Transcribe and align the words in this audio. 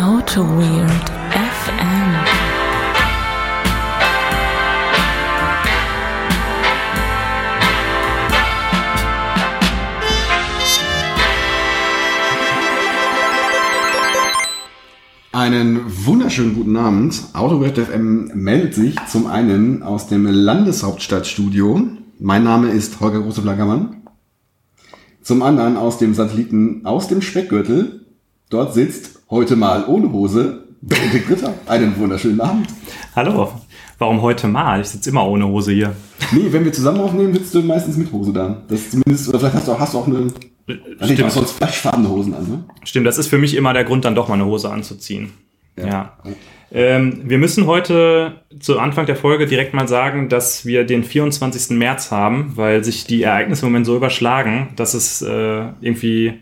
Auto 0.00 0.40
Weird 0.40 1.10
FM. 1.30 1.74
Einen 15.32 16.06
wunderschönen 16.06 16.54
guten 16.54 16.76
Abend. 16.78 17.22
Autowelt 17.34 17.76
FM 17.76 18.30
meldet 18.32 18.74
sich 18.74 18.96
zum 19.06 19.26
einen 19.26 19.82
aus 19.82 20.06
dem 20.06 20.24
Landeshauptstadtstudio. 20.24 21.78
Mein 22.18 22.44
Name 22.44 22.70
ist 22.70 23.00
Holger 23.00 23.20
Große-Flackermann. 23.20 24.02
Zum 25.20 25.42
anderen 25.42 25.76
aus 25.76 25.98
dem 25.98 26.14
Satelliten 26.14 26.86
aus 26.86 27.08
dem 27.08 27.20
Speckgürtel. 27.20 28.06
Dort 28.48 28.72
sitzt 28.72 29.19
heute 29.30 29.54
mal 29.56 29.84
ohne 29.86 30.10
Hose 30.12 30.64
Benedikt 30.82 31.30
Ritter. 31.30 31.54
Einen 31.66 31.96
wunderschönen 31.98 32.40
Abend. 32.40 32.68
Hallo. 33.14 33.52
Warum 33.98 34.22
heute 34.22 34.48
mal? 34.48 34.80
Ich 34.80 34.88
sitze 34.88 35.10
immer 35.10 35.26
ohne 35.26 35.46
Hose 35.46 35.72
hier. 35.72 35.94
Nee, 36.32 36.46
wenn 36.50 36.64
wir 36.64 36.72
zusammen 36.72 37.00
aufnehmen, 37.00 37.34
sitzt 37.34 37.54
du 37.54 37.62
meistens 37.62 37.96
mit 37.96 38.10
Hose 38.12 38.32
da. 38.32 38.62
Das 38.66 38.90
zumindest, 38.90 39.28
oder 39.28 39.38
vielleicht 39.38 39.54
hast 39.56 39.68
du 39.68 39.72
auch, 39.72 39.78
hast 39.78 39.94
du 39.94 39.98
auch 39.98 40.06
eine, 40.06 40.32
also 40.98 41.12
ich 41.12 41.22
hast 41.22 41.34
sonst 41.34 41.52
fleischfarbene 41.52 42.08
Hosen 42.08 42.34
an, 42.34 42.48
ne? 42.48 42.64
Stimmt, 42.82 43.06
das 43.06 43.18
ist 43.18 43.26
für 43.28 43.38
mich 43.38 43.54
immer 43.54 43.74
der 43.74 43.84
Grund, 43.84 44.04
dann 44.04 44.14
doch 44.14 44.28
mal 44.28 44.34
eine 44.34 44.46
Hose 44.46 44.70
anzuziehen. 44.70 45.32
Ja. 45.76 46.16
Ähm, 46.72 47.22
wir 47.24 47.38
müssen 47.38 47.66
heute 47.66 48.40
zu 48.58 48.78
Anfang 48.78 49.06
der 49.06 49.16
Folge 49.16 49.46
direkt 49.46 49.74
mal 49.74 49.86
sagen, 49.86 50.28
dass 50.28 50.64
wir 50.64 50.84
den 50.84 51.04
24. 51.04 51.76
März 51.76 52.10
haben, 52.10 52.52
weil 52.56 52.82
sich 52.84 53.04
die 53.04 53.22
Ereignisse 53.22 53.66
im 53.66 53.72
Moment 53.72 53.86
so 53.86 53.96
überschlagen, 53.96 54.70
dass 54.76 54.94
es 54.94 55.20
äh, 55.22 55.66
irgendwie 55.80 56.40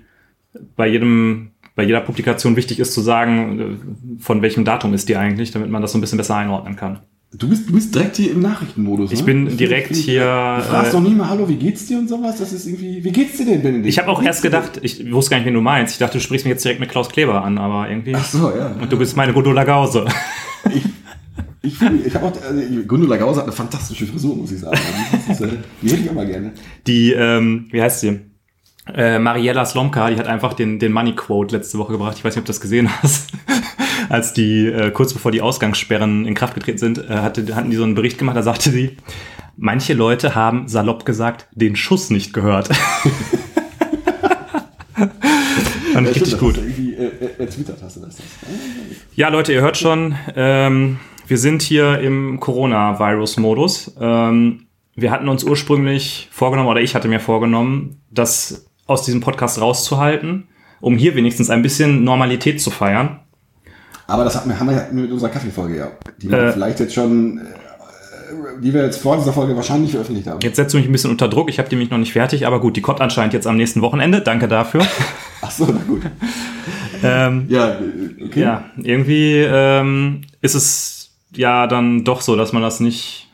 bei 0.77 0.87
jedem 0.87 1.51
bei 1.79 1.85
jeder 1.85 2.01
Publikation 2.01 2.57
wichtig 2.57 2.81
ist 2.81 2.93
zu 2.93 3.01
sagen, 3.01 3.61
äh, 3.61 3.65
von 4.21 4.43
welchem 4.43 4.65
Datum 4.65 4.95
ist 4.95 5.09
die 5.09 5.15
eigentlich, 5.15 5.53
damit 5.53 5.71
man 5.71 5.81
das 5.81 5.93
so 5.93 5.99
ein 5.99 6.01
bisschen 6.01 6.19
besser 6.19 6.35
einordnen 6.35 6.75
kann. 6.75 6.99
Du 7.33 7.49
bist, 7.49 7.69
du 7.69 7.73
bist 7.73 7.95
direkt 7.95 8.17
hier 8.17 8.33
im 8.33 8.41
Nachrichtenmodus. 8.41 9.13
Ich 9.13 9.21
ne? 9.21 9.27
bin 9.27 9.47
find- 9.47 9.61
direkt 9.61 9.87
find- 9.89 10.01
hier, 10.01 10.57
Du 10.57 10.63
fragst 10.65 10.91
äh, 10.93 10.97
doch 10.97 11.01
nie 11.01 11.15
mal, 11.15 11.29
hallo, 11.29 11.49
wie 11.49 11.55
geht's 11.55 11.87
dir 11.87 11.99
und 11.99 12.09
sowas? 12.09 12.39
Das 12.41 12.53
ist 12.53 12.67
irgendwie, 12.67 13.05
wie 13.05 13.13
geht's 13.13 13.37
dir 13.37 13.47
denn, 13.47 13.63
Benedikt? 13.63 13.87
Ich 13.87 13.97
habe 14.01 14.09
auch 14.11 14.21
erst 14.21 14.43
gedacht, 14.43 14.81
ich 14.83 15.13
wusste 15.13 15.31
gar 15.31 15.37
nicht, 15.37 15.47
wen 15.47 15.55
du 15.55 15.61
meinst. 15.61 15.93
Ich 15.93 15.99
dachte, 16.01 16.19
du 16.19 16.21
sprichst 16.21 16.45
mich 16.47 16.51
jetzt 16.51 16.65
direkt 16.65 16.81
mit 16.81 16.89
Klaus 16.91 17.09
Kleber 17.11 17.45
an, 17.45 17.59
aber 17.59 17.89
irgendwie. 17.89 18.13
Ach 18.17 18.25
so, 18.25 18.51
ja. 18.51 18.75
Und 18.83 18.91
du 18.91 18.99
bist 18.99 19.17
meine 19.17 19.33
Gundula 19.33 19.63
Gause. 19.63 20.05
Ich, 21.63 21.77
finde- 21.79 22.05
ich 22.07 22.15
habe 22.15 22.27
auch, 22.27 22.33
also, 22.43 22.83
Gundula 22.89 23.17
Gause 23.19 23.39
hat 23.39 23.47
eine 23.47 23.53
fantastische 23.55 24.07
Frisur, 24.07 24.35
muss 24.35 24.51
ich 24.51 24.59
sagen. 24.59 24.79
Ist, 25.31 25.41
äh, 25.41 25.49
die 25.81 25.91
hätte 25.91 26.03
ich 26.03 26.11
auch 26.11 26.15
mal 26.15 26.27
gerne. 26.27 26.51
Die, 26.89 27.13
ähm, 27.13 27.67
wie 27.71 27.81
heißt 27.81 28.01
sie? 28.01 28.19
Äh, 28.95 29.19
Mariella 29.19 29.65
Slomka, 29.65 30.11
die 30.11 30.17
hat 30.17 30.27
einfach 30.27 30.55
den, 30.55 30.79
den 30.79 30.93
Money 30.93 31.15
Quote 31.15 31.57
letzte 31.57 31.79
Woche 31.79 31.93
gebracht. 31.93 32.17
Ich 32.17 32.25
weiß 32.25 32.35
nicht, 32.35 32.41
ob 32.41 32.47
du 32.47 32.51
das 32.51 32.61
gesehen 32.61 32.91
hast. 33.03 33.31
Als 34.09 34.33
die, 34.33 34.67
äh, 34.67 34.91
kurz 34.91 35.13
bevor 35.13 35.31
die 35.33 35.43
Ausgangssperren 35.43 36.25
in 36.25 36.35
Kraft 36.35 36.55
getreten 36.55 36.79
sind, 36.79 36.99
äh, 36.99 37.19
hatte, 37.19 37.55
hatten 37.55 37.71
die 37.71 37.77
so 37.77 37.85
einen 37.85 37.95
Bericht 37.95 38.19
gemacht, 38.19 38.37
da 38.37 38.43
sagte 38.43 38.71
sie, 38.71 38.97
manche 39.57 39.93
Leute 39.95 40.35
haben 40.35 40.69
salopp 40.69 41.05
gesagt, 41.05 41.49
den 41.53 41.77
Schuss 41.77 42.11
nicht 42.11 42.33
gehört. 42.33 42.71
Fand 45.93 46.09
ich 46.09 46.15
richtig 46.15 46.35
stimmt, 46.35 46.41
gut. 46.41 46.59
Äh, 46.59 47.05
äh, 47.05 47.41
ertwittert 47.41 47.83
hast 47.83 47.97
du 47.97 48.01
das. 48.01 48.17
Ja, 49.15 49.29
Leute, 49.29 49.53
ihr 49.53 49.61
hört 49.61 49.77
schon, 49.77 50.15
ähm, 50.37 50.99
wir 51.27 51.39
sind 51.39 51.61
hier 51.61 51.99
im 51.99 52.41
Coronavirus-Modus. 52.41 53.97
Ähm, 54.01 54.67
wir 54.95 55.11
hatten 55.11 55.29
uns 55.29 55.45
ursprünglich 55.45 56.29
vorgenommen, 56.31 56.69
oder 56.69 56.81
ich 56.81 56.95
hatte 56.95 57.09
mir 57.09 57.21
vorgenommen, 57.21 58.01
das 58.11 58.68
aus 58.89 59.03
diesem 59.05 59.21
Podcast 59.21 59.61
rauszuhalten, 59.61 60.49
um 60.81 60.97
hier 60.97 61.15
wenigstens 61.15 61.51
ein 61.51 61.63
bisschen 61.63 62.03
Normalität 62.03 62.61
zu 62.61 62.71
feiern. 62.71 63.21
Aber 64.09 64.25
das 64.25 64.35
hatten 64.35 64.49
wir, 64.49 64.59
haben 64.59 64.69
wir 64.69 64.77
ja 64.77 64.87
mit 64.91 65.13
unserer 65.13 65.29
Kaffeefolge, 65.31 65.77
ja. 65.77 65.89
Die 66.21 66.31
wir 66.31 66.39
Äh. 66.39 66.53
vielleicht 66.53 66.81
jetzt 66.81 66.95
schon, 66.95 67.39
äh, 67.39 67.43
die 68.63 68.73
wir 68.73 68.83
jetzt 68.85 69.01
vor 69.03 69.17
dieser 69.19 69.33
Folge 69.35 69.55
wahrscheinlich 69.55 69.91
veröffentlicht 69.93 70.27
haben. 70.27 70.41
Jetzt 70.41 70.57
setzt 70.57 70.73
du 70.73 70.79
mich 70.79 70.87
ein 70.87 70.93
bisschen 70.93 71.11
unter 71.11 71.29
Druck, 71.29 71.51
ich 71.51 71.59
habe 71.59 71.69
die 71.69 71.77
mich 71.77 71.91
noch 71.91 71.99
nicht 71.99 72.13
fertig, 72.15 72.47
aber 72.47 72.59
gut, 72.61 72.77
die 72.77 72.81
kommt 72.81 73.01
anscheinend 73.03 73.35
jetzt 73.35 73.47
am 73.47 73.57
nächsten 73.57 73.83
Wochenende. 73.83 74.23
Danke 74.23 74.49
dafür. 74.49 74.81
Ach 75.43 75.51
so, 75.51 75.67
na 75.67 75.81
gut. 75.87 76.03
ähm, 77.05 77.45
Ja, 77.49 77.79
okay. 78.25 78.41
Ja, 78.41 78.65
irgendwie 78.83 79.35
ähm, 79.47 80.23
ist 80.41 80.55
es 80.55 81.11
ja 81.35 81.67
dann 81.67 82.05
doch 82.05 82.23
so, 82.23 82.35
dass 82.35 82.55
man 82.55 82.63
das 82.63 82.81
nicht, 82.81 83.29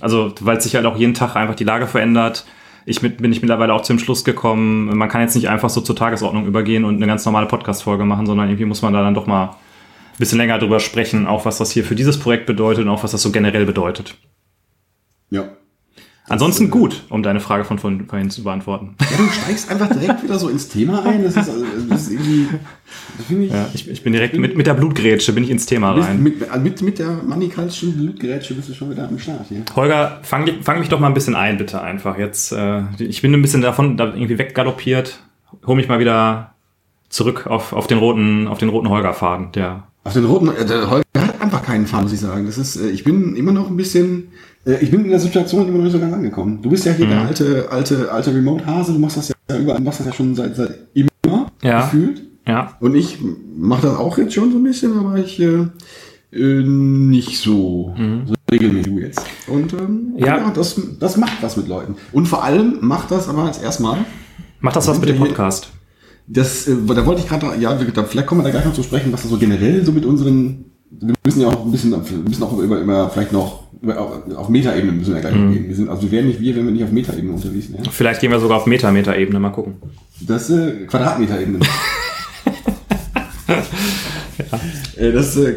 also 0.00 0.32
weil 0.40 0.60
sich 0.60 0.74
halt 0.74 0.86
auch 0.86 0.96
jeden 0.96 1.14
Tag 1.14 1.36
einfach 1.36 1.54
die 1.54 1.64
Lage 1.64 1.86
verändert. 1.86 2.44
Ich 2.86 3.02
mit, 3.02 3.18
bin 3.18 3.32
ich 3.32 3.40
mittlerweile 3.40 3.72
auch 3.72 3.82
zum 3.82 3.98
Schluss 3.98 4.24
gekommen, 4.24 4.96
man 4.96 5.08
kann 5.08 5.22
jetzt 5.22 5.34
nicht 5.34 5.48
einfach 5.48 5.70
so 5.70 5.80
zur 5.80 5.96
Tagesordnung 5.96 6.46
übergehen 6.46 6.84
und 6.84 6.96
eine 6.96 7.06
ganz 7.06 7.24
normale 7.24 7.46
Podcast-Folge 7.46 8.04
machen, 8.04 8.26
sondern 8.26 8.48
irgendwie 8.48 8.66
muss 8.66 8.82
man 8.82 8.92
da 8.92 9.02
dann 9.02 9.14
doch 9.14 9.26
mal 9.26 9.44
ein 9.46 10.18
bisschen 10.18 10.38
länger 10.38 10.58
drüber 10.58 10.80
sprechen, 10.80 11.26
auch 11.26 11.44
was 11.44 11.58
das 11.58 11.70
hier 11.70 11.84
für 11.84 11.94
dieses 11.94 12.18
Projekt 12.18 12.46
bedeutet 12.46 12.84
und 12.84 12.90
auch 12.90 13.02
was 13.02 13.12
das 13.12 13.22
so 13.22 13.32
generell 13.32 13.64
bedeutet. 13.64 14.16
Ja. 15.30 15.48
Ansonsten 16.26 16.70
gut, 16.70 17.02
um 17.10 17.22
deine 17.22 17.38
Frage 17.40 17.64
von 17.64 17.78
vorhin 17.78 18.30
zu 18.30 18.44
beantworten. 18.44 18.94
Ja, 18.98 19.16
du 19.18 19.28
steigst 19.28 19.70
einfach 19.70 19.90
direkt 19.90 20.22
wieder 20.22 20.38
so 20.38 20.48
ins 20.48 20.68
Thema 20.68 21.04
ein. 21.04 21.22
Das 21.22 21.36
ist, 21.36 21.50
also, 21.50 21.64
das 21.90 22.02
ist 22.02 22.12
irgendwie, 22.12 22.48
das 23.18 23.30
ich, 23.30 23.52
Ja, 23.52 23.66
ich, 23.74 23.90
ich 23.90 24.02
bin 24.02 24.14
direkt 24.14 24.38
mit, 24.38 24.56
mit 24.56 24.66
der 24.66 24.72
Blutgrätsche 24.72 25.34
bin 25.34 25.44
ich 25.44 25.50
ins 25.50 25.66
Thema 25.66 25.92
rein. 25.92 26.22
mit, 26.22 26.40
äh, 26.40 26.58
mit, 26.58 26.80
mit 26.80 26.98
der 26.98 27.10
manikalischen 27.24 27.92
Blutgerätsche 27.92 28.54
bist 28.54 28.70
du 28.70 28.74
schon 28.74 28.90
wieder 28.90 29.06
am 29.06 29.18
Start 29.18 29.46
hier. 29.50 29.64
Holger, 29.76 30.20
fang, 30.22 30.48
fang 30.62 30.78
mich 30.78 30.88
doch 30.88 30.98
mal 30.98 31.08
ein 31.08 31.14
bisschen 31.14 31.34
ein, 31.34 31.58
bitte 31.58 31.82
einfach. 31.82 32.16
Jetzt, 32.16 32.52
äh, 32.52 32.84
ich 32.98 33.20
bin 33.20 33.34
ein 33.34 33.42
bisschen 33.42 33.60
davon 33.60 33.98
da 33.98 34.06
irgendwie 34.06 34.38
weggaloppiert. 34.38 35.18
Hol 35.66 35.76
mich 35.76 35.88
mal 35.88 35.98
wieder 35.98 36.54
zurück 37.10 37.46
auf, 37.46 37.74
auf 37.74 37.86
den 37.86 37.98
roten, 37.98 38.48
auf 38.48 38.56
den 38.56 38.70
roten 38.70 38.88
Holger-Faden. 38.88 39.52
Der, 39.52 39.84
Auf 40.04 40.14
den 40.14 40.24
roten, 40.24 40.48
äh, 40.48 40.64
der 40.64 40.88
Holger 40.88 41.04
hat 41.18 41.40
einfach 41.42 41.62
keinen 41.62 41.86
Faden, 41.86 42.04
muss 42.04 42.14
ich 42.14 42.20
sagen. 42.20 42.46
Das 42.46 42.56
ist, 42.56 42.76
äh, 42.76 42.88
ich 42.88 43.04
bin 43.04 43.36
immer 43.36 43.52
noch 43.52 43.68
ein 43.68 43.76
bisschen, 43.76 44.20
äh, 44.22 44.53
ich 44.80 44.90
bin 44.90 45.04
in 45.04 45.10
der 45.10 45.20
Situation 45.20 45.66
immer 45.68 45.78
noch 45.78 45.84
nicht 45.84 45.92
so 45.92 45.98
ganz 46.00 46.12
angekommen. 46.14 46.60
Du 46.62 46.70
bist 46.70 46.84
ja 46.86 46.92
hier 46.92 47.06
der 47.06 47.20
alte, 47.22 47.68
alte, 47.70 48.10
alte 48.10 48.34
Remote-Hase. 48.34 48.92
Du 48.94 48.98
machst 48.98 49.16
das 49.18 49.28
ja 49.28 49.58
überall, 49.58 49.80
machst 49.80 50.00
das 50.00 50.06
ja 50.06 50.12
schon 50.12 50.34
seit, 50.34 50.56
seit 50.56 50.70
immer 50.94 51.50
Ja. 51.62 51.82
gefühlt. 51.82 52.22
ja, 52.46 52.76
Und 52.80 52.94
ich 52.94 53.18
mache 53.56 53.82
das 53.82 53.96
auch 53.96 54.16
jetzt 54.18 54.34
schon 54.34 54.50
so 54.52 54.58
ein 54.58 54.62
bisschen, 54.64 54.98
aber 54.98 55.16
ich 55.18 55.38
äh, 55.40 55.66
äh, 56.32 56.62
nicht 56.62 57.38
so, 57.38 57.94
so 58.26 58.34
regelmäßig 58.50 58.86
wie 58.86 58.94
du 58.96 59.00
jetzt. 59.06 59.22
Und 59.46 59.72
ähm, 59.74 60.14
Ja. 60.16 60.38
ja, 60.38 60.50
das, 60.50 60.80
das 60.98 61.16
macht 61.16 61.42
was 61.42 61.56
mit 61.56 61.68
Leuten. 61.68 61.96
Und 62.12 62.26
vor 62.26 62.42
allem 62.42 62.78
macht 62.80 63.10
das 63.10 63.28
aber 63.28 63.44
als 63.44 63.58
erstmal, 63.58 63.98
mach 64.60 64.72
das 64.72 64.88
was 64.88 64.98
mit 64.98 65.08
dem 65.10 65.18
Podcast. 65.18 65.68
das, 66.26 66.66
äh, 66.68 66.74
da 66.88 67.04
wollte 67.06 67.20
ich 67.20 67.28
gerade, 67.28 67.54
ja, 67.60 67.76
vielleicht 68.06 68.26
kommen 68.26 68.40
wir 68.40 68.44
da 68.44 68.50
gleich 68.50 68.64
noch 68.64 68.72
zu 68.74 68.82
sprechen, 68.82 69.12
was 69.12 69.22
da 69.22 69.28
so 69.28 69.36
generell 69.36 69.84
so 69.84 69.92
mit 69.92 70.04
unseren, 70.06 70.64
wir 70.90 71.14
müssen 71.24 71.40
ja 71.42 71.48
auch 71.48 71.64
ein 71.64 71.70
bisschen, 71.70 71.90
wir 71.92 72.18
müssen 72.28 72.42
auch 72.42 72.58
über, 72.58 72.80
über 72.80 73.10
vielleicht 73.10 73.32
noch, 73.32 73.63
auf, 73.92 74.36
auf 74.36 74.48
Metaebene 74.48 74.92
müssen 74.92 75.14
wir 75.14 75.20
ja 75.22 75.28
gleich 75.28 75.34
gehen. 75.34 75.68
Wir 75.68 75.74
sind, 75.76 75.88
also 75.88 76.02
wir 76.02 76.10
wären 76.10 76.26
nicht 76.28 76.40
wir, 76.40 76.56
wenn 76.56 76.64
wir 76.66 76.72
nicht 76.72 76.84
auf 76.84 76.92
Metaebene 76.92 77.32
unterwegs 77.32 77.72
wären. 77.72 77.84
Vielleicht 77.90 78.20
gehen 78.20 78.30
wir 78.30 78.40
sogar 78.40 78.58
auf 78.58 78.66
Metameter-Ebene, 78.66 79.38
mal 79.40 79.50
gucken. 79.50 79.74
Das 80.20 80.50
äh, 80.50 80.86
Quadratmeterebene. 80.86 81.60
Äh, 84.96 85.12
Das 85.12 85.36
äh. 85.36 85.54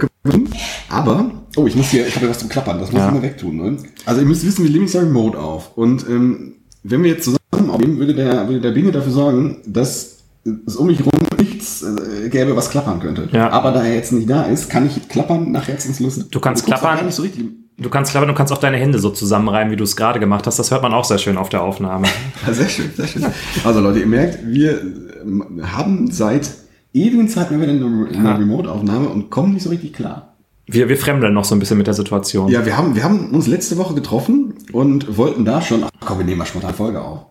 Aber, 0.90 1.32
oh, 1.56 1.68
ich 1.68 1.76
muss 1.76 1.90
hier, 1.90 2.08
ich 2.08 2.16
habe 2.16 2.26
ja 2.26 2.32
was 2.32 2.40
zum 2.40 2.50
Klappern, 2.50 2.80
das 2.80 2.92
muss 2.92 3.00
Ja. 3.00 3.08
ich 3.08 3.14
mal 3.14 3.22
wegtun. 3.22 3.56
Ne? 3.58 3.78
Also 4.06 4.22
ihr 4.22 4.28
müsst 4.28 4.46
wissen, 4.46 4.64
wir 4.66 4.82
jetzt 4.82 4.94
ja 4.94 5.02
remote 5.02 5.38
auf. 5.40 5.78
Und 5.78 6.06
ähm, 6.10 6.56
wenn 6.84 7.04
wir 7.04 7.12
jetzt 7.12 7.26
zusammen 7.26 7.70
aufnehmen, 7.70 7.98
würde 8.00 8.14
der, 8.14 8.48
würde 8.48 8.62
der 8.62 8.72
Binge 8.72 8.92
dafür 8.92 9.12
sorgen, 9.12 9.58
dass 9.66 10.18
es 10.66 10.76
um 10.76 10.88
mich 10.88 11.00
herum 11.00 11.12
nichts 11.38 11.84
äh, 11.84 12.30
gäbe, 12.30 12.56
was 12.56 12.70
klappern 12.70 13.00
könnte. 13.00 13.30
Ja. 13.32 13.50
Aber 13.52 13.72
da 13.72 13.84
er 13.86 13.96
jetzt 13.96 14.12
nicht 14.12 14.30
da 14.30 14.44
ist, 14.44 14.70
kann 14.70 14.86
ich 14.88 15.08
klappern 15.10 15.52
nach 15.52 15.68
Herzenslust. 15.68 16.26
Du 16.32 16.40
kannst 16.40 16.66
klappern. 16.66 16.98
Gar 16.98 17.06
nicht 17.06 17.16
so 17.16 17.24
richtig. 17.24 17.46
Du 17.80 17.90
kannst 17.90 18.10
klappern, 18.12 18.30
du 18.30 18.34
kannst 18.34 18.52
auch 18.52 18.58
deine 18.58 18.78
Hände 18.78 18.98
so 18.98 19.12
zusammenreiben, 19.12 19.72
wie 19.72 19.76
du 19.76 19.84
es 19.84 19.96
gerade 19.96 20.20
gemacht 20.20 20.48
hast. 20.48 20.58
Das 20.58 20.72
hört 20.72 20.82
man 20.82 20.94
auch 20.94 21.06
sehr 21.06 21.20
schön 21.20 21.38
auf 21.38 21.50
der 21.50 21.62
Aufnahme. 21.62 22.08
Sehr 22.52 22.68
schön, 22.70 22.90
sehr 22.96 23.06
schön. 23.08 23.26
Also 23.64 23.82
Leute, 23.82 24.00
ihr 24.00 24.08
merkt, 24.08 24.40
wir 24.48 24.82
ähm, 25.22 25.62
haben 25.62 26.10
seit 26.10 26.50
ewigen 26.94 27.28
Zeit 27.30 27.52
mal 27.52 27.62
wieder 27.62 27.72
eine, 27.74 28.08
eine 28.10 28.30
Ja. 28.30 28.36
Remote-Aufnahme 28.36 29.10
und 29.10 29.30
kommen 29.30 29.54
nicht 29.54 29.64
so 29.64 29.70
richtig 29.70 29.94
klar. 29.94 30.34
Wir, 30.66 30.90
wir 30.90 30.98
fremdeln 30.98 31.34
noch 31.34 31.46
so 31.46 31.54
ein 31.56 31.60
bisschen 31.60 31.78
mit 31.78 31.86
der 31.88 31.94
Situation. 31.94 32.50
Ja, 32.50 32.66
wir 32.66 32.76
haben, 32.78 32.96
wir 32.96 33.04
haben 33.04 33.30
uns 33.30 33.46
letzte 33.48 33.78
Woche 33.78 33.94
getroffen 33.94 34.56
und 34.74 35.16
wollten 35.18 35.46
da 35.46 35.62
schon, 35.62 35.84
ach 35.84 35.90
komm, 36.06 36.18
wir 36.18 36.26
nehmen 36.26 36.40
mal 36.40 36.46
spontan 36.46 36.74
Folge 36.74 37.00
auf. 37.02 37.26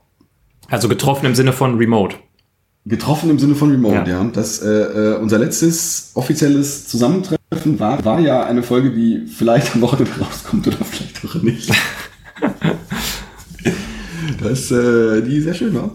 Also 0.71 0.89
getroffen 0.89 1.27
im 1.27 1.35
Sinne 1.35 1.53
von 1.53 1.77
Remote. 1.77 2.17
Getroffen 2.87 3.31
im 3.31 3.39
Sinne 3.39 3.55
von 3.57 3.71
Remote, 3.71 3.95
Ja. 3.95 4.07
ja. 4.07 4.31
Das, 4.33 4.61
äh, 4.63 4.69
äh, 4.69 5.17
unser 5.17 5.39
letztes 5.39 6.13
offizielles 6.15 6.87
Zusammentreffen 6.87 7.81
war, 7.81 8.05
war 8.05 8.21
ja 8.21 8.45
eine 8.45 8.63
Folge, 8.63 8.93
die 8.93 9.27
vielleicht 9.27 9.75
am 9.75 9.81
Wochenende 9.81 10.13
rauskommt 10.21 10.67
oder 10.69 10.77
vielleicht 10.85 11.25
auch 11.25 11.43
nicht. 11.43 11.73
das, 14.43 14.71
äh, 14.71 15.23
die 15.23 15.41
sehr 15.41 15.55
schön 15.55 15.75
war. 15.75 15.91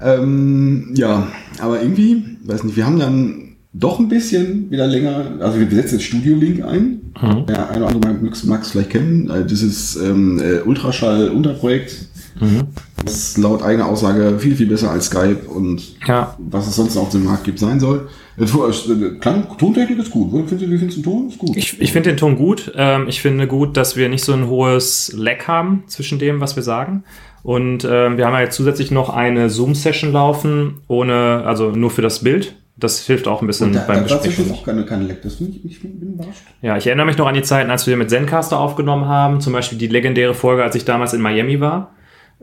Ähm, 0.00 0.92
ja, 0.94 1.28
aber 1.58 1.82
irgendwie, 1.82 2.22
weiß 2.44 2.64
nicht, 2.64 2.76
wir 2.76 2.86
haben 2.86 2.98
dann 2.98 3.42
doch 3.72 3.98
ein 3.98 4.08
bisschen 4.08 4.70
wieder 4.70 4.86
länger, 4.86 5.32
also 5.40 5.58
wir 5.58 5.70
setzen 5.70 5.96
jetzt 5.96 6.04
Studio-Link 6.04 6.64
ein. 6.64 7.00
Mhm. 7.20 7.46
Der 7.46 7.70
eine 7.70 7.84
oder 7.86 7.94
andere 7.94 8.18
mag 8.46 8.66
vielleicht 8.66 8.90
kennen. 8.90 9.28
Äh, 9.30 9.46
Dieses 9.46 9.96
ähm, 9.96 10.40
äh, 10.40 10.60
Ultraschall-Unterprojekt. 10.60 12.06
Mhm. 12.40 12.68
Das 13.04 13.14
ist 13.14 13.38
laut 13.38 13.62
eigener 13.62 13.86
Aussage 13.86 14.38
viel, 14.38 14.54
viel 14.54 14.66
besser 14.66 14.90
als 14.90 15.06
Skype 15.06 15.48
und 15.48 15.96
Ja. 16.06 16.36
was 16.38 16.68
es 16.68 16.76
sonst 16.76 16.96
auf 16.96 17.10
dem 17.10 17.24
Markt 17.24 17.44
gibt, 17.44 17.58
sein 17.58 17.80
soll. 17.80 18.08
Äh, 18.38 18.44
äh, 18.44 19.18
Klang, 19.20 19.46
Tontechnik 19.58 19.98
ist 19.98 20.10
gut. 20.10 20.32
Wie 20.32 20.46
findest 20.46 20.96
du, 20.96 21.00
den 21.00 21.02
Ton? 21.02 21.28
Ist 21.28 21.38
gut. 21.38 21.56
Ich, 21.56 21.80
ich 21.80 21.92
finde 21.92 22.10
den 22.10 22.16
Ton 22.18 22.36
gut. 22.36 22.72
Ähm, 22.76 23.06
ich 23.08 23.20
finde 23.22 23.46
gut, 23.46 23.76
dass 23.76 23.96
wir 23.96 24.08
nicht 24.08 24.24
so 24.24 24.32
ein 24.32 24.48
hohes 24.48 25.12
Lag 25.16 25.46
haben 25.48 25.84
zwischen 25.86 26.18
dem, 26.18 26.40
was 26.40 26.56
wir 26.56 26.62
sagen. 26.62 27.04
Und 27.42 27.84
ähm, 27.90 28.18
wir 28.18 28.26
haben 28.26 28.34
ja 28.34 28.40
jetzt 28.42 28.56
zusätzlich 28.56 28.90
noch 28.90 29.08
eine 29.08 29.48
Zoom-Session 29.48 30.12
laufen, 30.12 30.82
ohne, 30.88 31.42
also 31.46 31.70
nur 31.70 31.90
für 31.90 32.02
das 32.02 32.22
Bild. 32.22 32.54
Das 32.76 33.00
hilft 33.06 33.28
auch 33.28 33.40
ein 33.42 33.46
bisschen 33.46 33.72
da, 33.72 33.80
beim 33.86 34.04
da 34.06 34.14
dazwischen 34.14 34.44
Besprechen. 34.44 34.52
ist 34.52 34.58
auch 34.60 34.64
keine, 34.64 34.84
keine 34.86 35.04
Leck. 35.04 35.22
Das 35.22 35.34
finde 35.36 35.52
ich, 35.52 35.64
ich 35.64 35.80
bin 35.82 35.98
bin 36.00 36.14
überrascht. 36.14 36.42
Ja, 36.62 36.76
ich 36.76 36.86
erinnere 36.86 37.06
mich 37.06 37.16
noch 37.18 37.26
an 37.26 37.34
die 37.34 37.42
Zeiten, 37.42 37.70
als 37.70 37.86
wir 37.86 37.96
mit 37.96 38.08
Zencaster 38.10 38.58
aufgenommen 38.58 39.06
haben. 39.06 39.40
Zum 39.40 39.52
Beispiel 39.52 39.78
die 39.78 39.86
legendäre 39.88 40.34
Folge, 40.34 40.62
als 40.62 40.74
ich 40.76 40.84
damals 40.84 41.12
in 41.14 41.20
Miami 41.20 41.60
war. 41.60 41.92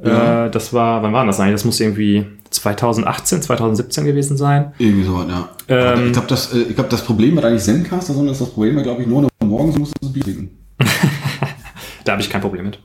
Ja. 0.03 0.45
Äh, 0.45 0.51
das 0.51 0.73
war, 0.73 1.01
wann 1.03 1.13
war 1.13 1.25
das 1.25 1.39
eigentlich? 1.39 1.53
Das 1.55 1.65
muss 1.65 1.79
irgendwie 1.79 2.25
2018, 2.51 3.41
2017 3.41 4.05
gewesen 4.05 4.37
sein. 4.37 4.73
Irgendwie 4.77 5.03
so, 5.05 5.23
ja. 5.27 5.49
Ähm, 5.67 6.07
ich 6.07 6.13
glaube, 6.13 6.27
das, 6.27 6.53
äh, 6.53 6.59
ich 6.59 6.75
glaub, 6.75 6.89
das 6.89 7.03
Problem 7.03 7.35
war 7.35 7.49
nicht 7.49 7.63
Zencaster, 7.63 8.13
sondern 8.13 8.37
das 8.37 8.49
Problem 8.49 8.75
war, 8.75 8.83
glaube 8.83 9.01
ich, 9.01 9.07
nur, 9.07 9.27
morgens 9.43 9.77
musst 9.77 9.93
du 10.01 10.11
Bier 10.13 10.23
trinken. 10.23 10.49
Da 12.05 12.13
habe 12.13 12.21
ich 12.21 12.29
kein 12.29 12.39
Problem 12.41 12.63
mit. 12.65 12.79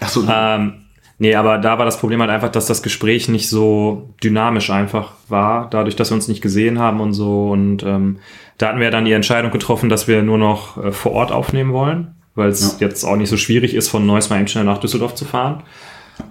Achso, 0.00 0.22
Ähm, 0.30 0.74
nee, 1.18 1.34
aber 1.34 1.56
da 1.56 1.78
war 1.78 1.86
das 1.86 1.98
Problem 1.98 2.20
halt 2.20 2.30
einfach, 2.30 2.50
dass 2.50 2.66
das 2.66 2.82
Gespräch 2.82 3.28
nicht 3.30 3.48
so 3.48 4.10
dynamisch 4.22 4.68
einfach 4.68 5.12
war, 5.28 5.70
dadurch, 5.70 5.96
dass 5.96 6.10
wir 6.10 6.16
uns 6.16 6.28
nicht 6.28 6.42
gesehen 6.42 6.78
haben 6.78 7.00
und 7.00 7.14
so. 7.14 7.48
Und 7.50 7.82
ähm, 7.82 8.18
da 8.58 8.68
hatten 8.68 8.80
wir 8.80 8.90
dann 8.90 9.06
die 9.06 9.12
Entscheidung 9.12 9.50
getroffen, 9.52 9.88
dass 9.88 10.06
wir 10.06 10.22
nur 10.22 10.36
noch 10.36 10.76
äh, 10.84 10.92
vor 10.92 11.12
Ort 11.12 11.32
aufnehmen 11.32 11.72
wollen, 11.72 12.14
weil 12.34 12.50
es 12.50 12.76
Ja. 12.78 12.86
jetzt 12.88 13.04
auch 13.04 13.16
nicht 13.16 13.30
so 13.30 13.38
schwierig 13.38 13.72
ist, 13.74 13.88
von 13.88 14.04
Neuss 14.04 14.28
mal 14.28 14.38
eben 14.38 14.48
schnell 14.48 14.64
nach 14.64 14.78
Düsseldorf 14.78 15.14
zu 15.14 15.24
fahren. 15.24 15.62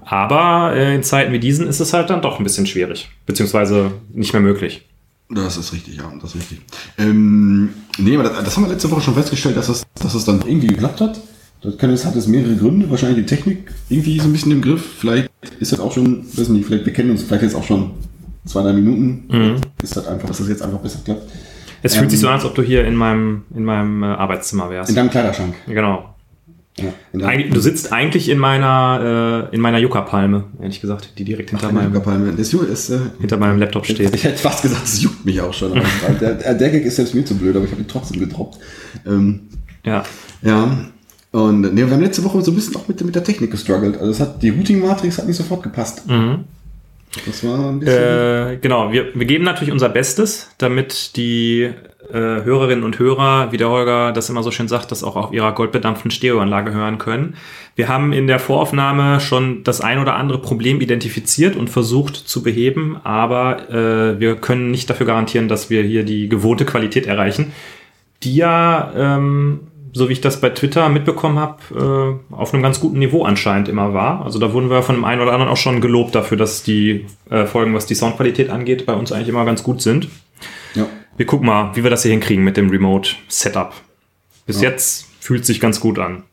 Aber 0.04 0.74
äh, 0.76 0.96
in 0.96 1.04
Zeiten 1.04 1.32
wie 1.34 1.40
diesen 1.40 1.68
ist 1.68 1.80
es 1.80 1.94
halt 1.94 2.10
dann 2.10 2.22
doch 2.22 2.40
ein 2.40 2.44
bisschen 2.44 2.66
schwierig, 2.66 3.10
beziehungsweise 3.26 3.92
nicht 4.14 4.34
mehr 4.34 4.42
möglich. 4.42 4.86
Das 5.30 5.58
ist 5.58 5.74
richtig, 5.74 5.98
ja, 5.98 6.12
das 6.22 6.36
ist 6.36 6.42
richtig. 6.42 6.62
Ähm, 7.00 7.70
nee, 7.98 8.14
aber 8.16 8.30
das, 8.30 8.44
das 8.44 8.56
haben 8.56 8.66
wir 8.66 8.72
letzte 8.72 8.92
Woche 8.92 9.02
schon 9.02 9.16
festgestellt, 9.16 9.58
dass 9.58 9.70
es, 9.70 9.84
dass 9.96 10.14
es 10.14 10.26
dann 10.26 10.42
irgendwie 10.46 10.68
geklappt 10.68 11.02
hat. 11.02 11.20
Das 11.62 11.78
kann, 11.80 11.90
hat 11.92 12.16
es 12.16 12.28
mehrere 12.28 12.56
Gründe. 12.56 12.90
Wahrscheinlich 12.92 13.26
die 13.26 13.36
Technik 13.36 13.72
irgendwie 13.90 14.20
so 14.20 14.26
ein 14.26 14.34
bisschen 14.34 14.52
im 14.52 14.62
Griff. 14.62 14.86
Vielleicht 15.00 15.32
ist 15.60 15.72
das 15.72 15.80
auch 15.80 15.92
schon, 15.92 16.26
weiß 16.38 16.50
nicht, 16.50 16.66
vielleicht 16.68 16.86
wir 16.86 16.94
kennen 16.94 17.10
uns 17.10 17.24
vielleicht 17.24 17.42
jetzt 17.42 17.56
auch 17.56 17.64
schon 17.64 17.92
zwei, 18.46 18.62
drei 18.62 18.74
Minuten. 18.74 19.62
Ist 19.82 19.98
das 19.98 20.06
einfach, 20.08 20.28
dass 20.28 20.38
das 20.38 20.48
jetzt 20.48 20.62
einfach 20.62 20.78
besser 20.80 21.00
klappt. 21.04 21.24
Es 21.82 21.94
fühlt 21.94 22.06
Ähm, 22.06 22.10
sich 22.12 22.20
so 22.20 22.28
an, 22.28 22.36
als 22.36 22.46
ob 22.46 22.54
du 22.54 22.62
hier 22.62 22.86
in 22.86 22.96
meinem, 22.96 23.44
in 23.56 23.64
meinem 23.66 24.04
äh, 24.04 24.08
Arbeitszimmer 24.08 24.70
wärst. 24.70 24.90
In 24.90 24.96
deinem 24.96 25.10
Kleiderschrank. 25.10 25.56
genau. 25.68 26.15
Ja, 26.78 27.28
Eigentlich, 27.28 27.54
du 27.54 27.62
sitzt 27.62 27.94
eigentlich 27.94 28.28
in 28.28 28.38
meiner, 28.38 29.48
äh, 29.52 29.56
in 29.56 29.62
meiner 29.62 29.78
Yucca-Palme, 29.78 30.44
ehrlich 30.62 30.82
gesagt, 30.82 31.14
die 31.18 31.24
direkt 31.24 31.52
hinter, 31.52 31.70
in 31.70 31.76
deinem 31.76 31.92
meinem, 31.94 32.04
Palme. 32.04 32.34
Das 32.36 32.52
Ju- 32.52 32.66
ist, 32.66 32.90
äh, 32.90 33.00
hinter 33.22 33.38
meinem 33.38 33.60
Laptop 33.60 33.86
steht. 33.86 34.14
Ich 34.14 34.26
hätte 34.26 34.38
fast 34.40 34.62
gesagt, 34.62 34.84
es 34.84 35.02
juckt 35.02 35.24
mich 35.26 35.40
auch 35.40 35.54
schon. 35.54 35.82
Der, 36.20 36.34
der, 36.34 36.54
der 36.54 36.70
Gag 36.72 36.84
ist 36.84 36.98
selbst 36.98 37.16
mir 37.16 37.24
zu 37.24 37.36
blöd, 37.36 37.56
aber 37.56 37.64
ich 37.64 37.72
habe 37.72 37.82
ihn 37.82 37.88
trotzdem 37.88 38.20
gedroppt. 38.20 38.60
Ähm, 39.08 39.42
Ja. 39.86 40.04
Ja, 40.42 40.78
und 41.32 41.62
nee, 41.74 41.86
wir 41.86 41.90
haben 41.92 42.02
letzte 42.02 42.24
Woche 42.26 42.42
so 42.42 42.52
ein 42.52 42.56
bisschen 42.56 42.76
auch 42.76 42.88
mit, 42.90 43.04
mit 43.06 43.16
der 43.16 43.24
Technik 43.24 43.52
gestruggelt. 43.52 43.98
Also 43.98 44.12
es 44.12 44.20
hat, 44.20 44.44
die 44.44 44.50
Routing-Matrix 44.50 45.18
hat 45.18 45.28
nicht 45.28 45.38
sofort 45.38 45.64
gepasst. 45.64 46.06
Mhm. 46.10 46.44
Das 47.26 47.44
war 47.44 47.70
ein 47.70 47.80
bisschen... 47.80 48.54
Äh, 48.54 48.58
genau, 48.62 48.92
wir, 48.92 49.14
wir 49.14 49.26
geben 49.26 49.44
natürlich 49.44 49.72
unser 49.72 49.90
Bestes, 49.90 50.50
damit 50.58 51.16
die 51.16 51.70
äh, 52.12 52.44
Hörerinnen 52.44 52.84
und 52.84 53.00
Hörer, 53.00 53.52
wie 53.52 53.58
der 53.58 53.70
Holger 53.70 54.12
das 54.12 54.30
immer 54.30 54.44
so 54.44 54.52
schön 54.52 54.68
sagt, 54.68 54.92
das 54.92 55.04
auch 55.04 55.16
auf 55.16 55.34
ihrer 55.34 55.54
goldbedampften 55.54 56.12
Stereoanlage 56.12 56.74
hören 56.74 56.98
können. 56.98 57.36
Wir 57.76 57.88
haben 57.88 58.14
in 58.14 58.28
der 58.28 58.40
Voraufnahme 58.40 59.20
schon 59.20 59.64
das 59.64 59.82
ein 59.82 60.00
oder 60.00 60.16
andere 60.16 60.40
Problem 60.40 60.82
identifiziert 60.82 61.56
und 61.56 61.70
versucht 61.70 62.16
zu 62.16 62.44
beheben, 62.44 62.98
aber 63.04 63.70
äh, 63.70 64.20
wir 64.20 64.36
können 64.36 64.72
nicht 64.72 64.90
dafür 64.90 65.06
garantieren, 65.06 65.48
dass 65.48 65.70
wir 65.70 65.84
hier 65.84 66.04
die 66.04 66.30
gewohnte 66.30 66.66
Qualität 66.66 67.08
erreichen, 67.08 67.54
die 68.24 68.36
ja, 68.36 68.94
ähm, 68.96 69.62
so 69.96 70.10
wie 70.10 70.14
ich 70.14 70.22
das 70.22 70.42
bei 70.42 70.50
Twitter 70.50 70.90
mitbekommen 70.90 71.40
habe, 71.40 72.20
äh, 72.30 72.36
auf 72.36 72.54
einem 72.54 72.62
ganz 72.62 72.82
guten 72.82 73.00
Niveau 73.00 73.24
anscheinend 73.24 73.70
immer 73.70 73.94
war. 73.94 74.26
Also 74.26 74.40
da 74.40 74.52
wurden 74.52 74.70
wir 74.70 74.84
von 74.84 74.96
dem 74.96 75.06
einen 75.06 75.22
oder 75.22 75.32
anderen 75.32 75.50
auch 75.50 75.58
schon 75.58 75.80
gelobt 75.80 76.14
dafür, 76.14 76.38
dass 76.38 76.64
die 76.64 77.06
äh, 77.30 77.46
Folgen, 77.46 77.74
was 77.74 77.86
die 77.86 77.96
Soundqualität 77.96 78.50
angeht, 78.50 78.86
bei 78.86 78.94
uns 78.94 79.14
eigentlich 79.14 79.30
immer 79.30 79.46
ganz 79.46 79.64
gut 79.64 79.82
sind. 79.82 80.10
ja. 80.76 80.86
Wir 81.18 81.26
gucken 81.26 81.48
mal, 81.48 81.74
wie 81.76 81.84
wir 81.84 81.90
das 81.90 82.02
hier 82.04 82.12
hinkriegen 82.12 82.44
mit 82.44 82.58
dem 82.58 82.70
Remote-Setup. 82.70 83.72
Bis 84.46 84.60
jetzt 84.60 85.08
fühlt 85.22 85.46
sich 85.46 85.62
ganz 85.62 85.80
gut 85.80 85.98
an. 85.98 86.24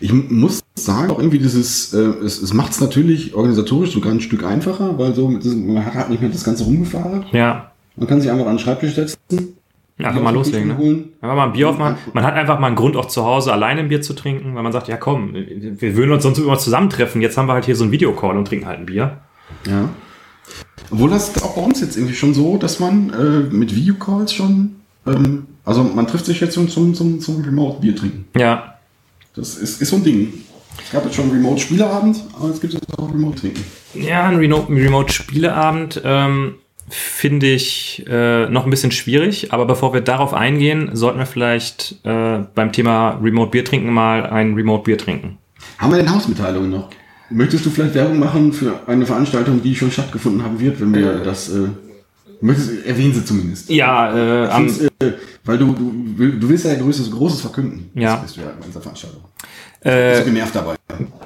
Ich 0.00 0.12
muss 0.12 0.60
sagen, 0.76 1.10
auch 1.10 1.18
irgendwie 1.18 1.40
dieses, 1.40 1.92
äh, 1.94 1.98
es, 1.98 2.40
es 2.40 2.54
macht 2.54 2.70
es 2.70 2.80
natürlich 2.80 3.34
organisatorisch 3.34 3.90
sogar 3.90 4.12
ein 4.12 4.20
Stück 4.20 4.44
einfacher, 4.44 4.96
weil 4.98 5.16
so 5.16 5.28
man 5.28 5.84
hat 5.84 5.94
halt 5.94 6.10
nicht 6.10 6.20
mehr 6.20 6.30
das 6.30 6.44
ganze 6.44 6.62
Rumgefahren. 6.62 7.26
Ja, 7.32 7.72
Man 7.96 8.06
kann 8.06 8.20
sich 8.20 8.30
einfach 8.30 8.46
an 8.46 8.52
den 8.52 8.58
Schreibtisch 8.60 8.94
setzen. 8.94 9.57
Einfach 10.06 10.20
Bier 10.20 10.24
mal 10.24 10.34
loslegen. 10.34 10.68
Ne? 10.68 10.78
holen. 10.78 11.08
Einfach 11.20 11.36
mal 11.36 11.46
ein 11.46 11.52
Bier 11.52 11.68
aufmachen. 11.70 11.96
Man 12.12 12.24
hat 12.24 12.34
einfach 12.34 12.58
mal 12.58 12.68
einen 12.68 12.76
Grund, 12.76 12.96
auch 12.96 13.06
zu 13.06 13.24
Hause 13.24 13.52
alleine 13.52 13.80
ein 13.80 13.88
Bier 13.88 14.00
zu 14.00 14.14
trinken, 14.14 14.54
weil 14.54 14.62
man 14.62 14.72
sagt, 14.72 14.88
ja 14.88 14.96
komm, 14.96 15.34
wir 15.34 15.96
würden 15.96 16.12
uns 16.12 16.22
sonst 16.22 16.38
immer 16.38 16.58
zusammentreffen. 16.58 17.20
Jetzt 17.20 17.36
haben 17.36 17.46
wir 17.46 17.54
halt 17.54 17.64
hier 17.64 17.76
so 17.76 17.84
einen 17.84 17.92
Videocall 17.92 18.36
und 18.36 18.46
trinken 18.46 18.66
halt 18.66 18.78
ein 18.78 18.86
Bier. 18.86 19.18
Ja. 19.66 19.88
Obwohl 20.90 21.10
das 21.10 21.42
auch 21.42 21.56
bei 21.56 21.62
uns 21.62 21.80
jetzt 21.80 21.96
irgendwie 21.96 22.14
schon 22.14 22.32
so, 22.32 22.56
dass 22.56 22.80
man 22.80 23.10
äh, 23.10 23.54
mit 23.54 23.74
Videocalls 23.74 24.32
schon, 24.32 24.76
ähm, 25.06 25.46
also 25.64 25.82
man 25.82 26.06
trifft 26.06 26.26
sich 26.26 26.40
jetzt 26.40 26.54
zum, 26.54 26.68
zum, 26.68 26.94
zum, 26.94 27.20
zum 27.20 27.42
Remote-Bier 27.42 27.94
trinken. 27.96 28.26
Ja, 28.36 28.78
Das 29.34 29.56
ist, 29.56 29.82
ist 29.82 29.88
so 29.88 29.96
ein 29.96 30.04
Ding. 30.04 30.32
Es 30.82 30.92
gab 30.92 31.04
jetzt 31.04 31.16
schon 31.16 31.30
Remote-Spieleabend, 31.30 32.24
aber 32.38 32.48
jetzt 32.48 32.60
gibt 32.60 32.74
es 32.74 32.98
auch 32.98 33.12
Remote-Trinken. 33.12 33.64
Ja, 33.94 34.28
ein 34.28 34.36
Remote-Spieleabend 34.36 36.00
ähm, 36.04 36.54
finde 36.90 37.46
ich 37.46 38.04
äh, 38.08 38.48
noch 38.48 38.64
ein 38.64 38.70
bisschen 38.70 38.92
schwierig, 38.92 39.52
aber 39.52 39.66
bevor 39.66 39.92
wir 39.92 40.00
darauf 40.00 40.34
eingehen, 40.34 40.90
sollten 40.94 41.18
wir 41.18 41.26
vielleicht 41.26 41.96
äh, 42.04 42.40
beim 42.54 42.72
Thema 42.72 43.18
Remote-Bier 43.22 43.64
trinken 43.64 43.92
mal 43.92 44.26
ein 44.26 44.54
Remote-Bier 44.54 44.98
trinken. 44.98 45.38
Haben 45.78 45.92
wir 45.92 45.98
denn 45.98 46.14
Hausmitteilungen 46.14 46.70
noch? 46.70 46.90
Möchtest 47.30 47.66
du 47.66 47.70
vielleicht 47.70 47.94
Werbung 47.94 48.18
machen 48.18 48.52
für 48.52 48.80
eine 48.86 49.04
Veranstaltung, 49.04 49.62
die 49.62 49.74
schon 49.74 49.90
stattgefunden 49.90 50.42
haben 50.42 50.58
wird, 50.58 50.80
wenn 50.80 50.94
wir 50.94 51.18
das, 51.18 51.50
äh, 51.50 51.68
möchtest, 52.40 52.86
erwähnen 52.86 53.12
sie 53.12 53.24
zumindest. 53.24 53.68
Ja, 53.68 54.46
äh, 54.46 54.48
am, 54.48 54.66
äh, 54.66 55.12
weil 55.44 55.58
du, 55.58 55.74
du, 55.74 56.38
du 56.38 56.48
willst 56.48 56.64
ja 56.64 56.74
Großes, 56.74 57.10
Großes 57.10 57.42
verkünden. 57.42 57.90
Ja. 57.94 58.14
Das 58.14 58.22
bist 58.22 58.36
du 58.36 58.40
ja 58.40 58.46
bei 58.58 58.64
unserer 58.64 58.82
Veranstaltung. 58.82 59.20
äh, 59.80 60.10
Bist 60.12 60.22
du 60.22 60.32
genervt 60.32 60.54
dabei. 60.54 60.77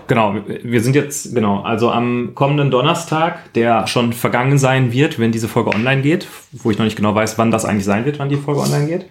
Genau, 0.07 0.35
wir 0.63 0.83
sind 0.83 0.95
jetzt, 0.95 1.35
genau, 1.35 1.63
also 1.63 1.91
am 1.91 2.33
kommenden 2.35 2.71
Donnerstag, 2.71 3.53
der 3.55 3.87
schon 3.87 4.13
vergangen 4.13 4.59
sein 4.59 4.93
wird, 4.93 5.19
wenn 5.19 5.33
diese 5.33 5.49
Folge 5.49 5.71
online 5.71 6.03
geht, 6.03 6.27
wo 6.53 6.71
ich 6.71 6.79
noch 6.79 6.85
nicht 6.85 6.97
genau 6.97 7.15
weiß, 7.15 7.39
wann 7.39 7.51
das 7.51 7.65
eigentlich 7.65 7.85
sein 7.85 8.05
wird, 8.05 8.19
wann 8.19 8.29
die 8.29 8.37
Folge 8.37 8.61
online 8.61 8.87
geht, 8.87 9.07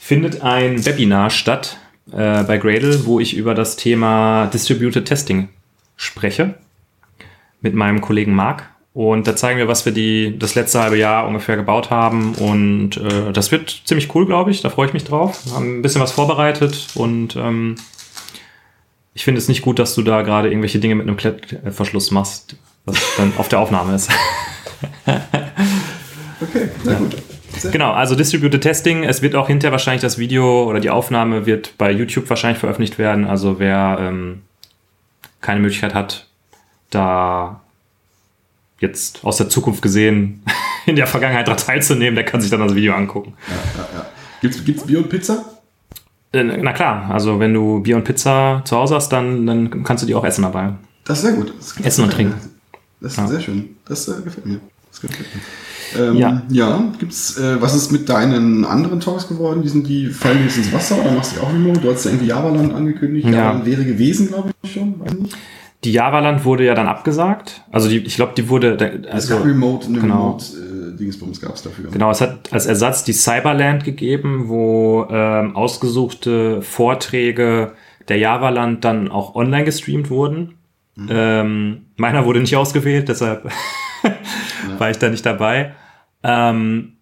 findet 0.00 0.42
ein 0.42 0.84
Webinar 0.84 1.30
statt 1.30 1.78
äh, 2.12 2.42
bei 2.44 2.58
Gradle, 2.58 3.06
wo 3.06 3.20
ich 3.20 3.36
über 3.36 3.54
das 3.54 3.76
Thema 3.76 4.46
Distributed 4.46 5.06
Testing 5.06 5.48
spreche 5.96 6.54
mit 7.60 7.74
meinem 7.74 8.00
Kollegen 8.00 8.34
Marc. 8.34 8.68
Und 8.94 9.26
da 9.26 9.34
zeigen 9.34 9.58
wir, 9.58 9.68
was 9.68 9.86
wir 9.86 9.92
die, 9.92 10.38
das 10.38 10.54
letzte 10.54 10.80
halbe 10.80 10.98
Jahr 10.98 11.26
ungefähr 11.26 11.56
gebaut 11.56 11.90
haben. 11.90 12.34
Und 12.34 12.98
äh, 12.98 13.32
das 13.32 13.50
wird 13.50 13.82
ziemlich 13.86 14.14
cool, 14.14 14.26
glaube 14.26 14.50
ich. 14.50 14.60
Da 14.60 14.68
freue 14.68 14.86
ich 14.86 14.92
mich 14.92 15.04
drauf. 15.04 15.40
Wir 15.46 15.54
haben 15.54 15.78
ein 15.78 15.82
bisschen 15.82 16.02
was 16.02 16.12
vorbereitet 16.12 16.88
und 16.94 17.36
ähm, 17.36 17.76
ich 19.14 19.24
finde 19.24 19.38
es 19.38 19.48
nicht 19.48 19.62
gut, 19.62 19.78
dass 19.78 19.94
du 19.94 20.02
da 20.02 20.22
gerade 20.22 20.48
irgendwelche 20.48 20.78
Dinge 20.78 20.94
mit 20.94 21.06
einem 21.06 21.16
Klettverschluss 21.16 22.10
machst, 22.10 22.56
was 22.84 22.96
dann 23.16 23.32
auf 23.36 23.48
der 23.48 23.60
Aufnahme 23.60 23.94
ist. 23.94 24.10
Okay, 26.42 26.68
sehr 26.82 26.96
gut. 26.96 27.16
Sehr 27.56 27.70
Genau, 27.70 27.92
also 27.92 28.14
Distributed 28.14 28.60
Testing. 28.60 29.04
Es 29.04 29.22
wird 29.22 29.34
auch 29.34 29.46
hinterher 29.46 29.72
wahrscheinlich 29.72 30.02
das 30.02 30.18
Video 30.18 30.64
oder 30.68 30.80
die 30.80 30.90
Aufnahme 30.90 31.46
wird 31.46 31.74
bei 31.78 31.92
YouTube 31.92 32.28
wahrscheinlich 32.28 32.58
veröffentlicht 32.58 32.98
werden. 32.98 33.26
Also 33.26 33.58
wer 33.58 33.98
ähm, 34.00 34.42
keine 35.40 35.60
Möglichkeit 35.60 35.94
hat, 35.94 36.26
da 36.90 37.60
jetzt 38.80 39.24
aus 39.24 39.36
der 39.36 39.48
Zukunft 39.48 39.82
gesehen 39.82 40.42
in 40.86 40.96
der 40.96 41.06
Vergangenheit 41.06 41.46
daran 41.46 41.60
teilzunehmen, 41.60 42.16
der 42.16 42.24
kann 42.24 42.40
sich 42.40 42.50
dann 42.50 42.60
das 42.60 42.74
Video 42.74 42.94
angucken. 42.94 43.34
Ja, 43.48 43.82
ja, 43.82 43.88
ja. 44.00 44.06
Gibt's, 44.40 44.64
gibt's 44.64 44.84
Bier 44.84 44.98
und 44.98 45.08
Pizza? 45.08 45.51
Äh, 46.32 46.44
Na 46.62 46.72
klar, 46.72 47.10
also 47.10 47.38
wenn 47.40 47.52
du 47.52 47.80
Bier 47.80 47.96
und 47.96 48.04
Pizza 48.04 48.62
zu 48.64 48.76
Hause 48.76 48.94
hast, 48.94 49.10
dann, 49.10 49.46
dann 49.46 49.84
kannst 49.84 50.02
du 50.02 50.06
die 50.06 50.14
auch 50.14 50.24
essen 50.24 50.42
dabei. 50.42 50.72
Das 51.04 51.18
ist 51.18 51.24
sehr 51.24 51.34
gut. 51.34 51.52
Essen 51.82 52.04
und 52.04 52.12
trinken. 52.12 52.34
Das 53.00 53.12
ist 53.12 53.18
Ja. 53.18 53.26
sehr 53.26 53.40
schön. 53.40 53.68
Das 53.86 54.08
äh, 54.08 54.22
gefällt 54.22 54.46
mir. 54.46 54.60
Das 54.90 55.00
gefällt 55.00 55.26
mir. 55.34 55.40
Ähm, 56.00 56.16
Ja. 56.16 56.42
ja. 56.50 56.84
gibt's, 56.98 57.36
äh, 57.38 57.60
was 57.60 57.74
ist 57.74 57.90
mit 57.92 58.08
deinen 58.08 58.64
anderen 58.64 59.00
Talks 59.00 59.28
geworden? 59.28 59.60
Die 59.62 59.68
sind 59.68 59.86
die 59.88 60.06
fallen 60.06 60.42
jetzt 60.44 60.56
ins 60.56 60.72
Wasser 60.72 60.98
oder 61.00 61.10
machst 61.12 61.32
du 61.32 61.40
die 61.40 61.42
auch 61.46 61.52
remote? 61.52 61.80
Du 61.80 61.90
hast 61.90 62.04
ja 62.04 62.12
irgendwie 62.12 62.28
Javaland 62.28 62.72
angekündigt. 62.74 63.26
Ja. 63.26 63.32
Javaland 63.32 63.66
wäre 63.66 63.84
gewesen, 63.84 64.28
glaube 64.28 64.50
ich 64.62 64.72
schon. 64.72 64.98
Weiß 65.00 65.12
nicht. 65.14 65.36
Die 65.84 65.92
Javaland 65.92 66.44
wurde 66.44 66.64
ja 66.64 66.74
dann 66.74 66.86
abgesagt. 66.86 67.62
Also 67.72 67.88
die, 67.88 67.98
ich 67.98 68.14
glaube, 68.14 68.32
die 68.36 68.48
wurde, 68.48 68.76
Es 69.08 69.12
also 69.12 69.36
gab 69.36 69.44
Remote, 69.44 69.88
eine 69.88 69.98
genau. 69.98 70.14
Remote 70.38 70.44
äh, 70.44 70.71
Dingsbums 70.96 71.40
gab 71.40 71.54
es 71.54 71.62
dafür. 71.62 71.90
Genau, 71.90 72.10
es 72.10 72.20
hat 72.20 72.52
als 72.52 72.66
Ersatz 72.66 73.04
die 73.04 73.12
Cyberland 73.12 73.84
gegeben, 73.84 74.48
wo 74.48 75.06
ähm, 75.10 75.56
ausgesuchte 75.56 76.62
Vorträge 76.62 77.72
der 78.08 78.18
Javaland 78.18 78.84
dann 78.84 79.10
auch 79.10 79.34
online 79.34 79.64
gestreamt 79.64 80.10
wurden. 80.10 80.54
Ähm, 81.08 81.86
meiner 81.96 82.26
wurde 82.26 82.40
nicht 82.40 82.56
ausgewählt, 82.56 83.08
deshalb 83.08 83.50
war 84.78 84.90
ich 84.90 84.98
da 84.98 85.08
nicht 85.08 85.24
dabei. 85.24 85.74
Ähm, 86.22 86.94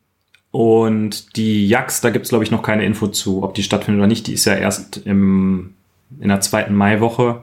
und 0.52 1.36
die 1.36 1.68
Jax, 1.68 2.00
da 2.00 2.10
gibt's 2.10 2.30
glaube 2.30 2.44
ich, 2.44 2.50
noch 2.50 2.62
keine 2.62 2.84
Info 2.84 3.08
zu, 3.08 3.42
ob 3.42 3.54
die 3.54 3.62
stattfindet 3.62 4.00
oder 4.00 4.08
nicht. 4.08 4.26
Die 4.26 4.34
ist 4.34 4.44
ja 4.44 4.54
erst 4.54 4.98
im, 5.04 5.74
in 6.20 6.28
der 6.28 6.40
zweiten 6.40 6.74
Maiwoche. 6.74 7.42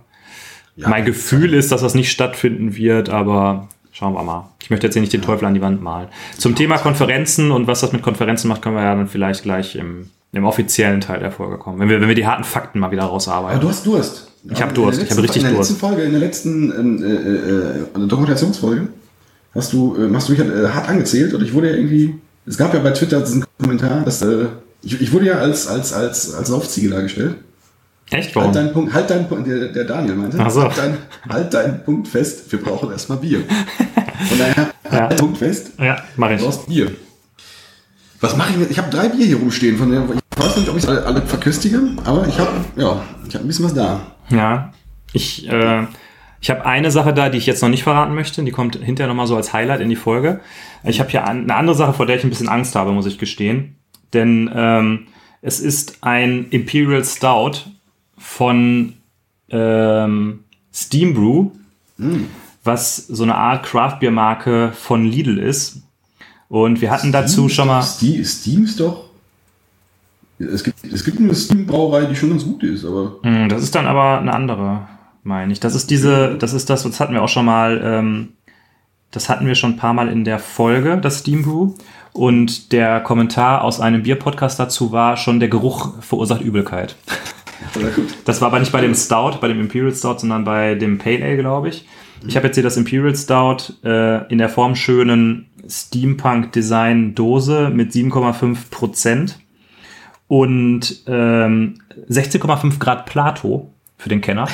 Ja, 0.75 0.89
mein 0.89 1.05
Gefühl 1.05 1.53
ist, 1.53 1.71
dass 1.71 1.81
das 1.81 1.95
nicht 1.95 2.11
stattfinden 2.11 2.75
wird, 2.75 3.09
aber 3.09 3.67
schauen 3.97 4.13
wir 4.13 4.23
mal. 4.23 4.49
Ich 4.61 4.69
möchte 4.69 4.85
jetzt 4.87 4.93
hier 4.93 5.01
nicht 5.01 5.13
den 5.13 5.21
Teufel 5.23 5.45
an 5.45 5.53
die 5.55 5.61
Wand 5.61 5.81
malen. 5.81 6.07
Zum 6.37 6.55
Thema 6.55 6.77
Konferenzen 6.77 7.51
und 7.51 7.65
was 7.67 7.81
das 7.81 7.91
mit 7.93 8.03
Konferenzen 8.03 8.47
macht, 8.47 8.61
können 8.61 8.75
wir 8.75 8.83
ja 8.83 8.93
dann 8.95 9.07
vielleicht 9.07 9.43
gleich 9.43 9.75
im, 9.75 10.09
im 10.33 10.45
offiziellen 10.45 11.01
Teil 11.01 11.19
der 11.19 11.31
Folge 11.31 11.57
kommen, 11.57 11.79
wenn 11.79 11.89
wir, 11.89 11.99
wenn 11.99 12.07
wir 12.07 12.15
die 12.15 12.27
harten 12.27 12.43
Fakten 12.43 12.79
mal 12.79 12.91
wieder 12.91 13.03
Aber 13.03 13.13
rausarbeiten. 13.13 13.59
du 13.61 13.69
hast 13.69 13.85
Durst. 13.85 14.27
Ich 14.49 14.61
hab 14.61 14.69
In 14.69 14.75
Durst, 14.75 15.01
ich 15.01 15.09
hab 15.09 15.17
letzten- 15.17 15.21
richtig 15.21 15.41
In 15.41 15.47
der 15.47 15.55
Durst. 15.55 15.71
letzten 15.71 15.85
Folge, 15.87 16.01
in 16.03 16.11
der 16.11 16.19
letzten 16.19 16.71
ähm, 16.71 17.03
äh, 17.95 17.99
äh, 18.03 18.07
Dokumentationsfolge, 18.07 18.87
hast 19.55 19.73
du, 19.73 19.95
äh, 19.97 20.13
hast 20.13 20.29
du 20.29 20.33
mich 20.33 20.41
äh, 20.41 20.69
hart 20.69 20.87
angezählt 20.89 21.33
und 21.33 21.43
ich 21.43 21.53
wurde 21.53 21.71
ja 21.71 21.75
irgendwie, 21.75 22.15
es 22.45 22.57
gab 22.57 22.73
ja 22.73 22.79
bei 22.79 22.91
Twitter 22.91 23.19
diesen 23.21 23.43
Kommentar, 23.59 24.01
dass, 24.05 24.21
äh, 24.21 24.45
ich, 24.83 25.01
ich 25.01 25.11
wurde 25.11 25.25
ja 25.25 25.33
als, 25.39 25.67
als, 25.67 25.91
als, 25.91 26.33
als 26.35 26.49
Laufziege 26.49 26.89
dargestellt. 26.89 27.35
Echt? 28.09 28.35
Warum? 28.35 28.47
Halt 28.47 28.55
deinen 28.55 28.73
Punkt, 28.73 28.93
halt 28.93 29.09
deinen 29.09 29.27
Punkt, 29.27 29.47
der, 29.47 29.67
der 29.69 29.83
Daniel 29.83 30.15
meinte, 30.15 30.37
Ach 30.39 30.49
so. 30.49 30.63
halt, 30.63 30.77
dein, 30.77 30.97
halt 31.29 31.53
deinen 31.53 31.83
Punkt 31.83 32.07
fest, 32.07 32.49
wir 32.51 32.61
brauchen 32.61 32.89
erstmal 32.91 33.17
Bier. 33.17 33.41
Von 34.29 34.37
daher, 34.37 34.55
Ja. 34.85 34.91
halt 34.91 35.11
deinen 35.11 35.17
Punkt 35.17 35.37
fest, 35.39 35.71
Ja, 35.79 35.97
mache 36.15 36.31
du 36.31 36.35
ich. 36.37 36.41
brauchst 36.43 36.67
Bier. 36.67 36.91
Was 38.21 38.35
mache 38.37 38.53
ich 38.53 38.59
jetzt? 38.59 38.71
Ich 38.71 38.77
habe 38.77 38.89
drei 38.89 39.09
Bier 39.09 39.25
hier 39.25 39.37
rumstehen, 39.37 39.77
von 39.77 39.91
denen 39.91 40.09
ich 40.37 40.43
weiß 40.43 40.57
nicht, 40.57 40.69
ob 40.69 40.77
ich 40.77 40.87
alle, 40.87 41.03
alle 41.05 41.21
verköstige, 41.23 41.79
aber 42.05 42.27
ich 42.27 42.39
habe, 42.39 42.51
ja, 42.75 43.01
ich 43.27 43.33
habe 43.35 43.43
ein 43.45 43.47
bisschen 43.47 43.65
was 43.65 43.73
da. 43.73 43.99
Ja, 44.29 44.71
ich, 45.13 45.47
äh, 45.49 45.83
ich 46.39 46.49
habe 46.49 46.65
eine 46.65 46.91
Sache 46.91 47.13
da, 47.13 47.29
die 47.29 47.37
ich 47.39 47.45
jetzt 47.47 47.61
noch 47.61 47.69
nicht 47.69 47.83
verraten 47.83 48.13
möchte. 48.15 48.43
Die 48.43 48.51
kommt 48.51 48.75
hinterher 48.77 49.07
nochmal 49.07 49.27
so 49.27 49.35
als 49.35 49.51
Highlight 49.53 49.81
in 49.81 49.89
die 49.89 49.95
Folge. 49.95 50.39
Ich 50.83 50.99
habe 50.99 51.09
hier 51.09 51.25
an- 51.27 51.43
eine 51.43 51.55
andere 51.55 51.75
Sache, 51.75 51.93
vor 51.93 52.05
der 52.05 52.15
ich 52.17 52.23
ein 52.23 52.29
bisschen 52.29 52.49
Angst 52.49 52.75
habe, 52.75 52.91
muss 52.91 53.05
ich 53.07 53.17
gestehen. 53.17 53.75
Denn 54.13 54.49
ähm, 54.53 55.07
es 55.41 55.59
ist 55.59 55.97
ein 56.01 56.47
Imperial 56.51 57.03
Stout 57.03 57.53
von 58.17 58.93
ähm, 59.49 60.43
Steam 60.73 61.13
Brew, 61.13 61.51
was 62.63 62.97
so 62.97 63.23
eine 63.23 63.35
Art 63.35 63.65
Craft-Bier-Marke 63.65 64.71
von 64.73 65.05
Lidl 65.05 65.37
ist. 65.39 65.81
Und 66.49 66.81
wir 66.81 66.91
hatten 66.91 67.11
dazu 67.11 67.43
Steam 67.43 67.49
schon 67.49 67.67
mal... 67.67 67.81
Steam, 67.81 68.23
Steam 68.23 68.63
ist 68.63 68.79
doch. 68.79 69.05
Es 70.39 70.63
gibt, 70.63 70.83
es 70.85 71.03
gibt 71.03 71.19
eine 71.19 71.33
Steam-Brauerei, 71.33 72.05
die 72.05 72.15
schon 72.15 72.29
ganz 72.29 72.43
gut 72.43 72.63
ist, 72.63 72.85
aber. 72.85 73.15
Hm, 73.23 73.49
Das 73.49 73.63
ist 73.63 73.73
dann 73.73 73.87
aber 73.87 74.19
eine 74.19 74.33
andere, 74.33 74.87
meine 75.23 75.51
ich. 75.51 75.59
Das 75.59 75.73
ist 75.73 75.89
diese, 75.89 76.37
das 76.37 76.53
ist 76.53 76.69
das, 76.69 76.83
das 76.83 76.99
hatten 76.99 77.13
wir 77.13 77.23
auch 77.23 77.29
schon 77.29 77.45
mal, 77.45 77.81
ähm, 77.83 78.29
das 79.09 79.29
hatten 79.29 79.47
wir 79.47 79.55
schon 79.55 79.71
ein 79.71 79.77
paar 79.77 79.93
Mal 79.93 80.09
in 80.09 80.25
der 80.25 80.37
Folge, 80.37 80.97
das 80.97 81.19
Steam 81.19 81.43
Brew. 81.43 81.73
Und 82.13 82.71
der 82.71 82.99
Kommentar 83.01 83.63
aus 83.63 83.79
einem 83.79 84.03
Bier-Podcast 84.03 84.59
dazu 84.59 84.91
war 84.91 85.17
schon, 85.17 85.39
der 85.39 85.49
Geruch 85.49 86.01
verursacht 86.01 86.41
Übelkeit. 86.41 86.95
Das 88.25 88.41
war 88.41 88.49
aber 88.49 88.59
nicht 88.59 88.71
bei 88.71 88.81
dem 88.81 88.93
Stout, 88.93 89.39
bei 89.41 89.47
dem 89.47 89.59
Imperial 89.59 89.93
Stout, 89.93 90.19
sondern 90.19 90.43
bei 90.43 90.75
dem 90.75 90.97
Pale 90.97 91.23
Ale, 91.23 91.37
glaube 91.37 91.69
ich. 91.69 91.85
Ich 92.25 92.35
habe 92.35 92.47
jetzt 92.47 92.55
hier 92.55 92.63
das 92.63 92.77
Imperial 92.77 93.15
Stout 93.15 93.73
äh, 93.83 94.25
in 94.31 94.37
der 94.37 94.49
formschönen 94.49 95.47
Steampunk-Design-Dose 95.67 97.69
mit 97.69 97.91
7,5 97.91 98.57
Prozent 98.71 99.39
und 100.27 101.03
ähm, 101.07 101.79
16,5 102.09 102.79
Grad 102.79 103.05
Plato 103.05 103.71
für 103.97 104.09
den 104.09 104.21
Kenner. 104.21 104.47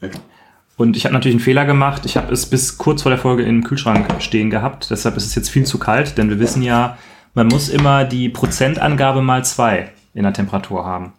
Okay. 0.00 0.18
Und 0.76 0.96
ich 0.96 1.04
habe 1.04 1.14
natürlich 1.14 1.36
einen 1.36 1.44
Fehler 1.44 1.64
gemacht. 1.64 2.04
Ich 2.04 2.16
habe 2.16 2.32
es 2.32 2.46
bis 2.46 2.76
kurz 2.76 3.02
vor 3.02 3.10
der 3.10 3.18
Folge 3.18 3.44
im 3.44 3.64
Kühlschrank 3.64 4.06
stehen 4.20 4.50
gehabt. 4.50 4.90
Deshalb 4.90 5.16
ist 5.16 5.26
es 5.26 5.34
jetzt 5.34 5.48
viel 5.48 5.64
zu 5.64 5.78
kalt, 5.78 6.18
denn 6.18 6.28
wir 6.28 6.38
wissen 6.38 6.62
ja, 6.62 6.98
man 7.34 7.48
muss 7.48 7.68
immer 7.68 8.04
die 8.04 8.28
Prozentangabe 8.28 9.22
mal 9.22 9.44
zwei 9.44 9.90
in 10.14 10.24
der 10.24 10.32
Temperatur 10.32 10.84
haben. 10.84 11.12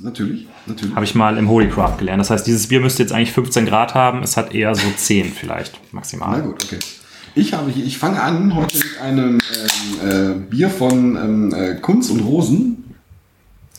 Natürlich, 0.00 0.48
natürlich. 0.66 0.94
Habe 0.94 1.04
ich 1.04 1.14
mal 1.14 1.38
im 1.38 1.48
Holycraft 1.48 1.98
gelernt. 1.98 2.20
Das 2.20 2.30
heißt, 2.30 2.46
dieses 2.46 2.66
Bier 2.68 2.80
müsste 2.80 3.02
jetzt 3.02 3.12
eigentlich 3.12 3.32
15 3.32 3.64
Grad 3.66 3.94
haben. 3.94 4.22
Es 4.22 4.36
hat 4.36 4.52
eher 4.54 4.74
so 4.74 4.86
10 4.96 5.32
vielleicht 5.32 5.74
Na 5.92 5.96
maximal. 5.96 6.42
gut, 6.42 6.64
okay. 6.64 6.78
Ich 7.36 7.52
habe 7.52 7.70
hier, 7.70 7.84
ich 7.84 7.98
fange 7.98 8.20
an 8.22 8.54
heute 8.54 8.76
mit 8.76 8.98
einem 9.00 9.40
ähm, 10.02 10.40
äh, 10.40 10.48
Bier 10.50 10.70
von 10.70 11.16
ähm, 11.16 11.54
äh, 11.54 11.74
Kunz 11.76 12.10
und 12.10 12.20
Rosen, 12.20 12.94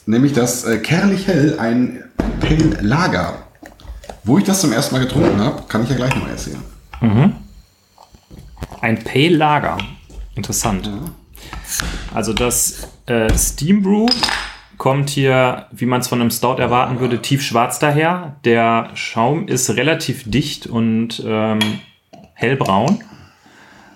nämlich 0.05 0.33
das 0.33 0.63
äh, 0.65 0.77
Kerlich 0.79 1.27
Hell, 1.27 1.57
ein 1.59 2.03
Pale 2.39 2.77
Lager. 2.81 3.43
Wo 4.23 4.37
ich 4.37 4.43
das 4.43 4.61
zum 4.61 4.71
ersten 4.71 4.95
Mal 4.95 5.01
getrunken 5.05 5.39
habe, 5.39 5.63
kann 5.67 5.83
ich 5.83 5.89
ja 5.89 5.95
gleich 5.95 6.15
noch 6.15 6.27
erzählen. 6.27 6.61
Ein 8.81 9.03
Pale 9.03 9.35
Lager. 9.37 9.77
Interessant. 10.33 10.89
Also 12.13 12.33
das 12.33 12.87
äh, 13.05 13.31
Steam 13.37 13.83
Brew 13.83 14.07
kommt 14.77 15.09
hier, 15.09 15.67
wie 15.71 15.85
man 15.85 16.01
es 16.01 16.07
von 16.07 16.21
einem 16.21 16.31
Stout 16.31 16.55
erwarten 16.59 16.99
würde, 16.99 17.21
tiefschwarz 17.21 17.79
daher. 17.79 18.35
Der 18.43 18.89
Schaum 18.93 19.47
ist 19.47 19.69
relativ 19.71 20.29
dicht 20.29 20.67
und 20.67 21.23
ähm, 21.25 21.59
hellbraun. 22.33 23.03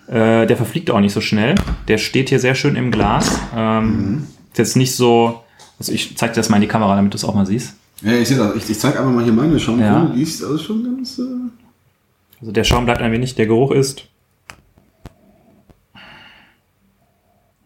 Äh, 0.07 0.47
der 0.47 0.57
verfliegt 0.57 0.89
auch 0.91 0.99
nicht 0.99 1.13
so 1.13 1.21
schnell. 1.21 1.55
Der 1.87 1.97
steht 1.97 2.29
hier 2.29 2.39
sehr 2.39 2.55
schön 2.55 2.75
im 2.75 2.91
Glas. 2.91 3.39
Ähm, 3.55 4.27
Ist 4.51 4.57
jetzt 4.57 4.75
nicht 4.77 4.95
so. 4.95 5.43
Also 5.77 5.91
ich 5.91 6.17
zeig 6.17 6.33
dir 6.33 6.39
das 6.39 6.49
mal 6.49 6.57
in 6.57 6.61
die 6.61 6.67
Kamera, 6.67 6.95
damit 6.95 7.13
du 7.13 7.17
es 7.17 7.23
auch 7.23 7.35
mal 7.35 7.45
siehst. 7.45 7.75
Ja, 8.01 8.13
ich 8.13 8.27
sehe 8.27 8.37
das. 8.37 8.55
Ich, 8.55 8.69
ich 8.69 8.79
zeige 8.79 8.99
einfach 8.99 9.11
mal 9.11 9.23
hier 9.23 9.33
meine 9.33 9.59
Schaum. 9.59 9.79
Ja. 9.79 10.05
Die 10.15 10.21
ist 10.23 10.43
also 10.43 10.57
schon 10.57 10.83
ganz. 10.83 11.19
Äh, 11.19 11.23
Also 12.39 12.51
der 12.51 12.63
Schaum 12.63 12.85
bleibt 12.85 13.01
ein 13.01 13.11
wenig, 13.11 13.35
der 13.35 13.45
Geruch 13.45 13.71
ist. 13.71 14.07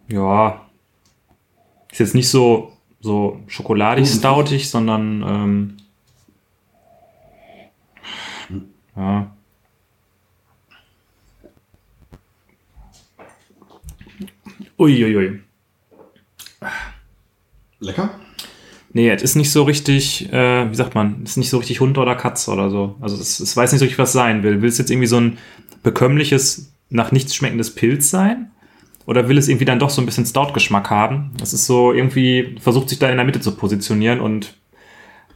Ja. 0.10 0.62
Ist 1.92 2.00
jetzt 2.00 2.16
nicht 2.16 2.30
so, 2.30 2.73
so 3.04 3.42
schokoladig 3.48 4.08
stoutig, 4.08 4.70
sondern 4.70 5.78
ähm, 8.52 8.64
ja. 8.96 9.36
Uiuiui. 14.80 15.42
lecker. 17.80 18.10
Nee, 18.94 19.10
es 19.10 19.22
ist 19.22 19.36
nicht 19.36 19.52
so 19.52 19.64
richtig, 19.64 20.32
äh, 20.32 20.70
wie 20.70 20.76
sagt 20.76 20.96
man, 20.96 21.24
es 21.24 21.32
ist 21.32 21.38
nicht 21.38 21.50
so 21.50 21.58
richtig 21.58 21.82
Hund 21.82 21.98
oder 21.98 22.16
Katze 22.16 22.52
oder 22.52 22.70
so. 22.70 22.96
Also 23.02 23.18
es, 23.20 23.40
es 23.40 23.58
weiß 23.58 23.72
nicht 23.72 23.80
so 23.80 23.86
richtig, 23.86 24.00
was 24.00 24.14
sein 24.14 24.44
will. 24.44 24.62
Will 24.62 24.70
es 24.70 24.78
jetzt 24.78 24.92
irgendwie 24.92 25.08
so 25.08 25.18
ein 25.20 25.40
bekömmliches, 25.82 26.74
nach 26.90 27.12
nichts 27.12 27.36
schmeckendes 27.36 27.76
Pilz 27.76 28.10
sein? 28.10 28.52
Oder 29.06 29.28
will 29.28 29.38
es 29.38 29.48
irgendwie 29.48 29.66
dann 29.66 29.80
doch 29.80 29.90
so 29.90 30.02
ein 30.02 30.06
bisschen 30.06 30.26
Stout-Geschmack 30.26 30.90
haben? 30.90 31.32
Das 31.38 31.54
ist 31.54 31.66
so 31.66 31.92
irgendwie, 31.92 32.56
versucht 32.62 32.90
sich 32.90 33.00
da 33.00 33.10
in 33.10 33.18
der 33.18 33.26
Mitte 33.26 33.42
zu 33.42 33.52
positionieren 33.56 34.20
und 34.22 34.56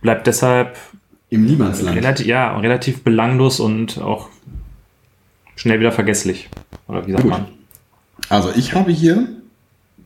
bleibt 0.01 0.25
deshalb 0.27 0.77
Im 1.29 1.45
Niemandsland. 1.45 1.97
relativ, 1.97 2.25
ja, 2.27 2.57
relativ 2.57 3.03
belanglos 3.03 3.59
und 3.59 3.99
auch 4.01 4.29
schnell 5.55 5.79
wieder 5.79 5.91
vergesslich. 5.91 6.49
Oder 6.87 7.05
wie 7.07 7.11
sagt 7.11 7.23
Gut. 7.23 7.31
man? 7.31 7.45
Also 8.29 8.51
ich 8.55 8.73
habe 8.73 8.91
hier. 8.91 9.27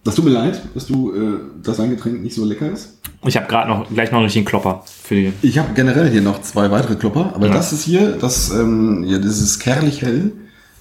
Das 0.04 0.16
tut 0.16 0.26
mir 0.26 0.32
leid, 0.32 0.60
dass 0.74 0.88
du, 0.88 1.14
äh, 1.14 1.40
dein 1.64 1.92
Getränk 1.92 2.24
nicht 2.24 2.34
so 2.36 2.44
lecker 2.44 2.72
ist. 2.72 2.98
Ich 3.24 3.38
habe 3.38 3.46
gerade 3.46 3.70
noch 3.70 3.88
gleich 3.88 4.10
noch 4.10 4.18
einen 4.18 4.24
richtigen 4.26 4.46
Klopper 4.46 4.84
für 4.88 5.14
die. 5.14 5.34
Ich 5.44 5.60
habe 5.60 5.76
generell 5.76 6.10
hier 6.10 6.22
noch 6.22 6.42
zwei 6.42 6.72
weitere 6.72 6.96
Klopper, 6.96 7.34
aber 7.36 7.48
Ja. 7.48 7.54
das 7.54 7.72
ist 7.72 7.84
hier, 7.84 8.14
das, 8.14 8.50
ähm, 8.50 9.04
ja, 9.04 9.20
das 9.20 9.40
ist 9.40 9.60
kerlich 9.60 10.02
hell. 10.02 10.32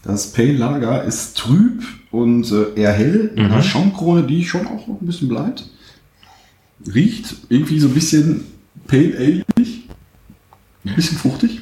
Das 0.03 0.33
Pale 0.33 0.53
Lager 0.53 1.05
ist 1.05 1.37
trüb 1.37 1.83
und 2.11 2.51
äh, 2.51 2.81
eher 2.81 2.93
hell. 2.93 3.33
Mhm. 3.35 3.53
Eine 3.53 3.63
Schaumkrone, 3.63 4.23
die 4.23 4.45
schon 4.45 4.67
auch 4.67 4.87
noch 4.87 5.01
ein 5.01 5.07
bisschen 5.07 5.29
bleibt. 5.29 5.69
Riecht 6.93 7.35
irgendwie 7.49 7.79
so 7.79 7.89
ein 7.89 7.95
bisschen 7.95 8.45
Pale 8.87 9.17
Ale. 9.17 9.45
Ein 10.85 10.95
bisschen 10.95 11.19
fruchtig. 11.19 11.61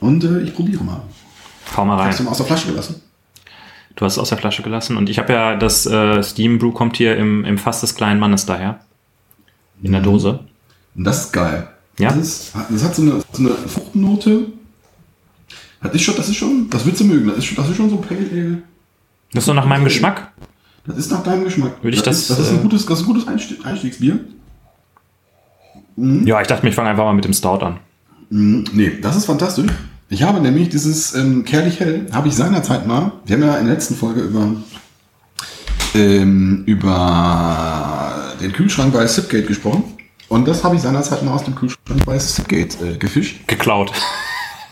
Und 0.00 0.24
äh, 0.24 0.40
ich 0.40 0.54
probiere 0.54 0.82
mal. 0.82 1.02
Hau 1.76 1.84
mal 1.84 1.96
rein. 1.96 2.08
Hast 2.08 2.20
du 2.20 2.24
mal 2.24 2.30
aus 2.32 2.38
der 2.38 2.46
Flasche 2.46 2.68
gelassen? 2.68 3.00
Du 3.94 4.04
hast 4.04 4.14
es 4.14 4.18
aus 4.18 4.28
der 4.28 4.38
Flasche 4.38 4.62
gelassen. 4.62 4.96
Und 4.96 5.08
ich 5.08 5.18
habe 5.18 5.32
ja 5.32 5.56
das 5.56 5.86
äh, 5.86 6.22
Steam 6.22 6.58
Brew 6.58 6.72
kommt 6.72 6.96
hier 6.96 7.16
im, 7.16 7.44
im 7.44 7.58
Fass 7.58 7.80
des 7.80 7.94
kleinen 7.94 8.20
Mannes 8.20 8.44
daher. 8.44 8.80
In 9.82 9.92
der 9.92 10.02
Dose. 10.02 10.40
Und 10.94 11.04
das 11.04 11.26
ist 11.26 11.32
geil. 11.32 11.68
Ja. 11.98 12.10
Das, 12.10 12.18
ist, 12.18 12.52
das 12.70 12.84
hat 12.84 12.94
so 12.94 13.02
eine, 13.02 13.22
so 13.32 13.42
eine 13.42 13.50
Fruchtnote. 13.50 14.46
Das 15.86 15.94
ist 15.96 16.02
schon, 16.02 16.16
das 16.16 16.28
ist 16.28 16.36
schon, 16.36 16.68
das 16.70 16.84
willst 16.86 17.00
du 17.00 17.04
mögen. 17.04 17.28
Das 17.28 17.38
ist 17.38 17.44
schon, 17.46 17.56
das 17.56 17.68
ist 17.68 17.76
schon 17.76 17.90
so 17.90 17.96
Pale 17.96 18.20
Ale. 18.32 18.62
Das 19.32 19.42
ist 19.42 19.46
so 19.46 19.52
nach 19.54 19.66
meinem 19.66 19.84
Geschmack. 19.84 20.32
Das 20.86 20.96
ist 20.96 21.10
nach 21.10 21.22
deinem 21.22 21.44
Geschmack. 21.44 21.82
Würde 21.82 21.96
ich 21.96 22.02
das, 22.02 22.18
ist, 22.18 22.30
das 22.30 22.38
ist 22.38 22.50
ein 22.50 22.58
äh, 22.58 22.62
gutes, 22.62 22.86
das 22.86 23.00
ist 23.00 23.04
ein 23.04 23.12
gutes 23.12 23.26
Einstieg, 23.26 23.64
Einstiegsbier. 23.64 24.20
Ja, 25.96 26.40
ich 26.40 26.46
dachte 26.46 26.62
mir, 26.62 26.70
ich 26.70 26.74
fange 26.76 26.90
einfach 26.90 27.04
mal 27.04 27.14
mit 27.14 27.24
dem 27.24 27.32
Stout 27.32 27.64
an. 27.64 27.78
Mm, 28.30 28.64
Nee, 28.72 28.98
das 29.00 29.16
ist 29.16 29.24
fantastisch. 29.24 29.66
Ich 30.08 30.22
habe 30.22 30.40
nämlich 30.40 30.68
dieses 30.68 31.14
ähm, 31.14 31.44
Kerlich 31.44 31.80
Hell, 31.80 32.06
habe 32.12 32.28
ich 32.28 32.34
seinerzeit 32.34 32.86
mal, 32.86 33.12
wir 33.24 33.36
haben 33.36 33.42
ja 33.42 33.56
in 33.56 33.66
der 33.66 33.74
letzten 33.74 33.96
Folge 33.96 34.20
über, 34.20 34.48
ähm, 35.94 36.62
über 36.66 38.34
den 38.40 38.52
Kühlschrank 38.52 38.92
bei 38.92 39.06
Sipgate 39.06 39.46
gesprochen. 39.46 39.82
Und 40.28 40.46
das 40.46 40.62
habe 40.62 40.76
ich 40.76 40.82
seinerzeit 40.82 41.24
mal 41.24 41.32
aus 41.32 41.44
dem 41.44 41.54
Kühlschrank 41.54 42.04
bei 42.04 42.18
Sipgate 42.18 42.76
äh, 42.84 42.96
gefischt. 42.98 43.46
Geklaut. 43.48 43.92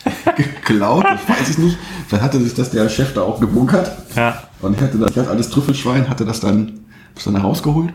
geklaut, 0.37 1.05
ich 1.15 1.29
weiß 1.29 1.51
es 1.51 1.59
nicht. 1.59 1.79
Vielleicht 2.07 2.25
hatte 2.25 2.41
sich 2.41 2.55
das 2.55 2.71
der 2.71 2.89
Chef 2.89 3.15
da 3.15 3.23
auch 3.23 3.41
gebunkert. 3.41 3.91
Ja. 4.17 4.43
Und 4.61 4.81
hätte 4.81 4.99
das, 4.99 5.13
das 5.13 5.29
alles 5.29 5.51
Trüffelschwein, 5.51 6.09
hatte 6.09 6.25
das 6.25 6.41
dann, 6.41 6.81
das 7.15 7.25
dann 7.25 7.37
herausgeholt. 7.37 7.93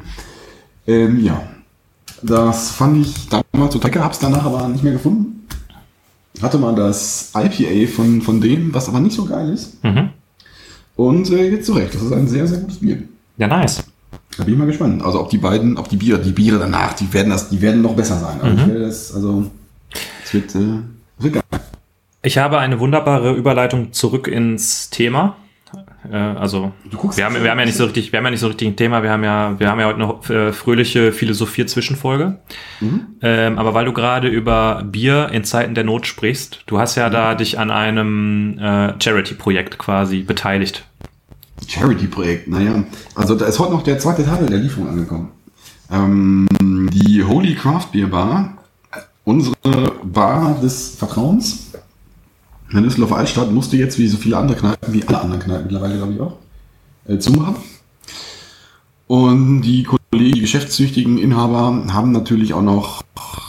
Ähm, 0.88 1.24
ja. 1.24 1.42
Das 2.22 2.72
fand 2.72 3.06
ich 3.06 3.30
damals 3.30 3.74
total 3.74 3.92
geil, 3.92 4.04
hab's 4.04 4.20
danach 4.20 4.46
aber 4.46 4.68
nicht 4.68 4.84
mehr 4.84 4.94
gefunden. 4.94 5.48
Hatte 6.42 6.58
mal 6.58 6.76
das 6.76 7.32
IPA 7.36 7.92
von, 7.92 8.22
von 8.22 8.42
dem, 8.42 8.74
was 8.74 8.88
aber 8.88 9.00
nicht 9.00 9.16
so 9.16 9.26
geil 9.26 9.50
ist. 9.50 9.84
Mhm. 9.84 10.10
Und 10.96 11.30
äh, 11.32 11.50
jetzt 11.50 11.66
zurecht, 11.66 11.94
das 11.96 12.02
ist 12.02 12.12
ein 12.12 12.28
sehr, 12.28 12.46
sehr 12.48 12.60
gutes 12.60 12.80
Bier. 12.80 13.04
Ja, 13.38 13.48
nice. 13.48 13.84
Da 14.38 14.44
bin 14.44 14.54
ich 14.54 14.60
mal 14.60 14.68
gespannt. 14.68 15.02
Also 15.04 15.22
ob 15.22 15.30
die 15.30 15.38
beiden, 15.38 15.78
ob 15.78 15.90
die 15.90 15.98
Biere, 15.98 16.20
die 16.20 16.32
Biere 16.32 16.60
danach, 16.60 16.94
die 16.94 17.12
werden 17.14 17.30
das, 17.30 17.50
die 17.50 17.62
werden 17.62 17.82
noch 17.82 17.94
besser 17.94 18.18
sein. 18.20 18.40
Also, 18.42 18.58
ich 18.58 18.68
werde 18.68 18.80
das, 18.82 19.14
also 19.14 19.46
es 20.24 20.34
wird, 20.34 20.56
äh, 20.56 20.60
es 21.18 21.24
wird 21.24 21.34
geil. 21.34 21.59
Ich 22.22 22.38
habe 22.38 22.60
eine 22.60 22.80
wunderbare 22.80 23.34
Überleitung 23.34 23.94
zurück 23.94 24.28
ins 24.28 24.90
Thema. 24.90 25.38
Äh, 26.12 26.18
also 26.18 26.74
wir 27.16 27.26
haben, 27.26 27.42
wir 27.42 27.50
haben 27.50 27.60
ja 27.60 27.66
nicht 27.66 27.78
so 27.78 27.86
richtig, 27.86 28.12
wir 28.12 28.18
haben 28.18 28.26
ja 28.26 28.32
nicht 28.32 28.42
so 28.42 28.48
richtig 28.48 28.68
ein 28.68 28.76
Thema. 28.76 29.04
Wir 29.04 29.12
haben 29.12 29.24
ja, 29.24 29.58
wir 29.58 29.70
haben 29.70 29.80
ja 29.80 29.86
heute 29.86 30.00
noch 30.00 30.30
äh, 30.30 30.52
fröhliche 30.52 31.14
Philosophie-Zwischenfolge. 31.14 32.40
Ähm, 33.22 33.58
aber 33.58 33.74
weil 33.74 33.86
du 33.86 33.94
gerade 33.94 34.28
über 34.28 34.84
Bier 34.86 35.30
in 35.32 35.46
Zeiten 35.46 35.76
der 35.76 35.86
Not 35.86 36.08
sprichst, 36.08 36.64
du 36.66 36.78
hast 36.78 36.96
ja 36.96 37.10
da 37.10 37.36
dich 37.36 37.58
an 37.58 37.72
einem 37.72 38.58
äh, 38.60 39.02
Charity-Projekt 39.02 39.78
quasi 39.78 40.22
beteiligt. 40.22 40.86
Charity-Projekt, 41.68 42.50
naja. 42.50 42.84
Also 43.16 43.36
da 43.36 43.46
ist 43.46 43.60
heute 43.60 43.72
noch 43.72 43.84
der 43.84 43.98
zweite 43.98 44.26
Teil 44.26 44.46
der 44.46 44.60
Lieferung 44.60 44.90
angekommen. 44.90 45.30
Ähm, 45.90 46.48
die 46.92 47.24
Holy 47.24 47.56
Craft 47.56 47.88
Beer 47.94 48.08
Bar, 48.08 48.58
unsere 49.24 49.56
Bar 50.04 50.60
des 50.62 50.96
Vertrauens 50.98 51.70
in 52.72 52.84
Düsseldorf 52.84 53.14
Altstadt, 53.14 53.52
musste 53.52 53.78
jetzt 53.78 53.98
wie 53.98 54.08
so 54.08 54.18
viele 54.18 54.38
andere 54.38 54.58
Kneipen, 54.58 54.94
wie 54.94 55.04
alle 55.08 55.22
anderen 55.22 55.42
Kneipen 55.42 55.64
mittlerweile, 55.66 55.98
glaube 55.98 56.14
ich 56.14 56.20
auch, 56.20 56.38
äh, 57.08 57.18
zumachen. 57.18 57.56
Und 59.08 59.62
die 59.62 59.84
Kollegen, 59.84 60.36
die 60.36 60.42
geschäftstüchtigen 60.42 61.18
Inhaber 61.18 61.84
haben 61.94 62.12
natürlich 62.12 62.54
auch 62.54 62.62
noch 62.62 63.04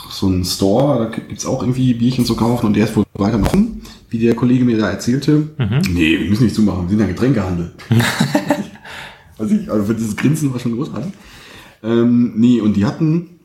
so 0.09 0.27
einen 0.27 0.43
Store, 0.43 0.99
da 0.99 1.15
gibt 1.15 1.37
es 1.37 1.45
auch 1.45 1.61
irgendwie 1.61 1.93
Bierchen 1.93 2.25
zu 2.25 2.35
kaufen 2.35 2.65
und 2.65 2.75
der 2.75 2.85
ist 2.85 2.95
wohl 2.95 3.05
weiter 3.13 3.39
offen, 3.41 3.81
wie 4.09 4.19
der 4.19 4.35
Kollege 4.35 4.65
mir 4.65 4.77
da 4.77 4.89
erzählte. 4.89 5.49
Nee, 5.91 6.19
wir 6.19 6.29
müssen 6.29 6.43
nicht 6.43 6.55
zumachen, 6.55 6.83
wir 6.83 6.89
sind 6.89 6.99
ja 6.99 7.05
Getränkehandel. 7.07 7.71
also, 9.37 9.55
ich, 9.55 9.71
also 9.71 9.85
für 9.85 9.95
dieses 9.95 10.15
Grinsen 10.15 10.51
war 10.51 10.59
schon 10.59 10.75
großartig. 10.75 11.11
Ähm, 11.83 12.33
nee, 12.35 12.59
und 12.61 12.75
die 12.75 12.85
hatten, 12.85 13.39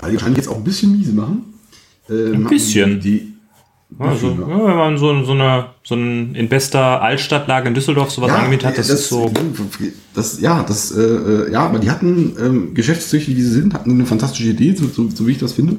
weil 0.00 0.10
die 0.10 0.16
wahrscheinlich 0.16 0.38
jetzt 0.38 0.48
auch 0.48 0.56
ein 0.56 0.64
bisschen 0.64 0.92
miese 0.92 1.12
machen. 1.12 1.54
Ähm, 2.10 2.34
hatten 2.34 2.44
bisschen? 2.44 3.00
Die, 3.00 3.27
Also, 3.98 4.28
ja, 4.28 4.38
wenn 4.38 4.76
man 4.76 4.98
so, 4.98 5.24
so 5.24 5.32
eine, 5.32 5.66
so 5.82 5.94
ein 5.94 6.34
in 6.34 6.48
bester 6.48 7.00
Altstadtlage 7.00 7.68
in 7.68 7.74
Düsseldorf 7.74 8.10
sowas 8.10 8.30
angemietet 8.30 8.66
hat, 8.66 8.78
das, 8.78 8.90
ist 8.90 9.08
so. 9.08 9.32
Das, 10.14 10.40
ja, 10.40 10.62
das, 10.62 10.92
äh, 10.92 11.02
äh, 11.02 11.52
ja, 11.52 11.60
aber 11.60 11.78
die 11.78 11.90
hatten, 11.90 12.36
ähm, 12.38 12.74
geschäftstüchtig 12.74 13.34
wie 13.34 13.42
sie 13.42 13.50
sind, 13.50 13.72
hatten 13.72 13.92
eine 13.92 14.04
fantastische 14.04 14.50
Idee, 14.50 14.74
so, 14.74 14.86
so, 14.88 15.08
so 15.08 15.26
wie 15.26 15.32
ich 15.32 15.38
das 15.38 15.54
finde. 15.54 15.78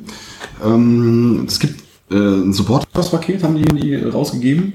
Ähm, 0.64 1.46
es 1.48 1.60
gibt 1.60 1.82
äh, 2.10 2.16
ein 2.16 2.52
Supporters-Paket, 2.52 3.44
haben 3.44 3.56
die, 3.56 3.64
die 3.64 3.96
rausgegeben. 3.96 4.74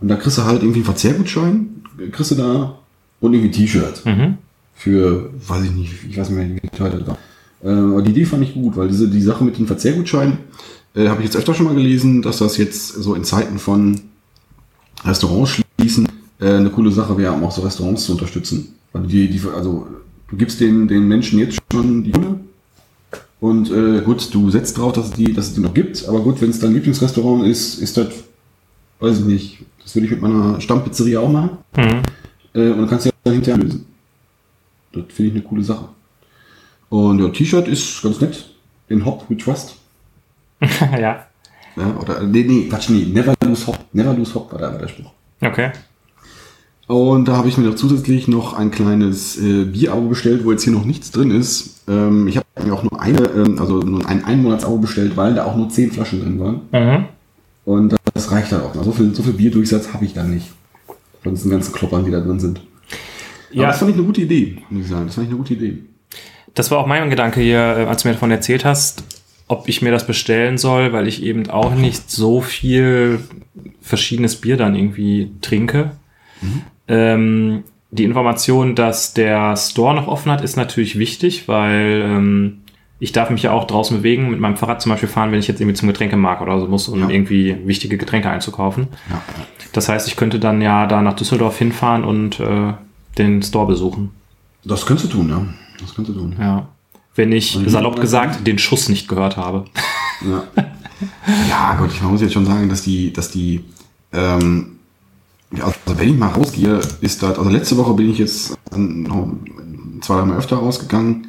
Und 0.00 0.08
da 0.08 0.16
kriegst 0.16 0.38
du 0.38 0.44
halt 0.44 0.62
irgendwie 0.62 0.80
einen 0.80 0.84
Verzehrgutschein, 0.84 1.82
kriegst 2.12 2.30
du 2.30 2.34
da 2.34 2.78
und 3.20 3.32
irgendwie 3.32 3.50
T-Shirt. 3.50 4.04
Mhm. 4.04 4.38
Für, 4.74 5.30
weiß 5.46 5.64
ich 5.64 5.72
nicht, 5.72 5.92
ich 6.08 6.16
weiß 6.18 6.30
nicht 6.30 6.38
mehr, 6.38 6.62
wie 6.62 6.76
teuer 6.76 6.90
das 6.90 7.06
war. 7.06 7.18
Äh, 7.62 7.68
aber 7.70 8.02
die 8.02 8.10
Idee 8.10 8.24
fand 8.26 8.42
ich 8.42 8.54
gut, 8.54 8.76
weil 8.76 8.88
diese, 8.88 9.08
die 9.08 9.22
Sache 9.22 9.44
mit 9.44 9.58
den 9.58 9.66
Verzehrgutscheinen 9.66 10.38
äh, 10.94 11.08
habe 11.08 11.20
ich 11.20 11.26
jetzt 11.26 11.36
öfter 11.36 11.54
schon 11.54 11.66
mal 11.66 11.74
gelesen, 11.74 12.22
dass 12.22 12.38
das 12.38 12.56
jetzt 12.56 12.88
so 12.88 13.14
in 13.14 13.24
Zeiten 13.24 13.58
von 13.58 14.00
Restaurants 15.04 15.60
schließen 15.78 16.08
äh, 16.40 16.54
eine 16.54 16.70
coole 16.70 16.90
Sache 16.90 17.16
wäre, 17.16 17.32
um 17.32 17.44
auch 17.44 17.52
so 17.52 17.62
Restaurants 17.62 18.04
zu 18.04 18.12
unterstützen. 18.12 18.74
Weil 18.92 19.06
die, 19.06 19.28
die, 19.28 19.40
also 19.54 19.86
du 20.28 20.36
gibst 20.36 20.60
den, 20.60 20.88
den 20.88 21.06
Menschen 21.06 21.38
jetzt 21.38 21.58
schon 21.72 22.04
die 22.04 22.12
Kohle 22.12 22.40
und 23.40 23.70
äh, 23.70 24.02
gut, 24.02 24.32
du 24.34 24.50
setzt 24.50 24.76
drauf, 24.76 24.92
dass 24.92 25.06
es 25.06 25.12
die, 25.12 25.32
dass 25.32 25.48
es 25.48 25.54
die 25.54 25.60
noch 25.60 25.72
gibt, 25.72 26.06
aber 26.06 26.20
gut, 26.20 26.40
wenn 26.42 26.50
es 26.50 26.60
dein 26.60 26.74
Lieblingsrestaurant 26.74 27.46
ist, 27.46 27.78
ist 27.78 27.96
das, 27.96 28.08
weiß 29.00 29.20
ich 29.20 29.24
nicht, 29.24 29.58
das 29.82 29.94
würde 29.94 30.06
ich 30.06 30.10
mit 30.10 30.20
meiner 30.20 30.60
Stammpizzeria 30.60 31.20
auch 31.20 31.30
machen. 31.30 31.50
Mhm. 31.76 32.02
Äh, 32.52 32.70
und 32.70 32.78
dann 32.78 32.88
kannst 32.88 33.06
du 33.06 33.08
ja 33.08 33.14
dann 33.24 33.34
hinterher 33.34 33.62
lösen. 33.62 33.86
Das 34.92 35.04
finde 35.08 35.30
ich 35.30 35.36
eine 35.36 35.44
coole 35.44 35.62
Sache. 35.62 35.88
Und 36.90 37.20
ja, 37.20 37.28
T-Shirt 37.28 37.66
ist 37.68 38.02
ganz 38.02 38.20
nett. 38.20 38.50
In 38.88 39.04
Hop 39.04 39.24
we 39.28 39.36
Trust. 39.36 39.76
ja. 41.00 41.26
Ja, 41.76 41.96
oder, 42.00 42.22
nee, 42.22 42.44
nee, 42.46 42.68
Quatsch, 42.68 42.90
nee, 42.90 43.06
never 43.06 43.34
lose 43.44 43.66
Hop. 43.66 43.78
Never 43.92 44.12
lose 44.12 44.34
Hop 44.34 44.52
war 44.52 44.58
der, 44.58 44.72
war 44.72 44.78
der 44.78 44.88
Spruch. 44.88 45.12
Okay. 45.40 45.70
Und 46.86 47.28
da 47.28 47.36
habe 47.36 47.48
ich 47.48 47.56
mir 47.56 47.68
noch 47.68 47.76
zusätzlich 47.76 48.26
noch 48.26 48.54
ein 48.54 48.72
kleines 48.72 49.40
äh, 49.40 49.64
Bier-Abo 49.64 50.08
bestellt, 50.08 50.44
wo 50.44 50.50
jetzt 50.50 50.64
hier 50.64 50.72
noch 50.72 50.84
nichts 50.84 51.12
drin 51.12 51.30
ist. 51.30 51.84
Ähm, 51.88 52.26
ich 52.26 52.36
habe 52.36 52.46
mir 52.64 52.74
auch 52.74 52.82
nur 52.82 53.00
eine, 53.00 53.20
ähm, 53.26 53.58
also 53.60 53.78
nur 53.78 54.04
ein 54.08 54.24
Einmonats-Abo 54.24 54.78
bestellt, 54.78 55.16
weil 55.16 55.34
da 55.34 55.44
auch 55.44 55.56
nur 55.56 55.68
zehn 55.68 55.92
Flaschen 55.92 56.20
drin 56.20 56.40
waren. 56.40 56.60
Mhm. 56.72 57.04
Und 57.64 57.94
das 58.14 58.32
reicht 58.32 58.50
dann 58.50 58.62
auch. 58.62 58.74
So 58.74 58.90
viel, 58.90 59.14
so 59.14 59.22
viel 59.22 59.34
Bierdurchsatz 59.34 59.94
habe 59.94 60.04
ich 60.04 60.14
dann 60.14 60.34
nicht. 60.34 60.50
Von 61.22 61.34
diesen 61.34 61.50
ganzen 61.50 61.72
Kloppern, 61.72 62.04
die 62.04 62.10
da 62.10 62.18
drin 62.18 62.40
sind. 62.40 62.58
Aber 62.58 63.60
Ja, 63.60 63.66
das 63.68 63.78
fand 63.78 63.92
ich 63.92 63.96
eine 63.96 64.06
gute 64.06 64.22
Idee, 64.22 64.58
muss 64.70 64.84
ich 64.84 64.90
sagen. 64.90 65.06
Das 65.06 65.14
fand 65.14 65.28
ich 65.28 65.30
eine 65.30 65.38
gute 65.38 65.54
Idee. 65.54 65.78
Das 66.54 66.72
war 66.72 66.78
auch 66.78 66.86
mein 66.86 67.08
Gedanke 67.08 67.40
hier, 67.40 67.58
äh, 67.58 67.84
als 67.84 68.02
du 68.02 68.08
mir 68.08 68.14
davon 68.14 68.32
erzählt 68.32 68.64
hast, 68.64 69.04
ob 69.50 69.68
ich 69.68 69.82
mir 69.82 69.90
das 69.90 70.06
bestellen 70.06 70.58
soll, 70.58 70.92
weil 70.92 71.08
ich 71.08 71.22
eben 71.22 71.50
auch 71.50 71.74
nicht 71.74 72.10
so 72.10 72.40
viel 72.40 73.20
verschiedenes 73.80 74.36
Bier 74.36 74.56
dann 74.56 74.74
irgendwie 74.76 75.30
trinke. 75.40 75.92
Ähm, 76.88 77.64
die 77.90 78.04
Information, 78.04 78.74
dass 78.74 79.14
der 79.14 79.56
Store 79.56 79.94
noch 79.94 80.06
offen 80.06 80.30
hat, 80.30 80.42
ist 80.42 80.56
natürlich 80.56 80.98
wichtig, 80.98 81.48
weil 81.48 82.02
ähm, 82.04 82.58
ich 83.00 83.12
darf 83.12 83.30
mich 83.30 83.42
ja 83.42 83.52
auch 83.52 83.66
draußen 83.66 83.96
bewegen, 83.98 84.30
mit 84.30 84.38
meinem 84.40 84.56
Fahrrad 84.56 84.80
zum 84.82 84.90
Beispiel 84.90 85.08
fahren, 85.08 85.32
wenn 85.32 85.40
ich 85.40 85.48
jetzt 85.48 85.60
irgendwie 85.60 85.76
zum 85.76 85.88
Getränkemarkt 85.88 86.42
oder 86.42 86.60
so 86.60 86.66
muss, 86.68 86.86
um 86.88 87.00
Ja. 87.00 87.08
irgendwie 87.08 87.56
wichtige 87.64 87.96
Getränke 87.96 88.30
einzukaufen. 88.30 88.88
Ja. 89.08 89.20
Das 89.72 89.88
heißt, 89.88 90.06
ich 90.06 90.16
könnte 90.16 90.38
dann 90.38 90.60
ja 90.60 90.86
da 90.86 91.02
nach 91.02 91.14
Düsseldorf 91.14 91.58
hinfahren 91.58 92.04
und 92.04 92.38
äh, 92.40 92.72
den 93.18 93.42
Store 93.42 93.66
besuchen. 93.66 94.10
Das 94.64 94.86
könntest 94.86 95.12
du 95.12 95.16
tun, 95.18 95.28
ja. 95.30 95.44
Das 95.80 95.94
könntest 95.94 96.16
du 96.16 96.20
tun. 96.22 96.36
Ja. 96.38 96.68
Wenn 97.14 97.32
ich, 97.32 97.56
Und 97.56 97.68
salopp 97.68 98.00
gesagt, 98.00 98.46
den 98.46 98.58
Schuss 98.58 98.88
nicht 98.88 99.08
gehört 99.08 99.36
habe. 99.36 99.64
Ja, 100.22 100.44
ja 101.48 101.76
gut, 101.76 101.90
ich 101.92 102.02
muss 102.02 102.20
jetzt 102.20 102.34
schon 102.34 102.46
sagen, 102.46 102.68
dass 102.68 102.82
die, 102.82 103.12
dass 103.12 103.30
die, 103.30 103.64
ähm, 104.12 104.76
also 105.58 105.74
wenn 105.96 106.08
ich 106.08 106.16
mal 106.16 106.28
rausgehe, 106.28 106.80
ist 107.00 107.22
das, 107.22 107.38
also 107.38 107.50
letzte 107.50 107.76
Woche 107.76 107.94
bin 107.94 108.10
ich 108.10 108.18
jetzt 108.18 108.56
noch 108.76 109.32
zwei, 110.00 110.16
dreimal 110.16 110.38
öfter 110.38 110.56
rausgegangen. 110.56 111.28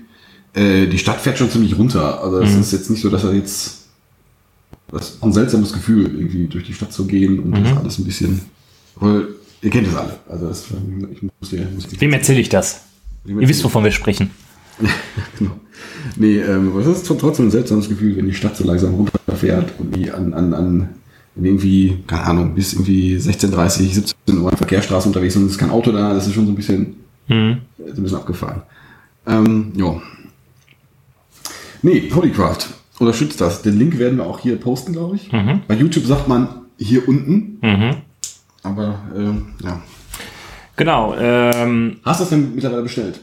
Äh, 0.53 0.87
die 0.87 0.97
Stadt 0.97 1.21
fährt 1.21 1.37
schon 1.37 1.49
ziemlich 1.49 1.77
runter. 1.77 2.21
Also 2.21 2.39
es 2.41 2.53
ist 2.53 2.73
jetzt 2.73 2.89
nicht 2.89 3.01
so, 3.01 3.09
dass 3.09 3.23
er 3.23 3.33
jetzt, 3.33 3.85
das 4.91 5.11
ist 5.11 5.23
ein 5.23 5.33
seltsames 5.33 5.73
Gefühl, 5.73 6.05
irgendwie 6.05 6.47
durch 6.47 6.65
die 6.65 6.73
Stadt 6.73 6.93
zu 6.93 7.05
gehen 7.07 7.39
und 7.39 7.53
das 7.53 7.77
alles 7.77 7.97
ein 7.97 8.05
bisschen, 8.05 8.41
weil 8.95 9.29
ihr 9.61 9.69
kennt 9.69 9.87
das 9.87 9.95
alle. 9.95 10.19
Also 10.29 10.47
das, 10.47 10.65
ich 11.11 11.21
muss 11.23 11.49
dir, 11.49 11.67
muss 11.73 11.87
dir 11.87 12.01
Wem 12.01 12.13
erzähle 12.13 12.41
ich 12.41 12.49
das? 12.49 12.81
Ihr 13.25 13.47
wisst, 13.47 13.63
wovon 13.63 13.83
wir 13.83 13.91
sprechen. 13.91 14.31
genau. 15.37 15.51
Nee, 16.15 16.39
ähm, 16.39 16.69
aber 16.71 16.79
es 16.81 16.87
ist 16.87 17.05
trotzdem 17.07 17.47
ein 17.47 17.51
seltsames 17.51 17.89
Gefühl, 17.89 18.17
wenn 18.17 18.25
die 18.27 18.33
Stadt 18.33 18.55
so 18.57 18.63
langsam 18.65 18.93
runterfährt 18.95 19.73
und 19.79 19.95
die 19.95 20.11
an, 20.11 20.33
an, 20.33 20.53
an 20.53 20.89
irgendwie, 21.35 22.03
keine 22.07 22.23
Ahnung, 22.23 22.55
bis 22.55 22.73
irgendwie 22.73 23.15
16.30, 23.17 23.93
17 23.93 24.37
Uhr 24.39 24.51
an 24.51 24.57
Verkehrsstraße 24.57 25.07
unterwegs 25.07 25.33
sind 25.33 25.43
und 25.43 25.47
es 25.47 25.53
ist 25.53 25.59
kein 25.59 25.69
Auto 25.71 25.91
da, 25.91 26.13
das 26.13 26.27
ist 26.27 26.33
schon 26.33 26.45
so 26.45 26.51
ein 26.51 26.55
bisschen, 26.55 26.95
Mhm. 27.27 27.57
so 27.77 27.83
ein 27.85 28.03
bisschen 28.03 28.17
abgefahren. 28.17 28.63
Ähm, 29.25 29.71
ja. 29.75 30.01
Nee, 31.81 32.11
Holycraft 32.13 32.67
unterstützt 32.99 33.39
das. 33.41 33.61
Den 33.61 33.77
Link 33.79 33.97
werden 33.97 34.17
wir 34.17 34.25
auch 34.25 34.39
hier 34.39 34.57
posten, 34.57 34.93
glaube 34.93 35.15
ich. 35.15 35.31
Mhm. 35.31 35.61
Bei 35.67 35.75
YouTube 35.75 36.05
sagt 36.05 36.27
man 36.27 36.47
hier 36.77 37.07
unten, 37.07 37.57
Mhm. 37.61 37.95
aber 38.63 38.99
ähm, 39.15 39.45
ja. 39.63 39.81
Genau. 40.75 41.15
Ähm, 41.17 41.97
Hast 42.03 42.19
du 42.19 42.23
das 42.23 42.29
denn 42.29 42.55
mittlerweile 42.55 42.81
bestellt? 42.83 43.21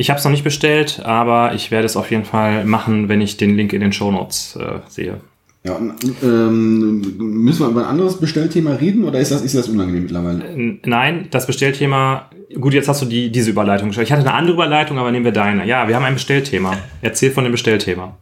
Ich 0.00 0.08
habe 0.10 0.18
es 0.18 0.24
noch 0.24 0.30
nicht 0.30 0.44
bestellt, 0.44 1.00
aber 1.04 1.54
ich 1.54 1.70
werde 1.70 1.84
es 1.86 1.96
auf 1.96 2.10
jeden 2.10 2.24
Fall 2.24 2.64
machen, 2.64 3.08
wenn 3.08 3.20
ich 3.20 3.36
den 3.36 3.56
Link 3.56 3.72
in 3.72 3.80
den 3.82 3.92
Shownotes 3.92 4.56
äh, 4.56 4.78
sehe. 4.88 5.20
Ja, 5.62 5.78
ähm, 6.22 7.00
müssen 7.18 7.60
wir 7.60 7.68
über 7.68 7.82
ein 7.82 7.86
anderes 7.90 8.16
Bestellthema 8.18 8.72
reden 8.76 9.04
oder 9.04 9.20
ist 9.20 9.30
das, 9.30 9.42
ist 9.42 9.54
das 9.54 9.68
unangenehm 9.68 10.04
mittlerweile? 10.04 10.78
Nein, 10.86 11.28
das 11.30 11.46
Bestellthema. 11.46 12.30
Gut, 12.58 12.72
jetzt 12.72 12.88
hast 12.88 13.02
du 13.02 13.06
die, 13.06 13.30
diese 13.30 13.50
Überleitung 13.50 13.88
gestellt. 13.88 14.08
Ich 14.08 14.12
hatte 14.12 14.22
eine 14.26 14.32
andere 14.32 14.54
Überleitung, 14.54 14.96
aber 14.98 15.10
nehmen 15.12 15.26
wir 15.26 15.32
deine. 15.32 15.66
Ja, 15.66 15.86
wir 15.86 15.94
haben 15.94 16.04
ein 16.04 16.14
Bestellthema. 16.14 16.72
Erzähl 17.02 17.30
von 17.30 17.44
dem 17.44 17.52
Bestellthema. 17.52 18.16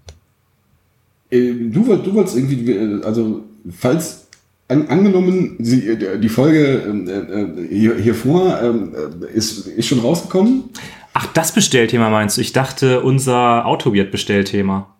Äh, 1.31 1.53
Du, 1.71 1.87
woll- 1.87 2.03
du 2.03 2.13
wolltest 2.15 2.37
irgendwie, 2.37 2.73
äh, 2.73 3.03
also 3.05 3.45
falls 3.71 4.27
an, 4.67 4.89
angenommen, 4.89 5.57
sie, 5.61 5.87
äh, 5.89 6.19
die 6.19 6.29
Folge 6.29 6.83
äh, 7.07 7.11
äh, 7.11 7.69
hier, 7.71 7.95
hier 7.97 8.15
vor 8.15 8.59
ähm, 8.63 8.93
äh, 9.23 9.37
ist, 9.37 9.67
ist 9.69 9.87
schon 9.87 10.01
rausgekommen. 10.01 10.65
Ach, 11.21 11.27
das 11.35 11.51
Bestellthema 11.53 12.11
meinst 12.11 12.37
du? 12.37 12.41
Ich 12.41 12.53
dachte, 12.53 13.01
unser 13.03 13.67
Autowirt-Bestellthema. 13.67 14.95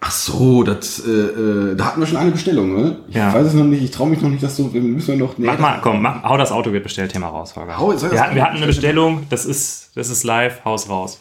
Ach 0.00 0.10
so, 0.10 0.64
das, 0.64 0.98
äh, 1.06 1.10
äh, 1.10 1.76
da 1.76 1.84
hatten 1.84 2.00
wir 2.00 2.06
schon 2.08 2.16
eine 2.16 2.32
Bestellung, 2.32 2.74
ne? 2.74 2.96
Ich 3.08 3.14
Ja. 3.14 3.32
weiß 3.32 3.46
es 3.46 3.54
noch 3.54 3.62
nicht, 3.62 3.84
ich 3.84 3.92
traue 3.92 4.08
mich 4.10 4.20
noch 4.20 4.30
nicht, 4.30 4.42
dass 4.42 4.56
so, 4.56 4.64
müssen 4.64 5.06
wir 5.06 5.16
noch... 5.16 5.38
Nee, 5.38 5.46
Mach 5.46 5.58
mal, 5.60 5.78
komm, 5.80 6.02
mach, 6.02 6.24
hau 6.24 6.36
das 6.36 6.50
Auto 6.50 6.72
wird 6.72 6.82
Bestellthema 6.82 7.28
raus, 7.28 7.54
Holger. 7.54 7.78
Hau- 7.78 7.90
wir, 7.92 8.02
hatten, 8.02 8.10
wir 8.10 8.20
Auto 8.22 8.40
hatten 8.42 8.56
eine? 8.56 8.66
Bestellung, 8.66 9.26
das 9.30 9.44
ist, 9.46 9.92
das 9.94 10.10
ist 10.10 10.24
live, 10.24 10.64
Haus 10.64 10.88
raus. 10.88 11.20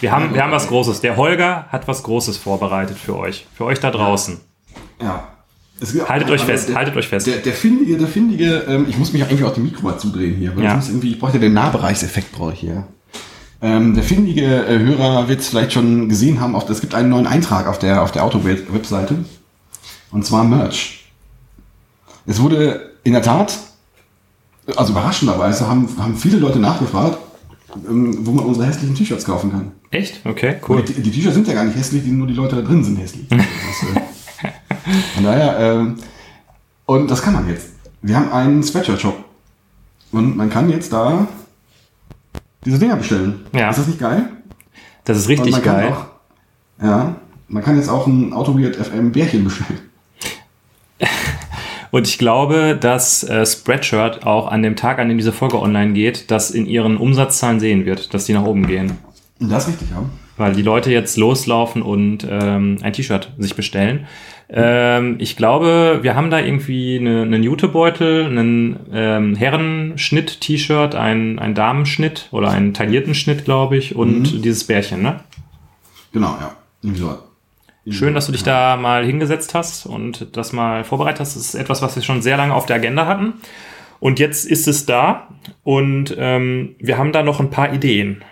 Wir 0.00 0.12
haben, 0.12 0.34
wir 0.34 0.42
haben 0.42 0.52
was 0.52 0.68
Großes. 0.68 1.00
Der 1.00 1.16
Holger 1.16 1.64
hat 1.70 1.88
was 1.88 2.02
Großes 2.02 2.36
vorbereitet 2.36 2.98
für 2.98 3.16
euch. 3.18 3.46
Für 3.56 3.64
euch 3.64 3.80
da 3.80 3.90
draußen. 3.90 4.38
Ja. 5.00 5.26
Gibt- 5.80 6.08
Haltet 6.10 6.30
euch 6.30 6.42
fest, 6.42 6.68
der, 6.68 6.76
haltet 6.76 6.96
euch 6.96 7.08
fest. 7.08 7.26
Der, 7.26 7.36
der 7.38 7.52
findige, 7.54 7.96
der 7.96 8.08
findige, 8.08 8.64
ähm, 8.68 8.84
ich 8.90 8.98
muss 8.98 9.12
mich 9.14 9.22
eigentlich 9.24 9.44
auch 9.44 9.54
dem 9.54 9.64
Mikro 9.64 9.82
mal 9.84 9.96
zudrehen 9.96 10.34
hier, 10.36 10.54
weil 10.54 10.64
Ja. 10.64 10.70
ich 10.72 10.76
muss 10.76 10.88
irgendwie, 10.90 11.12
ich 11.12 11.18
brauche 11.18 11.32
ja 11.32 11.38
den 11.38 11.54
Nahbereichseffekt, 11.54 12.32
brauche 12.32 12.52
ich 12.52 12.60
hier. 12.60 12.86
Ähm, 13.60 13.94
der 13.94 14.04
findige 14.04 14.66
äh, 14.66 14.78
Hörer 14.78 15.28
wird 15.28 15.40
es 15.40 15.48
vielleicht 15.48 15.72
schon 15.72 16.08
gesehen 16.08 16.40
haben, 16.40 16.54
auf, 16.54 16.68
es 16.70 16.80
gibt 16.80 16.94
einen 16.94 17.08
neuen 17.08 17.26
Eintrag 17.26 17.66
auf 17.66 17.78
der, 17.78 18.02
auf 18.02 18.12
der 18.12 18.24
Auto-Webseite. 18.24 19.24
Und 20.12 20.24
zwar 20.24 20.44
Merch. 20.44 21.10
Es 22.26 22.40
wurde 22.40 22.92
in 23.02 23.14
der 23.14 23.22
Tat, 23.22 23.58
also 24.76 24.92
überraschenderweise, 24.92 25.66
haben, 25.66 25.88
haben 25.98 26.16
viele 26.16 26.38
Leute 26.38 26.60
nachgefragt, 26.60 27.18
ähm, 27.88 28.18
wo 28.20 28.30
man 28.32 28.44
unsere 28.44 28.66
hässlichen 28.66 28.94
T-Shirts 28.94 29.24
kaufen 29.24 29.50
kann. 29.50 29.72
Echt? 29.90 30.24
Okay, 30.24 30.56
cool. 30.68 30.82
Die, 30.82 30.94
die 30.94 31.10
T-Shirts 31.10 31.34
sind 31.34 31.48
ja 31.48 31.54
gar 31.54 31.64
nicht 31.64 31.76
hässlich, 31.76 32.04
die, 32.04 32.10
nur 32.10 32.28
die 32.28 32.34
Leute 32.34 32.56
da 32.56 32.62
drin 32.62 32.84
sind 32.84 32.96
hässlich. 32.96 33.26
Das 33.38 33.82
äh, 33.90 34.52
von 35.14 35.24
daher, 35.24 35.58
ähm, 35.58 35.96
und 36.86 37.10
das 37.10 37.20
kann 37.20 37.34
man 37.34 37.48
jetzt. 37.48 37.70
Wir 38.00 38.16
haben 38.16 38.32
einen 38.32 38.62
Sweatshirt-Shop. 38.62 39.24
Und 40.12 40.36
man 40.36 40.48
kann 40.48 40.70
jetzt 40.70 40.92
da 40.92 41.26
diese 42.68 42.78
Dinger 42.78 42.96
bestellen. 42.96 43.40
Ja. 43.52 43.70
Ist 43.70 43.78
das 43.78 43.86
nicht 43.86 43.98
geil? 43.98 44.28
Das 45.04 45.16
ist 45.16 45.28
richtig 45.28 45.62
geil. 45.62 45.92
Auch, 45.92 46.84
ja, 46.84 47.16
man 47.48 47.62
kann 47.62 47.76
jetzt 47.76 47.88
auch 47.88 48.06
ein 48.06 48.32
Autoweird 48.34 48.76
FM 48.76 49.10
Bärchen 49.10 49.44
bestellen. 49.44 49.80
Und 51.90 52.06
ich 52.06 52.18
glaube, 52.18 52.76
dass 52.78 53.24
äh, 53.24 53.46
Spreadshirt 53.46 54.26
auch 54.26 54.48
an 54.48 54.62
dem 54.62 54.76
Tag, 54.76 54.98
an 54.98 55.08
dem 55.08 55.16
diese 55.16 55.32
Folge 55.32 55.58
online 55.58 55.94
geht, 55.94 56.30
das 56.30 56.50
in 56.50 56.66
ihren 56.66 56.98
Umsatzzahlen 56.98 57.58
sehen 57.58 57.86
wird, 57.86 58.12
dass 58.12 58.26
die 58.26 58.34
nach 58.34 58.44
oben 58.44 58.66
gehen. 58.66 58.98
Das 59.40 59.64
ist 59.64 59.70
richtig, 59.70 59.90
ja. 59.90 60.04
Weil 60.36 60.52
die 60.52 60.62
Leute 60.62 60.92
jetzt 60.92 61.16
loslaufen 61.16 61.80
und 61.80 62.26
ähm, 62.28 62.76
ein 62.82 62.92
T-Shirt 62.92 63.32
sich 63.38 63.56
bestellen. 63.56 64.06
Ähm, 64.50 65.16
ich 65.18 65.36
glaube, 65.36 65.98
wir 66.02 66.14
haben 66.14 66.30
da 66.30 66.40
irgendwie 66.40 66.98
eine, 66.98 67.22
einen 67.22 67.42
Jutebeutel, 67.42 68.24
einen 68.24 68.80
ähm, 68.92 69.34
Herrenschnitt-T-Shirt, 69.34 70.94
einen, 70.94 71.38
einen 71.38 71.54
Damenschnitt 71.54 72.28
oder 72.30 72.50
einen 72.50 72.72
taillierten 72.72 73.14
Schnitt, 73.14 73.44
glaube 73.44 73.76
ich, 73.76 73.94
und 73.94 74.44
dieses 74.44 74.64
Bärchen, 74.64 75.02
ne? 75.02 75.20
Genau, 76.12 76.36
ja. 76.40 76.56
Irgendwie 76.82 77.02
so. 77.02 77.18
Schön, 77.90 78.14
dass 78.14 78.26
du 78.26 78.32
dich 78.32 78.42
da 78.42 78.76
mal 78.76 79.04
hingesetzt 79.04 79.54
hast 79.54 79.86
und 79.86 80.36
das 80.36 80.52
mal 80.52 80.84
vorbereitet 80.84 81.20
hast. 81.20 81.36
Das 81.36 81.42
ist 81.42 81.54
etwas, 81.54 81.80
was 81.80 81.96
wir 81.96 82.02
schon 82.02 82.20
sehr 82.20 82.36
lange 82.36 82.54
auf 82.54 82.66
der 82.66 82.76
Agenda 82.76 83.06
hatten. 83.06 83.34
Und 84.00 84.18
jetzt 84.18 84.44
ist 84.44 84.68
es 84.68 84.86
da 84.86 85.28
und 85.64 86.14
ähm, 86.18 86.76
wir 86.78 86.98
haben 86.98 87.12
da 87.12 87.22
noch 87.22 87.40
ein 87.40 87.50
paar 87.50 87.72
Ideen. 87.72 88.22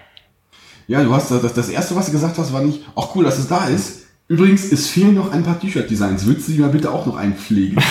Ja, 0.87 1.03
du 1.03 1.13
hast 1.13 1.31
das, 1.31 1.55
das 1.55 1.69
erste, 1.69 1.97
was 1.97 2.07
du 2.07 2.13
gesagt 2.13 2.39
hast, 2.39 2.53
war 2.53 2.63
nicht, 2.63 2.83
auch 2.95 3.17
cool, 3.17 3.25
dass 3.25 3.39
es 3.39 3.49
da 3.49 3.67
ist. 3.67 4.06
Übrigens, 4.29 4.73
es 4.73 4.89
fehlen 4.89 5.15
noch 5.15 5.31
ein 5.33 5.43
paar 5.45 5.59
T-Shirt-Designs. 5.61 6.27
Würdest 6.27 6.49
du 6.49 6.53
die 6.53 6.59
mal 6.59 6.69
bitte 6.71 6.91
auch 6.91 7.07
noch 7.07 7.17
einpflegen? 7.17 7.79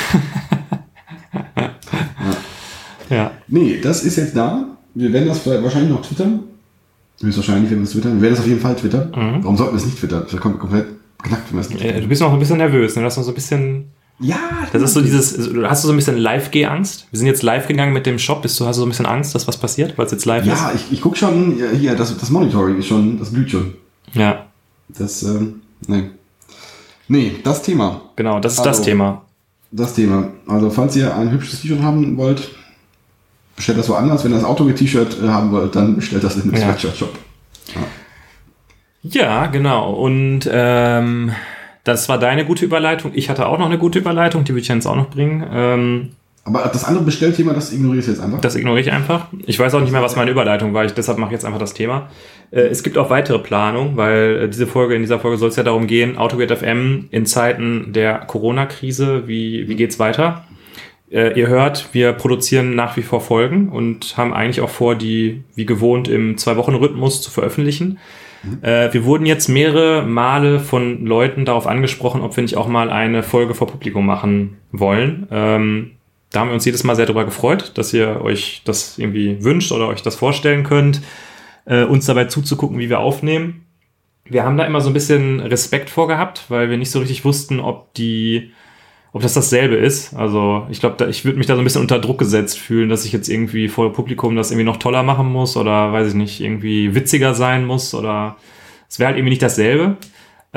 Ja. 3.10 3.32
nee, 3.48 3.80
das 3.82 4.04
ist 4.04 4.16
jetzt 4.16 4.36
da. 4.36 4.66
Wir 4.96 5.14
werden 5.14 5.28
das 5.28 5.46
wahrscheinlich 5.46 5.92
noch 5.92 6.02
twittern. 6.02 6.40
Höchstwahrscheinlich 7.22 7.70
werden 7.70 7.82
wir 7.82 7.86
es 7.86 7.92
twittern. 7.92 8.16
Wir 8.16 8.22
werden 8.24 8.34
das 8.34 8.40
auf 8.42 8.48
jeden 8.48 8.60
Fall 8.60 8.76
twittern. 8.76 9.12
Warum 9.42 9.56
sollten 9.58 9.74
wir 9.74 9.78
es 9.78 9.86
nicht 9.86 10.00
twittern? 10.00 10.26
Das 10.30 10.40
kommt 10.42 10.60
komplett 10.60 10.88
knackt, 11.22 11.50
wenn 11.52 11.58
wir 11.58 11.62
es 11.62 11.70
nicht 11.70 11.82
Äh, 11.82 11.84
twittern. 11.86 12.02
Du 12.02 12.08
bist 12.10 12.22
noch 12.22 12.34
ein 12.34 12.40
bisschen 12.40 12.58
nervös, 12.58 12.96
ne? 12.96 13.02
Du 13.02 13.06
hast 13.06 13.18
noch 13.18 13.24
so 13.24 13.32
ein 13.32 13.36
bisschen. 13.36 13.86
Ja, 14.20 14.38
Das 14.74 14.82
ist 14.82 14.94
so 14.94 15.02
dieses. 15.02 15.36
Du 15.38 15.70
hast 15.70 15.84
du 15.84 15.88
so 15.88 15.94
ein 15.94 15.98
bisschen 15.98 16.18
Live-Geh-Angst? 16.18 17.08
Wir 17.12 17.18
sind 17.20 17.28
jetzt 17.28 17.44
live 17.44 17.68
gegangen 17.68 17.94
mit 17.94 18.06
dem 18.06 18.18
Shop. 18.18 18.42
Bist 18.42 18.60
du, 18.60 18.66
hast 18.66 18.78
du 18.78 18.80
so 18.82 18.86
ein 18.86 18.90
bisschen 18.90 19.06
Angst, 19.06 19.36
dass 19.36 19.48
was 19.48 19.58
passiert, 19.58 19.98
weil 19.98 20.06
es 20.08 20.12
jetzt 20.12 20.26
live 20.26 20.46
Ja, 20.46 20.72
ich, 20.74 20.92
ich 20.92 21.02
guck 21.02 21.16
schon, 21.18 21.60
ja, 21.60 21.66
hier, 21.78 21.96
das, 21.96 22.18
das 22.18 22.30
Monitoring 22.32 22.78
ist 22.80 22.88
schon, 22.88 23.20
das 23.20 23.32
blüht 23.32 23.52
schon. 23.52 23.74
ist? 24.08 24.16
Ja, 24.16 24.46
Das, 24.90 25.22
ähm, 25.24 25.62
nee. 25.88 26.06
Nee, 27.08 27.36
das 27.44 27.62
Thema. 27.62 28.02
genau. 28.16 28.40
Das 28.40 28.54
ist 28.54 28.60
das 28.66 28.78
Also. 28.80 28.84
Thema. 28.84 29.22
Das 29.72 29.94
Thema. 29.94 30.30
Also, 30.48 30.70
falls 30.70 30.96
ihr 30.96 31.16
ein 31.16 31.32
hübsches 31.32 31.62
T-Shirt 31.62 31.82
haben 31.82 32.16
wollt, 32.18 32.50
bestellt 33.56 33.78
das 33.78 33.90
woanders. 33.90 34.24
Wenn 34.24 34.32
ihr 34.32 34.38
das 34.38 34.46
Auto-T-Shirt 34.46 35.18
äh, 35.24 35.28
haben 35.28 35.52
wollt, 35.52 35.76
dann 35.76 35.96
bestellt 35.96 36.24
das 36.24 36.36
in 36.38 36.44
einem 36.44 36.54
Ja. 36.54 36.60
Sweatshirt-Shop. 36.70 37.14
Ja, 39.04 39.46
genau. 39.48 39.92
Und 39.94 40.50
ähm, 40.52 41.32
das 41.84 42.10
war 42.10 42.18
deine 42.18 42.46
gute 42.46 42.66
Überleitung. 42.66 43.12
Ich 43.14 43.30
hatte 43.30 43.46
auch 43.48 43.60
noch 43.60 43.68
eine 43.68 43.78
gute 43.78 44.00
Überleitung, 44.00 44.44
die 44.44 44.54
würde 44.54 44.62
ich 44.62 44.68
jetzt 44.68 44.88
auch 44.88 44.96
noch 44.96 45.10
bringen. 45.10 45.46
Ähm, 45.52 46.12
Aber 46.48 46.70
das 46.72 46.86
andere 46.86 47.04
Bestellthema, 47.04 47.54
das 47.54 47.74
ignorierst 47.74 48.08
du 48.08 48.12
jetzt 48.12 48.22
einfach. 48.22 48.40
Das 48.40 48.56
ignoriere 48.56 48.82
ich 48.82 48.92
einfach. 48.92 49.28
Ich 49.48 49.58
weiß 49.58 49.74
auch 49.74 49.82
nicht 49.82 49.92
mehr, 49.92 50.04
was 50.04 50.16
meine 50.16 50.30
Überleitung 50.30 50.76
war. 50.76 50.86
Ich, 50.86 50.94
deshalb 50.94 51.18
mache 51.18 51.30
ich 51.30 51.34
jetzt 51.34 51.46
einfach 51.46 51.60
das 51.60 51.74
Thema. 51.74 52.10
Äh, 52.52 52.68
es 52.68 52.84
gibt 52.84 53.00
auch 53.00 53.10
weitere 53.10 53.40
Planung, 53.40 53.98
weil 53.98 54.44
äh, 54.44 54.48
diese 54.48 54.68
Folge, 54.68 54.94
in 54.94 55.02
dieser 55.02 55.20
Folge 55.20 55.38
soll 55.38 55.50
es 55.50 55.56
ja 55.56 55.64
darum 55.64 55.88
gehen, 55.88 56.18
AutoGate 56.18 56.56
FM 56.56 57.08
in 57.10 57.26
Zeiten 57.26 57.94
der 57.94 58.20
Corona-Krise, 58.20 59.28
wie, 59.28 59.68
wie 59.68 59.76
geht's 59.76 59.98
weiter? 59.98 60.46
Äh, 61.10 61.40
ihr 61.40 61.48
hört, 61.48 61.90
wir 61.94 62.14
produzieren 62.14 62.76
nach 62.76 62.96
wie 62.96 63.02
vor 63.02 63.22
Folgen 63.22 63.70
und 63.70 64.16
haben 64.16 64.32
eigentlich 64.32 64.62
auch 64.62 64.70
vor, 64.70 64.94
die 64.96 65.44
wie 65.56 65.66
gewohnt 65.66 66.08
im 66.08 66.38
Zwei-Wochen-Rhythmus 66.38 67.24
zu 67.24 67.32
veröffentlichen. 67.32 67.98
Äh, 68.62 68.94
wir 68.94 69.06
wurden 69.06 69.26
jetzt 69.26 69.48
mehrere 69.48 70.04
Male 70.04 70.60
von 70.60 71.06
Leuten 71.06 71.46
darauf 71.46 71.66
angesprochen, 71.66 72.22
ob 72.22 72.36
wir 72.36 72.44
nicht 72.44 72.58
auch 72.58 72.68
mal 72.68 72.92
eine 72.92 73.24
Folge 73.24 73.56
vor 73.56 73.68
Publikum 73.68 74.06
machen 74.06 74.58
wollen. 74.72 75.28
Ähm, 75.32 75.92
da 76.36 76.42
haben 76.42 76.50
wir 76.50 76.54
uns 76.54 76.66
jedes 76.66 76.84
Mal 76.84 76.96
sehr 76.96 77.06
darüber 77.06 77.24
gefreut, 77.24 77.72
dass 77.76 77.94
ihr 77.94 78.22
euch 78.22 78.62
das 78.66 78.98
irgendwie 78.98 79.42
wünscht 79.44 79.72
oder 79.72 79.88
euch 79.88 80.02
das 80.02 80.16
vorstellen 80.16 80.64
könnt, 80.64 81.02
äh, 81.66 81.84
uns 81.84 82.06
dabei 82.06 82.26
zuzugucken, 82.26 82.78
wie 82.78 82.90
wir 82.90 83.00
aufnehmen. 83.00 83.66
Wir 84.26 84.44
haben 84.44 84.58
da 84.58 84.66
immer 84.66 84.82
so 84.82 84.90
ein 84.90 84.94
bisschen 84.94 85.40
Respekt 85.40 85.90
vorgehabt, 85.90 86.46
weil 86.50 86.70
wir 86.70 86.78
nicht 86.78 86.92
so 86.92 87.00
richtig 87.00 87.24
wussten, 87.24 87.62
ob 87.62 87.94
die, 87.94 88.52
ob 89.14 89.22
das 89.22 89.34
dasselbe 89.34 89.76
ist. 89.76 90.14
Also 90.14 90.68
ich 90.70 90.82
glaube, 90.82 91.06
ich 91.06 91.24
würde 91.24 91.38
mich 91.38 91.48
da 91.48 91.56
so 91.56 91.62
ein 91.62 91.64
bisschen 91.64 91.82
unter 91.82 92.00
Druck 92.00 92.18
gesetzt 92.18 92.60
fühlen, 92.60 92.90
dass 92.90 93.06
ich 93.06 93.14
jetzt 93.14 93.30
irgendwie 93.30 93.70
vor 93.70 93.94
Publikum 93.94 94.36
das 94.36 94.52
irgendwie 94.52 94.66
noch 94.66 94.78
toller 94.78 95.04
machen 95.04 95.28
muss 95.28 95.56
oder 95.56 95.94
weiß 95.94 96.10
ich 96.10 96.16
nicht, 96.16 96.42
irgendwie 96.42 96.96
witziger 96.96 97.34
sein 97.34 97.66
muss 97.66 97.94
oder 97.94 98.36
es 98.90 99.00
wäre 99.00 99.08
halt 99.08 99.18
irgendwie 99.18 99.32
nicht 99.32 99.44
dasselbe. 99.44 99.96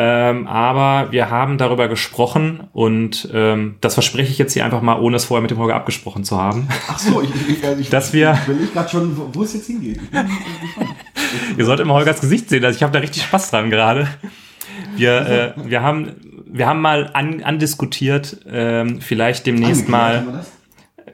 Ähm, 0.01 0.47
aber 0.47 1.11
wir 1.11 1.29
haben 1.29 1.59
darüber 1.59 1.89
gesprochen 1.89 2.61
und 2.73 3.29
ähm, 3.35 3.75
das 3.81 3.95
verspreche 3.95 4.31
ich 4.31 4.39
jetzt 4.39 4.53
hier 4.53 4.65
einfach 4.65 4.81
mal, 4.81 5.01
ohne 5.01 5.17
es 5.17 5.25
vorher 5.25 5.43
mit 5.43 5.51
dem 5.51 5.59
Holger 5.59 5.75
abgesprochen 5.75 6.23
zu 6.23 6.41
haben. 6.41 6.69
Ach 6.89 7.01
so, 7.01 7.21
ich, 7.21 7.31
ich, 7.49 7.65
also 7.65 7.81
ich, 7.81 7.91
Dass 7.91 8.13
wir- 8.13 8.39
ich 8.43 8.49
überlege 8.49 8.73
gerade 8.73 8.89
schon, 8.89 9.17
wo, 9.35 9.43
es 9.43 9.55
jetzt 9.55 9.67
hingeht. 9.67 9.99
Ihr 11.59 11.65
solltet 11.65 11.85
immer 11.85 11.95
Holgers 11.95 12.21
Gesicht 12.21 12.49
sehen, 12.49 12.65
also 12.65 12.77
ich 12.77 12.83
habe 12.85 12.93
da 12.93 13.01
richtig 13.01 13.25
Spaß 13.25 13.51
dran 13.51 13.71
gerade. 13.71 14.07
Wir, 14.97 15.55
äh, 15.59 15.69
wir, 15.69 15.83
haben, 15.83 16.13
wir 16.47 16.69
haben 16.69 16.81
mal 16.81 17.11
an, 17.13 17.43
andiskutiert, 17.43 18.39
ähm, 18.49 19.01
vielleicht 19.01 19.47
demnächst 19.47 19.89
Angeklärt, 19.89 19.91
mal, 19.91 20.17
haben 20.19 20.27
wir 20.27 20.33
das? 20.35 20.53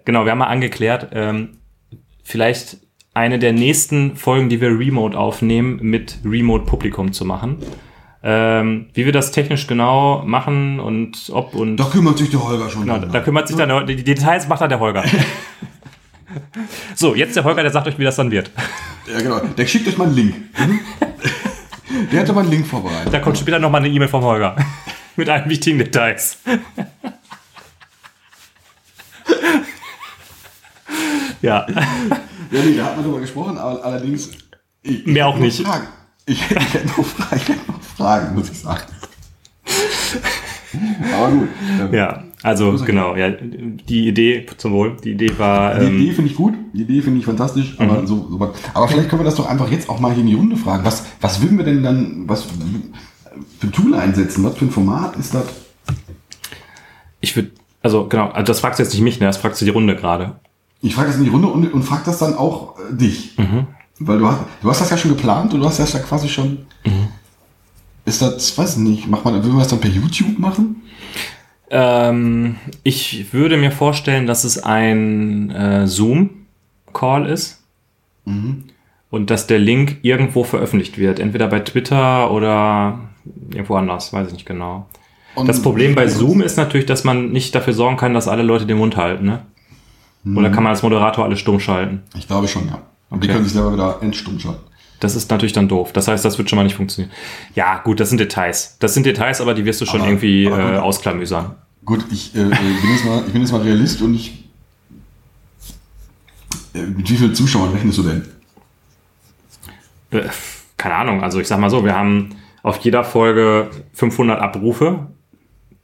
genau, 0.04 0.24
wir 0.26 0.32
haben 0.32 0.38
mal 0.38 0.46
angeklärt, 0.48 1.08
ähm, 1.12 1.56
vielleicht 2.22 2.78
eine 3.14 3.38
der 3.38 3.54
nächsten 3.54 4.16
Folgen, 4.16 4.50
die 4.50 4.60
wir 4.60 4.68
remote 4.78 5.16
aufnehmen, 5.18 5.78
mit 5.80 6.18
Remote-Publikum 6.22 7.12
zu 7.14 7.24
machen. 7.24 7.56
Ähm, 8.26 8.86
wie 8.94 9.04
wir 9.04 9.12
das 9.12 9.32
technisch 9.32 9.66
genau 9.66 10.22
machen 10.24 10.80
und 10.80 11.28
ob 11.30 11.54
und 11.54 11.76
Da 11.76 11.84
kümmert 11.84 12.16
sich 12.16 12.30
der 12.30 12.42
Holger 12.42 12.70
schon. 12.70 12.86
Genau, 12.86 12.98
da 12.98 13.20
kümmert 13.20 13.48
sich 13.48 13.56
dann 13.58 13.68
der, 13.68 13.82
die 13.82 14.02
Details 14.02 14.48
macht 14.48 14.62
dann 14.62 14.70
der 14.70 14.80
Holger. 14.80 15.04
so, 16.94 17.14
jetzt 17.14 17.36
der 17.36 17.44
Holger, 17.44 17.60
der 17.60 17.70
sagt 17.70 17.86
euch, 17.86 17.98
wie 17.98 18.04
das 18.04 18.16
dann 18.16 18.30
wird. 18.30 18.50
Ja, 19.12 19.20
genau. 19.20 19.40
Der 19.40 19.66
schickt 19.66 19.86
euch 19.88 19.98
mal 19.98 20.06
einen 20.06 20.14
Link. 20.14 20.34
Mhm. 20.58 20.80
Der 22.10 22.20
hat 22.20 22.30
aber 22.30 22.40
einen 22.40 22.50
Link 22.50 22.66
vorbereitet. 22.66 23.12
Da 23.12 23.18
kommt 23.18 23.36
später 23.36 23.58
nochmal 23.58 23.82
eine 23.84 23.92
E-Mail 23.92 24.08
vom 24.08 24.22
Holger. 24.22 24.56
Mit 25.16 25.28
allen 25.28 25.50
wichtigen 25.50 25.76
Details. 25.76 26.38
ja, 31.42 31.66
Ja, 31.68 32.62
nee, 32.64 32.74
da 32.76 32.84
hat 32.86 32.96
man 32.96 33.04
drüber 33.04 33.20
gesprochen, 33.20 33.58
aber 33.58 33.84
allerdings. 33.84 34.30
Ich, 34.82 35.04
Mehr 35.04 35.26
auch 35.26 35.36
nicht. 35.36 35.60
Fragen. 35.60 35.88
Ich, 36.26 36.40
ich, 36.50 36.74
hätte 36.74 36.86
noch 36.88 37.04
Fragen, 37.04 37.36
ich 37.42 37.48
hätte 37.48 37.70
noch 37.70 37.80
Fragen, 37.82 38.34
muss 38.34 38.50
ich 38.50 38.58
sagen. 38.58 38.82
Aber 41.14 41.30
gut. 41.30 41.48
ähm, 41.80 41.94
ja. 41.94 42.24
Also 42.42 42.76
genau, 42.84 43.16
ja, 43.16 43.30
die 43.30 44.06
Idee 44.08 44.44
zum 44.58 44.72
Wohl, 44.72 44.96
die 45.02 45.12
Idee 45.12 45.38
war, 45.38 45.78
Die 45.78 45.86
ähm, 45.86 45.96
Idee 45.98 46.12
finde 46.12 46.30
ich 46.30 46.36
gut, 46.36 46.52
die 46.74 46.82
Idee 46.82 47.00
finde 47.00 47.18
ich 47.18 47.24
fantastisch, 47.24 47.74
aber 47.78 48.02
Mhm. 48.02 48.06
so, 48.06 48.28
so 48.30 48.54
aber 48.74 48.88
vielleicht 48.88 49.08
können 49.08 49.20
wir 49.22 49.24
das 49.24 49.36
doch 49.36 49.46
einfach 49.48 49.70
jetzt 49.70 49.88
auch 49.88 49.98
mal 49.98 50.12
hier 50.12 50.20
in 50.20 50.26
die 50.26 50.34
Runde 50.34 50.56
fragen. 50.58 50.84
Was, 50.84 51.06
was 51.22 51.40
würden 51.40 51.56
wir 51.56 51.64
denn 51.64 51.82
dann, 51.82 52.24
was 52.28 52.42
für 52.42 53.66
ein 53.66 53.72
Tool 53.72 53.94
einsetzen? 53.94 54.44
Was 54.44 54.58
für 54.58 54.66
ein 54.66 54.70
Format 54.70 55.16
ist 55.16 55.32
das? 55.34 55.44
ich 57.20 57.34
würde, 57.34 57.50
also 57.82 58.06
genau, 58.08 58.28
also 58.28 58.44
das 58.44 58.60
fragst 58.60 58.78
du 58.78 58.82
jetzt 58.82 58.92
nicht 58.92 59.02
mich, 59.02 59.20
ne, 59.20 59.26
das 59.26 59.38
fragst 59.38 59.62
du 59.62 59.64
die 59.64 59.70
Runde 59.70 59.96
gerade. 59.96 60.36
Ich 60.82 60.94
frage 60.94 61.08
das 61.08 61.16
in 61.16 61.24
die 61.24 61.30
Runde 61.30 61.48
und, 61.48 61.72
und 61.72 61.82
frage 61.82 62.02
das 62.04 62.18
dann 62.18 62.34
auch 62.34 62.78
äh, 62.78 62.94
dich. 62.94 63.38
Mhm. 63.38 63.68
Weil 63.98 64.18
du 64.18 64.26
hast, 64.26 64.40
du 64.62 64.68
hast 64.70 64.80
das 64.80 64.90
ja 64.90 64.96
schon 64.96 65.12
geplant 65.16 65.54
und 65.54 65.60
du 65.60 65.66
hast 65.66 65.78
das 65.78 65.92
ja 65.92 66.00
quasi 66.00 66.28
schon. 66.28 66.66
Mhm. 66.84 67.08
Ist 68.04 68.20
das, 68.20 68.56
weiß 68.58 68.72
ich 68.72 68.78
nicht, 68.82 69.08
macht 69.08 69.24
man, 69.24 69.42
will 69.42 69.50
man 69.50 69.60
das 69.60 69.68
dann 69.68 69.80
per 69.80 69.90
YouTube 69.90 70.38
machen? 70.38 70.82
Ähm, 71.70 72.56
ich 72.82 73.32
würde 73.32 73.56
mir 73.56 73.70
vorstellen, 73.70 74.26
dass 74.26 74.44
es 74.44 74.62
ein 74.62 75.50
äh, 75.50 75.86
Zoom-Call 75.86 77.26
ist 77.28 77.60
Mhm. 78.26 78.64
und 79.10 79.30
dass 79.30 79.46
der 79.46 79.58
Link 79.58 79.98
irgendwo 80.02 80.44
veröffentlicht 80.44 80.96
wird. 80.98 81.18
Entweder 81.20 81.46
bei 81.48 81.60
Twitter 81.60 82.30
oder 82.30 83.00
irgendwo 83.50 83.76
anders, 83.76 84.12
weiß 84.12 84.28
ich 84.28 84.32
nicht 84.34 84.46
genau. 84.46 84.86
Und 85.34 85.46
Das 85.48 85.60
Problem 85.62 85.94
bei 85.94 86.06
Zoom 86.08 86.40
ist 86.40 86.56
natürlich, 86.56 86.86
dass 86.86 87.04
man 87.04 87.32
nicht 87.32 87.54
dafür 87.54 87.72
sorgen 87.74 87.96
kann, 87.96 88.14
dass 88.14 88.28
alle 88.28 88.42
Leute 88.42 88.66
den 88.66 88.78
Mund 88.78 88.96
halten. 88.96 89.26
Ne? 89.26 89.42
Oder 90.36 90.48
kann 90.50 90.62
man 90.62 90.70
als 90.72 90.82
Moderator 90.82 91.24
alles 91.24 91.38
stumm 91.40 91.60
schalten? 91.60 92.02
Ich 92.16 92.26
glaube 92.26 92.48
schon, 92.48 92.66
ja. 92.68 92.78
Und 93.10 93.22
die 93.22 93.26
Okay. 93.28 93.34
können 93.34 93.44
sich 93.44 93.52
selber 93.54 93.72
wieder 93.72 93.98
entstumm 94.02 94.38
schalten. 94.40 94.60
Das 95.00 95.14
ist 95.16 95.30
natürlich 95.30 95.52
dann 95.52 95.68
doof. 95.68 95.92
Das 95.92 96.08
heißt, 96.08 96.24
das 96.24 96.38
wird 96.38 96.48
schon 96.48 96.56
mal 96.56 96.62
nicht 96.62 96.76
funktionieren. 96.76 97.12
Ja, 97.54 97.78
gut, 97.78 98.00
das 98.00 98.08
sind 98.08 98.18
Details. 98.18 98.76
Das 98.78 98.94
sind 98.94 99.04
Details, 99.06 99.40
aber 99.40 99.52
die 99.54 99.64
wirst 99.64 99.80
du 99.80 99.86
schon 99.86 100.00
Aber- 100.00 100.08
irgendwie 100.08 100.46
aber 100.46 100.56
gut. 100.62 100.72
äh, 100.74 100.78
ausklamüsern. 100.78 101.54
Gut, 101.84 102.04
ich, 102.10 102.34
äh, 102.34 102.40
äh, 102.40 102.44
bin 102.44 102.90
jetzt 102.92 103.04
mal, 103.04 103.22
ich 103.26 103.32
bin 103.32 103.42
jetzt 103.42 103.52
mal 103.52 103.60
Realist 103.60 104.00
und 104.00 104.14
ich. 104.14 104.44
Äh, 106.74 106.82
mit 106.86 107.08
wie 107.10 107.16
vielen 107.16 107.34
Zuschauern 107.34 107.72
rechnest 107.72 107.98
du 107.98 108.02
denn? 108.04 108.24
Äh, 110.10 110.28
keine 110.76 110.94
Ahnung, 110.94 111.22
also 111.22 111.40
ich 111.40 111.48
sag 111.48 111.58
mal 111.60 111.70
so, 111.70 111.84
wir 111.84 111.94
haben 111.94 112.30
auf 112.62 112.78
jeder 112.78 113.04
Folge 113.04 113.70
500 113.92 114.40
Abrufe. 114.40 115.08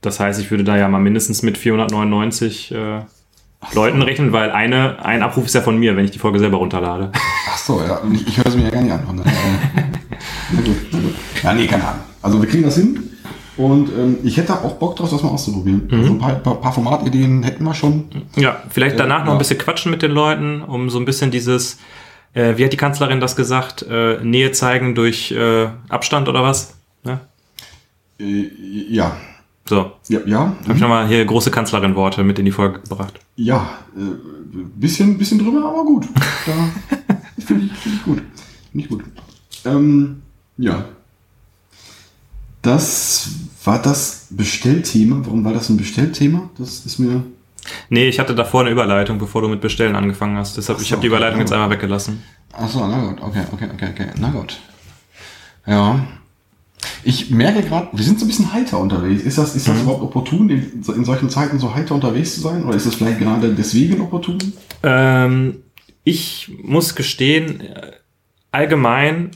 Das 0.01 0.19
heißt, 0.19 0.41
ich 0.41 0.51
würde 0.51 0.65
da 0.65 0.77
ja 0.79 0.89
mal 0.89 0.99
mindestens 1.01 1.43
mit 1.43 1.59
499 1.59 2.73
äh, 2.73 3.03
Leuten 3.73 4.03
rechnen, 4.03 4.33
weil 4.33 4.51
eine, 4.51 5.05
ein 5.05 5.23
Abruf 5.23 5.47
ist 5.47 5.55
ja 5.55 5.61
von 5.61 5.79
mir, 5.79 5.97
wenn 5.97 6.05
ich 6.05 6.11
die 6.11 6.19
Folge 6.19 6.39
selber 6.39 6.59
runterlade. 6.59 7.13
Ach 7.49 7.59
so, 7.59 7.81
ja, 7.87 8.01
ich, 8.13 8.27
ich 8.27 8.39
höre 8.39 8.51
sie 8.51 8.59
mir 8.59 8.65
ja 8.65 8.71
gar 8.71 8.83
nicht 8.83 8.93
an. 8.93 9.07
Von 9.07 9.19
äh, 9.19 9.23
na 10.53 10.61
gut, 10.63 10.77
na 10.93 10.99
gut. 10.99 11.15
Ja, 11.43 11.53
nee, 11.55 11.67
keine 11.67 11.87
Ahnung. 11.87 12.03
Also 12.23 12.41
wir 12.41 12.49
kriegen 12.49 12.65
das 12.65 12.77
hin. 12.77 13.11
Und 13.57 13.91
ähm, 13.91 14.19
ich 14.23 14.39
hätte 14.39 14.55
auch 14.55 14.77
Bock 14.77 14.97
drauf, 14.97 15.11
das 15.11 15.23
mal 15.23 15.29
auszuprobieren. 15.29 15.87
Mhm. 15.91 15.99
Also 15.99 16.13
ein 16.13 16.19
paar, 16.19 16.35
paar, 16.37 16.61
paar 16.61 16.73
Formatideen 16.73 17.43
hätten 17.43 17.65
wir 17.65 17.75
schon. 17.75 18.09
Ja, 18.37 18.63
vielleicht 18.71 18.97
Ja, 18.97 19.03
danach 19.03 19.21
noch 19.21 19.27
ja. 19.29 19.33
ein 19.33 19.39
bisschen 19.39 19.59
quatschen 19.59 19.91
mit 19.91 20.01
den 20.01 20.13
Leuten, 20.13 20.63
um 20.63 20.89
so 20.89 20.99
ein 20.99 21.05
bisschen 21.05 21.31
dieses, 21.31 21.79
äh, 22.33 22.57
wie 22.57 22.65
hat 22.65 22.73
die 22.73 22.79
Kanzlerin 22.79 23.21
das 23.21 23.37
gesagt, 23.37 23.83
äh, 23.83 24.19
Nähe 24.25 24.53
zeigen 24.53 24.95
durch 24.95 25.33
äh, 25.33 25.69
Abstand 25.91 26.29
oder 26.31 26.43
was? 26.43 26.75
Ne? 27.05 27.21
Äh, 28.19 28.51
ja. 28.89 29.17
So, 29.71 29.93
Ja, 30.09 30.19
ja. 30.27 30.57
habe 30.65 30.75
ich 30.75 30.81
nochmal 30.81 31.07
hier 31.07 31.25
große 31.25 31.53
Kanzlerin-Worte 31.53 32.25
mit 32.25 32.41
in 32.41 32.45
die 32.45 32.51
Folge 32.51 32.81
gebracht. 32.81 33.21
Ja, 33.37 33.79
äh, 33.97 34.01
bisschen, 34.75 35.17
bisschen 35.17 35.39
drüber, 35.39 35.65
aber 35.65 35.85
gut. 35.85 36.09
Da 36.45 36.53
finde 37.47 37.67
ich, 37.67 37.73
find 37.75 37.95
ich 37.95 38.03
gut. 38.03 38.23
Ich 38.75 38.89
gut. 38.89 39.05
Ähm, 39.65 40.23
ja. 40.59 40.87
Das 42.63 43.31
war 43.65 43.81
das 43.81 44.27
Bestellthema. 44.31 45.21
Warum 45.23 45.45
war 45.45 45.53
das 45.53 45.69
ein 45.69 45.77
Bestellthema? 45.77 46.51
Das 46.59 46.85
ist 46.85 46.99
mir. 46.99 47.23
Nee, 47.91 48.09
ich 48.09 48.19
hatte 48.19 48.35
davor 48.35 48.63
eine 48.63 48.71
Überleitung, 48.71 49.19
bevor 49.19 49.43
du 49.43 49.49
mit 49.49 49.61
Bestellen 49.61 49.95
angefangen 49.95 50.37
hast. 50.37 50.57
Deshalb, 50.57 50.79
Ach 50.79 50.83
ich 50.83 50.89
so, 50.89 50.97
habe 50.97 51.03
die 51.03 51.07
Überleitung 51.07 51.37
okay. 51.37 51.43
jetzt 51.43 51.53
einmal 51.53 51.71
weggelassen. 51.71 52.25
Achso, 52.53 52.89
na 52.89 53.07
gut, 53.07 53.23
okay, 53.23 53.45
okay, 53.53 53.69
okay, 53.73 53.89
okay. 53.93 54.07
Na 54.19 54.31
gut. 54.31 54.59
Ja. 55.65 56.05
Ich 57.05 57.31
merke 57.31 57.63
gerade, 57.63 57.89
wir 57.93 58.05
sind 58.05 58.19
so 58.19 58.25
ein 58.25 58.29
bisschen 58.29 58.53
heiter 58.53 58.79
unterwegs. 58.79 59.23
Ist 59.23 59.39
das, 59.39 59.57
ist 59.57 59.69
das 59.69 59.81
überhaupt 59.81 60.03
opportun, 60.03 60.51
in, 60.51 60.83
in 60.95 61.05
solchen 61.05 61.31
Zeiten 61.31 61.59
so 61.59 61.75
heiter 61.75 61.95
unterwegs 61.95 62.35
zu 62.35 62.41
sein? 62.41 62.65
Oder 62.65 62.77
ist 62.77 62.87
das 62.87 62.95
vielleicht 62.95 63.19
gerade 63.19 63.55
deswegen 63.55 64.01
opportun? 64.01 64.39
Ähm, 64.83 65.63
ich 66.05 66.53
muss 66.63 66.95
gestehen, 66.95 67.61
äh, 67.61 67.93
allgemein 68.51 69.31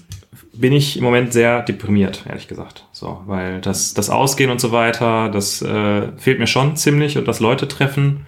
bin 0.52 0.72
ich 0.72 0.96
im 0.96 1.04
Moment 1.04 1.32
sehr 1.32 1.62
deprimiert, 1.62 2.24
ehrlich 2.28 2.48
gesagt. 2.48 2.86
So, 2.92 3.22
weil 3.26 3.60
das, 3.60 3.94
das 3.94 4.10
Ausgehen 4.10 4.50
und 4.50 4.60
so 4.60 4.72
weiter, 4.72 5.28
das 5.28 5.62
äh, 5.62 6.12
fehlt 6.16 6.38
mir 6.38 6.46
schon 6.46 6.76
ziemlich 6.76 7.18
und 7.18 7.26
das 7.26 7.40
Leute 7.40 7.66
treffen. 7.68 8.26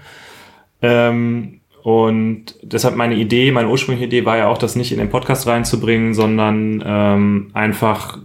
Ähm, 0.83 1.61
und 1.83 2.57
deshalb 2.63 2.97
meine 2.97 3.15
Idee, 3.15 3.53
meine 3.53 3.69
ursprüngliche 3.69 4.07
Idee 4.07 4.25
war 4.25 4.37
ja 4.37 4.49
auch, 4.49 4.59
das 4.59 4.75
nicht 4.75 4.91
in 4.91 4.99
den 4.99 5.09
Podcast 5.09 5.47
reinzubringen, 5.47 6.15
sondern 6.15 6.83
ähm, 6.85 7.51
einfach 7.53 8.19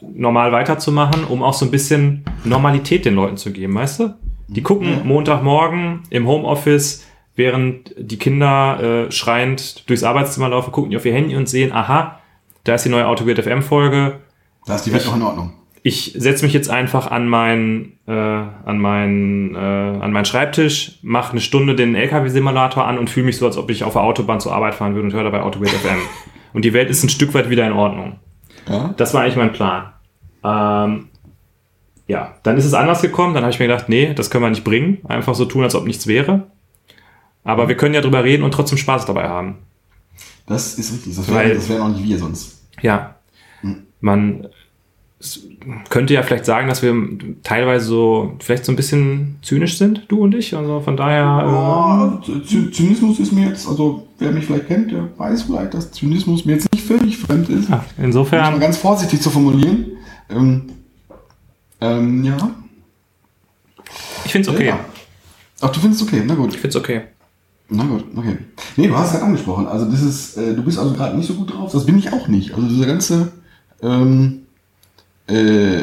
normal 0.00 0.52
weiterzumachen, 0.52 1.24
um 1.24 1.42
auch 1.42 1.54
so 1.54 1.64
ein 1.64 1.70
bisschen 1.70 2.24
Normalität 2.44 3.04
den 3.04 3.14
Leuten 3.14 3.36
zu 3.36 3.52
geben, 3.52 3.74
weißt 3.74 4.00
du? 4.00 4.14
Die 4.48 4.62
gucken 4.62 5.06
Montagmorgen 5.06 6.02
im 6.10 6.26
Homeoffice, 6.26 7.04
während 7.34 7.92
die 7.98 8.16
Kinder 8.18 9.06
äh, 9.08 9.10
schreiend 9.12 9.88
durchs 9.88 10.04
Arbeitszimmer 10.04 10.48
laufen, 10.48 10.72
gucken 10.72 10.90
die 10.90 10.96
auf 10.96 11.04
ihr 11.04 11.12
Handy 11.14 11.34
und 11.36 11.48
sehen, 11.48 11.72
aha, 11.72 12.20
da 12.64 12.74
ist 12.74 12.84
die 12.84 12.88
neue 12.90 13.06
Autogrid 13.06 13.42
FM 13.42 13.62
Folge. 13.62 14.20
Da 14.66 14.74
ist 14.76 14.84
die 14.86 14.92
Welt 14.92 15.02
Ich- 15.02 15.08
auch 15.08 15.16
in 15.16 15.22
Ordnung. 15.22 15.52
Ich 15.82 16.14
setze 16.18 16.44
mich 16.44 16.52
jetzt 16.52 16.68
einfach 16.68 17.12
an 17.12 17.28
meinen 17.28 17.92
äh, 18.08 18.12
an 18.12 18.78
meinen 18.80 19.54
äh, 19.54 19.58
an 19.58 20.10
meinen 20.10 20.24
Schreibtisch, 20.24 20.98
mache 21.02 21.30
eine 21.30 21.40
Stunde 21.40 21.76
den 21.76 21.94
LKW-Simulator 21.94 22.84
an 22.84 22.98
und 22.98 23.08
fühle 23.08 23.26
mich 23.26 23.36
so, 23.36 23.46
als 23.46 23.56
ob 23.56 23.70
ich 23.70 23.84
auf 23.84 23.92
der 23.92 24.02
Autobahn 24.02 24.40
zur 24.40 24.52
Arbeit 24.52 24.74
fahren 24.74 24.94
würde 24.96 25.06
und 25.06 25.14
höre 25.14 25.22
dabei 25.22 25.42
Autogrid 25.42 25.68
FM. 25.70 25.98
Und 26.52 26.64
die 26.64 26.72
Welt 26.72 26.88
ist 26.90 27.02
ein 27.04 27.08
Stück 27.10 27.34
weit 27.34 27.50
wieder 27.50 27.66
in 27.66 27.72
Ordnung. 27.74 28.18
Ja? 28.68 28.94
Das 28.96 29.14
war 29.14 29.22
eigentlich 29.22 29.36
mein 29.36 29.52
Plan. 29.52 29.92
Ähm, 30.44 31.08
ja, 32.06 32.34
dann 32.42 32.56
ist 32.56 32.64
es 32.64 32.74
anders 32.74 33.02
gekommen. 33.02 33.34
Dann 33.34 33.42
habe 33.42 33.52
ich 33.52 33.58
mir 33.58 33.66
gedacht, 33.66 33.88
nee, 33.88 34.14
das 34.14 34.30
können 34.30 34.44
wir 34.44 34.50
nicht 34.50 34.64
bringen. 34.64 34.98
Einfach 35.08 35.34
so 35.34 35.44
tun, 35.44 35.64
als 35.64 35.74
ob 35.74 35.86
nichts 35.86 36.06
wäre. 36.06 36.46
Aber 37.44 37.68
wir 37.68 37.76
können 37.76 37.94
ja 37.94 38.00
drüber 38.00 38.24
reden 38.24 38.42
und 38.42 38.52
trotzdem 38.52 38.78
Spaß 38.78 39.06
dabei 39.06 39.28
haben. 39.28 39.58
Das 40.46 40.74
ist 40.78 40.92
richtig. 40.92 41.16
Das 41.16 41.28
wären 41.28 41.54
das 41.54 41.68
wären 41.68 41.82
auch 41.82 41.88
nicht 41.88 42.04
wir 42.04 42.18
sonst. 42.18 42.64
Ja, 42.82 43.16
Hm. 43.62 43.86
man 44.00 44.46
könnte 45.88 46.14
ja 46.14 46.22
vielleicht 46.22 46.44
sagen, 46.44 46.68
dass 46.68 46.82
wir 46.82 46.94
teilweise 47.42 47.86
so 47.86 48.34
vielleicht 48.40 48.64
so 48.64 48.72
ein 48.72 48.76
bisschen 48.76 49.36
zynisch 49.42 49.78
sind, 49.78 50.02
du 50.08 50.20
und 50.22 50.34
ich. 50.34 50.56
Also 50.56 50.80
von 50.80 50.96
daher. 50.96 51.22
Ja, 51.24 52.22
Zy- 52.46 52.70
Zynismus 52.70 53.18
ist 53.18 53.32
mir 53.32 53.48
jetzt, 53.48 53.66
also 53.68 54.06
wer 54.18 54.30
mich 54.32 54.46
vielleicht 54.46 54.68
kennt, 54.68 54.92
der 54.92 55.08
weiß 55.16 55.42
vielleicht, 55.44 55.74
dass 55.74 55.90
Zynismus 55.90 56.44
mir 56.44 56.52
jetzt 56.52 56.72
nicht 56.72 56.84
völlig 56.84 57.18
fremd 57.18 57.48
ist. 57.48 57.68
Ja, 57.68 57.84
es 57.90 57.98
mal 57.98 58.04
insofern. 58.04 58.60
ganz 58.60 58.76
vorsichtig 58.76 59.20
zu 59.20 59.30
formulieren. 59.30 59.86
Ähm, 60.30 60.62
ähm, 61.80 62.24
ja. 62.24 62.36
Ich 64.24 64.32
finde 64.32 64.48
es 64.48 64.54
okay. 64.54 64.68
Ja. 64.68 64.80
Ach, 65.60 65.70
du 65.70 65.80
findest 65.80 66.02
es 66.02 66.08
okay, 66.08 66.22
na 66.26 66.34
gut. 66.34 66.50
Ich 66.54 66.60
finde 66.60 66.68
es 66.68 66.76
okay. 66.76 67.02
Na 67.68 67.84
gut, 67.84 68.04
okay. 68.14 68.36
Nee, 68.76 68.86
du 68.86 68.96
hast 68.96 69.06
es 69.06 69.12
gerade 69.12 69.24
angesprochen. 69.26 69.66
Also 69.66 69.90
das 69.90 70.00
ist, 70.02 70.36
äh, 70.36 70.54
du 70.54 70.62
bist 70.62 70.78
also 70.78 70.92
gerade 70.94 71.16
nicht 71.16 71.26
so 71.26 71.34
gut 71.34 71.52
drauf. 71.52 71.72
Das 71.72 71.84
bin 71.84 71.98
ich 71.98 72.12
auch 72.12 72.28
nicht. 72.28 72.54
Also 72.54 72.68
diese 72.68 72.86
ganze, 72.86 73.32
ähm, 73.82 74.42
äh, 75.26 75.80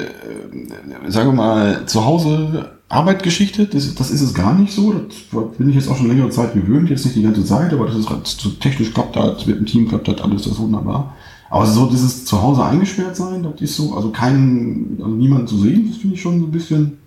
sagen 1.08 1.30
wir 1.30 1.34
mal, 1.34 1.86
zu 1.86 2.06
Hause 2.06 2.72
Arbeitgeschichte, 2.94 3.66
das, 3.66 3.96
das 3.96 4.12
ist 4.12 4.22
es 4.22 4.34
gar 4.34 4.54
nicht 4.54 4.72
so. 4.72 4.94
Das 4.94 5.58
bin 5.58 5.70
ich 5.70 5.76
jetzt 5.76 5.90
auch 5.90 5.98
schon 5.98 6.08
längere 6.08 6.30
Zeit 6.30 6.54
gewöhnt. 6.54 6.90
Jetzt 6.90 7.06
nicht 7.06 7.16
die 7.16 7.24
ganze 7.24 7.44
Zeit, 7.44 7.74
aber 7.74 7.88
das 7.88 7.96
ist 7.96 8.10
halt 8.10 8.28
so 8.28 8.50
technisch 8.50 8.94
klappt 8.94 9.16
das, 9.16 9.46
mit 9.46 9.58
dem 9.58 9.66
Team 9.66 9.88
klappt 9.88 10.08
das 10.08 10.22
alles, 10.22 10.44
das 10.44 10.60
wunderbar. 10.60 11.14
Aber 11.50 11.66
so 11.66 11.88
dieses 11.88 12.26
zu 12.26 12.42
Hause 12.42 12.64
eingesperrt 12.64 13.16
sein, 13.16 13.44
das 13.44 13.62
ist 13.62 13.76
so, 13.76 13.96
also 13.96 14.10
keinen, 14.10 14.98
also 15.00 15.16
niemanden 15.16 15.48
zu 15.48 15.58
sehen, 15.60 15.88
das 15.90 15.98
finde 15.98 16.16
ich 16.16 16.22
schon 16.22 16.40
so 16.40 16.48
ein 16.48 16.52
bisschen, 16.52 16.98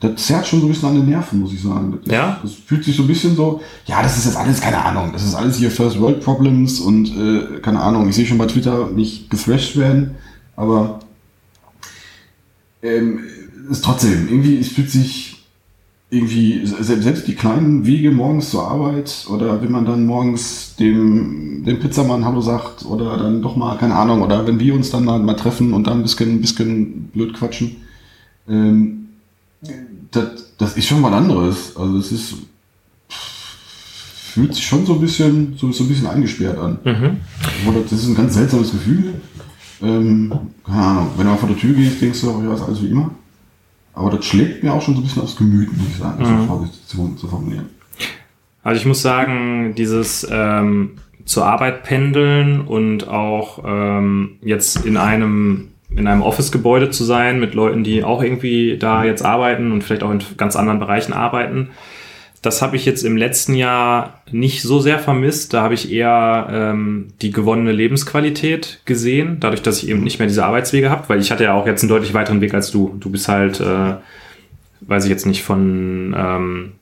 das 0.00 0.16
zerrt 0.26 0.46
schon 0.46 0.60
so 0.60 0.66
ein 0.66 0.70
bisschen 0.70 0.88
an 0.88 0.94
den 0.96 1.08
Nerven, 1.08 1.40
muss 1.40 1.52
ich 1.52 1.62
sagen. 1.62 1.98
Das, 2.02 2.12
Ja? 2.12 2.38
Das 2.42 2.52
fühlt 2.54 2.84
sich 2.84 2.96
so 2.96 3.02
ein 3.02 3.08
bisschen 3.08 3.36
so, 3.36 3.60
ja, 3.86 4.02
das 4.02 4.16
ist 4.16 4.26
jetzt 4.26 4.36
alles, 4.36 4.60
keine 4.60 4.82
Ahnung, 4.82 5.10
das 5.12 5.24
ist 5.24 5.34
alles 5.34 5.56
hier 5.56 5.70
First 5.70 6.00
World 6.00 6.22
Problems 6.22 6.80
und 6.80 7.08
äh, 7.08 7.60
keine 7.60 7.80
Ahnung, 7.80 8.08
ich 8.08 8.14
sehe 8.14 8.26
schon 8.26 8.38
bei 8.38 8.46
Twitter 8.46 8.88
nicht 8.90 9.28
geflasht 9.28 9.76
werden, 9.76 10.14
aber 10.56 11.00
ähm, 12.82 13.20
ist 13.70 13.84
trotzdem, 13.84 14.28
irgendwie, 14.28 14.58
es 14.58 14.68
fühlt 14.68 14.90
sich 14.90 15.36
irgendwie, 16.10 16.66
se- 16.66 17.00
selbst 17.02 17.28
die 17.28 17.34
kleinen 17.36 17.86
Wege 17.86 18.10
morgens 18.10 18.50
zur 18.50 18.66
Arbeit 18.66 19.26
oder 19.28 19.62
wenn 19.62 19.70
man 19.70 19.84
dann 19.84 20.06
morgens 20.06 20.74
dem, 20.76 21.62
dem 21.64 21.78
Pizzamann 21.78 22.24
Hallo 22.24 22.40
sagt 22.40 22.84
oder 22.84 23.16
dann 23.16 23.42
doch 23.42 23.54
mal, 23.54 23.76
keine 23.78 23.94
Ahnung, 23.94 24.22
oder 24.22 24.46
wenn 24.46 24.58
wir 24.58 24.74
uns 24.74 24.90
dann 24.90 25.04
mal, 25.04 25.18
mal 25.20 25.34
treffen 25.34 25.72
und 25.72 25.86
dann 25.86 25.98
ein 25.98 26.02
bisschen, 26.02 26.30
ein 26.36 26.40
bisschen 26.40 27.04
blöd 27.12 27.34
quatschen, 27.34 27.76
ähm, 28.48 29.08
das, 30.10 30.24
das 30.58 30.76
ist 30.76 30.86
schon 30.86 31.02
was 31.02 31.12
anderes. 31.12 31.76
Also 31.76 31.98
es 31.98 32.10
ist, 32.10 32.34
fühlt 33.08 34.54
sich 34.54 34.64
schon 34.66 34.86
so 34.86 34.94
ein 34.94 35.00
bisschen, 35.00 35.54
so, 35.56 35.70
so 35.72 35.84
ein 35.84 35.88
bisschen 35.88 36.06
eingesperrt 36.06 36.58
an. 36.58 36.78
Mhm. 36.84 37.16
Oder 37.68 37.80
das 37.82 37.92
ist 37.92 38.08
ein 38.08 38.14
ganz 38.14 38.34
seltsames 38.34 38.70
Gefühl. 38.72 39.14
Ähm, 39.82 40.32
keine 40.64 40.82
Ahnung, 40.82 41.10
wenn 41.16 41.24
du 41.24 41.30
mal 41.32 41.38
vor 41.38 41.48
der 41.48 41.58
Tür 41.58 41.74
gehst, 41.74 42.00
denkst 42.02 42.20
du, 42.20 42.42
ja, 42.42 42.54
ist 42.54 42.62
alles 42.62 42.82
wie 42.82 42.88
immer. 42.90 43.10
Aber 43.94 44.10
das 44.10 44.24
schlägt 44.24 44.62
mir 44.62 44.72
auch 44.72 44.82
schon 44.82 44.94
so 44.94 45.00
ein 45.00 45.04
bisschen 45.04 45.22
aufs 45.22 45.36
Gemüt, 45.36 45.76
muss 45.76 45.88
ich 45.88 45.96
sagen, 45.96 46.22
Mhm. 46.22 46.40
so 46.42 46.46
vorsichtig 46.46 46.86
zu, 46.86 47.14
zu 47.16 47.28
formulieren. 47.28 47.66
Also 48.62 48.80
ich 48.80 48.86
muss 48.86 49.00
sagen, 49.02 49.74
dieses 49.76 50.26
ähm, 50.30 50.92
zur 51.24 51.46
Arbeit 51.46 51.82
pendeln 51.84 52.60
und 52.62 53.08
auch 53.08 53.62
ähm, 53.66 54.32
jetzt 54.42 54.84
in 54.84 54.96
einem 54.96 55.68
in 55.92 56.06
einem 56.06 56.22
Office-Gebäude 56.22 56.90
zu 56.90 57.02
sein 57.02 57.40
mit 57.40 57.54
Leuten, 57.54 57.82
die 57.82 58.04
auch 58.04 58.22
irgendwie 58.22 58.76
da 58.78 59.02
jetzt 59.02 59.24
arbeiten 59.24 59.72
und 59.72 59.82
vielleicht 59.82 60.04
auch 60.04 60.12
in 60.12 60.20
ganz 60.36 60.54
anderen 60.54 60.78
Bereichen 60.78 61.12
arbeiten, 61.12 61.70
das 62.42 62.62
habe 62.62 62.76
ich 62.76 62.86
jetzt 62.86 63.04
im 63.04 63.16
letzten 63.18 63.54
Jahr 63.54 64.22
nicht 64.30 64.62
so 64.62 64.80
sehr 64.80 64.98
vermisst. 64.98 65.52
Da 65.52 65.62
habe 65.62 65.74
ich 65.74 65.92
eher 65.92 66.48
ähm, 66.50 67.08
die 67.20 67.30
gewonnene 67.32 67.72
Lebensqualität 67.72 68.80
gesehen, 68.86 69.36
dadurch, 69.40 69.60
dass 69.62 69.82
ich 69.82 69.88
eben 69.90 70.02
nicht 70.02 70.18
mehr 70.18 70.28
diese 70.28 70.44
Arbeitswege 70.44 70.88
habe, 70.88 71.08
weil 71.08 71.20
ich 71.20 71.30
hatte 71.30 71.44
ja 71.44 71.52
auch 71.54 71.66
jetzt 71.66 71.82
einen 71.82 71.90
deutlich 71.90 72.14
weiteren 72.14 72.40
Weg 72.40 72.54
als 72.54 72.70
du. 72.70 72.96
Du 72.98 73.10
bist 73.10 73.28
halt, 73.28 73.60
äh, 73.60 73.94
weiß 74.80 75.04
ich 75.04 75.10
jetzt 75.10 75.26
nicht, 75.26 75.42
von, 75.42 76.14
ähm, 76.16 76.72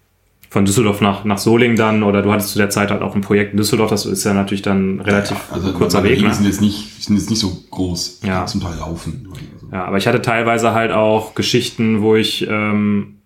von 0.48 0.64
Düsseldorf 0.64 1.00
nach, 1.00 1.24
nach 1.24 1.38
Solingen 1.38 1.76
dann 1.76 2.02
oder 2.04 2.22
du 2.22 2.30
hattest 2.32 2.50
zu 2.50 2.58
der 2.58 2.70
Zeit 2.70 2.90
halt 2.90 3.02
auch 3.02 3.14
ein 3.16 3.20
Projekt 3.20 3.50
in 3.50 3.56
Düsseldorf, 3.58 3.90
das 3.90 4.06
ist 4.06 4.24
ja 4.24 4.32
natürlich 4.34 4.62
dann 4.62 5.00
relativ 5.00 5.36
Ja, 5.36 5.54
also 5.56 5.72
kurzer 5.72 6.04
Weg. 6.04 6.18
Wege 6.18 6.28
Ne? 6.28 6.34
sind 6.34 6.46
jetzt 6.46 6.60
nicht, 6.60 7.02
sind 7.04 7.16
jetzt 7.16 7.28
nicht 7.30 7.40
so 7.40 7.64
groß. 7.70 8.20
Ja. 8.24 8.46
zum 8.46 8.60
Teil 8.62 8.76
laufen. 8.78 9.28
Ja, 9.72 9.84
aber 9.84 9.98
ich 9.98 10.06
hatte 10.06 10.22
teilweise 10.22 10.72
halt 10.72 10.92
auch 10.92 11.34
Geschichten, 11.34 12.00
wo 12.00 12.14
ich 12.16 12.46
ähm, 12.48 13.17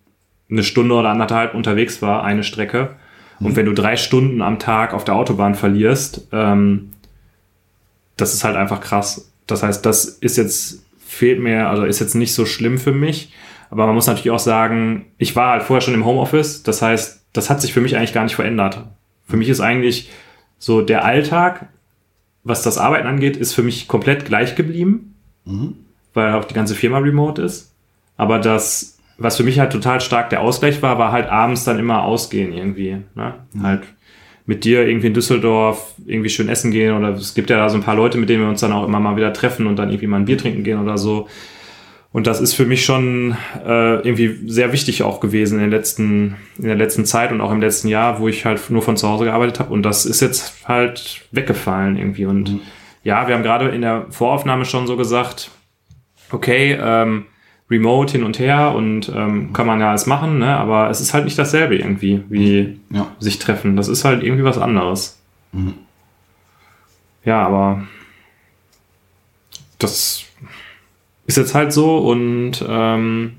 eine 0.52 0.62
Stunde 0.62 0.94
oder 0.94 1.08
anderthalb 1.08 1.54
unterwegs 1.54 2.02
war, 2.02 2.22
eine 2.22 2.44
Strecke. 2.44 2.96
Und 3.40 3.56
wenn 3.56 3.66
du 3.66 3.72
drei 3.72 3.96
Stunden 3.96 4.40
am 4.40 4.60
Tag 4.60 4.94
auf 4.94 5.02
der 5.02 5.16
Autobahn 5.16 5.56
verlierst, 5.56 6.28
ähm, 6.30 6.92
das 8.16 8.34
ist 8.34 8.44
halt 8.44 8.54
einfach 8.54 8.80
krass. 8.80 9.32
Das 9.48 9.64
heißt, 9.64 9.84
das 9.84 10.04
ist 10.04 10.36
jetzt, 10.36 10.84
fehlt 11.04 11.40
mir, 11.40 11.68
also 11.68 11.84
ist 11.84 11.98
jetzt 11.98 12.14
nicht 12.14 12.34
so 12.34 12.46
schlimm 12.46 12.78
für 12.78 12.92
mich. 12.92 13.32
Aber 13.68 13.86
man 13.86 13.96
muss 13.96 14.06
natürlich 14.06 14.30
auch 14.30 14.38
sagen, 14.38 15.06
ich 15.18 15.34
war 15.34 15.52
halt 15.52 15.64
vorher 15.64 15.80
schon 15.80 15.94
im 15.94 16.04
Homeoffice. 16.04 16.62
Das 16.62 16.82
heißt, 16.82 17.24
das 17.32 17.50
hat 17.50 17.60
sich 17.60 17.72
für 17.72 17.80
mich 17.80 17.96
eigentlich 17.96 18.12
gar 18.12 18.22
nicht 18.22 18.36
verändert. 18.36 18.84
Für 19.26 19.36
mich 19.36 19.48
ist 19.48 19.60
eigentlich 19.60 20.10
so 20.60 20.80
der 20.82 21.04
Alltag, 21.04 21.66
was 22.44 22.62
das 22.62 22.78
Arbeiten 22.78 23.08
angeht, 23.08 23.36
ist 23.36 23.54
für 23.54 23.64
mich 23.64 23.88
komplett 23.88 24.24
gleich 24.24 24.54
geblieben 24.54 25.12
weil 26.14 26.34
auch 26.34 26.44
die 26.44 26.54
ganze 26.54 26.74
Firma 26.74 26.98
remote 26.98 27.42
ist. 27.42 27.72
Aber 28.16 28.38
das, 28.38 28.98
was 29.22 29.36
für 29.36 29.44
mich 29.44 29.58
halt 29.58 29.72
total 29.72 30.00
stark 30.00 30.30
der 30.30 30.40
Ausgleich 30.40 30.82
war, 30.82 30.98
war 30.98 31.12
halt 31.12 31.28
abends 31.28 31.64
dann 31.64 31.78
immer 31.78 32.02
ausgehen 32.02 32.52
irgendwie. 32.52 32.98
Ne? 33.14 33.34
Halt 33.62 33.82
mit 34.46 34.64
dir 34.64 34.86
irgendwie 34.86 35.06
in 35.06 35.14
Düsseldorf 35.14 35.94
irgendwie 36.04 36.30
schön 36.30 36.48
essen 36.48 36.72
gehen 36.72 36.96
oder 36.96 37.10
es 37.10 37.34
gibt 37.34 37.50
ja 37.50 37.56
da 37.56 37.68
so 37.68 37.76
ein 37.76 37.82
paar 37.82 37.94
Leute, 37.94 38.18
mit 38.18 38.28
denen 38.28 38.42
wir 38.42 38.48
uns 38.48 38.60
dann 38.60 38.72
auch 38.72 38.86
immer 38.86 39.00
mal 39.00 39.16
wieder 39.16 39.32
treffen 39.32 39.66
und 39.66 39.76
dann 39.76 39.90
irgendwie 39.90 40.08
mal 40.08 40.18
ein 40.18 40.24
Bier 40.24 40.38
trinken 40.38 40.64
gehen 40.64 40.80
oder 40.80 40.98
so. 40.98 41.28
Und 42.12 42.26
das 42.26 42.40
ist 42.40 42.52
für 42.52 42.66
mich 42.66 42.84
schon 42.84 43.36
äh, 43.64 43.94
irgendwie 44.06 44.38
sehr 44.46 44.72
wichtig 44.72 45.02
auch 45.02 45.20
gewesen 45.20 45.54
in, 45.54 45.62
den 45.62 45.70
letzten, 45.70 46.36
in 46.58 46.64
der 46.64 46.74
letzten 46.74 47.06
Zeit 47.06 47.32
und 47.32 47.40
auch 47.40 47.50
im 47.50 47.60
letzten 47.60 47.88
Jahr, 47.88 48.20
wo 48.20 48.28
ich 48.28 48.44
halt 48.44 48.68
nur 48.68 48.82
von 48.82 48.98
zu 48.98 49.08
Hause 49.08 49.24
gearbeitet 49.24 49.60
habe. 49.60 49.72
Und 49.72 49.82
das 49.82 50.04
ist 50.04 50.20
jetzt 50.20 50.68
halt 50.68 51.22
weggefallen 51.30 51.96
irgendwie. 51.96 52.26
Und 52.26 52.60
ja, 53.02 53.26
wir 53.26 53.34
haben 53.34 53.42
gerade 53.42 53.68
in 53.68 53.80
der 53.80 54.06
Voraufnahme 54.10 54.66
schon 54.66 54.86
so 54.86 54.98
gesagt, 54.98 55.50
okay, 56.30 56.78
ähm, 56.78 57.24
Remote 57.72 58.12
hin 58.12 58.24
und 58.24 58.38
her 58.38 58.74
und 58.74 59.10
ähm, 59.14 59.52
kann 59.52 59.66
man 59.66 59.80
ja 59.80 59.90
alles 59.90 60.06
machen, 60.06 60.38
ne? 60.38 60.56
aber 60.56 60.90
es 60.90 61.00
ist 61.00 61.14
halt 61.14 61.24
nicht 61.24 61.38
dasselbe 61.38 61.76
irgendwie, 61.76 62.22
wie 62.28 62.78
ja. 62.90 63.08
sich 63.18 63.38
treffen. 63.38 63.76
Das 63.76 63.88
ist 63.88 64.04
halt 64.04 64.22
irgendwie 64.22 64.44
was 64.44 64.58
anderes. 64.58 65.18
Mhm. 65.52 65.74
Ja, 67.24 67.46
aber 67.46 67.82
das 69.78 70.24
ist 71.26 71.36
jetzt 71.36 71.54
halt 71.54 71.72
so 71.72 71.98
und 71.98 72.64
ähm, 72.66 73.34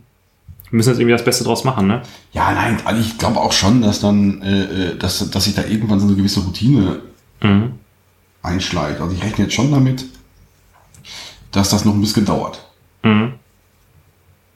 wir 0.70 0.78
müssen 0.78 0.90
jetzt 0.90 1.00
irgendwie 1.00 1.14
das 1.14 1.26
Beste 1.26 1.44
draus 1.44 1.64
machen, 1.64 1.88
ne? 1.88 2.02
Ja, 2.32 2.52
nein, 2.54 2.78
also 2.86 3.00
ich 3.00 3.18
glaube 3.18 3.40
auch 3.40 3.52
schon, 3.52 3.82
dass 3.82 4.00
dann, 4.00 4.42
äh, 4.42 4.64
äh, 4.64 4.98
dass, 4.98 5.30
dass 5.30 5.44
sich 5.44 5.54
da 5.54 5.64
irgendwann 5.64 6.00
so 6.00 6.08
eine 6.08 6.16
gewisse 6.16 6.42
Routine 6.42 7.02
Mhm. 7.44 7.74
einschleicht. 8.42 9.00
Also 9.02 9.14
ich 9.14 9.24
rechne 9.24 9.46
jetzt 9.46 9.54
schon 9.54 9.72
damit, 9.72 10.06
dass 11.52 11.70
das 11.70 11.86
noch 11.86 11.94
ein 11.94 12.02
bisschen 12.02 12.26
dauert. 12.26 12.66
Mhm. 13.04 13.34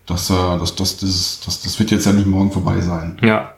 Das, 0.07 0.29
äh, 0.29 0.33
das, 0.33 0.73
das, 0.75 0.97
das, 0.97 1.41
das, 1.45 1.61
das 1.61 1.79
wird 1.79 1.91
jetzt 1.91 2.05
ja 2.05 2.13
nicht 2.13 2.25
morgen 2.27 2.51
vorbei 2.51 2.79
sein. 2.81 3.17
Ja, 3.21 3.53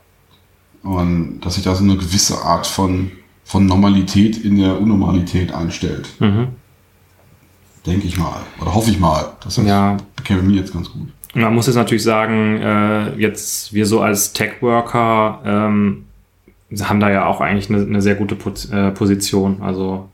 Und 0.84 1.40
dass 1.42 1.56
sich 1.56 1.64
da 1.64 1.74
so 1.76 1.84
eine 1.84 1.96
gewisse 1.96 2.42
Art 2.42 2.66
von, 2.68 3.12
von 3.46 3.66
Normalität 3.66 4.38
in 4.44 4.58
der 4.58 4.80
Unnormalität 4.82 5.54
einstellt. 5.54 6.10
mhm. 6.20 6.48
Denke 7.86 8.08
ich 8.08 8.18
mal. 8.18 8.42
Oder 8.62 8.74
hoffe 8.76 8.90
ich 8.92 9.00
mal. 9.00 9.34
Das 9.42 9.58
ist 9.58 9.66
ja. 9.66 9.96
käme 10.26 10.42
mir 10.42 10.58
jetzt 10.58 10.74
ganz 10.74 10.92
gut. 10.92 11.08
Man 11.34 11.56
muss 11.56 11.68
jetzt 11.68 11.78
natürlich 11.78 12.04
sagen, 12.04 12.58
äh, 12.58 13.16
jetzt 13.16 13.74
wir 13.74 13.86
so 13.86 14.02
als 14.02 14.34
Tech-Worker 14.34 15.42
ähm, 15.46 16.06
haben 16.82 17.00
da 17.00 17.10
ja 17.10 17.26
auch 17.26 17.40
eigentlich 17.40 17.70
eine, 17.70 17.82
eine 17.84 18.02
sehr 18.02 18.16
gute 18.16 18.36
Po- 18.36 18.52
äh, 18.72 18.92
Position. 18.92 19.62
Also 19.62 20.10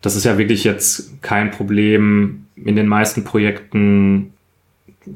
das 0.00 0.16
ist 0.16 0.24
ja 0.24 0.38
wirklich 0.38 0.64
jetzt 0.64 1.20
kein 1.20 1.50
Problem 1.50 2.46
in 2.56 2.74
den 2.74 2.86
meisten 2.88 3.22
Projekten 3.22 4.32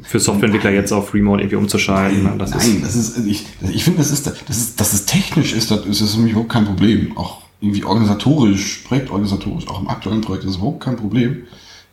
für 0.03 0.21
Softwareentwickler 0.21 0.71
jetzt 0.71 0.93
auf 0.93 1.15
Remote 1.15 1.43
irgendwie 1.43 1.57
umzuschalten. 1.57 2.25
Nein, 2.25 2.39
das 2.39 2.51
nein, 2.51 2.61
ist, 2.61 2.85
das 2.85 2.97
ist, 2.97 3.27
ich, 3.27 3.47
ich 3.71 3.85
finde, 3.85 3.99
das 3.99 4.11
ist, 4.11 4.27
das 4.27 4.57
ist, 4.57 4.81
dass 4.81 4.93
es 4.93 5.07
technisch 5.07 5.53
ist, 5.53 5.71
das 5.71 5.87
ist, 5.87 6.15
für 6.15 6.21
mich 6.21 6.33
überhaupt 6.33 6.51
kein 6.53 6.65
Problem. 6.65 7.17
Auch 7.17 7.43
irgendwie 7.61 7.85
organisatorisch, 7.85 8.83
projektorganisatorisch, 8.87 9.69
auch 9.69 9.81
im 9.81 9.89
aktuellen 9.89 10.21
Projekt 10.21 10.45
ist 10.45 10.51
es 10.51 10.57
überhaupt 10.57 10.83
kein 10.83 10.97
Problem. 10.97 11.43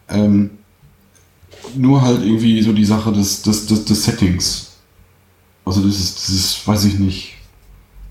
Ähm, 0.09 0.51
nur 1.75 2.01
halt 2.01 2.23
irgendwie 2.23 2.61
so 2.61 2.73
die 2.73 2.85
Sache 2.85 3.11
des, 3.11 3.41
des, 3.43 3.67
des, 3.67 3.85
des 3.85 4.03
Settings. 4.03 4.71
Also 5.65 5.81
das 5.81 5.99
ist, 5.99 6.17
das 6.17 6.29
ist, 6.29 6.67
weiß 6.67 6.85
ich 6.85 6.99
nicht. 6.99 7.35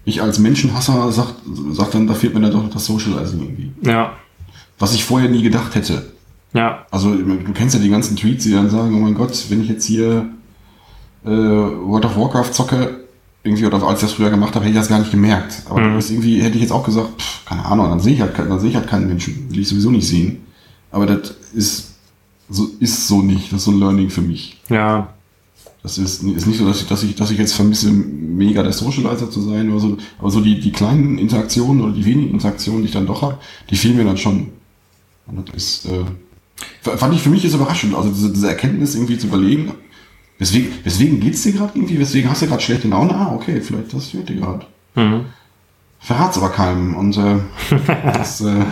Ich 0.04 0.22
als 0.22 0.38
Menschenhasser 0.38 1.10
sagt, 1.12 1.34
sagt 1.72 1.94
dann, 1.94 2.06
da 2.06 2.14
fehlt 2.14 2.34
mir 2.34 2.40
dann 2.40 2.52
doch 2.52 2.62
noch 2.62 2.70
das 2.70 2.86
Socializing 2.86 3.40
irgendwie. 3.40 3.72
ja, 3.82 4.16
Was 4.78 4.94
ich 4.94 5.04
vorher 5.04 5.28
nie 5.28 5.42
gedacht 5.42 5.74
hätte. 5.74 6.12
Ja, 6.54 6.86
Also 6.90 7.14
du 7.14 7.52
kennst 7.52 7.74
ja 7.74 7.80
die 7.80 7.90
ganzen 7.90 8.16
Tweets, 8.16 8.44
die 8.44 8.52
dann 8.52 8.70
sagen, 8.70 8.94
oh 8.94 8.98
mein 9.00 9.14
Gott, 9.14 9.44
wenn 9.50 9.62
ich 9.62 9.68
jetzt 9.68 9.84
hier 9.84 10.26
äh, 11.24 11.28
World 11.28 12.04
of 12.06 12.16
Warcraft 12.16 12.52
zocke, 12.52 13.00
irgendwie, 13.44 13.66
oder 13.66 13.82
als 13.82 14.02
ich 14.02 14.08
das 14.08 14.12
früher 14.16 14.30
gemacht 14.30 14.54
habe, 14.54 14.64
hätte 14.64 14.74
ich 14.74 14.80
das 14.80 14.88
gar 14.88 14.98
nicht 14.98 15.10
gemerkt. 15.10 15.62
Aber 15.68 15.80
Mhm. 15.80 15.98
irgendwie 15.98 16.40
hätte 16.42 16.56
ich 16.56 16.62
jetzt 16.62 16.72
auch 16.72 16.84
gesagt, 16.84 17.20
pff, 17.20 17.44
keine 17.46 17.64
Ahnung, 17.64 17.88
dann 17.88 18.00
sehe 18.00 18.14
ich 18.14 18.20
halt, 18.20 18.38
dann 18.38 18.58
sehe 18.60 18.70
ich 18.70 18.76
halt 18.76 18.88
keinen 18.88 19.06
Menschen, 19.08 19.46
will 19.50 19.60
ich 19.60 19.68
sowieso 19.68 19.90
nicht 19.90 20.06
sehen. 20.08 20.38
Aber 20.90 21.06
das 21.06 21.30
ist 21.54 21.94
so, 22.50 22.68
ist 22.80 23.06
so 23.06 23.22
nicht, 23.22 23.52
das 23.52 23.60
ist 23.60 23.64
so 23.66 23.70
ein 23.70 23.78
Learning 23.78 24.10
für 24.10 24.22
mich. 24.22 24.60
ja, 24.68 25.08
Das 25.82 25.98
ist, 25.98 26.22
ist 26.22 26.46
nicht 26.46 26.58
so, 26.58 26.66
dass 26.66 26.80
ich, 26.80 26.88
dass 26.88 27.02
ich, 27.02 27.14
dass 27.14 27.30
ich 27.30 27.38
jetzt 27.38 27.52
vermisse, 27.54 27.90
mega 27.90 28.62
der 28.62 28.72
Socializer 28.72 29.30
zu 29.30 29.40
sein 29.42 29.70
oder 29.70 29.80
so. 29.80 29.96
Aber 30.18 30.30
so 30.30 30.40
die, 30.40 30.58
die 30.60 30.72
kleinen 30.72 31.18
Interaktionen 31.18 31.82
oder 31.82 31.92
die 31.92 32.04
wenigen 32.04 32.32
Interaktionen, 32.32 32.80
die 32.82 32.86
ich 32.88 32.92
dann 32.94 33.06
doch 33.06 33.22
habe, 33.22 33.38
die 33.70 33.76
fehlen 33.76 33.96
mir 33.96 34.04
dann 34.04 34.16
schon. 34.18 34.48
Und 35.26 35.48
das 35.48 35.56
ist, 35.56 35.86
äh, 35.86 36.04
fand 36.82 37.14
ich 37.14 37.22
für 37.22 37.30
mich 37.30 37.44
ist 37.44 37.54
überraschend. 37.54 37.94
Also 37.94 38.10
diese, 38.10 38.32
diese 38.32 38.48
Erkenntnis 38.48 38.94
irgendwie 38.94 39.18
zu 39.18 39.26
überlegen, 39.26 39.72
weswegen, 40.38 40.72
weswegen 40.84 41.20
geht's 41.20 41.42
dir 41.42 41.52
gerade 41.52 41.72
irgendwie? 41.74 41.98
Weswegen 41.98 42.30
hast 42.30 42.42
du 42.42 42.46
gerade 42.46 42.62
schlechte 42.62 42.88
Laune? 42.88 43.14
Ah, 43.14 43.32
okay, 43.34 43.60
vielleicht 43.60 43.92
das 43.92 44.08
fehlt 44.08 44.28
dir 44.28 44.36
gerade. 44.36 44.66
mhm. 44.94 45.26
Verrat's 46.00 46.38
aber 46.38 46.50
keinem. 46.50 46.94
Und 46.94 47.16
äh, 47.16 47.38
das 48.04 48.40
äh, 48.40 48.64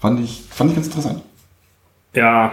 fand, 0.00 0.20
ich, 0.20 0.42
fand 0.50 0.70
ich 0.70 0.76
ganz 0.76 0.86
interessant. 0.88 1.22
ja. 2.14 2.52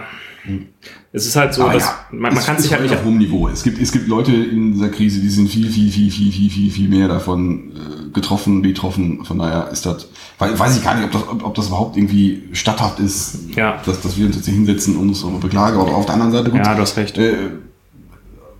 Es 1.12 1.26
ist 1.26 1.36
halt 1.36 1.54
so, 1.54 1.62
Aber 1.62 1.72
dass 1.74 1.84
ja, 1.84 1.94
man, 2.10 2.20
man 2.32 2.36
es 2.36 2.44
kann 2.44 2.58
sich 2.58 2.70
halt 2.72 2.82
heute 2.82 2.90
nicht 2.90 2.98
auf 3.00 3.04
hohem 3.06 3.18
Niveau. 3.18 3.48
Es 3.48 3.62
gibt, 3.62 3.80
es 3.80 3.92
gibt 3.92 4.08
Leute 4.08 4.32
in 4.32 4.72
dieser 4.74 4.88
Krise, 4.90 5.20
die 5.20 5.28
sind 5.30 5.48
viel, 5.48 5.70
viel, 5.70 5.90
viel, 5.90 6.10
viel, 6.10 6.30
viel, 6.32 6.50
viel, 6.50 6.70
viel 6.70 6.88
mehr 6.88 7.08
davon 7.08 7.72
äh, 7.72 8.10
getroffen, 8.12 8.60
betroffen. 8.62 9.24
Von 9.24 9.38
daher 9.38 9.68
ist 9.70 9.86
das, 9.86 10.06
weil, 10.38 10.58
weiß 10.58 10.76
ich 10.76 10.84
gar 10.84 10.96
nicht, 10.96 11.04
ob 11.06 11.12
das, 11.12 11.22
ob, 11.28 11.44
ob 11.44 11.54
das 11.54 11.68
überhaupt 11.68 11.96
irgendwie 11.96 12.42
statthaft 12.52 13.00
ist, 13.00 13.38
Ja. 13.56 13.80
dass, 13.86 14.00
dass 14.02 14.18
wir 14.18 14.26
uns 14.26 14.36
jetzt 14.36 14.44
hier 14.44 14.54
hinsetzen 14.54 14.96
und 14.96 15.08
uns 15.08 15.20
so 15.20 15.30
beklagen. 15.30 15.78
Aber 15.78 15.94
auf 15.94 16.04
der 16.06 16.14
anderen 16.14 16.32
Seite, 16.32 16.50
gut, 16.50 16.60
Ja, 16.60 16.74
du 16.74 16.82
hast 16.82 16.96
recht. 16.96 17.16
äh, 17.16 17.50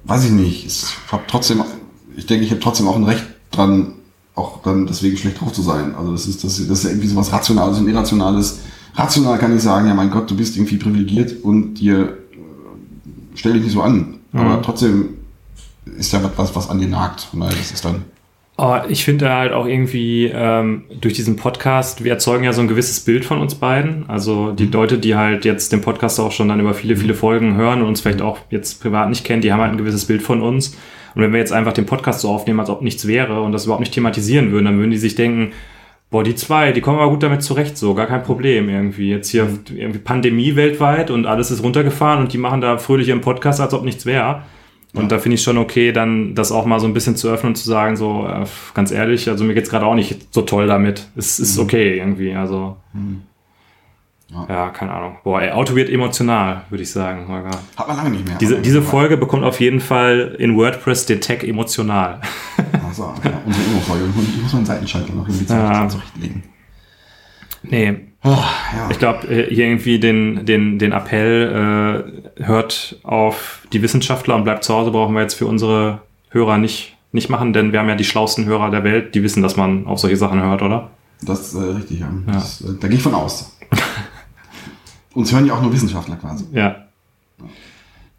weiß 0.05 0.25
ich 0.25 0.31
nicht. 0.31 0.67
Ich 0.67 0.85
hab 1.13 1.29
trotzdem, 1.29 1.63
ich 2.17 2.27
denke, 2.27 2.45
ich 2.45 2.51
habe 2.51 2.61
trotzdem 2.61 2.89
auch 2.89 2.97
ein 2.97 3.05
Recht 3.05 3.25
dran, 3.51 3.93
auch 4.35 4.63
dann 4.63 4.87
deswegen 4.87 5.17
schlecht 5.17 5.41
drauf 5.41 5.53
zu 5.53 5.63
sein. 5.63 5.95
Also 5.95 6.13
das 6.13 6.27
ist, 6.27 6.45
das, 6.45 6.57
das 6.67 6.79
ist 6.81 6.85
irgendwie 6.87 7.09
so 7.09 7.17
was 7.17 7.33
Rationales 7.33 7.79
und 7.79 7.89
Irrationales. 7.89 8.61
Rational 8.95 9.39
kann 9.39 9.55
ich 9.57 9.63
sagen, 9.63 9.89
ja 9.89 9.95
mein 9.95 10.11
Gott, 10.11 10.31
du 10.31 10.37
bist 10.37 10.57
irgendwie 10.57 10.77
privilegiert 10.77 11.43
und 11.43 11.75
dir 11.75 12.01
äh, 12.03 12.37
stell 13.35 13.55
dich 13.55 13.63
nicht 13.63 13.73
so 13.73 13.83
an. 13.83 14.17
Aber 14.33 14.59
Mhm. 14.59 14.63
trotzdem 14.63 15.09
ist 15.99 16.13
ja 16.13 16.21
was, 16.37 16.55
was 16.57 16.69
an 16.71 16.79
dir 16.81 16.89
nagt. 16.89 17.23
Von 17.23 17.41
daher 17.41 17.55
ist 17.55 17.85
dann. 17.85 18.05
Oh, 18.57 18.77
ich 18.89 19.05
finde 19.05 19.31
halt 19.33 19.53
auch 19.53 19.67
irgendwie 19.67 20.31
ähm, 20.33 20.85
durch 21.01 21.15
diesen 21.15 21.35
Podcast, 21.35 22.05
wir 22.05 22.13
erzeugen 22.13 22.45
ja 22.45 22.53
so 22.53 22.61
ein 22.61 22.69
gewisses 22.69 23.01
Bild 23.01 23.25
von 23.25 23.41
uns 23.41 23.57
beiden. 23.57 24.09
Also 24.09 24.53
die 24.53 24.67
Leute, 24.67 24.99
die 24.99 25.17
halt 25.17 25.45
jetzt 25.45 25.73
den 25.73 25.81
Podcast 25.81 26.21
auch 26.21 26.31
schon 26.31 26.49
dann 26.49 26.61
über 26.61 26.73
viele, 26.73 26.97
viele 26.97 27.15
Folgen 27.15 27.57
hören 27.57 27.83
und 27.83 27.89
uns 27.89 28.01
vielleicht 28.01 28.23
auch 28.23 28.39
jetzt 28.51 28.81
privat 28.81 29.09
nicht 29.09 29.25
kennen, 29.25 29.43
die 29.43 29.53
haben 29.53 29.61
halt 29.61 29.73
ein 29.73 29.79
gewisses 29.79 30.05
Bild 30.05 30.23
von 30.23 30.41
uns. 30.41 30.77
Und 31.17 31.23
wenn 31.23 31.33
wir 31.33 31.41
jetzt 31.41 31.53
einfach 31.53 31.73
den 31.73 31.87
Podcast 31.87 32.21
so 32.21 32.29
aufnehmen, 32.31 32.61
als 32.61 32.71
ob 32.71 32.81
nichts 32.83 33.07
wäre 33.09 33.43
und 33.43 33.51
das 33.51 33.65
überhaupt 33.65 33.81
nicht 33.81 33.93
thematisieren 33.95 34.53
würden, 34.53 34.67
dann 34.67 34.79
würden 34.79 34.93
die 34.93 34.99
sich 34.99 35.17
denken, 35.17 35.51
boah, 36.15 36.23
die 36.23 36.37
zwei, 36.37 36.71
die 36.71 36.81
kommen 36.81 37.01
aber 37.01 37.11
gut 37.11 37.25
damit 37.25 37.43
zurecht, 37.43 37.77
so, 37.77 37.93
gar 37.93 38.07
kein 38.07 38.23
Problem 38.23 38.69
irgendwie. 38.69 39.11
Jetzt 39.11 39.31
hier 39.31 39.49
irgendwie 39.75 39.99
Pandemie 39.99 40.55
weltweit 40.55 41.11
und 41.11 41.27
alles 41.27 41.51
ist 41.51 41.61
runtergefahren 41.65 42.21
und 42.21 42.33
die 42.33 42.39
machen 42.39 42.61
da 42.61 42.79
fröhlich 42.79 43.09
ihren 43.09 43.21
Podcast, 43.21 43.61
als 43.61 43.75
ob 43.75 43.83
nichts 43.83 44.07
wäre. 44.07 44.43
Und 44.93 45.11
da 45.11 45.19
finde 45.19 45.35
ich 45.35 45.43
schon 45.43 45.59
okay, 45.59 45.91
dann 45.91 46.37
das 46.37 46.53
auch 46.53 46.67
mal 46.67 46.79
so 46.79 46.87
ein 46.87 46.95
bisschen 46.95 47.17
zu 47.17 47.29
öffnen 47.29 47.51
und 47.51 47.57
zu 47.57 47.69
sagen, 47.69 47.97
so 47.97 48.29
äh, 48.29 48.45
ganz 48.75 48.93
ehrlich, 48.93 49.29
also 49.29 49.43
mir 49.43 49.55
geht's 49.55 49.69
gerade 49.69 49.87
auch 49.87 49.97
nicht 49.97 50.33
so 50.33 50.43
toll 50.43 50.69
damit. 50.69 51.09
Es 51.17 51.41
ist 51.41 51.59
okay 51.59 51.99
irgendwie, 51.99 52.33
also 52.33 52.77
Ja. 54.31 54.47
ja, 54.49 54.69
keine 54.69 54.93
Ahnung. 54.93 55.17
Boah, 55.25 55.43
ey, 55.43 55.51
Auto 55.51 55.75
wird 55.75 55.91
emotional, 55.91 56.63
würde 56.71 56.85
ich 56.85 56.93
sagen, 56.93 57.27
Holger. 57.27 57.59
Hat 57.77 57.89
man 57.89 57.97
lange 57.97 58.11
nicht 58.11 58.25
mehr. 58.25 58.39
Diese, 58.39 58.61
diese 58.61 58.83
Folge 58.83 59.17
bekommt 59.17 59.43
auf 59.43 59.59
jeden 59.59 59.81
Fall 59.81 60.37
in 60.39 60.57
WordPress 60.57 61.07
den 61.07 61.21
Tag 61.21 61.43
emotional. 61.43 62.21
So, 62.95 63.03
ja, 63.25 63.41
unsere 63.45 63.65
Inno-Folge. 63.67 64.05
Ich 64.37 64.43
muss 64.43 64.53
meinen 64.53 64.67
Seitenschalter 64.67 65.13
noch 65.15 65.27
irgendwie 65.29 65.53
Ja. 65.53 65.89
zurechtlegen. 65.89 66.43
Nee, 67.63 67.97
Oh, 68.27 68.31
ja. 68.31 68.89
ich 68.91 68.99
glaube, 68.99 69.27
hier 69.29 69.67
irgendwie 69.67 69.99
den, 69.99 70.47
den, 70.47 70.79
den 70.79 70.93
Appell, 70.93 72.05
äh, 72.39 72.43
hört 72.45 72.97
auf 73.03 73.67
die 73.73 73.83
Wissenschaftler 73.83 74.35
und 74.35 74.45
bleibt 74.45 74.65
zu 74.65 74.73
Hause, 74.75 74.91
brauchen 74.93 75.15
wir 75.15 75.21
jetzt 75.23 75.35
für 75.35 75.47
unsere 75.47 76.01
Hörer 76.31 76.57
nicht, 76.57 76.97
nicht 77.13 77.29
machen, 77.29 77.53
denn 77.53 77.73
wir 77.73 77.81
haben 77.81 77.89
ja 77.89 77.97
die 77.97 78.05
schlauesten 78.05 78.47
Hörer 78.47 78.71
der 78.71 78.83
Welt, 78.85 79.15
die 79.15 79.23
wissen, 79.23 79.43
dass 79.43 79.57
man 79.57 79.87
auf 79.87 79.99
solche 79.99 80.17
Sachen 80.17 80.41
hört, 80.43 80.63
oder? 80.63 80.91
Das 81.21 81.41
ist 81.49 81.55
äh, 81.55 81.59
richtig, 81.73 82.01
ja. 82.01 82.09
Das, 82.27 82.63
äh, 82.63 82.69
da 82.81 82.89
gehe 82.89 82.97
ich 82.97 83.03
von 83.03 83.15
aus. 83.15 83.59
Uns 85.15 85.33
hören 85.33 85.47
ja 85.47 85.55
auch 85.55 85.63
nur 85.63 85.73
Wissenschaftler 85.73 86.17
quasi. 86.17 86.47
Ja. 86.53 86.77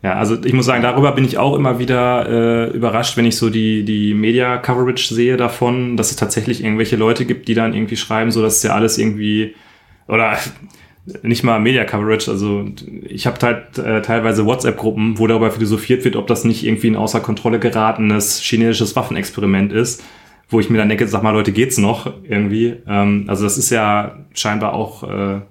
Ja, 0.06 0.14
also 0.14 0.38
ich 0.46 0.54
muss 0.54 0.68
sagen, 0.68 0.84
darüber 0.84 1.14
bin 1.14 1.26
ich 1.26 1.40
auch 1.40 1.56
immer 1.56 1.80
wieder 1.80 2.30
äh, 2.30 2.70
überrascht, 2.70 3.18
wenn 3.18 3.26
ich 3.26 3.38
so 3.38 3.50
die, 3.50 3.84
die 3.84 4.14
Media-Coverage 4.14 5.12
sehe 5.12 5.36
davon, 5.36 5.98
dass 5.98 6.12
es 6.12 6.16
tatsächlich 6.16 6.64
irgendwelche 6.64 6.96
Leute 6.96 7.26
gibt, 7.26 7.48
die 7.48 7.56
dann 7.56 7.74
irgendwie 7.74 7.98
schreiben, 7.98 8.30
so 8.30 8.44
dass 8.44 8.62
ja 8.62 8.76
alles 8.76 9.00
irgendwie, 9.00 9.56
oder 10.08 10.38
nicht 11.24 11.44
mal 11.44 11.60
Media-Coverage, 11.60 12.30
also 12.30 12.68
ich 13.02 13.26
habe 13.26 13.40
halt 13.42 13.80
äh, 13.80 14.04
teilweise 14.04 14.46
WhatsApp-Gruppen, 14.46 15.18
wo 15.18 15.26
darüber 15.26 15.50
philosophiert 15.50 16.06
wird, 16.06 16.18
ob 16.18 16.28
das 16.28 16.46
nicht 16.46 16.64
irgendwie 16.64 16.92
ein 16.92 16.98
außer 16.98 17.22
Kontrolle 17.22 17.58
geratenes 17.58 18.42
chinesisches 18.42 18.96
Waffenexperiment 18.96 19.74
ist, 19.74 20.04
wo 20.50 20.60
ich 20.60 20.70
mir 20.70 20.78
dann 20.78 20.90
denke, 20.90 21.08
sag 21.08 21.24
mal 21.24 21.32
Leute, 21.32 21.52
geht's 21.52 21.80
noch 21.80 22.14
irgendwie? 22.22 22.76
Ähm, 22.88 23.26
also 23.26 23.44
das 23.44 23.58
ist 23.58 23.72
ja 23.72 24.20
scheinbar 24.36 24.76
auch... 24.76 25.02
Äh, 25.02 25.42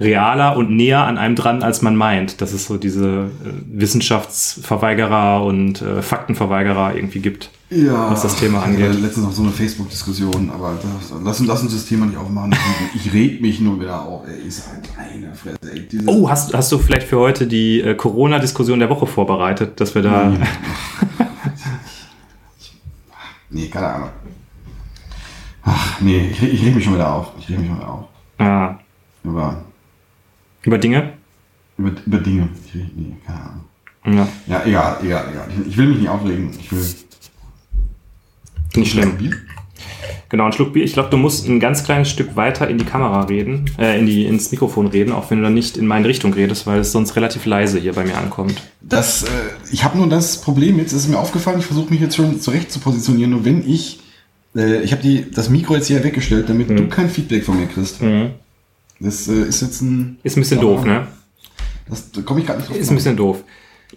realer 0.00 0.56
und 0.56 0.70
näher 0.70 1.02
an 1.04 1.18
einem 1.18 1.34
dran, 1.34 1.62
als 1.62 1.82
man 1.82 1.96
meint, 1.96 2.40
dass 2.40 2.52
es 2.52 2.66
so 2.66 2.76
diese 2.76 3.06
äh, 3.44 3.50
Wissenschaftsverweigerer 3.66 5.44
und 5.44 5.82
äh, 5.82 6.02
Faktenverweigerer 6.02 6.94
irgendwie 6.94 7.18
gibt. 7.18 7.50
Ja, 7.70 8.10
Was 8.10 8.22
das 8.22 8.36
Thema 8.36 8.58
ich 8.60 8.64
angeht. 8.64 9.00
Letztens 9.02 9.26
noch 9.26 9.32
so 9.32 9.42
eine 9.42 9.50
Facebook-Diskussion, 9.52 10.50
aber 10.54 10.78
das, 10.80 11.12
lass, 11.22 11.40
uns- 11.40 11.48
lass 11.48 11.62
uns 11.62 11.72
das 11.74 11.84
Thema 11.86 12.06
nicht 12.06 12.16
aufmachen. 12.16 12.54
Ich, 12.94 13.06
ich 13.06 13.12
reg 13.12 13.40
mich 13.42 13.60
nur 13.60 13.80
wieder 13.80 14.00
auf. 14.02 14.26
Ey, 14.26 14.46
ich 14.46 14.54
sag, 14.54 14.80
meine 14.96 15.34
Fresse, 15.34 15.58
ey. 15.72 15.86
Oh, 16.06 16.30
hast, 16.30 16.54
hast 16.54 16.70
du 16.72 16.78
vielleicht 16.78 17.08
für 17.08 17.18
heute 17.18 17.46
die 17.46 17.80
äh, 17.80 17.94
Corona-Diskussion 17.94 18.78
der 18.78 18.88
Woche 18.90 19.06
vorbereitet, 19.06 19.80
dass 19.80 19.94
wir 19.94 20.02
da... 20.02 20.32
Nee, 23.50 23.68
keine 23.68 23.86
Ahnung. 23.86 24.08
Ach, 25.62 26.00
nee, 26.00 26.28
ich, 26.32 26.42
ich 26.42 26.64
reg 26.66 26.74
mich 26.74 26.84
schon 26.84 26.94
wieder 26.94 27.12
auf. 27.12 27.32
Ich 27.38 27.48
reg 27.48 27.58
mich 27.58 27.68
schon 27.68 27.76
wieder 27.78 27.88
auf. 27.88 28.04
Ah, 28.38 28.74
Über, 29.24 29.62
über 30.68 30.78
Dinge? 30.78 31.14
über, 31.78 31.92
über 32.06 32.18
Dinge. 32.18 32.48
Ich 32.66 32.74
nee, 32.74 33.16
keine 33.24 33.40
Ahnung. 33.40 33.64
Ja, 34.06 34.28
Ja, 34.46 34.66
egal, 34.66 34.98
egal, 35.02 35.24
egal. 35.30 35.48
Ich, 35.66 35.76
will 35.76 35.86
mich 35.86 35.98
nicht 35.98 36.08
aufregen. 36.08 36.50
Ich 36.58 36.72
will. 36.72 36.94
nicht 38.76 38.92
schlimm. 38.92 39.16
Bier? 39.16 39.32
Genau, 40.28 40.44
ein 40.44 40.52
Schluck 40.52 40.74
Bier. 40.74 40.84
Ich 40.84 40.92
glaube, 40.92 41.08
du 41.08 41.16
musst 41.16 41.48
ein 41.48 41.58
ganz 41.58 41.84
kleines 41.84 42.10
Stück 42.10 42.36
weiter 42.36 42.68
in 42.68 42.76
die 42.76 42.84
Kamera 42.84 43.22
reden, 43.22 43.70
äh, 43.78 43.98
in 43.98 44.06
die, 44.06 44.26
ins 44.26 44.50
Mikrofon 44.50 44.88
reden, 44.88 45.12
auch 45.12 45.30
wenn 45.30 45.38
du 45.38 45.44
dann 45.44 45.54
nicht 45.54 45.78
in 45.78 45.86
meine 45.86 46.06
Richtung 46.06 46.34
redest, 46.34 46.66
weil 46.66 46.80
es 46.80 46.92
sonst 46.92 47.16
relativ 47.16 47.46
leise 47.46 47.78
hier 47.78 47.94
bei 47.94 48.04
mir 48.04 48.16
ankommt. 48.16 48.62
Das, 48.82 49.22
äh, 49.22 49.26
ich 49.72 49.84
habe 49.84 49.96
nur 49.96 50.08
das 50.08 50.40
Problem, 50.40 50.78
jetzt 50.78 50.92
ist 50.92 51.04
es 51.04 51.08
mir 51.08 51.18
aufgefallen, 51.18 51.60
ich 51.60 51.66
versuche 51.66 51.90
mich 51.90 52.00
jetzt 52.00 52.16
schon 52.16 52.40
zurecht 52.40 52.70
zu 52.70 52.78
positionieren, 52.78 53.30
nur 53.30 53.44
wenn 53.46 53.68
ich, 53.68 54.00
äh, 54.54 54.82
ich 54.82 54.92
habe 54.92 55.02
die 55.02 55.30
das 55.30 55.48
Mikro 55.48 55.76
jetzt 55.76 55.86
hier 55.86 56.04
weggestellt, 56.04 56.50
damit 56.50 56.68
du 56.68 56.88
kein 56.88 57.08
Feedback 57.08 57.44
von 57.44 57.58
mir 57.58 57.66
kriegst. 57.66 58.02
Mhm. 58.02 58.32
Das 59.00 59.28
äh, 59.28 59.42
ist 59.42 59.60
jetzt 59.62 59.80
ein, 59.80 60.18
Ist 60.22 60.36
ein 60.36 60.40
bisschen 60.40 60.60
doof, 60.60 60.84
ne? 60.84 61.06
das 61.88 62.10
da 62.12 62.22
komme 62.22 62.40
ich 62.40 62.46
gerade 62.46 62.58
nicht 62.58 62.70
drauf. 62.70 62.78
Ist 62.78 62.90
ein 62.90 62.96
bisschen 62.96 63.16
doof. 63.16 63.44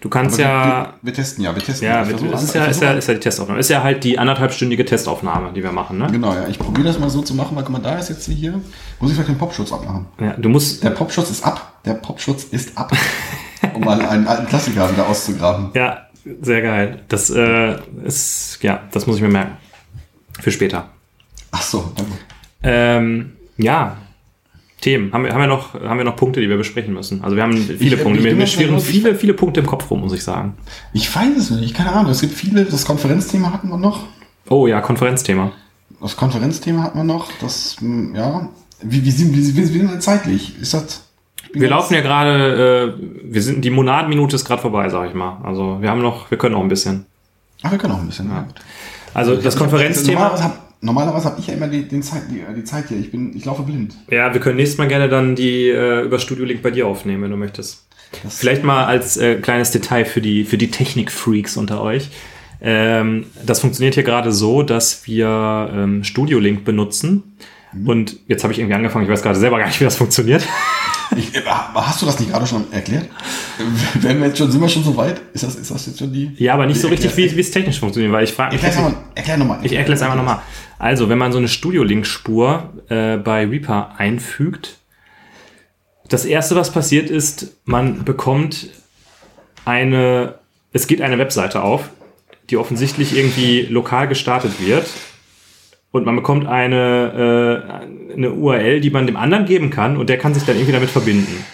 Du 0.00 0.08
kannst 0.08 0.40
Aber 0.40 0.42
ja... 0.42 0.94
wir, 1.02 1.08
wir, 1.08 1.14
testen 1.14 1.44
ja, 1.44 1.54
wir 1.54 1.62
testen. 1.62 1.86
Ja, 1.86 2.08
wir, 2.08 2.16
versuch 2.16 2.30
das 2.30 2.44
ist 2.44 2.54
ja, 2.54 2.64
ich 2.64 2.70
ist, 2.70 2.82
ja, 2.82 2.92
ist 2.92 3.08
ja 3.08 3.14
die 3.14 3.20
Testaufnahme. 3.20 3.60
Ist 3.60 3.68
ja 3.68 3.82
halt 3.82 4.02
die 4.04 4.18
anderthalbstündige 4.18 4.84
Testaufnahme, 4.84 5.52
die 5.52 5.62
wir 5.62 5.72
machen, 5.72 5.98
ne? 5.98 6.08
Genau, 6.10 6.32
ja. 6.34 6.48
Ich 6.48 6.58
probiere 6.58 6.86
das 6.88 6.98
mal 6.98 7.10
so 7.10 7.20
zu 7.20 7.34
machen, 7.34 7.54
weil 7.56 7.62
guck 7.64 7.72
mal, 7.72 7.78
da 7.78 7.98
ist 7.98 8.08
jetzt 8.08 8.26
hier. 8.26 8.52
Muss 9.00 9.10
ich 9.10 9.14
vielleicht 9.14 9.28
den 9.28 9.38
Popschutz 9.38 9.70
abmachen? 9.70 10.06
Ja, 10.18 10.32
du 10.32 10.48
musst, 10.48 10.82
Der 10.82 10.90
Popschutz 10.90 11.30
ist 11.30 11.44
ab. 11.44 11.80
Der 11.84 11.94
Popschutz 11.94 12.44
ist 12.44 12.76
ab. 12.76 12.90
um 13.74 13.82
mal 13.82 14.00
einen 14.00 14.26
alten 14.26 14.46
Klassiker 14.46 14.90
wieder 14.90 15.06
auszugraben. 15.06 15.70
ja, 15.74 16.06
sehr 16.40 16.62
geil. 16.62 17.02
Das 17.08 17.28
äh, 17.28 17.76
ist, 18.04 18.58
ja, 18.62 18.80
das 18.92 19.06
muss 19.06 19.16
ich 19.16 19.22
mir 19.22 19.28
merken. 19.28 19.58
Für 20.40 20.50
später. 20.50 20.88
Ach 21.50 21.62
so, 21.62 21.92
danke. 21.94 22.12
Ähm, 22.62 23.32
ja, 23.58 23.98
Themen. 24.82 25.10
Haben 25.12 25.24
wir, 25.24 25.32
haben, 25.32 25.40
wir 25.40 25.46
noch, 25.46 25.72
haben 25.74 25.96
wir 25.96 26.04
noch 26.04 26.16
Punkte, 26.16 26.40
die 26.42 26.48
wir 26.50 26.58
besprechen 26.58 26.92
müssen? 26.92 27.22
Also 27.24 27.34
wir 27.36 27.42
haben 27.42 27.56
viele 27.56 27.96
Ich- 27.96 28.02
Punkte. 28.02 28.18
ich 28.20 28.24
Mir, 28.26 28.34
mir 28.34 28.46
schwirren 28.46 28.78
viele, 28.80 29.14
viele 29.14 29.32
Punkte 29.32 29.60
im 29.60 29.66
Kopf 29.66 29.90
rum, 29.90 30.00
muss 30.00 30.12
ich 30.12 30.22
sagen. 30.22 30.54
Ich 30.92 31.14
weiß 31.14 31.36
es 31.38 31.50
nicht, 31.50 31.74
keine 31.74 31.92
Ahnung. 31.92 32.10
Es 32.10 32.20
gibt 32.20 32.34
viele, 32.34 32.64
das 32.66 32.84
Konferenzthema 32.84 33.52
hatten 33.52 33.68
wir 33.70 33.78
noch. 33.78 34.04
Oh 34.50 34.66
ja, 34.66 34.80
Konferenzthema. 34.82 35.52
Das 36.00 36.16
Konferenzthema 36.16 36.82
hatten 36.82 36.98
wir 36.98 37.04
noch. 37.04 37.30
Das, 37.40 37.76
hm, 37.80 38.14
ja. 38.14 38.48
Wie, 38.82 39.04
wie, 39.04 39.10
sind, 39.12 39.32
wie, 39.34 39.56
wie, 39.56 39.64
sind 39.64 39.90
wir 39.90 40.00
zeitlich? 40.00 40.60
Ist 40.60 40.74
das. 40.74 41.06
Wir 41.54 41.68
laufen 41.68 41.94
ja 41.94 42.00
gerade, 42.00 42.96
äh, 42.98 43.32
wir 43.32 43.42
sind, 43.42 43.64
die 43.64 43.70
Monadenminute 43.70 44.34
ist 44.36 44.44
gerade 44.44 44.60
vorbei, 44.60 44.88
sag 44.88 45.08
ich 45.08 45.14
mal. 45.14 45.38
Also 45.44 45.78
wir 45.80 45.90
haben 45.90 46.02
noch, 46.02 46.30
wir 46.30 46.38
können 46.38 46.54
noch 46.54 46.62
ein 46.62 46.68
bisschen. 46.68 47.06
Ach, 47.62 47.70
wir 47.70 47.78
können 47.78 47.92
auch 47.92 48.00
ein 48.00 48.06
bisschen. 48.06 48.28
Ja. 48.28 48.40
gut. 48.42 48.54
Also 49.14 49.36
das 49.36 49.54
Konferenzthema. 49.56 50.52
Habe 50.82 50.86
normalerweise 50.86 51.26
hab 51.26 51.38
ich 51.38 51.46
ja 51.46 51.54
immer 51.54 51.68
die, 51.68 51.82
den 51.86 52.02
Zeit, 52.02 52.22
die, 52.30 52.42
die 52.56 52.64
Zeit 52.64 52.88
hier. 52.88 52.98
Ich, 52.98 53.10
bin, 53.10 53.36
ich 53.36 53.44
laufe 53.44 53.62
blind. 53.62 53.94
Ja, 54.10 54.32
wir 54.32 54.40
können 54.40 54.56
nächstes 54.56 54.78
Mal 54.78 54.88
gerne 54.88 55.08
dann 55.08 55.34
die 55.36 55.68
äh, 55.68 56.02
über 56.02 56.18
Studio 56.18 56.44
Link 56.44 56.62
bei 56.62 56.70
dir 56.70 56.86
aufnehmen, 56.86 57.22
wenn 57.22 57.30
du 57.30 57.36
möchtest. 57.36 57.86
Das- 58.22 58.38
Vielleicht 58.38 58.62
mal 58.64 58.84
als 58.84 59.16
äh, 59.16 59.36
kleines 59.36 59.70
Detail 59.70 60.04
für 60.04 60.20
die, 60.20 60.44
für 60.44 60.58
die 60.58 60.70
Technik-Freaks 60.70 61.56
unter 61.56 61.80
euch. 61.82 62.08
Ähm, 62.60 63.26
das 63.44 63.60
funktioniert 63.60 63.94
hier 63.94 64.02
gerade 64.04 64.32
so, 64.32 64.62
dass 64.62 65.06
wir 65.06 65.70
ähm, 65.74 66.04
Studio 66.04 66.38
Link 66.38 66.64
benutzen. 66.64 67.36
Und 67.86 68.16
jetzt 68.28 68.42
habe 68.42 68.52
ich 68.52 68.58
irgendwie 68.58 68.74
angefangen, 68.74 69.04
ich 69.04 69.10
weiß 69.10 69.22
gerade 69.22 69.38
selber 69.38 69.58
gar 69.58 69.66
nicht, 69.66 69.80
wie 69.80 69.84
das 69.84 69.96
funktioniert. 69.96 70.46
Ich, 71.14 71.34
äh, 71.34 71.42
hast 71.44 72.00
du 72.00 72.06
das 72.06 72.18
nicht 72.20 72.30
gerade 72.30 72.46
schon 72.46 72.72
erklärt? 72.72 73.06
Werden 74.00 74.22
wir 74.22 74.28
jetzt 74.28 74.38
schon, 74.38 74.50
sind 74.50 74.62
wir 74.62 74.68
schon 74.70 74.82
so 74.82 74.96
weit? 74.96 75.20
Ist 75.34 75.44
das, 75.44 75.56
ist 75.56 75.70
das 75.70 75.84
jetzt 75.84 75.98
schon 75.98 76.10
die? 76.10 76.32
Ja, 76.38 76.54
aber 76.54 76.64
nicht 76.64 76.80
so 76.80 76.88
richtig, 76.88 77.14
wie, 77.18 77.36
wie 77.36 77.40
es 77.40 77.50
technisch 77.50 77.80
funktioniert, 77.80 78.14
weil 78.14 78.24
ich 78.24 78.32
frage 78.32 78.54
mich. 78.54 78.64
Erklär's 78.64 78.82
nochmal. 78.82 79.02
Erklär 79.14 79.36
nochmal. 79.36 79.58
Ich 79.62 79.72
erkläre 79.72 79.92
es 79.92 80.00
einfach 80.00 80.16
nochmal. 80.16 80.40
Also, 80.78 81.10
wenn 81.10 81.18
man 81.18 81.30
so 81.30 81.36
eine 81.36 81.48
Studio-Link-Spur 81.48 82.72
äh, 82.88 83.18
bei 83.18 83.46
Reaper 83.46 83.90
einfügt, 83.98 84.78
das 86.08 86.24
erste, 86.24 86.56
was 86.56 86.72
passiert 86.72 87.10
ist, 87.10 87.56
man 87.64 88.04
bekommt 88.04 88.68
eine, 89.64 90.36
es 90.72 90.86
geht 90.86 91.02
eine 91.02 91.18
Webseite 91.18 91.62
auf, 91.62 91.90
die 92.50 92.56
offensichtlich 92.56 93.16
irgendwie 93.16 93.62
lokal 93.62 94.08
gestartet 94.08 94.52
wird. 94.60 94.86
Und 95.92 96.06
man 96.06 96.16
bekommt 96.16 96.46
eine, 96.46 97.62
äh, 98.10 98.14
eine 98.14 98.32
URL, 98.32 98.80
die 98.80 98.90
man 98.90 99.06
dem 99.06 99.16
anderen 99.16 99.44
geben 99.44 99.70
kann 99.70 99.96
und 99.96 100.08
der 100.08 100.18
kann 100.18 100.34
sich 100.34 100.44
dann 100.44 100.56
irgendwie 100.56 100.72
damit 100.72 100.90
verbinden. 100.90 101.44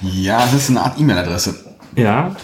Ja, 0.00 0.38
das 0.38 0.54
ist 0.54 0.70
eine 0.70 0.80
Art 0.82 0.98
E-Mail-Adresse. 0.98 1.76
Ja, 1.96 2.34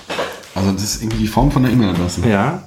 Also 0.54 0.72
das 0.72 0.82
ist 0.82 1.02
irgendwie 1.02 1.18
die 1.22 1.26
Form 1.28 1.50
von 1.50 1.64
einer 1.64 1.72
E-Mail-Adresse. 1.72 2.28
ja. 2.28 2.62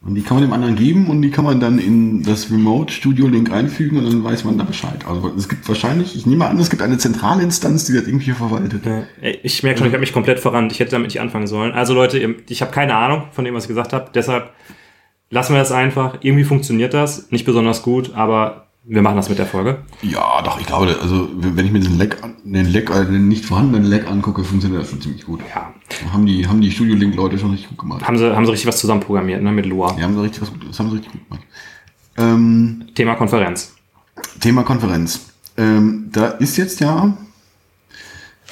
Und 0.00 0.14
die 0.14 0.22
kann 0.22 0.36
man 0.36 0.44
dem 0.44 0.52
anderen 0.52 0.76
geben 0.76 1.08
und 1.08 1.22
die 1.22 1.30
kann 1.30 1.44
man 1.44 1.58
dann 1.58 1.80
in 1.80 2.22
das 2.22 2.52
Remote 2.52 2.92
Studio 2.92 3.26
Link 3.26 3.50
einfügen 3.52 3.98
und 3.98 4.04
dann 4.06 4.22
weiß 4.22 4.44
man 4.44 4.56
da 4.56 4.62
Bescheid. 4.62 5.04
Also 5.08 5.32
es 5.36 5.48
gibt 5.48 5.66
wahrscheinlich, 5.66 6.14
ich 6.14 6.24
nehme 6.24 6.46
an, 6.46 6.56
es 6.60 6.70
gibt 6.70 6.82
eine 6.82 6.98
zentrale 6.98 7.42
Instanz, 7.42 7.84
die 7.86 7.94
das 7.94 8.06
irgendwie 8.06 8.30
verwaltet. 8.30 8.82
Ich 9.42 9.64
merke 9.64 9.78
schon, 9.78 9.88
ich 9.88 9.92
habe 9.92 10.00
mich 10.00 10.12
komplett 10.12 10.38
verrannt. 10.38 10.70
Ich 10.70 10.78
hätte 10.78 10.92
damit 10.92 11.08
nicht 11.08 11.20
anfangen 11.20 11.48
sollen. 11.48 11.72
Also 11.72 11.94
Leute, 11.94 12.36
ich 12.48 12.62
habe 12.62 12.70
keine 12.70 12.94
Ahnung 12.94 13.24
von 13.32 13.44
dem, 13.44 13.54
was 13.54 13.64
ich 13.64 13.68
gesagt 13.68 13.92
habe. 13.92 14.08
Deshalb 14.14 14.52
lassen 15.30 15.52
wir 15.52 15.60
das 15.60 15.72
einfach. 15.72 16.18
Irgendwie 16.20 16.44
funktioniert 16.44 16.94
das. 16.94 17.30
Nicht 17.30 17.44
besonders 17.44 17.82
gut, 17.82 18.14
aber 18.14 18.66
wir 18.84 19.02
machen 19.02 19.16
das 19.16 19.28
mit 19.28 19.38
der 19.38 19.46
Folge. 19.46 19.78
Ja, 20.02 20.40
doch, 20.42 20.58
ich 20.58 20.66
glaube, 20.66 20.96
also 21.02 21.28
wenn 21.34 21.66
ich 21.66 21.72
mir 21.72 21.80
den 21.80 21.98
Leck, 21.98 22.16
den 22.44 22.66
Leck, 22.66 22.90
äh, 22.90 23.04
den 23.04 23.28
nicht 23.28 23.44
vorhandenen 23.44 23.84
Leck 23.88 24.08
angucke, 24.08 24.42
funktioniert 24.44 24.82
das 24.82 24.90
schon 24.90 25.00
ziemlich 25.00 25.26
gut. 25.26 25.40
Ja. 25.54 25.74
Haben 26.12 26.24
die, 26.24 26.46
haben 26.46 26.60
die 26.60 26.70
Studio 26.70 26.94
Link 26.94 27.14
Leute 27.14 27.38
schon 27.38 27.50
richtig 27.50 27.68
gut 27.68 27.78
gemacht. 27.78 28.06
Haben 28.06 28.16
sie, 28.16 28.34
haben 28.34 28.46
sie 28.46 28.52
richtig 28.52 28.66
was 28.66 28.78
zusammenprogrammiert, 28.78 29.42
ne, 29.42 29.52
mit 29.52 29.66
Lua. 29.66 29.92
Die 29.92 30.02
haben 30.02 30.16
da 30.16 30.22
richtig 30.22 30.42
was 30.42 30.52
das 30.66 30.78
haben 30.78 30.90
sie 30.90 30.96
richtig 30.96 31.12
gut 31.12 31.28
gemacht. 31.28 31.44
Ähm, 32.16 32.86
Thema 32.94 33.14
Konferenz. 33.14 33.74
Thema 34.40 34.62
Konferenz. 34.62 35.26
Ähm, 35.56 36.08
da 36.12 36.28
ist 36.28 36.56
jetzt 36.56 36.80
ja, 36.80 37.16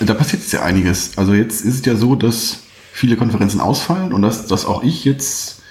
da 0.01 0.14
passiert 0.14 0.43
jetzt 0.43 0.53
ja 0.53 0.62
einiges. 0.62 1.16
Also 1.16 1.33
jetzt 1.33 1.64
ist 1.64 1.74
es 1.81 1.87
ja 1.87 1.97
so, 1.97 2.14
dass 2.14 2.61
viele 2.93 3.16
Konferenzen 3.16 3.61
ausfallen 3.61 4.12
und 4.12 4.22
dass, 4.22 4.47
dass 4.47 4.66
auch 4.66 4.83
ich 4.83 5.05
jetzt, 5.05 5.62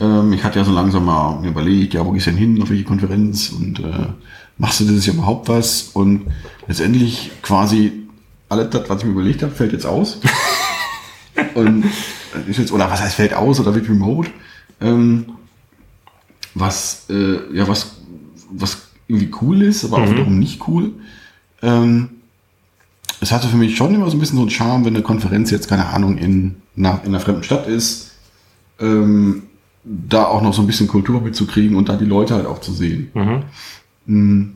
ähm, 0.00 0.32
ich 0.32 0.42
hatte 0.44 0.58
ja 0.58 0.64
so 0.64 0.72
langsam 0.72 1.04
mal 1.04 1.44
überlegt, 1.44 1.94
ja, 1.94 2.04
wo 2.04 2.12
gehst 2.12 2.26
du 2.26 2.30
denn 2.30 2.38
hin, 2.38 2.62
auf 2.62 2.70
welche 2.70 2.84
Konferenz 2.84 3.50
und 3.50 3.80
äh, 3.80 4.06
machst 4.58 4.80
du 4.80 4.84
dieses 4.84 5.06
Jahr 5.06 5.16
überhaupt 5.16 5.48
was? 5.48 5.90
Und 5.94 6.26
letztendlich 6.66 7.30
quasi 7.42 7.92
alles 8.48 8.70
das, 8.70 8.88
was 8.88 8.98
ich 9.00 9.04
mir 9.04 9.12
überlegt 9.12 9.42
habe, 9.42 9.52
fällt 9.52 9.72
jetzt 9.72 9.86
aus. 9.86 10.20
und 11.54 11.84
äh, 11.84 12.50
ist 12.50 12.58
jetzt, 12.58 12.72
oder 12.72 12.90
was 12.90 13.00
heißt 13.00 13.16
fällt 13.16 13.34
aus 13.34 13.60
oder 13.60 13.74
wird 13.74 13.88
remote? 13.88 14.30
Ähm, 14.80 15.26
was, 16.54 17.06
äh, 17.10 17.56
ja, 17.56 17.66
was, 17.66 17.96
was 18.50 18.88
irgendwie 19.08 19.30
cool 19.40 19.62
ist, 19.62 19.84
aber 19.84 19.98
auch 19.98 20.10
wiederum 20.10 20.38
nicht 20.38 20.66
cool. 20.68 20.92
Ähm, 21.62 22.10
es 23.20 23.32
hatte 23.32 23.48
für 23.48 23.56
mich 23.56 23.76
schon 23.76 23.94
immer 23.94 24.10
so 24.10 24.16
ein 24.16 24.20
bisschen 24.20 24.36
so 24.36 24.42
einen 24.42 24.50
Charme, 24.50 24.84
wenn 24.84 24.94
eine 24.94 25.02
Konferenz 25.02 25.50
jetzt, 25.50 25.68
keine 25.68 25.86
Ahnung, 25.86 26.18
in, 26.18 26.56
einer, 26.76 27.00
in 27.04 27.08
einer 27.08 27.20
fremden 27.20 27.42
Stadt 27.42 27.66
ist. 27.66 28.12
Ähm, 28.78 29.44
da 29.84 30.24
auch 30.26 30.42
noch 30.42 30.54
so 30.54 30.62
ein 30.62 30.66
bisschen 30.66 30.88
Kultur 30.88 31.20
mitzukriegen 31.20 31.76
und 31.76 31.88
da 31.88 31.96
die 31.96 32.04
Leute 32.04 32.34
halt 32.34 32.46
auch 32.46 32.60
zu 32.60 32.72
sehen. 32.72 33.10
Mhm. 34.06 34.54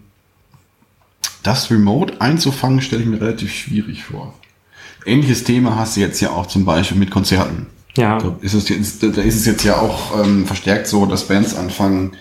Das 1.42 1.70
Remote 1.70 2.20
einzufangen, 2.20 2.80
stelle 2.80 3.02
ich 3.02 3.08
mir 3.08 3.20
relativ 3.20 3.52
schwierig 3.52 4.04
vor. 4.04 4.34
Ähnliches 5.06 5.44
Thema 5.44 5.76
hast 5.76 5.96
du 5.96 6.00
jetzt 6.00 6.20
ja 6.20 6.30
auch 6.30 6.46
zum 6.46 6.64
Beispiel 6.64 6.98
mit 6.98 7.10
Konzerten. 7.10 7.66
Ja. 7.96 8.18
Da 8.18 8.36
ist 8.40 8.54
es 8.54 8.68
jetzt, 8.68 9.02
da 9.02 9.22
ist 9.22 9.36
es 9.36 9.46
jetzt 9.46 9.64
ja 9.64 9.76
auch 9.76 10.22
ähm, 10.22 10.46
verstärkt 10.46 10.86
so, 10.86 11.06
dass 11.06 11.28
Bands 11.28 11.54
anfangen, 11.54 12.12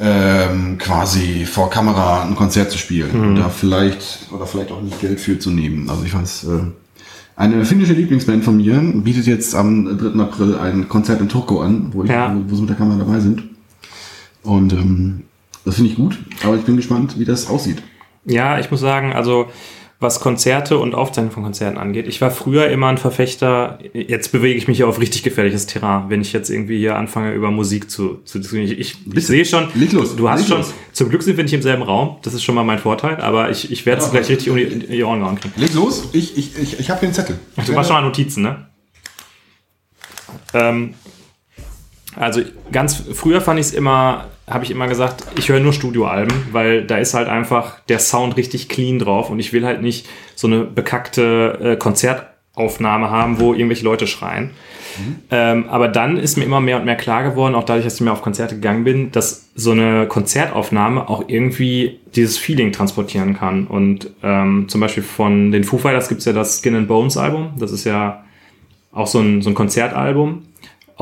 ähm, 0.00 0.78
quasi 0.78 1.44
vor 1.44 1.70
Kamera 1.70 2.22
ein 2.24 2.34
Konzert 2.34 2.70
zu 2.70 2.78
spielen. 2.78 3.10
Und 3.10 3.36
da 3.36 3.48
vielleicht, 3.48 4.28
oder 4.32 4.46
vielleicht 4.46 4.72
auch 4.72 4.82
nicht 4.82 5.00
Geld 5.00 5.20
für 5.20 5.38
zu 5.38 5.50
nehmen. 5.50 5.88
Also 5.88 6.04
ich 6.04 6.14
weiß, 6.14 6.44
äh, 6.44 6.60
eine 7.36 7.64
finnische 7.64 7.92
Lieblingsband 7.94 8.44
von 8.44 8.56
mir 8.58 8.78
bietet 9.02 9.26
jetzt 9.26 9.54
am 9.54 9.98
3. 9.98 10.20
April 10.22 10.56
ein 10.56 10.88
Konzert 10.88 11.20
in 11.20 11.28
Turku 11.28 11.60
an, 11.60 11.88
wo, 11.92 12.04
ich, 12.04 12.10
Ja. 12.10 12.34
wo, 12.34 12.50
wo 12.50 12.54
sie 12.54 12.60
mit 12.62 12.70
der 12.70 12.76
Kamera 12.76 12.98
dabei 12.98 13.20
sind. 13.20 13.42
Und 14.42 14.72
ähm, 14.72 15.22
das 15.64 15.76
finde 15.76 15.90
ich 15.90 15.96
gut, 15.96 16.18
aber 16.44 16.56
ich 16.56 16.62
bin 16.62 16.76
gespannt, 16.76 17.18
wie 17.18 17.24
das 17.24 17.48
aussieht. 17.48 17.82
Ja, 18.24 18.58
ich 18.58 18.70
muss 18.70 18.80
sagen, 18.80 19.12
also 19.12 19.46
was 20.02 20.20
Konzerte 20.20 20.76
und 20.78 20.94
Aufzeichnung 20.94 21.32
von 21.32 21.42
Konzerten 21.42 21.78
angeht, 21.78 22.06
ich 22.08 22.20
war 22.20 22.30
früher 22.30 22.68
immer 22.68 22.88
ein 22.88 22.98
Verfechter, 22.98 23.78
jetzt 23.94 24.32
bewege 24.32 24.58
ich 24.58 24.68
mich 24.68 24.76
hier 24.78 24.88
auf 24.88 25.00
richtig 25.00 25.22
gefährliches 25.22 25.66
Terrain, 25.66 26.04
wenn 26.08 26.20
ich 26.20 26.32
jetzt 26.32 26.50
irgendwie 26.50 26.78
hier 26.78 26.96
anfange, 26.96 27.32
über 27.32 27.50
Musik 27.50 27.90
zu, 27.90 28.20
zu 28.24 28.38
diskutieren. 28.38 28.70
Ich, 28.70 28.78
ich, 28.78 28.96
ich 29.14 29.26
sehe 29.26 29.44
schon, 29.44 29.68
los, 29.92 30.16
du 30.16 30.28
hast 30.28 30.48
schon, 30.48 30.58
los. 30.58 30.74
zum 30.92 31.08
Glück 31.08 31.22
sind 31.22 31.36
wir 31.36 31.44
nicht 31.44 31.54
im 31.54 31.62
selben 31.62 31.82
Raum, 31.82 32.16
das 32.22 32.34
ist 32.34 32.42
schon 32.44 32.54
mal 32.54 32.64
mein 32.64 32.78
Vorteil, 32.78 33.16
aber 33.20 33.50
ich, 33.50 33.70
ich 33.70 33.86
werde 33.86 34.00
es 34.00 34.06
Ja. 34.08 34.12
gleich 34.12 34.28
richtig 34.28 34.50
um 34.50 34.56
die, 34.56 34.62
in 34.64 34.80
die 34.80 35.02
Ohren 35.04 35.20
gehauen 35.20 35.36
kriegen. 35.40 35.54
Leg 35.56 35.72
los, 35.74 36.08
ich, 36.12 36.36
ich, 36.36 36.58
ich, 36.58 36.80
ich 36.80 36.90
habe 36.90 37.00
hier 37.00 37.08
einen 37.08 37.14
Zettel. 37.14 37.38
Du 37.66 37.72
machst 37.72 37.88
schon 37.88 37.96
mal 37.96 38.02
Notizen, 38.02 38.42
ne? 38.42 38.66
Ähm, 40.54 40.94
also 42.16 42.42
ganz 42.70 43.02
früher 43.14 43.40
fand 43.40 43.58
ich 43.60 43.66
es 43.66 43.72
immer, 43.72 44.26
habe 44.52 44.64
ich 44.64 44.70
immer 44.70 44.88
gesagt, 44.88 45.24
ich 45.36 45.48
höre 45.48 45.60
nur 45.60 45.72
Studioalben, 45.72 46.34
weil 46.52 46.84
da 46.84 46.98
ist 46.98 47.14
halt 47.14 47.28
einfach 47.28 47.80
der 47.88 47.98
Sound 47.98 48.36
richtig 48.36 48.68
clean 48.68 48.98
drauf 48.98 49.30
und 49.30 49.38
ich 49.38 49.52
will 49.52 49.64
halt 49.64 49.82
nicht 49.82 50.08
so 50.34 50.46
eine 50.46 50.64
bekackte 50.64 51.58
äh, 51.62 51.76
Konzertaufnahme 51.76 53.10
haben, 53.10 53.40
wo 53.40 53.54
irgendwelche 53.54 53.84
Leute 53.84 54.06
schreien. 54.06 54.50
Ähm, 55.30 55.68
aber 55.68 55.88
dann 55.88 56.16
ist 56.16 56.36
mir 56.36 56.44
immer 56.44 56.60
mehr 56.60 56.76
und 56.76 56.84
mehr 56.84 56.96
klar 56.96 57.22
geworden, 57.22 57.54
auch 57.54 57.64
dadurch, 57.64 57.84
dass 57.84 57.94
ich 57.94 58.00
mehr 58.00 58.12
auf 58.12 58.22
Konzerte 58.22 58.56
gegangen 58.56 58.84
bin, 58.84 59.10
dass 59.10 59.48
so 59.54 59.70
eine 59.70 60.06
Konzertaufnahme 60.06 61.08
auch 61.08 61.24
irgendwie 61.28 62.00
dieses 62.14 62.38
Feeling 62.38 62.72
transportieren 62.72 63.34
kann. 63.34 63.66
Und 63.66 64.10
ähm, 64.22 64.66
zum 64.68 64.80
Beispiel 64.80 65.02
von 65.02 65.50
den 65.50 65.64
Foo 65.64 65.78
Fighters 65.78 66.08
gibt 66.08 66.20
es 66.20 66.26
ja 66.26 66.32
das 66.32 66.60
Skin 66.60 66.76
and 66.76 66.88
Bones 66.88 67.16
Album. 67.16 67.54
Das 67.58 67.72
ist 67.72 67.84
ja 67.84 68.24
auch 68.92 69.06
so 69.06 69.20
ein, 69.20 69.40
so 69.42 69.50
ein 69.50 69.54
Konzertalbum 69.54 70.42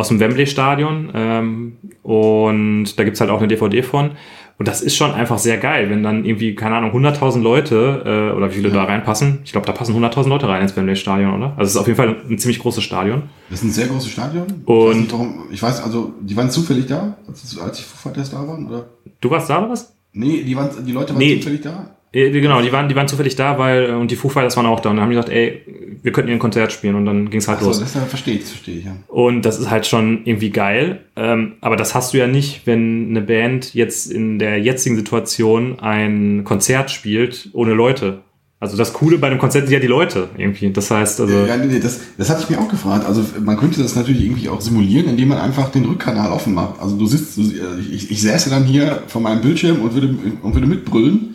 aus 0.01 0.09
dem 0.09 0.18
Wembley-Stadion. 0.20 1.11
Ähm, 1.14 1.76
und 2.03 2.98
da 2.98 3.05
gibt's 3.05 3.20
halt 3.20 3.30
auch 3.30 3.38
eine 3.38 3.48
DVD 3.48 3.82
von. 3.82 4.12
Und 4.59 4.68
das 4.68 4.82
ist 4.82 4.94
schon 4.94 5.12
einfach 5.12 5.38
sehr 5.38 5.57
geil, 5.57 5.88
wenn 5.88 6.03
dann 6.03 6.26
irgendwie, 6.26 6.55
keine 6.55 6.76
Ahnung, 6.76 6.90
100.000 6.92 7.40
Leute 7.40 8.03
äh, 8.32 8.36
oder 8.36 8.51
wie 8.51 8.57
viele 8.57 8.68
da 8.70 8.84
reinpassen. 8.84 9.38
Ich 9.42 9.53
glaube, 9.53 9.66
da 9.66 9.72
passen 9.72 9.96
100.000 9.96 10.28
Leute 10.28 10.48
rein 10.48 10.61
ins 10.61 10.76
Wembley-Stadion, 10.76 11.32
oder? 11.34 11.46
Also 11.57 11.62
es 11.62 11.70
ist 11.70 11.76
auf 11.78 11.86
jeden 11.86 11.96
Fall 11.96 12.16
ein 12.28 12.38
ziemlich 12.38 12.59
großes 12.59 12.84
Stadion. 12.84 13.22
Das 13.48 13.61
ist 13.61 13.64
ein 13.64 13.70
sehr 13.70 13.86
großes 13.86 14.11
Stadion. 14.11 14.44
ich 14.62 14.68
Und- 14.68 14.88
weiß, 14.90 14.96
nicht, 14.96 15.12
warum, 15.12 15.34
ich 15.51 15.62
weiß 15.62 15.82
also, 15.82 16.12
die 16.20 16.36
waren 16.36 16.51
zufällig 16.51 16.84
da, 16.86 17.16
als, 17.26 17.80
Foo 17.80 18.09
Fighters 18.09 18.30
da 18.32 18.46
waren, 18.46 18.66
oder? 18.68 18.84
Du 19.22 19.30
warst 19.30 19.48
da 19.48 19.61
oder 19.61 19.70
was? 19.70 19.96
Nee, 20.12 20.42
die, 20.42 20.55
waren, 20.55 20.68
die 20.84 20.92
Leute 20.92 21.14
waren 21.14 21.18
Nee. 21.18 21.36
zufällig 21.38 21.62
da. 21.62 21.96
Äh, 22.12 22.30
Genau, 22.30 22.61
die 22.62 22.72
waren, 22.72 22.88
die 22.88 22.96
waren 22.96 23.08
zufällig 23.08 23.36
da, 23.36 23.58
weil, 23.58 23.90
äh, 23.90 23.92
und 23.92 24.11
die 24.11 24.16
Foo 24.16 24.28
Fighters 24.28 24.56
waren 24.56 24.66
auch 24.66 24.80
da. 24.80 24.90
Und 24.90 24.96
dann 24.96 25.04
haben 25.04 25.11
die 25.11 25.16
gesagt, 25.16 25.32
ey, 25.32 25.62
wir 26.02 26.12
könnten 26.12 26.28
hier 26.28 26.36
ein 26.36 26.40
Konzert 26.40 26.72
spielen. 26.72 26.94
Und 26.94 27.04
dann 27.06 27.30
ging's 27.30 27.48
halt 27.48 27.58
Achso, 27.58 27.68
los. 27.68 27.80
das 27.80 27.94
äh, 27.96 28.00
verstehe 28.00 28.36
ich, 28.36 28.44
verstehe 28.44 28.78
ich, 28.78 28.84
ja. 28.84 28.96
Und 29.08 29.42
das 29.42 29.58
ist 29.58 29.70
halt 29.70 29.86
schon 29.86 30.22
irgendwie 30.24 30.50
geil. 30.50 31.00
Ähm, 31.16 31.52
aber 31.61 31.76
das 31.76 31.94
hast 31.94 32.12
du 32.14 32.18
ja 32.18 32.26
nicht, 32.26 32.66
wenn 32.66 33.11
eine 33.11 33.20
Band 33.20 33.74
jetzt 33.74 34.11
in 34.11 34.38
der 34.38 34.58
jetzigen 34.61 34.96
Situation 34.96 35.78
ein 35.80 36.44
Konzert 36.44 36.90
spielt 36.90 37.50
ohne 37.52 37.74
Leute. 37.74 38.20
Also 38.62 38.76
das 38.76 38.92
Coole 38.92 39.16
bei 39.16 39.28
einem 39.28 39.38
Konzert 39.38 39.64
sind 39.66 39.72
ja 39.72 39.80
die 39.80 39.86
Leute 39.86 40.28
irgendwie. 40.36 40.70
Das 40.70 40.90
heißt, 40.90 41.18
also. 41.22 41.46
Ja, 41.46 41.56
nee, 41.56 41.64
nee, 41.66 41.80
das, 41.80 42.00
das 42.18 42.28
hatte 42.28 42.42
ich 42.42 42.50
mir 42.50 42.61
auch 42.61 42.68
gefragt. 42.68 43.06
Also 43.06 43.24
man 43.42 43.56
könnte 43.56 43.82
das 43.82 43.96
natürlich 43.96 44.22
irgendwie 44.22 44.50
auch 44.50 44.61
simulieren, 44.61 45.08
indem 45.08 45.28
man 45.28 45.38
einfach 45.38 45.70
den 45.70 45.86
Rückkanal 45.86 46.30
offen 46.30 46.52
macht. 46.52 46.78
Also 46.78 46.98
du 46.98 47.06
sitzt, 47.06 47.38
du, 47.38 47.42
ich, 47.90 48.11
ich 48.11 48.20
säße 48.20 48.50
dann 48.50 48.64
hier 48.64 49.02
vor 49.06 49.22
meinem 49.22 49.40
Bildschirm 49.40 49.80
und 49.80 49.94
würde, 49.94 50.14
und 50.42 50.52
würde 50.54 50.66
mitbrüllen. 50.66 51.30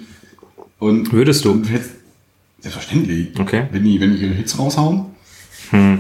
Und 0.80 1.12
Würdest 1.12 1.46
du? 1.46 1.52
Und 1.52 1.70
hättest, 1.72 1.92
selbstverständlich. 2.60 3.40
Okay. 3.40 3.66
Wenn 3.72 3.84
die, 3.84 4.00
wenn 4.00 4.16
die 4.16 4.22
ihre 4.22 4.34
Hits 4.34 4.58
raushauen. 4.58 5.06
Hm. 5.70 6.00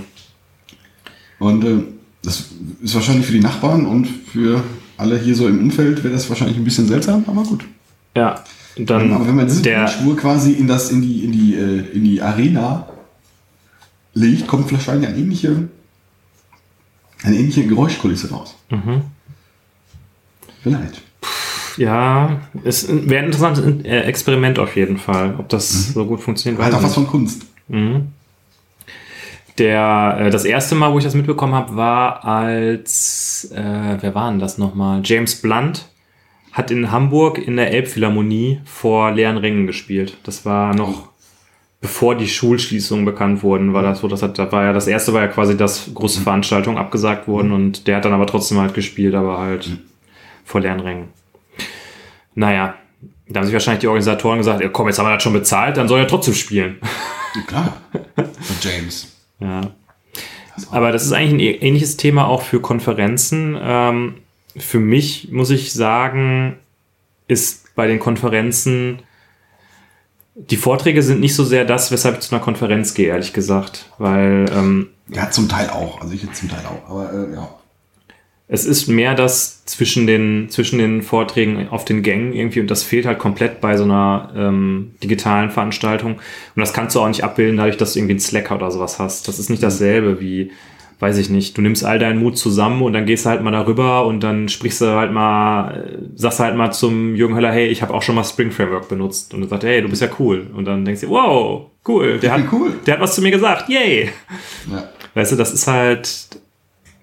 Und 1.39 1.63
äh, 1.63 1.83
das 2.23 2.45
ist 2.81 2.95
wahrscheinlich 2.95 3.25
für 3.25 3.33
die 3.33 3.39
Nachbarn 3.39 3.85
und 3.85 4.07
für 4.07 4.63
alle 4.97 5.19
hier 5.19 5.35
so 5.35 5.47
im 5.47 5.59
Umfeld 5.59 6.03
wäre 6.03 6.13
das 6.13 6.29
wahrscheinlich 6.29 6.57
ein 6.57 6.63
bisschen 6.63 6.87
seltsam, 6.87 7.23
aber 7.27 7.43
gut. 7.43 7.65
Ja. 8.15 8.43
Dann 8.77 9.13
aber 9.13 9.27
wenn 9.27 9.35
man 9.35 9.47
diese 9.47 9.61
der, 9.61 9.87
Spur 9.87 10.17
quasi 10.17 10.51
in 10.51 10.67
das 10.67 10.91
in 10.91 11.01
die 11.01 11.23
in 11.23 11.31
die 11.31 11.55
äh, 11.55 11.79
in 11.93 12.03
die 12.03 12.21
Arena 12.21 12.89
legt, 14.13 14.47
kommt 14.47 14.71
wahrscheinlich 14.71 15.07
eine 15.07 15.17
ähnliche 15.17 15.69
eine 17.23 17.37
ähnliche 17.37 17.65
Geräuschkulisse 17.65 18.31
raus. 18.31 18.55
Mhm. 18.69 19.03
Vielleicht. 20.61 21.01
Ja, 21.77 22.41
es 22.63 22.87
wäre 22.87 23.19
ein 23.19 23.25
interessantes 23.25 23.85
äh, 23.85 24.01
Experiment 24.01 24.59
auf 24.59 24.75
jeden 24.75 24.97
Fall. 24.97 25.35
Ob 25.37 25.49
das 25.49 25.93
so 25.93 26.05
gut 26.05 26.21
funktioniert, 26.21 26.61
weiß 26.61 26.73
auch 26.73 26.83
was 26.83 26.93
von 26.93 27.07
Kunst. 27.07 27.45
Der, 29.57 30.17
äh, 30.19 30.29
das 30.29 30.45
erste 30.45 30.75
Mal, 30.75 30.91
wo 30.91 30.97
ich 30.97 31.03
das 31.03 31.15
mitbekommen 31.15 31.53
habe, 31.53 31.75
war 31.75 32.25
als, 32.25 33.51
äh, 33.53 33.97
wer 33.99 34.15
war 34.15 34.29
denn 34.29 34.39
das 34.39 34.57
nochmal? 34.57 35.01
James 35.03 35.41
Blunt 35.41 35.87
hat 36.51 36.71
in 36.71 36.91
Hamburg 36.91 37.37
in 37.37 37.57
der 37.57 37.71
Elbphilharmonie 37.71 38.61
vor 38.65 39.11
leeren 39.11 39.37
Rängen 39.37 39.67
gespielt. 39.67 40.17
Das 40.23 40.45
war 40.45 40.73
noch 40.73 41.09
bevor 41.85 42.15
die 42.15 42.27
Schulschließungen 42.27 43.05
bekannt 43.05 43.43
wurden, 43.43 43.73
war 43.73 43.83
das 43.83 43.99
so, 43.99 44.07
das 44.07 44.23
hat, 44.23 44.39
da 44.39 44.51
war 44.51 44.63
ja, 44.63 44.73
das 44.73 44.87
erste 44.87 45.13
war 45.13 45.21
ja 45.21 45.27
quasi, 45.27 45.55
dass 45.55 45.93
große 45.93 46.21
Veranstaltungen 46.21 46.79
abgesagt 46.79 47.27
wurden 47.27 47.51
und 47.51 47.85
der 47.85 47.97
hat 47.97 48.05
dann 48.05 48.13
aber 48.13 48.25
trotzdem 48.25 48.57
halt 48.57 48.73
gespielt, 48.73 49.13
aber 49.13 49.37
halt 49.37 49.69
vor 50.43 50.61
leeren 50.61 50.79
Rängen. 50.79 51.09
Naja, 52.35 52.75
da 53.27 53.39
haben 53.39 53.45
sich 53.45 53.53
wahrscheinlich 53.53 53.81
die 53.81 53.87
Organisatoren 53.87 54.37
gesagt, 54.37 54.61
ja, 54.61 54.69
komm, 54.69 54.87
jetzt 54.87 54.99
haben 54.99 55.07
wir 55.07 55.13
das 55.13 55.23
schon 55.23 55.33
bezahlt, 55.33 55.77
dann 55.77 55.87
soll 55.87 55.99
er 55.99 56.07
trotzdem 56.07 56.33
spielen. 56.33 56.79
Ja, 57.33 57.41
klar. 57.41 57.77
Von 58.15 58.55
James. 58.61 59.11
Ja. 59.39 59.61
Aber 60.71 60.91
das 60.91 61.05
ist 61.05 61.11
eigentlich 61.11 61.57
ein 61.57 61.61
ähnliches 61.63 61.97
Thema 61.97 62.27
auch 62.27 62.41
für 62.41 62.61
Konferenzen. 62.61 63.57
Ähm, 63.59 64.15
für 64.55 64.79
mich 64.79 65.31
muss 65.31 65.49
ich 65.49 65.73
sagen, 65.73 66.57
ist 67.27 67.75
bei 67.75 67.87
den 67.87 67.99
Konferenzen 67.99 68.99
die 70.35 70.57
Vorträge 70.57 71.01
sind 71.01 71.21
nicht 71.21 71.33
so 71.33 71.43
sehr 71.43 71.65
das, 71.65 71.91
weshalb 71.91 72.15
ich 72.15 72.21
zu 72.21 72.35
einer 72.35 72.43
Konferenz 72.43 72.93
gehe, 72.93 73.07
ehrlich 73.07 73.31
gesagt, 73.31 73.89
weil 73.97 74.45
ähm, 74.53 74.89
Ja, 75.07 75.31
zum 75.31 75.47
Teil 75.47 75.69
auch. 75.69 76.01
Also 76.01 76.13
ich 76.13 76.23
jetzt 76.23 76.39
zum 76.39 76.49
Teil 76.49 76.65
auch. 76.65 76.89
Aber 76.89 77.13
äh, 77.13 77.33
ja. 77.33 77.49
Es 78.47 78.65
ist 78.65 78.87
mehr 78.87 79.15
das 79.15 79.65
zwischen 79.65 80.05
den, 80.05 80.49
zwischen 80.49 80.77
den 80.77 81.01
Vorträgen 81.01 81.67
auf 81.69 81.83
den 81.83 82.03
Gängen 82.03 82.33
irgendwie 82.33 82.59
und 82.59 82.69
das 82.69 82.83
fehlt 82.83 83.07
halt 83.07 83.17
komplett 83.17 83.59
bei 83.59 83.75
so 83.75 83.83
einer 83.83 84.31
ähm, 84.35 84.91
digitalen 85.03 85.49
Veranstaltung. 85.49 86.13
Und 86.13 86.59
das 86.59 86.71
kannst 86.71 86.95
du 86.95 87.01
auch 87.01 87.07
nicht 87.07 87.23
abbilden, 87.23 87.57
dadurch, 87.57 87.77
dass 87.77 87.93
du 87.93 87.99
irgendwie 87.99 88.13
einen 88.13 88.19
Slacker 88.19 88.55
oder 88.55 88.69
sowas 88.69 88.99
hast. 88.99 89.27
Das 89.27 89.39
ist 89.39 89.49
nicht 89.49 89.63
dasselbe 89.63 90.21
wie, 90.21 90.51
weiß 90.99 91.17
ich 91.17 91.31
nicht, 91.31 91.57
du 91.57 91.61
nimmst 91.63 91.83
all 91.83 91.97
deinen 91.97 92.19
Mut 92.19 92.37
zusammen 92.37 92.83
und 92.83 92.93
dann 92.93 93.07
gehst 93.07 93.25
du 93.25 93.31
halt 93.31 93.41
mal 93.41 93.49
darüber 93.49 94.05
und 94.05 94.19
dann 94.21 94.47
sprichst 94.47 94.81
du 94.81 94.95
halt 94.95 95.11
mal, 95.11 95.71
äh, 95.71 95.97
sagst 96.13 96.39
halt 96.39 96.55
mal 96.55 96.71
zum 96.71 97.15
Jürgen 97.15 97.35
Höller, 97.35 97.51
hey, 97.51 97.65
ich 97.65 97.81
habe 97.81 97.95
auch 97.95 98.03
schon 98.03 98.13
mal 98.13 98.23
Spring 98.23 98.51
Framework 98.51 98.87
benutzt. 98.89 99.33
Und 99.33 99.41
er 99.41 99.47
sagt, 99.47 99.63
hey, 99.63 99.81
du 99.81 99.89
bist 99.89 100.03
ja 100.03 100.09
cool. 100.19 100.45
Und 100.55 100.65
dann 100.65 100.85
denkst 100.85 101.01
du, 101.01 101.09
wow, 101.09 101.71
cool, 101.87 102.19
der 102.19 102.31
hat, 102.31 102.43
cool. 102.51 102.73
der 102.85 102.93
hat 102.93 103.01
was 103.01 103.15
zu 103.15 103.23
mir 103.23 103.31
gesagt, 103.31 103.69
yay. 103.69 104.11
ja. 104.71 104.89
Weißt 105.15 105.31
du, 105.31 105.35
das 105.35 105.51
ist 105.51 105.65
halt, 105.65 106.27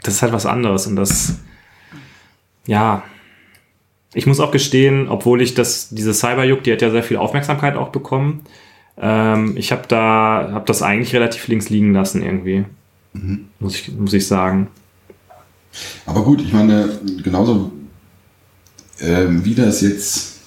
das 0.02 0.14
ist 0.14 0.22
halt 0.22 0.32
was 0.32 0.46
anderes 0.46 0.86
und 0.86 0.96
das, 0.96 1.36
ja, 2.66 3.02
ich 4.14 4.26
muss 4.26 4.40
auch 4.40 4.50
gestehen, 4.50 5.08
obwohl 5.08 5.40
ich 5.40 5.54
das, 5.54 5.88
diese 5.90 6.12
Cyberjuck, 6.12 6.64
die 6.64 6.72
hat 6.72 6.82
ja 6.82 6.90
sehr 6.90 7.02
viel 7.02 7.16
Aufmerksamkeit 7.16 7.76
auch 7.76 7.88
bekommen. 7.88 8.42
Ähm, 8.98 9.56
ich 9.56 9.72
habe 9.72 9.82
da, 9.88 10.50
habe 10.52 10.64
das 10.66 10.82
eigentlich 10.82 11.14
relativ 11.14 11.48
links 11.48 11.70
liegen 11.70 11.92
lassen 11.94 12.22
irgendwie, 12.22 12.64
muss 13.58 13.74
ich, 13.74 13.92
muss 13.92 14.12
ich 14.12 14.26
sagen. 14.26 14.68
Aber 16.04 16.22
gut, 16.22 16.42
ich 16.42 16.52
meine, 16.52 17.00
genauso 17.22 17.72
ähm, 19.00 19.44
wie 19.44 19.54
das 19.54 19.80
jetzt, 19.80 20.40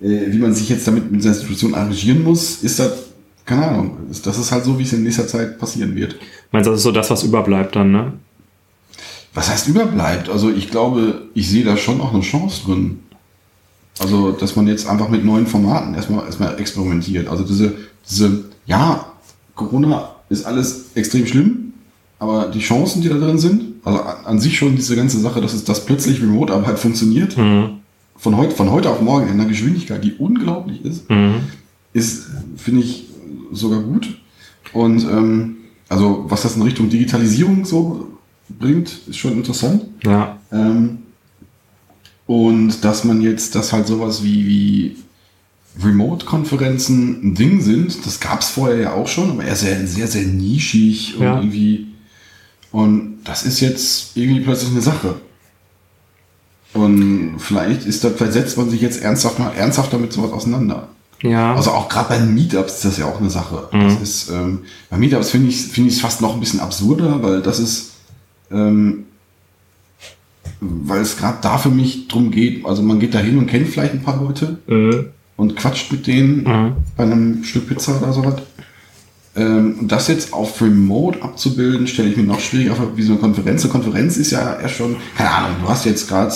äh, 0.00 0.32
wie 0.32 0.38
man 0.38 0.52
sich 0.52 0.68
jetzt 0.68 0.86
damit 0.86 1.10
mit 1.10 1.20
dieser 1.20 1.34
Situation 1.34 1.74
arrangieren 1.74 2.22
muss, 2.24 2.62
ist 2.62 2.78
das, 2.80 3.04
keine 3.44 3.68
Ahnung, 3.68 3.98
das 4.10 4.38
ist 4.38 4.50
halt 4.50 4.64
so, 4.64 4.78
wie 4.78 4.82
es 4.82 4.92
in 4.92 5.04
nächster 5.04 5.26
Zeit 5.26 5.58
passieren 5.58 5.94
wird. 5.94 6.16
Meinst 6.50 6.66
du, 6.66 6.72
das 6.72 6.80
ist 6.80 6.84
so 6.84 6.92
das, 6.92 7.10
was 7.10 7.22
überbleibt 7.22 7.76
dann, 7.76 7.92
ne? 7.92 8.12
Was 9.34 9.50
heißt 9.50 9.68
überbleibt? 9.68 10.28
Also 10.28 10.50
ich 10.50 10.70
glaube, 10.70 11.22
ich 11.34 11.48
sehe 11.48 11.64
da 11.64 11.76
schon 11.76 12.00
auch 12.00 12.12
eine 12.12 12.22
Chance 12.22 12.62
drin. 12.64 12.98
Also, 14.00 14.30
dass 14.32 14.54
man 14.54 14.68
jetzt 14.68 14.88
einfach 14.88 15.08
mit 15.08 15.24
neuen 15.24 15.46
Formaten 15.46 15.94
erstmal, 15.94 16.24
erstmal 16.24 16.58
experimentiert. 16.60 17.26
Also 17.28 17.42
diese, 17.44 17.74
diese, 18.08 18.44
ja, 18.66 19.06
Corona 19.56 20.10
ist 20.28 20.46
alles 20.46 20.90
extrem 20.94 21.26
schlimm, 21.26 21.72
aber 22.20 22.46
die 22.48 22.60
Chancen, 22.60 23.02
die 23.02 23.08
da 23.08 23.16
drin 23.16 23.38
sind, 23.38 23.62
also 23.84 24.00
an, 24.00 24.16
an 24.24 24.38
sich 24.38 24.56
schon 24.56 24.76
diese 24.76 24.94
ganze 24.94 25.18
Sache, 25.18 25.40
dass 25.40 25.52
es 25.52 25.64
das 25.64 25.84
plötzlich 25.84 26.20
Remote-Arbeit 26.22 26.78
funktioniert, 26.78 27.36
Mhm. 27.36 27.80
von, 28.16 28.36
heut, 28.36 28.52
von 28.52 28.70
heute 28.70 28.88
auf 28.90 29.00
morgen 29.00 29.26
in 29.26 29.32
einer 29.34 29.46
Geschwindigkeit, 29.46 30.02
die 30.04 30.12
unglaublich 30.14 30.84
ist, 30.84 31.10
Mhm. 31.10 31.40
ist, 31.92 32.26
finde 32.56 32.82
ich, 32.82 33.06
sogar 33.52 33.80
gut. 33.80 34.08
Und 34.72 35.02
ähm, 35.04 35.56
also 35.88 36.24
was 36.28 36.42
das 36.42 36.54
in 36.54 36.62
Richtung 36.62 36.88
Digitalisierung 36.88 37.64
so 37.64 38.06
bringt, 38.48 38.90
ist 39.08 39.16
schon 39.18 39.32
interessant. 39.32 39.84
Ja. 40.04 40.38
Ähm, 40.52 40.98
und 42.26 42.84
dass 42.84 43.04
man 43.04 43.20
jetzt, 43.22 43.54
dass 43.54 43.72
halt 43.72 43.86
sowas 43.86 44.22
wie, 44.22 44.46
wie 44.46 44.96
Remote-Konferenzen 45.82 47.20
ein 47.30 47.34
Ding 47.34 47.60
sind, 47.60 48.04
das 48.04 48.20
gab 48.20 48.40
es 48.42 48.50
vorher 48.50 48.76
ja 48.78 48.92
auch 48.92 49.08
schon, 49.08 49.30
aber 49.30 49.44
eher 49.44 49.56
sehr, 49.56 49.86
sehr, 49.86 50.06
sehr 50.06 50.24
nischig 50.24 51.16
und 51.16 51.22
Ja. 51.24 51.36
irgendwie. 51.36 51.86
Und 52.70 53.18
das 53.24 53.44
ist 53.44 53.60
jetzt 53.60 54.16
irgendwie 54.16 54.40
plötzlich 54.40 54.70
eine 54.70 54.82
Sache. 54.82 55.14
Und 56.74 57.36
vielleicht 57.38 57.86
ist 57.86 58.04
das, 58.04 58.12
vielleicht 58.16 58.34
setzt 58.34 58.58
man 58.58 58.68
sich 58.68 58.80
jetzt 58.80 59.00
ernsthaft 59.00 59.38
mal 59.38 59.52
ernsthaft 59.52 59.92
mit 59.98 60.12
sowas 60.12 60.32
auseinander. 60.32 60.88
Ja. 61.22 61.54
Also 61.54 61.70
auch 61.70 61.88
gerade 61.88 62.10
bei 62.10 62.18
Meetups 62.20 62.74
ist 62.74 62.84
das 62.84 62.98
ja 62.98 63.06
auch 63.06 63.20
eine 63.20 63.30
Sache. 63.30 63.68
Mhm. 63.72 63.80
Das 63.80 64.00
ist, 64.02 64.30
ähm, 64.30 64.60
bei 64.90 64.98
Meetups 64.98 65.30
finde 65.30 65.48
ich 65.48 65.56
finde 65.56 65.88
ich 65.88 65.96
es 65.96 66.00
fast 66.02 66.20
noch 66.20 66.34
ein 66.34 66.40
bisschen 66.40 66.60
absurder, 66.60 67.22
weil 67.22 67.40
das 67.40 67.58
ist, 67.58 67.92
ähm, 68.50 69.04
weil 70.60 71.00
es 71.02 71.16
gerade 71.16 71.38
da 71.40 71.58
für 71.58 71.68
mich 71.68 72.08
drum 72.08 72.30
geht, 72.30 72.64
also 72.64 72.82
man 72.82 72.98
geht 72.98 73.14
da 73.14 73.18
hin 73.18 73.38
und 73.38 73.46
kennt 73.46 73.68
vielleicht 73.68 73.94
ein 73.94 74.02
paar 74.02 74.20
Leute 74.22 74.58
mhm. 74.66 75.06
und 75.36 75.56
quatscht 75.56 75.92
mit 75.92 76.06
denen 76.06 76.42
Mhm. 76.42 76.72
bei 76.96 77.04
einem 77.04 77.44
Stück 77.44 77.68
Pizza 77.68 78.00
oder 78.00 78.12
sowas. 78.12 78.42
Ähm, 79.36 79.76
und 79.80 79.92
das 79.92 80.08
jetzt 80.08 80.32
auf 80.32 80.60
Remote 80.60 81.22
abzubilden, 81.22 81.86
stelle 81.86 82.08
ich 82.08 82.16
mir 82.16 82.24
noch 82.24 82.40
schwieriger 82.40 82.74
vor, 82.74 82.96
wie 82.96 83.02
so 83.02 83.12
eine 83.12 83.20
Konferenz. 83.20 83.62
Eine 83.62 83.72
Konferenz 83.72 84.16
ist 84.16 84.32
ja 84.32 84.58
erst 84.58 84.74
schon, 84.74 84.96
keine 85.16 85.30
Ahnung, 85.30 85.56
du 85.62 85.68
hast 85.68 85.84
jetzt 85.84 86.08
gerade, 86.08 86.34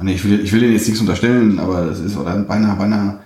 nee, 0.00 0.14
ich 0.14 0.24
will, 0.24 0.40
ich 0.40 0.52
will 0.52 0.60
dir 0.60 0.72
jetzt 0.72 0.86
nichts 0.88 1.00
unterstellen, 1.00 1.60
aber 1.60 1.86
das 1.86 2.00
ist 2.00 2.16
oder 2.16 2.36
beinahe, 2.36 2.76
beinahe, 2.76 3.20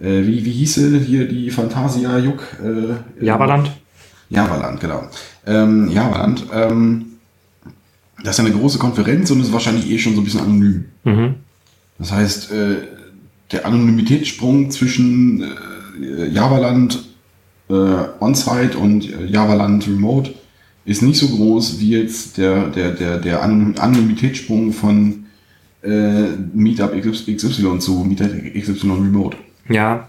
äh, 0.00 0.24
wie, 0.24 0.44
wie 0.44 0.52
hieß 0.52 0.74
sie 0.74 1.00
hier 1.00 1.26
die 1.26 1.50
Fantasia 1.50 2.18
Juck? 2.18 2.42
Äh, 2.62 3.24
Javaland? 3.24 3.72
Javaland, 4.30 4.78
genau. 4.78 5.02
Ähm, 5.46 5.90
Javaland, 5.90 6.44
ähm, 6.52 7.06
das 8.22 8.38
ist 8.38 8.44
ja 8.44 8.50
eine 8.50 8.58
große 8.58 8.78
Konferenz 8.78 9.30
und 9.30 9.40
ist 9.40 9.52
wahrscheinlich 9.52 9.90
eh 9.90 9.98
schon 9.98 10.14
so 10.14 10.20
ein 10.20 10.24
bisschen 10.24 10.40
anonym. 10.40 10.84
Mhm. 11.04 11.34
Das 11.98 12.12
heißt, 12.12 12.52
äh, 12.52 12.76
der 13.52 13.66
Anonymitätssprung 13.66 14.70
zwischen 14.70 15.42
äh, 15.42 16.28
Javaland 16.28 17.04
äh, 17.68 17.72
On-Site 17.72 18.78
und 18.78 19.10
äh, 19.10 19.26
Javaland 19.26 19.86
Remote 19.86 20.34
ist 20.84 21.02
nicht 21.02 21.18
so 21.18 21.28
groß 21.28 21.80
wie 21.80 21.90
jetzt 21.90 22.38
der, 22.38 22.68
der, 22.68 22.92
der, 22.92 23.18
der 23.18 23.42
Anonym 23.42 23.74
Anonymitätssprung 23.78 24.72
von 24.72 25.26
äh, 25.82 26.28
Meetup 26.54 26.92
XY 27.00 27.78
zu 27.78 28.04
Meetup 28.04 28.30
XY 28.54 28.90
Remote. 28.90 29.36
Ja. 29.68 30.08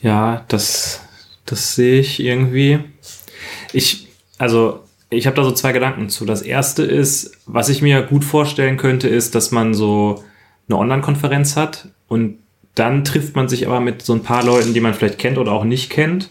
Ja, 0.00 0.44
das, 0.48 1.00
das 1.44 1.74
sehe 1.74 2.00
ich 2.00 2.20
irgendwie. 2.20 2.78
Ich, 3.72 4.08
also, 4.38 4.84
ich 5.10 5.26
habe 5.26 5.36
da 5.36 5.44
so 5.44 5.52
zwei 5.52 5.72
Gedanken 5.72 6.08
zu. 6.08 6.24
Das 6.24 6.42
erste 6.42 6.82
ist, 6.82 7.32
was 7.46 7.68
ich 7.68 7.82
mir 7.82 8.02
gut 8.02 8.24
vorstellen 8.24 8.76
könnte, 8.76 9.08
ist, 9.08 9.34
dass 9.34 9.50
man 9.50 9.74
so 9.74 10.22
eine 10.68 10.78
Online-Konferenz 10.78 11.56
hat 11.56 11.88
und 12.08 12.38
dann 12.74 13.04
trifft 13.04 13.34
man 13.34 13.48
sich 13.48 13.66
aber 13.66 13.80
mit 13.80 14.02
so 14.02 14.12
ein 14.12 14.22
paar 14.22 14.44
Leuten, 14.44 14.74
die 14.74 14.80
man 14.80 14.94
vielleicht 14.94 15.18
kennt 15.18 15.38
oder 15.38 15.52
auch 15.52 15.64
nicht 15.64 15.90
kennt, 15.90 16.30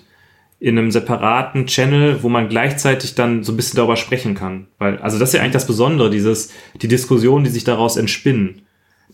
in 0.60 0.78
einem 0.78 0.92
separaten 0.92 1.68
Channel, 1.68 2.24
wo 2.24 2.30
man 2.30 2.50
gleichzeitig 2.50 3.16
dann 3.16 3.44
so 3.44 3.52
ein 3.52 3.58
bisschen 3.58 3.78
darüber 3.78 3.96
sprechen 3.96 4.34
kann. 4.34 4.68
Weil, 4.80 4.98
also 5.00 5.20
das 5.20 5.30
ist 5.30 5.34
ja 5.34 5.42
eigentlich 5.42 5.54
das 5.54 5.68
Besondere, 5.68 6.10
dieses, 6.10 6.52
die 6.82 6.88
Diskussionen, 6.88 7.44
die 7.44 7.52
sich 7.52 7.64
daraus 7.64 7.98
entspinnen. 7.98 8.64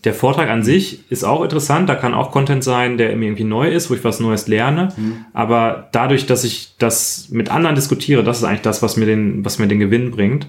Der 0.02 0.12
Vortrag 0.12 0.50
an 0.50 0.62
sich 0.62 1.10
ist 1.10 1.24
auch 1.24 1.42
interessant, 1.42 1.88
da 1.88 1.94
kann 1.94 2.12
auch 2.12 2.30
Content 2.30 2.62
sein, 2.62 2.98
der 2.98 3.16
mir 3.16 3.26
irgendwie 3.26 3.44
neu 3.44 3.68
ist, 3.70 3.88
wo 3.90 3.94
ich 3.94 4.04
was 4.04 4.20
Neues 4.20 4.48
lerne. 4.48 4.92
Aber 5.32 5.88
dadurch, 5.92 6.26
dass 6.26 6.44
ich 6.44 6.74
das 6.78 7.28
mit 7.30 7.48
anderen 7.50 7.74
diskutiere, 7.74 8.22
das 8.22 8.38
ist 8.38 8.44
eigentlich 8.44 8.60
das, 8.62 8.82
was 8.82 8.96
mir 8.98 9.06
den, 9.06 9.44
was 9.44 9.58
mir 9.58 9.66
den 9.66 9.78
Gewinn 9.78 10.10
bringt. 10.10 10.46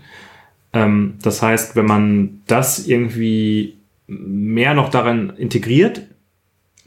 Ähm, 0.74 1.14
das 1.22 1.41
heißt, 1.41 1.76
wenn 1.78 1.86
man 1.86 2.41
das 2.48 2.86
irgendwie 2.86 3.78
mehr 4.08 4.74
noch 4.74 4.89
daran 4.89 5.32
integriert, 5.38 6.02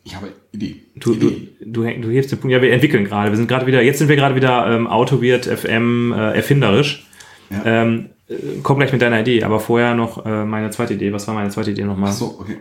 Ich 0.04 0.14
habe 0.14 0.28
Idee. 0.52 0.76
Du, 0.96 1.14
du, 1.14 1.28
Idee. 1.28 1.48
du, 1.64 1.84
häng- 1.84 2.00
du 2.02 2.10
hebst 2.10 2.32
den 2.32 2.38
Punkt. 2.38 2.52
Ja, 2.54 2.60
wir 2.60 2.72
entwickeln 2.72 3.04
gerade. 3.04 3.30
Wir 3.30 3.36
sind 3.36 3.48
gerade 3.48 3.66
wieder, 3.66 3.82
jetzt 3.82 3.98
sind 3.98 4.08
wir 4.08 4.16
gerade 4.16 4.34
wieder 4.34 4.66
ähm, 4.74 4.86
Autoweird 4.86 5.46
FM 5.46 6.12
äh, 6.12 6.32
erfinderisch. 6.36 7.06
Ja. 7.50 7.62
Ähm, 7.82 8.06
äh, 8.06 8.08
komm 8.62 8.78
gleich 8.78 8.92
mit 8.92 9.02
deiner 9.02 9.20
Idee, 9.20 9.42
aber 9.42 9.60
vorher 9.60 9.94
noch 9.94 10.24
äh, 10.24 10.44
meine 10.44 10.70
zweite 10.70 10.94
Idee. 10.94 11.12
Was 11.12 11.26
war 11.28 11.34
meine 11.34 11.50
zweite 11.50 11.70
Idee 11.70 11.84
nochmal? 11.84 12.10
Ach 12.10 12.14
so, 12.14 12.38
okay. 12.40 12.58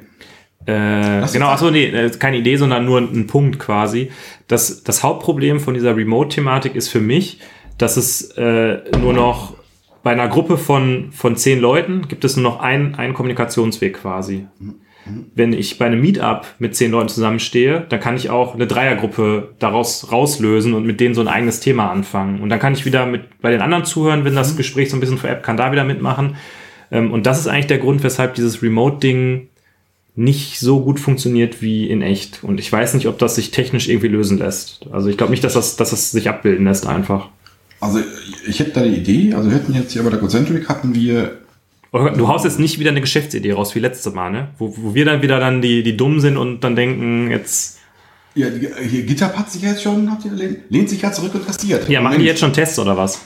Äh, 0.66 1.20
Lass 1.22 1.34
genau, 1.34 1.48
achso, 1.48 1.72
nee, 1.72 1.86
äh, 1.86 2.10
keine 2.10 2.38
Idee, 2.38 2.58
sondern 2.58 2.86
nur 2.86 3.00
ein 3.00 3.28
Punkt 3.28 3.58
quasi. 3.60 4.12
Das, 4.48 4.84
das 4.84 5.04
Hauptproblem 5.04 5.60
von 5.60 5.74
dieser 5.74 5.96
Remote-Thematik 5.96 6.76
ist 6.76 6.90
für 6.90 7.00
mich, 7.00 7.40
dass 7.78 7.96
es 7.96 8.32
äh, 8.32 8.80
nur 9.00 9.14
noch 9.14 9.56
bei 10.04 10.12
einer 10.12 10.28
Gruppe 10.28 10.58
von, 10.58 11.12
von 11.12 11.36
zehn 11.36 11.60
Leuten 11.60 12.08
gibt 12.08 12.24
es 12.24 12.38
nur 12.38 12.44
noch 12.44 12.60
einen, 12.60 12.96
einen 12.96 13.14
Kommunikationsweg 13.14 14.02
quasi. 14.02 14.48
Wenn 15.36 15.54
ich 15.54 15.78
bei 15.78 15.86
einem 15.86 16.02
Meetup 16.02 16.46
mit 16.60 16.76
zehn 16.76 16.92
Leuten 16.92 17.10
zusammenstehe, 17.10 17.86
dann 17.90 18.00
kann 18.00 18.16
ich 18.16 18.30
auch 18.30 18.56
eine 18.56 18.68
Dreiergruppe 18.68 19.56
daraus 19.60 20.12
rauslösen 20.12 20.74
und 20.74 20.86
mit 20.86 21.00
denen 21.00 21.16
so 21.16 21.22
ein 21.22 21.28
eigenes 21.28 21.60
Thema 21.60 21.92
anfangen. 21.92 22.42
Und 22.42 22.50
dann 22.50 22.60
kann 22.60 22.74
ich 22.74 22.86
wieder 22.86 23.06
mit 23.06 23.42
bei 23.42 23.52
den 23.52 23.62
anderen 23.62 23.86
zuhören, 23.86 24.26
wenn 24.26 24.36
das 24.36 24.58
Gespräch 24.58 24.90
so 24.90 24.98
ein 24.98 25.00
bisschen 25.00 25.18
veräppt, 25.18 25.44
kann 25.44 25.58
da 25.58 25.72
wieder 25.72 25.84
mitmachen. 25.84 26.36
Ähm, 26.92 27.12
und 27.12 27.26
das 27.26 27.40
ist 27.40 27.48
eigentlich 27.48 27.68
der 27.68 27.80
Grund, 27.80 28.04
weshalb 28.04 28.36
dieses 28.36 28.62
Remote-Ding 28.62 29.50
nicht 30.16 30.60
so 30.60 30.82
gut 30.82 31.00
funktioniert 31.00 31.62
wie 31.62 31.88
in 31.90 32.02
echt. 32.02 32.44
Und 32.44 32.60
ich 32.60 32.72
weiß 32.72 32.96
nicht, 32.96 33.08
ob 33.08 33.20
das 33.20 33.36
sich 33.36 33.52
technisch 33.52 33.88
irgendwie 33.88 34.08
lösen 34.08 34.40
lässt. 34.40 34.88
Also 34.92 35.10
ich 35.10 35.18
glaube 35.18 35.32
nicht, 35.32 35.44
dass 35.44 35.54
das, 35.54 35.76
dass 35.76 35.92
das 35.92 36.12
sich 36.12 36.28
abbilden 36.28 36.66
lässt 36.66 36.88
einfach. 36.88 37.30
Also 37.80 38.00
ich 38.48 38.60
hätte 38.60 38.72
da 38.72 38.82
eine 38.82 38.96
Idee. 38.96 39.36
Also 39.36 39.52
wir 39.52 39.58
hätten 39.58 39.74
jetzt 39.74 39.92
hier 39.94 40.02
bei 40.04 40.10
der 40.10 40.20
Concentric 40.20 40.68
hatten 40.68 40.96
wir 40.96 41.38
Du 41.92 42.28
haust 42.28 42.44
jetzt 42.44 42.60
nicht 42.60 42.80
wieder 42.80 42.90
eine 42.90 43.02
Geschäftsidee 43.02 43.54
raus 43.54 43.74
wie 43.74 43.80
letztes 43.80 44.14
Mal, 44.14 44.30
ne? 44.30 44.50
Wo, 44.58 44.76
wo 44.78 44.94
wir 44.94 45.06
dann 45.06 45.22
wieder 45.22 45.40
dann 45.40 45.62
die, 45.62 45.84
die 45.84 45.96
dumm 45.96 46.20
sind 46.20 46.36
und 46.38 46.62
dann 46.62 46.76
denken, 46.76 47.32
jetzt. 47.32 47.78
Ja, 48.36 48.48
hier 48.50 49.04
GitHub 49.04 49.36
hat 49.36 49.50
sich 49.52 49.62
jetzt 49.62 49.82
schon, 49.82 50.12
habt 50.12 50.26
ihr 50.26 50.32
lehnt, 50.32 50.60
lehnt 50.70 50.90
sich 50.90 51.02
ja 51.02 51.12
zurück 51.12 51.34
und 51.34 51.46
kastiert. 51.46 51.88
Ja, 51.90 52.02
machen 52.02 52.20
die 52.20 52.26
jetzt 52.26 52.40
schon 52.40 52.54
Tests 52.54 52.78
oder 52.78 52.96
was? 52.98 53.22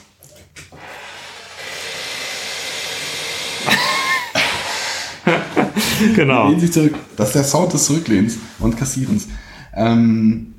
genau. 6.16 6.50
Lehnt 6.50 6.62
sich 6.62 6.72
zurück. 6.72 6.94
Das 7.18 7.28
ist 7.30 7.36
der 7.36 7.44
Sound 7.44 7.74
des 7.74 7.86
Zurücklehnens 7.86 8.38
und 8.60 8.78
Kassierens. 8.78 9.28
Ähm, 9.76 10.54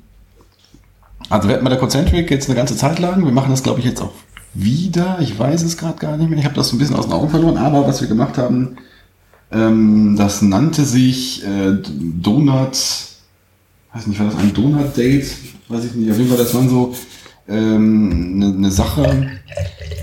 also 1.29 1.47
wir 1.47 1.55
hatten 1.55 1.63
bei 1.63 1.69
der 1.69 1.79
Concentric 1.79 2.29
jetzt 2.29 2.47
eine 2.47 2.55
ganze 2.55 2.75
Zeit 2.77 2.99
lang. 2.99 3.23
Wir 3.23 3.31
machen 3.31 3.49
das, 3.49 3.63
glaube 3.63 3.79
ich, 3.79 3.85
jetzt 3.85 4.01
auch 4.01 4.13
wieder. 4.53 5.19
Ich 5.21 5.37
weiß 5.37 5.63
es 5.63 5.77
gerade 5.77 5.97
gar 5.97 6.17
nicht 6.17 6.29
mehr. 6.29 6.39
Ich 6.39 6.45
habe 6.45 6.55
das 6.55 6.69
so 6.69 6.75
ein 6.75 6.79
bisschen 6.79 6.95
aus 6.95 7.05
den 7.05 7.13
Augen 7.13 7.29
verloren. 7.29 7.57
Aber 7.57 7.87
was 7.87 8.01
wir 8.01 8.07
gemacht 8.07 8.37
haben, 8.37 8.77
ähm, 9.51 10.15
das 10.17 10.41
nannte 10.41 10.83
sich 10.85 11.43
äh, 11.45 11.77
Donut, 11.83 12.77
weiß 13.93 14.07
nicht, 14.07 14.19
war 14.19 14.27
das 14.27 14.35
ein 14.37 14.53
Donut-Date? 14.53 15.27
Weiß 15.69 15.85
ich 15.85 15.95
nicht. 15.95 16.11
Auf 16.11 16.17
jeden 16.17 16.29
Fall, 16.29 16.37
das 16.37 16.53
waren 16.53 16.69
so 16.69 16.95
ähm, 17.47 18.33
eine, 18.35 18.53
eine 18.53 18.71
Sache. 18.71 19.31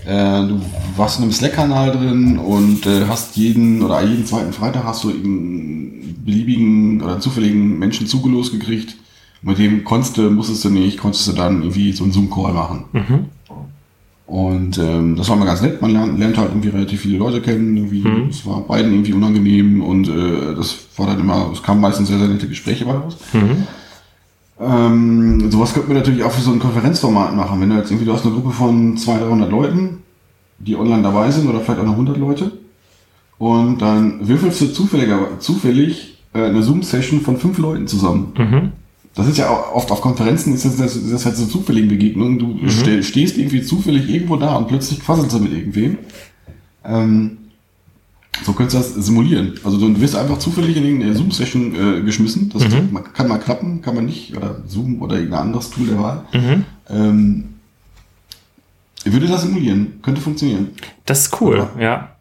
Äh, 0.07 0.47
du 0.47 0.61
warst 0.97 1.19
in 1.19 1.25
einem 1.25 1.33
Slack-Kanal 1.33 1.93
drin 1.93 2.39
und 2.39 2.87
äh, 2.87 3.07
hast 3.07 3.37
jeden 3.37 3.83
oder 3.83 4.03
jeden 4.03 4.27
zweiten 4.27 4.53
Freitag 4.53 4.85
hast 4.85 5.05
du 5.05 5.11
einen 5.11 6.23
beliebigen 6.25 7.03
oder 7.03 7.21
zufälligen 7.21 7.79
Menschen 7.79 8.07
zugelost 8.07 8.53
gekriegt. 8.53 8.97
Mit 9.43 9.59
dem 9.59 9.85
konntest 9.85 10.17
du, 10.17 10.31
musstest 10.31 10.65
du 10.65 10.71
nicht, 10.71 10.99
konntest 10.99 11.27
du 11.27 11.33
dann 11.33 11.63
irgendwie 11.63 11.93
so 11.93 12.05
einen 12.05 12.13
Zoom-Call 12.13 12.53
machen. 12.53 12.85
Mhm. 12.93 13.25
Und 14.31 14.79
ähm, 14.79 15.17
das 15.17 15.29
war 15.29 15.35
mal 15.35 15.45
ganz 15.45 15.61
nett. 15.61 15.83
Man 15.83 15.91
lernt, 15.91 16.17
lernt 16.17 16.39
halt 16.39 16.51
irgendwie 16.51 16.69
relativ 16.69 17.01
viele 17.01 17.19
Leute 17.19 17.41
kennen. 17.41 17.77
Irgendwie, 17.77 18.03
Mhm. 18.03 18.29
Es 18.31 18.47
war 18.47 18.61
beiden 18.61 18.93
irgendwie 18.93 19.13
unangenehm 19.13 19.83
und 19.83 20.09
äh, 20.09 20.55
das 20.55 20.87
war 20.97 21.09
dann 21.09 21.19
immer, 21.19 21.51
es 21.53 21.61
kamen 21.61 21.81
meistens 21.81 22.07
sehr, 22.07 22.19
sehr 22.19 22.29
nette 22.29 22.47
Gespräche 22.47 22.85
bei 22.85 22.93
raus. 22.93 23.17
Mhm. 23.33 23.67
Ähm, 24.61 25.51
sowas 25.51 25.75
könnte 25.75 25.89
man 25.89 25.97
natürlich 25.97 26.23
auch 26.23 26.31
für 26.31 26.43
so 26.43 26.53
ein 26.53 26.61
Konferenzformat 26.61 27.35
machen. 27.35 27.61
Wenn 27.61 27.71
du 27.71 27.77
jetzt 27.77 27.91
irgendwie, 27.91 28.05
du 28.05 28.13
hast 28.13 28.25
eine 28.25 28.33
Gruppe 28.33 28.53
von 28.53 28.97
200, 28.97 29.29
300 29.29 29.51
Leuten, 29.51 29.99
die 30.61 30.77
online 30.77 31.03
dabei 31.03 31.29
sind 31.33 31.49
oder 31.49 31.59
vielleicht 31.59 31.81
auch 31.81 31.87
noch 31.87 31.93
100 31.95 32.17
Leute 32.17 32.53
und 33.39 33.83
dann 33.83 34.29
würfelst 34.29 34.61
du 34.61 34.67
zufälliger, 34.69 35.41
zufällig 35.41 36.19
äh, 36.35 36.45
eine 36.45 36.63
Zoom-Session 36.63 37.21
von 37.23 37.37
fünf 37.37 37.59
Leuten 37.59 37.89
zusammen. 37.89 38.33
Mhm. 38.39 38.73
Das 39.15 39.27
ist 39.27 39.39
ja 39.39 39.51
oft 39.51 39.91
auf 39.91 40.01
Konferenzen, 40.01 40.55
ist 40.55 40.65
das, 40.65 40.77
das, 40.77 40.95
das 40.95 41.03
ist 41.03 41.27
halt 41.27 41.37
so 41.37 41.47
zufällige 41.47 41.89
Begegnungen. 41.89 42.39
Du 42.39 42.69
ste 42.69 43.03
stehst 43.03 43.37
irgendwie 43.39 43.63
zufällig 43.63 44.09
irgendwo 44.09 44.37
da 44.37 44.57
und 44.57 44.69
plötzlich 44.69 45.01
quasselst 45.01 45.35
du 45.35 45.41
mit 45.41 45.53
irgendwem. 45.53 45.99
Ähm, 46.85 47.37
so 48.45 48.53
könntest 48.53 48.77
du 48.95 48.95
das 48.99 49.07
simulieren. 49.07 49.55
Also 49.65 49.79
du 49.79 50.01
wirst 50.01 50.15
einfach 50.17 50.39
zufällig 50.39 50.77
in 50.77 50.85
irgendeine 50.85 51.15
Zoom-Session 51.15 51.75
äh, 51.75 52.01
geschmissen. 52.03 52.51
Das 52.51 52.63
Mhm. 52.69 52.89
man, 52.93 53.13
kann 53.13 53.29
mal 53.29 53.39
klappen, 53.39 53.83
kann 53.83 53.97
man 53.97 54.07
nicht. 54.07 54.35
Oder 54.37 54.63
Zoom 54.67 55.03
oder 55.03 55.17
irgendein 55.17 55.41
anderes 55.43 55.71
Tool 55.71 55.87
der 55.89 55.99
Wahl. 55.99 56.25
Mhm. 56.33 56.65
Ähm, 56.89 57.45
Würde 59.05 59.27
das 59.27 59.43
simulieren? 59.43 59.95
Könnte 60.03 60.21
funktionieren. 60.21 60.69
Das 61.05 61.23
ist 61.27 61.41
cool, 61.41 61.69
ja. 61.79 62.17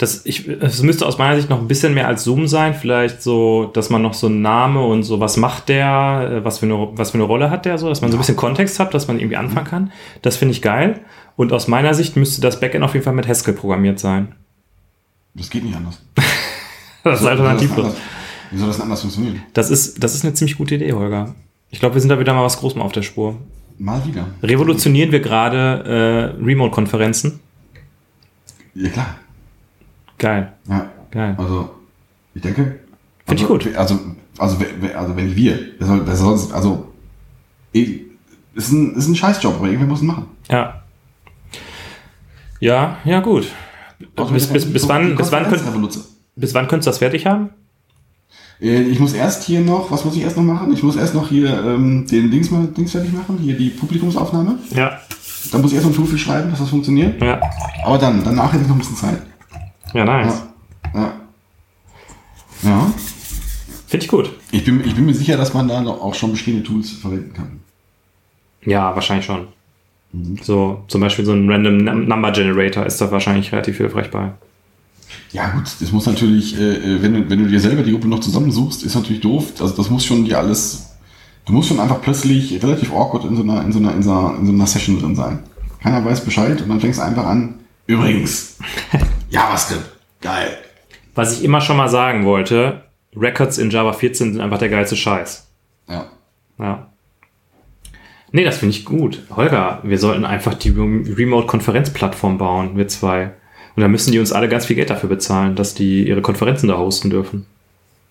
Das, 0.00 0.24
ich, 0.24 0.48
es 0.48 0.82
müsste 0.82 1.04
aus 1.06 1.18
meiner 1.18 1.36
Sicht 1.36 1.50
noch 1.50 1.58
ein 1.60 1.68
bisschen 1.68 1.92
mehr 1.92 2.08
als 2.08 2.24
Zoom 2.24 2.48
sein. 2.48 2.72
Vielleicht 2.72 3.20
so, 3.22 3.66
dass 3.74 3.90
man 3.90 4.00
noch 4.00 4.14
so 4.14 4.28
einen 4.28 4.40
Name 4.40 4.80
und 4.82 5.02
so, 5.02 5.20
was 5.20 5.36
macht 5.36 5.68
der, 5.68 6.36
äh, 6.38 6.44
was 6.44 6.58
für 6.60 6.64
eine, 6.64 6.88
was 6.92 7.10
für 7.10 7.16
eine 7.18 7.24
Rolle 7.24 7.50
hat 7.50 7.66
der 7.66 7.76
so, 7.76 7.86
dass 7.90 8.00
man 8.00 8.10
so 8.10 8.16
ein 8.16 8.20
bisschen 8.20 8.36
Kontext 8.36 8.80
hat, 8.80 8.94
dass 8.94 9.08
man 9.08 9.18
irgendwie 9.18 9.36
anfangen 9.36 9.66
kann. 9.66 9.92
Das 10.22 10.38
finde 10.38 10.52
ich 10.52 10.62
geil. 10.62 11.00
Und 11.36 11.52
aus 11.52 11.68
meiner 11.68 11.92
Sicht 11.92 12.16
müsste 12.16 12.40
das 12.40 12.60
Backend 12.60 12.82
auf 12.82 12.94
jeden 12.94 13.04
Fall 13.04 13.12
mit 13.12 13.28
Haskell 13.28 13.52
programmiert 13.52 13.98
sein. 13.98 14.34
Das 15.34 15.50
geht 15.50 15.64
nicht 15.64 15.76
anders. 15.76 16.00
Das 17.04 17.20
ist 17.20 17.26
alternativlos. 17.26 17.68
Wie 17.70 17.78
soll 17.86 17.88
das 17.88 17.94
anders- 17.94 18.50
Wie 18.50 18.56
soll 18.58 18.66
das 18.68 18.76
denn 18.76 18.84
anders 18.84 19.00
funktionieren? 19.02 19.42
Das 19.54 19.70
ist, 19.70 20.02
das 20.02 20.14
ist 20.14 20.24
eine 20.24 20.34
ziemlich 20.34 20.56
gute 20.58 20.74
Idee, 20.76 20.92
Holger. 20.94 21.34
Ich 21.70 21.80
glaube, 21.80 21.94
wir 21.94 22.00
sind 22.00 22.10
da 22.10 22.18
wieder 22.18 22.34
mal 22.34 22.42
was 22.44 22.58
Großem 22.58 22.80
auf 22.82 22.92
der 22.92 23.02
Spur. 23.02 23.36
Mal 23.78 24.02
wieder. 24.06 24.26
Revolutionieren 24.42 25.12
wir 25.12 25.20
gerade 25.20 26.34
äh, 26.40 26.44
Remote-Konferenzen? 26.44 27.40
Ja, 28.74 28.88
klar. 28.90 29.16
Geil, 30.20 30.52
Ja. 30.68 30.86
geil. 31.10 31.34
Also, 31.38 31.70
ich 32.34 32.42
denke. 32.42 32.78
Finde 33.26 33.42
ich 33.42 33.42
also, 33.42 33.46
gut. 33.54 33.74
Also, 33.74 33.98
also, 34.38 34.56
also 34.94 35.16
wenn 35.16 35.34
wir, 35.34 35.58
wer 35.78 35.86
soll, 35.86 36.06
wer 36.06 36.14
sonst, 36.14 36.52
also, 36.52 36.92
eh, 37.72 38.00
ist 38.54 38.70
ein, 38.70 38.94
ist 38.96 39.08
ein 39.08 39.16
Scheißjob, 39.16 39.54
aber 39.56 39.66
irgendwer 39.66 39.88
muss 39.88 40.02
ihn 40.02 40.08
machen. 40.08 40.26
Ja. 40.50 40.82
Ja, 42.60 42.98
ja, 43.04 43.20
gut. 43.20 43.46
Also, 44.14 44.34
Bis, 44.34 44.46
bis, 44.48 44.70
bis, 44.70 44.88
wann, 44.88 45.16
bis, 45.16 45.32
wann 45.32 45.44
könnt, 45.48 45.62
bis 46.36 46.54
wann 46.54 46.68
könntest 46.68 46.86
du 46.86 46.90
das 46.90 46.98
fertig 46.98 47.26
haben? 47.26 47.48
Äh, 48.60 48.82
Ich 48.82 48.98
muss 49.00 49.14
erst 49.14 49.44
hier 49.44 49.60
noch, 49.60 49.90
was 49.90 50.04
muss 50.04 50.16
ich 50.16 50.22
erst 50.22 50.36
noch 50.36 50.44
machen? 50.44 50.70
Ich 50.74 50.82
muss 50.82 50.96
erst 50.96 51.14
noch 51.14 51.30
hier 51.30 51.48
ähm, 51.64 52.06
den 52.06 52.30
Dings 52.30 52.50
mal 52.50 52.66
Dings 52.66 52.92
fertig 52.92 53.12
machen, 53.14 53.38
hier 53.38 53.56
die 53.56 53.70
Publikumsaufnahme. 53.70 54.58
Ja. 54.74 54.98
Dann 55.50 55.62
muss 55.62 55.70
ich 55.70 55.76
erst 55.78 55.88
noch 55.90 55.98
ein 55.98 56.06
für 56.06 56.18
schreiben, 56.18 56.50
dass 56.50 56.58
das 56.60 56.68
funktioniert. 56.68 57.22
Ja. 57.22 57.40
Aber 57.84 57.96
dann, 57.96 58.22
danach 58.22 58.52
hätte 58.52 58.64
ich 58.64 58.68
noch 58.68 58.76
ein 58.76 58.80
bisschen 58.80 58.96
Zeit. 58.96 59.22
Ja, 59.94 60.04
nice. 60.04 60.42
Ja. 60.94 61.12
Ja. 62.62 62.92
Finde 63.86 64.04
ich 64.04 64.10
gut. 64.10 64.30
Ich 64.52 64.64
bin, 64.64 64.84
ich 64.84 64.94
bin 64.94 65.06
mir 65.06 65.14
sicher, 65.14 65.36
dass 65.36 65.52
man 65.54 65.68
da 65.68 65.84
auch 65.86 66.14
schon 66.14 66.32
bestehende 66.32 66.62
Tools 66.62 66.90
verwenden 66.92 67.32
kann. 67.34 67.60
Ja, 68.64 68.94
wahrscheinlich 68.94 69.26
schon. 69.26 69.48
So, 70.42 70.84
zum 70.88 71.00
Beispiel 71.00 71.24
so 71.24 71.32
ein 71.32 71.48
Random 71.50 71.76
Num- 71.78 72.06
Number 72.08 72.32
Generator 72.32 72.84
ist 72.84 73.00
da 73.00 73.10
wahrscheinlich 73.10 73.50
relativ 73.52 73.76
hilfreich 73.78 74.10
bei. 74.10 74.32
Ja 75.32 75.48
gut, 75.50 75.64
das 75.80 75.92
muss 75.92 76.06
natürlich, 76.06 76.58
äh, 76.58 76.74
äh, 76.96 77.02
wenn, 77.02 77.14
du, 77.14 77.30
wenn 77.30 77.38
du 77.44 77.48
dir 77.48 77.60
selber 77.60 77.82
die 77.82 77.92
Gruppe 77.92 78.08
noch 78.08 78.20
zusammensuchst, 78.20 78.82
ist 78.84 78.94
natürlich 78.94 79.20
doof. 79.22 79.52
Also 79.60 79.74
das 79.76 79.88
muss 79.90 80.04
schon 80.04 80.24
dir 80.24 80.38
alles, 80.38 80.90
du 81.46 81.52
musst 81.52 81.68
schon 81.68 81.80
einfach 81.80 82.00
plötzlich 82.02 82.60
relativ 82.62 82.92
awkward 82.92 83.24
in 83.24 83.36
so 83.36 83.42
einer, 83.42 83.62
in 83.64 83.72
so 83.72 83.78
einer, 83.78 83.94
in 83.94 84.02
so 84.02 84.10
einer, 84.12 84.38
in 84.38 84.46
so 84.46 84.52
einer 84.52 84.66
Session 84.66 84.98
drin 85.00 85.14
sein. 85.16 85.40
Keiner 85.82 86.04
weiß 86.04 86.24
Bescheid 86.24 86.60
und 86.60 86.68
dann 86.68 86.80
fängst 86.80 86.98
du 86.98 87.04
einfach 87.04 87.24
an. 87.26 87.54
Übrigens, 87.94 88.58
JavaScript, 89.30 89.84
geil. 90.20 90.56
Was 91.14 91.36
ich 91.38 91.44
immer 91.44 91.60
schon 91.60 91.76
mal 91.76 91.88
sagen 91.88 92.24
wollte, 92.24 92.84
Records 93.16 93.58
in 93.58 93.70
Java 93.70 93.92
14 93.92 94.32
sind 94.34 94.40
einfach 94.40 94.58
der 94.58 94.68
geilste 94.68 94.96
Scheiß. 94.96 95.48
Ja. 95.88 96.06
Ja. 96.58 96.86
Nee, 98.32 98.44
das 98.44 98.58
finde 98.58 98.76
ich 98.76 98.84
gut. 98.84 99.24
Holger, 99.34 99.80
wir 99.82 99.98
sollten 99.98 100.24
einfach 100.24 100.54
die 100.54 100.68
Rem- 100.70 101.12
Remote-Konferenzplattform 101.16 102.38
bauen, 102.38 102.76
wir 102.76 102.86
zwei. 102.86 103.32
Und 103.74 103.82
dann 103.82 103.90
müssen 103.90 104.12
die 104.12 104.20
uns 104.20 104.30
alle 104.30 104.48
ganz 104.48 104.66
viel 104.66 104.76
Geld 104.76 104.90
dafür 104.90 105.08
bezahlen, 105.08 105.56
dass 105.56 105.74
die 105.74 106.06
ihre 106.06 106.22
Konferenzen 106.22 106.68
da 106.68 106.76
hosten 106.78 107.10
dürfen. 107.10 107.46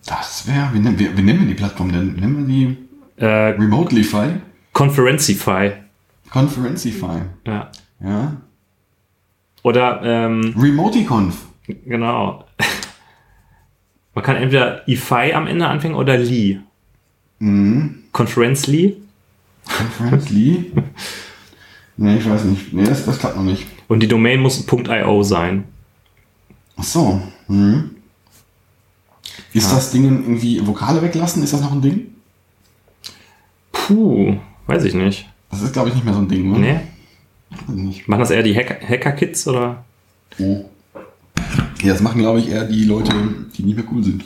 Das 0.06 0.46
wäre, 0.48 0.70
wie, 0.74 0.80
nennen 0.80 1.00
wir- 1.00 1.16
wie 1.18 1.22
nennen 1.22 1.40
wir 1.42 1.48
die 1.48 1.54
Plattform 1.54 1.92
denn? 1.94 2.16
Nennen 2.16 2.38
wir 2.48 2.54
die 2.54 2.78
Äh, 3.24 3.52
Remotelyfy? 3.52 4.42
Conferencify. 4.74 5.72
Conferencify. 6.32 7.22
Ja. 7.46 7.72
Ja. 8.04 8.34
Oder, 9.64 10.02
ähm, 10.04 10.54
Remoticonf. 10.58 11.38
genau. 11.86 12.46
Man 14.16 14.24
kann 14.26 14.36
entweder 14.38 14.88
IFI 14.88 15.34
am 15.34 15.48
Ende 15.48 15.68
anfangen 15.68 15.96
oder 15.96 16.18
Lee. 16.18 16.60
Mhm. 17.40 18.04
Conference 18.12 18.68
Lee. 18.68 18.96
Conferencely? 19.78 20.72
nee, 21.98 22.18
ich 22.18 22.30
weiß 22.30 22.44
nicht. 22.46 22.74
Nee, 22.74 22.84
das, 22.84 23.06
das 23.06 23.20
klappt 23.20 23.38
noch 23.38 23.44
nicht. 23.44 23.66
Und 23.88 24.02
die 24.02 24.08
Domain 24.08 24.40
muss 24.40 24.66
.io 24.68 25.24
sein. 25.24 25.66
Ach 26.78 26.84
so. 26.84 27.22
Mhm. 27.48 27.92
Ist 29.54 29.72
das 29.72 29.92
Ding 29.92 30.04
irgendwie 30.06 30.66
Vokale 30.66 31.02
weglassen? 31.02 31.44
Ist 31.44 31.54
das 31.54 31.62
noch 31.62 31.72
ein 31.72 31.82
Ding? 31.82 32.08
Puh, 33.72 34.38
weiß 34.68 34.84
ich 34.84 34.94
nicht. 34.94 35.28
Das 35.50 35.62
ist, 35.62 35.74
glaube 35.74 35.90
ich, 35.90 35.96
nicht 35.96 36.06
mehr 36.06 36.14
so 36.14 36.20
ein 36.20 36.28
Ding, 36.28 36.52
oder? 36.52 36.60
Nee? 36.60 36.80
Machen 37.68 38.20
das 38.20 38.32
eher 38.32 38.44
die 38.44 38.56
Hacker- 38.56 38.80
Hacker-Kids 38.88 39.48
oder? 39.48 39.84
Oh. 40.40 40.66
Ja, 41.82 41.94
das 41.94 42.02
machen, 42.02 42.20
glaube 42.22 42.40
ich, 42.40 42.50
eher 42.50 42.66
die 42.66 42.84
Leute, 42.86 43.12
die 43.58 43.64
nicht 43.64 43.76
mehr 43.78 43.86
cool 43.92 44.04
sind. 44.04 44.24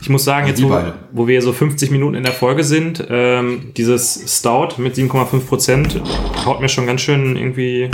Ich 0.00 0.08
muss 0.08 0.24
sagen, 0.24 0.48
Also 0.48 0.62
jetzt 0.62 0.94
wo, 1.12 1.22
wo 1.24 1.26
wir 1.28 1.42
so 1.42 1.52
50 1.52 1.90
Minuten 1.90 2.14
in 2.14 2.22
der 2.24 2.32
Folge 2.32 2.64
sind, 2.64 3.04
ähm, 3.10 3.72
dieses 3.76 4.38
Stout 4.38 4.78
mit 4.80 4.94
7,5 4.96 5.40
Prozent 5.46 6.00
haut 6.46 6.60
mir 6.60 6.68
schon 6.70 6.86
ganz 6.86 7.02
schön 7.02 7.36
irgendwie 7.36 7.90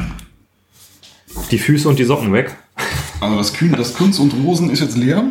die 1.51 1.59
Füße 1.59 1.89
und 1.89 1.99
die 1.99 2.05
Socken 2.05 2.33
weg. 2.33 2.55
Also 3.21 3.37
das, 3.37 3.53
Kühn, 3.55 3.73
das 3.77 3.95
Kunst 3.95 4.21
und 4.21 4.33
Rosen 4.45 4.71
ist 4.71 4.81
jetzt 4.81 4.97
leer. 4.97 5.25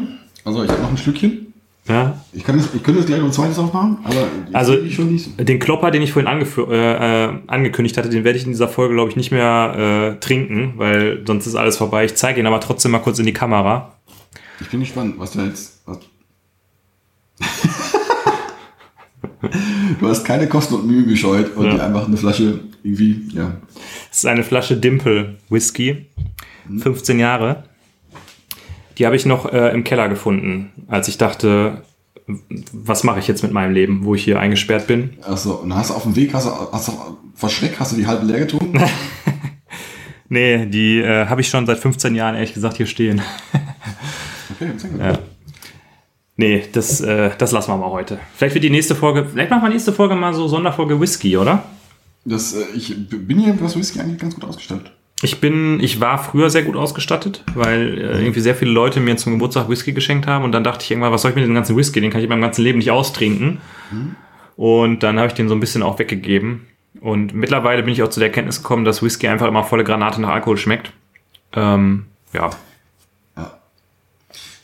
Also 0.44 0.64
ich 0.64 0.70
habe 0.70 0.82
noch 0.82 0.90
ein 0.90 0.98
Stückchen. 0.98 1.45
Ja. 1.88 2.20
Ich, 2.34 2.44
kann 2.44 2.58
das, 2.58 2.74
ich 2.74 2.82
könnte 2.82 3.02
jetzt 3.02 3.08
gleich 3.08 3.20
noch 3.20 3.28
ein 3.28 3.34
zweites 3.34 3.60
aufmachen, 3.60 3.98
aber 4.04 4.28
Also 4.54 4.76
den 4.76 5.60
Klopper, 5.60 5.92
den 5.92 6.02
ich 6.02 6.14
vorhin 6.14 6.32
äh, 6.72 7.26
äh, 7.26 7.34
angekündigt 7.46 7.96
hatte, 7.98 8.10
den 8.10 8.24
werde 8.24 8.40
ich 8.40 8.46
in 8.46 8.52
dieser 8.52 8.68
Folge, 8.68 8.96
glaube 8.96 9.12
ich, 9.12 9.16
nicht 9.16 9.32
mehr 9.32 10.16
äh, 10.16 10.20
trinken, 10.20 10.74
weil 10.78 11.22
sonst 11.28 11.46
ist 11.46 11.54
alles 11.56 11.78
vorbei. 11.78 12.06
Ich 12.06 12.16
zeige 12.16 12.40
ihn 12.40 12.48
aber 12.48 12.60
trotzdem 12.60 12.92
mal 12.92 13.00
kurz 13.00 13.20
in 13.20 13.26
die 13.28 13.34
Kamera. 13.34 13.94
Ich 14.60 14.70
bin 14.70 14.80
gespannt, 14.80 15.16
was 15.20 15.32
du 15.32 15.42
jetzt. 15.42 15.82
Was 15.86 16.00
du 20.00 20.08
hast 20.08 20.24
keine 20.24 20.48
Kosten 20.48 20.76
und 20.76 20.88
Mühe 20.88 21.06
gescheut 21.06 21.56
und 21.56 21.66
Ja. 21.66 21.74
dir 21.76 21.84
einfach 21.84 22.08
eine 22.08 22.18
Flasche 22.18 22.60
irgendwie, 22.84 23.28
ja. 23.34 23.58
Das 24.10 24.20
ist 24.20 24.26
eine 24.26 24.44
Flasche 24.44 24.78
Dimple 24.78 25.36
Whisky, 25.50 26.06
15 26.80 27.20
Jahre. 27.20 27.64
Die 28.98 29.06
habe 29.06 29.16
ich 29.16 29.26
noch 29.26 29.52
äh, 29.52 29.70
im 29.74 29.84
Keller 29.84 30.10
gefunden, 30.10 30.72
als 30.88 31.08
ich 31.08 31.18
dachte, 31.18 31.84
was 32.72 33.04
mache 33.04 33.20
ich 33.20 33.28
jetzt 33.28 33.44
mit 33.44 33.52
meinem 33.52 33.74
Leben, 33.74 34.06
wo 34.06 34.16
ich 34.16 34.24
hier 34.24 34.40
eingesperrt 34.40 34.88
bin. 34.88 35.18
Achso, 35.22 35.56
und 35.56 35.76
hast 35.76 35.90
du 35.90 35.94
auf 35.94 36.04
dem 36.04 36.16
Weg, 36.16 36.34
hast 36.34 36.48
du, 36.48 36.52
hast 36.72 36.88
du 36.88 36.94
vor 37.36 37.50
Schreck, 37.50 37.80
hast 37.80 37.92
du 37.92 37.98
die 37.98 38.08
halbe 38.08 38.26
leer 38.26 38.40
getrunken? 38.40 38.82
Nee, 40.28 40.66
die 40.66 41.00
äh, 41.00 41.28
habe 41.28 41.42
ich 41.42 41.50
schon 41.50 41.68
seit 41.68 41.78
15 41.78 42.16
Jahren 42.16 42.36
ehrlich 42.36 42.54
gesagt 42.54 42.78
hier 42.78 42.88
stehen. 42.88 43.22
Okay, 44.62 44.72
mal. 44.98 45.12
Ja. 45.12 45.20
Nee, 46.38 46.64
das, 46.72 47.02
äh, 47.02 47.32
das 47.38 47.52
lassen 47.52 47.72
wir 47.72 47.78
mal 47.78 47.90
heute. 47.90 48.20
Vielleicht 48.36 48.54
wird 48.54 48.64
die 48.64 48.70
nächste 48.70 48.96
Folge, 48.96 49.26
vielleicht 49.26 49.50
machen 49.50 49.64
wir 49.64 49.70
nächste 49.70 49.92
Folge 49.92 50.16
mal 50.16 50.34
so 50.34 50.48
Sonderfolge 50.48 51.00
Whisky, 51.02 51.36
oder? 51.36 51.64
Das, 52.26 52.54
äh, 52.54 52.64
ich 52.76 52.96
bin 53.10 53.40
hier, 53.40 53.60
was 53.60 53.78
Whisky 53.78 54.00
eigentlich 54.00 54.20
ganz 54.20 54.36
gut 54.36 54.46
ausgestattet. 54.46 54.92
Ich 55.22 55.40
bin, 55.40 55.80
ich 55.80 56.02
war 56.02 56.18
früher 56.22 56.50
sehr 56.50 56.64
gut 56.64 56.76
ausgestattet, 56.76 57.44
weil 57.54 57.98
äh, 57.98 58.22
irgendwie 58.22 58.42
sehr 58.42 58.54
viele 58.56 58.72
Leute 58.72 59.00
mir 59.00 59.16
zum 59.16 59.34
Geburtstag 59.34 59.70
Whisky 59.70 59.94
geschenkt 59.94 60.28
haben 60.28 60.44
und 60.44 60.52
dann 60.52 60.64
dachte 60.64 60.84
ich 60.84 60.92
irgendwann, 60.92 61.12
was 61.14 61.22
soll 61.22 61.32
ich 61.32 61.36
mit 61.36 61.46
dem 61.46 61.54
ganzen 61.56 61.78
Whisky? 61.78 62.02
Den 62.02 62.12
kann 62.12 62.20
ich 62.20 62.26
in 62.26 62.30
meinem 62.30 62.42
ganzen 62.42 62.64
Leben 62.64 62.80
nicht 62.80 62.92
austrinken. 62.92 63.60
Und 64.58 65.04
dann 65.04 65.18
habe 65.18 65.28
ich 65.28 65.34
den 65.34 65.48
so 65.48 65.56
ein 65.56 65.60
bisschen 65.60 65.84
auch 65.84 66.00
weggegeben. 66.00 66.68
Und 67.02 67.34
mittlerweile 67.34 67.84
bin 67.84 67.94
ich 67.94 68.04
auch 68.04 68.10
zu 68.10 68.20
der 68.20 68.30
Erkenntnis 68.30 68.62
gekommen, 68.62 68.86
dass 68.86 69.02
Whisky 69.04 69.28
einfach 69.28 69.48
immer 69.48 69.64
volle 69.64 69.84
Granate 69.84 70.22
nach 70.22 70.30
Alkohol 70.30 70.58
schmeckt. 70.58 70.92
Ähm, 71.54 72.06
ja, 72.34 72.50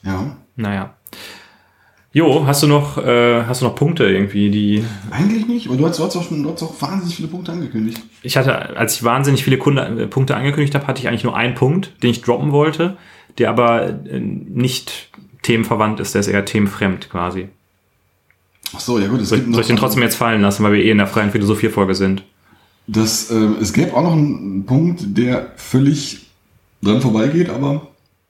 Ja. 0.03 0.35
naja. 0.55 0.93
Jo, 2.13 2.45
hast 2.45 2.61
du 2.61 2.67
noch, 2.67 2.97
äh, 2.97 3.43
hast 3.45 3.61
du 3.61 3.65
noch 3.65 3.75
Punkte 3.75 4.03
irgendwie, 4.03 4.49
die 4.49 4.83
Eigentlich 5.11 5.47
nicht, 5.47 5.67
aber 5.67 5.77
du 5.77 5.87
hast, 5.87 5.97
du 5.97 6.03
hast, 6.03 6.15
auch 6.17 6.27
schon, 6.27 6.43
du 6.43 6.51
hast 6.51 6.61
auch 6.61 6.81
wahnsinnig 6.81 7.15
viele 7.15 7.29
Punkte 7.29 7.53
angekündigt. 7.53 8.01
ich 8.21 8.35
hatte, 8.35 8.75
als 8.75 8.95
ich 8.95 9.03
wahnsinnig 9.03 9.43
viele 9.45 9.57
Kunde, 9.57 9.81
äh, 9.83 10.07
Punkte 10.07 10.35
angekündigt 10.35 10.75
habe, 10.75 10.87
hatte 10.87 10.99
ich 10.99 11.07
eigentlich 11.07 11.23
nur 11.23 11.37
einen 11.37 11.55
Punkt, 11.55 11.93
den 12.03 12.09
ich 12.09 12.21
droppen 12.21 12.51
wollte, 12.51 12.97
der 13.37 13.49
aber 13.49 13.87
äh, 13.87 14.19
nicht 14.19 15.09
themenverwandt 15.43 16.01
ist, 16.01 16.13
der 16.13 16.19
ist 16.19 16.27
eher 16.27 16.43
themenfremd 16.43 17.09
quasi. 17.09 17.47
Ach 18.75 18.79
so, 18.81 18.99
ja 18.99 19.07
gut, 19.07 19.21
es 19.21 19.29
Soll, 19.29 19.39
gibt 19.39 19.53
soll 19.53 19.61
ich 19.61 19.67
den 19.67 19.77
trotzdem 19.77 20.03
jetzt 20.03 20.15
fallen 20.15 20.41
lassen, 20.41 20.63
weil 20.63 20.73
wir 20.73 20.83
eh 20.83 20.91
in 20.91 20.97
der 20.97 21.07
freien 21.07 21.31
Philosophiefolge 21.31 21.95
sind? 21.95 22.23
Das, 22.87 23.31
ähm, 23.31 23.55
es 23.61 23.71
gäbe 23.71 23.95
auch 23.95 24.03
noch 24.03 24.13
einen 24.13 24.65
Punkt, 24.65 25.17
der 25.17 25.53
völlig 25.55 26.25
dran 26.81 26.99
vorbeigeht, 26.99 27.49
aber 27.49 27.87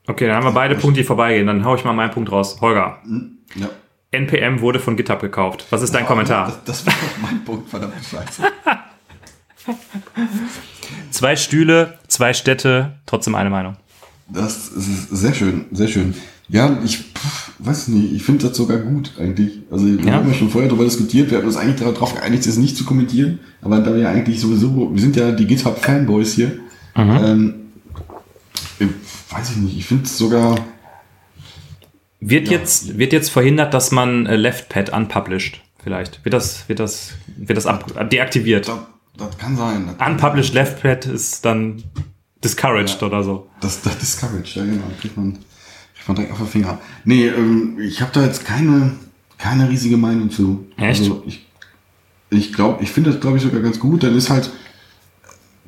Okay, 0.08 0.28
dann 0.28 0.36
haben 0.36 0.46
wir 0.46 0.52
beide 0.52 0.76
Punkte, 0.76 1.02
die 1.02 1.04
vorbeigehen. 1.06 1.48
Dann 1.48 1.64
hau 1.64 1.76
ich 1.76 1.86
mal 1.86 1.94
meinen 1.94 2.12
Punkt 2.12 2.32
raus. 2.32 2.58
Holger, 2.60 2.98
hm, 3.04 3.38
ja. 3.56 3.70
NPM 4.12 4.60
wurde 4.60 4.80
von 4.80 4.98
GitHub 4.98 5.22
gekauft. 5.22 5.66
Was 5.70 5.82
ist 5.82 5.94
dein 5.96 6.06
Kommentar? 6.06 6.48
Das, 6.66 6.84
das 6.84 6.86
war 6.86 6.94
mein 7.22 7.44
Punkt, 7.46 7.70
verdammte 7.70 7.98
Scheiße. 8.04 8.44
Zwei 11.12 11.36
Stühle, 11.36 11.98
zwei 12.08 12.34
Städte, 12.34 12.94
trotzdem 13.06 13.36
eine 13.36 13.50
Meinung. 13.50 13.76
Das 14.28 14.70
ist 14.70 15.10
sehr 15.10 15.34
schön, 15.34 15.66
sehr 15.72 15.88
schön. 15.88 16.14
Ja, 16.50 16.78
ich 16.84 16.98
pff, 16.98 17.52
weiß 17.60 17.90
nicht, 17.90 18.14
ich 18.14 18.24
finde 18.24 18.48
das 18.48 18.58
sogar 18.58 18.78
gut 18.80 19.12
eigentlich. 19.20 19.60
Also 19.70 19.86
wir 19.86 20.00
Ja. 20.04 20.14
haben 20.16 20.28
ja 20.28 20.34
schon 20.34 20.50
vorher 20.50 20.70
darüber 20.70 20.86
diskutiert, 20.86 21.30
wir 21.30 21.38
haben 21.38 21.46
uns 21.46 21.58
eigentlich 21.58 21.80
darauf 21.80 22.16
geeinigt, 22.16 22.46
es 22.46 22.58
nicht 22.58 22.76
zu 22.76 22.86
kommentieren, 22.86 23.40
aber 23.62 23.80
da 23.80 23.94
wir 23.94 24.02
ja 24.02 24.10
eigentlich 24.10 24.40
sowieso, 24.40 24.90
wir 24.94 25.02
sind 25.02 25.16
ja 25.16 25.32
die 25.32 25.46
GitHub-Fanboys 25.46 26.34
hier, 26.34 26.58
ähm, 26.96 27.54
äh, 28.80 28.88
weiß 29.30 29.52
ich 29.52 29.58
nicht, 29.58 29.78
ich 29.78 29.86
finde 29.86 30.06
es 30.06 30.18
sogar, 30.18 30.56
Wird, 32.22 32.48
Ja. 32.48 32.60
jetzt, 32.60 32.98
wird 32.98 33.12
jetzt 33.14 33.30
verhindert, 33.30 33.74
dass 33.74 33.92
man 33.92 34.26
äh, 34.28 34.36
LeftPad 34.36 34.92
unpublished? 34.94 35.60
Vielleicht. 35.84 36.24
Wird 36.24 36.34
das, 36.34 36.70
wird 36.70 36.80
das, 36.80 37.14
wird 37.36 37.58
das 37.58 37.66
ab, 37.66 38.10
deaktiviert? 38.10 38.68
das, 38.68 38.78
das 39.18 39.38
kann 39.38 39.58
sein. 39.58 39.90
Das, 39.98 40.08
Unpublished 40.08 40.54
LeftPad 40.54 41.08
ist 41.08 41.44
dann 41.44 41.84
discouraged 42.44 43.02
oder 43.04 43.24
so. 43.24 43.50
Das, 43.60 43.82
das 43.82 43.98
Discourage, 43.98 44.60
ja 44.60 44.66
genau, 44.66 44.84
kriegt 45.00 45.18
man, 45.18 45.34
kriegt 45.96 46.08
man 46.08 46.16
direkt 46.16 46.32
auf 46.34 46.38
den 46.38 46.48
Finger. 46.48 46.80
Nee, 47.04 47.28
ähm, 47.28 47.80
ich 47.80 48.02
habe 48.02 48.12
da 48.14 48.24
jetzt 48.24 48.46
keine, 48.46 48.94
keine 49.40 49.68
riesige 49.70 49.98
Meinung 49.98 50.30
zu. 50.30 50.68
Echt? 50.78 51.02
Also 51.02 51.24
ich 51.26 51.48
ich 52.34 52.54
glaube, 52.54 52.82
ich 52.84 52.92
finde 52.92 53.12
das 53.12 53.20
glaube 53.20 53.38
ich 53.38 53.44
sogar 53.44 53.62
ganz 53.62 53.80
gut. 53.80 54.04
Dann 54.04 54.16
ist 54.16 54.30
halt 54.30 54.52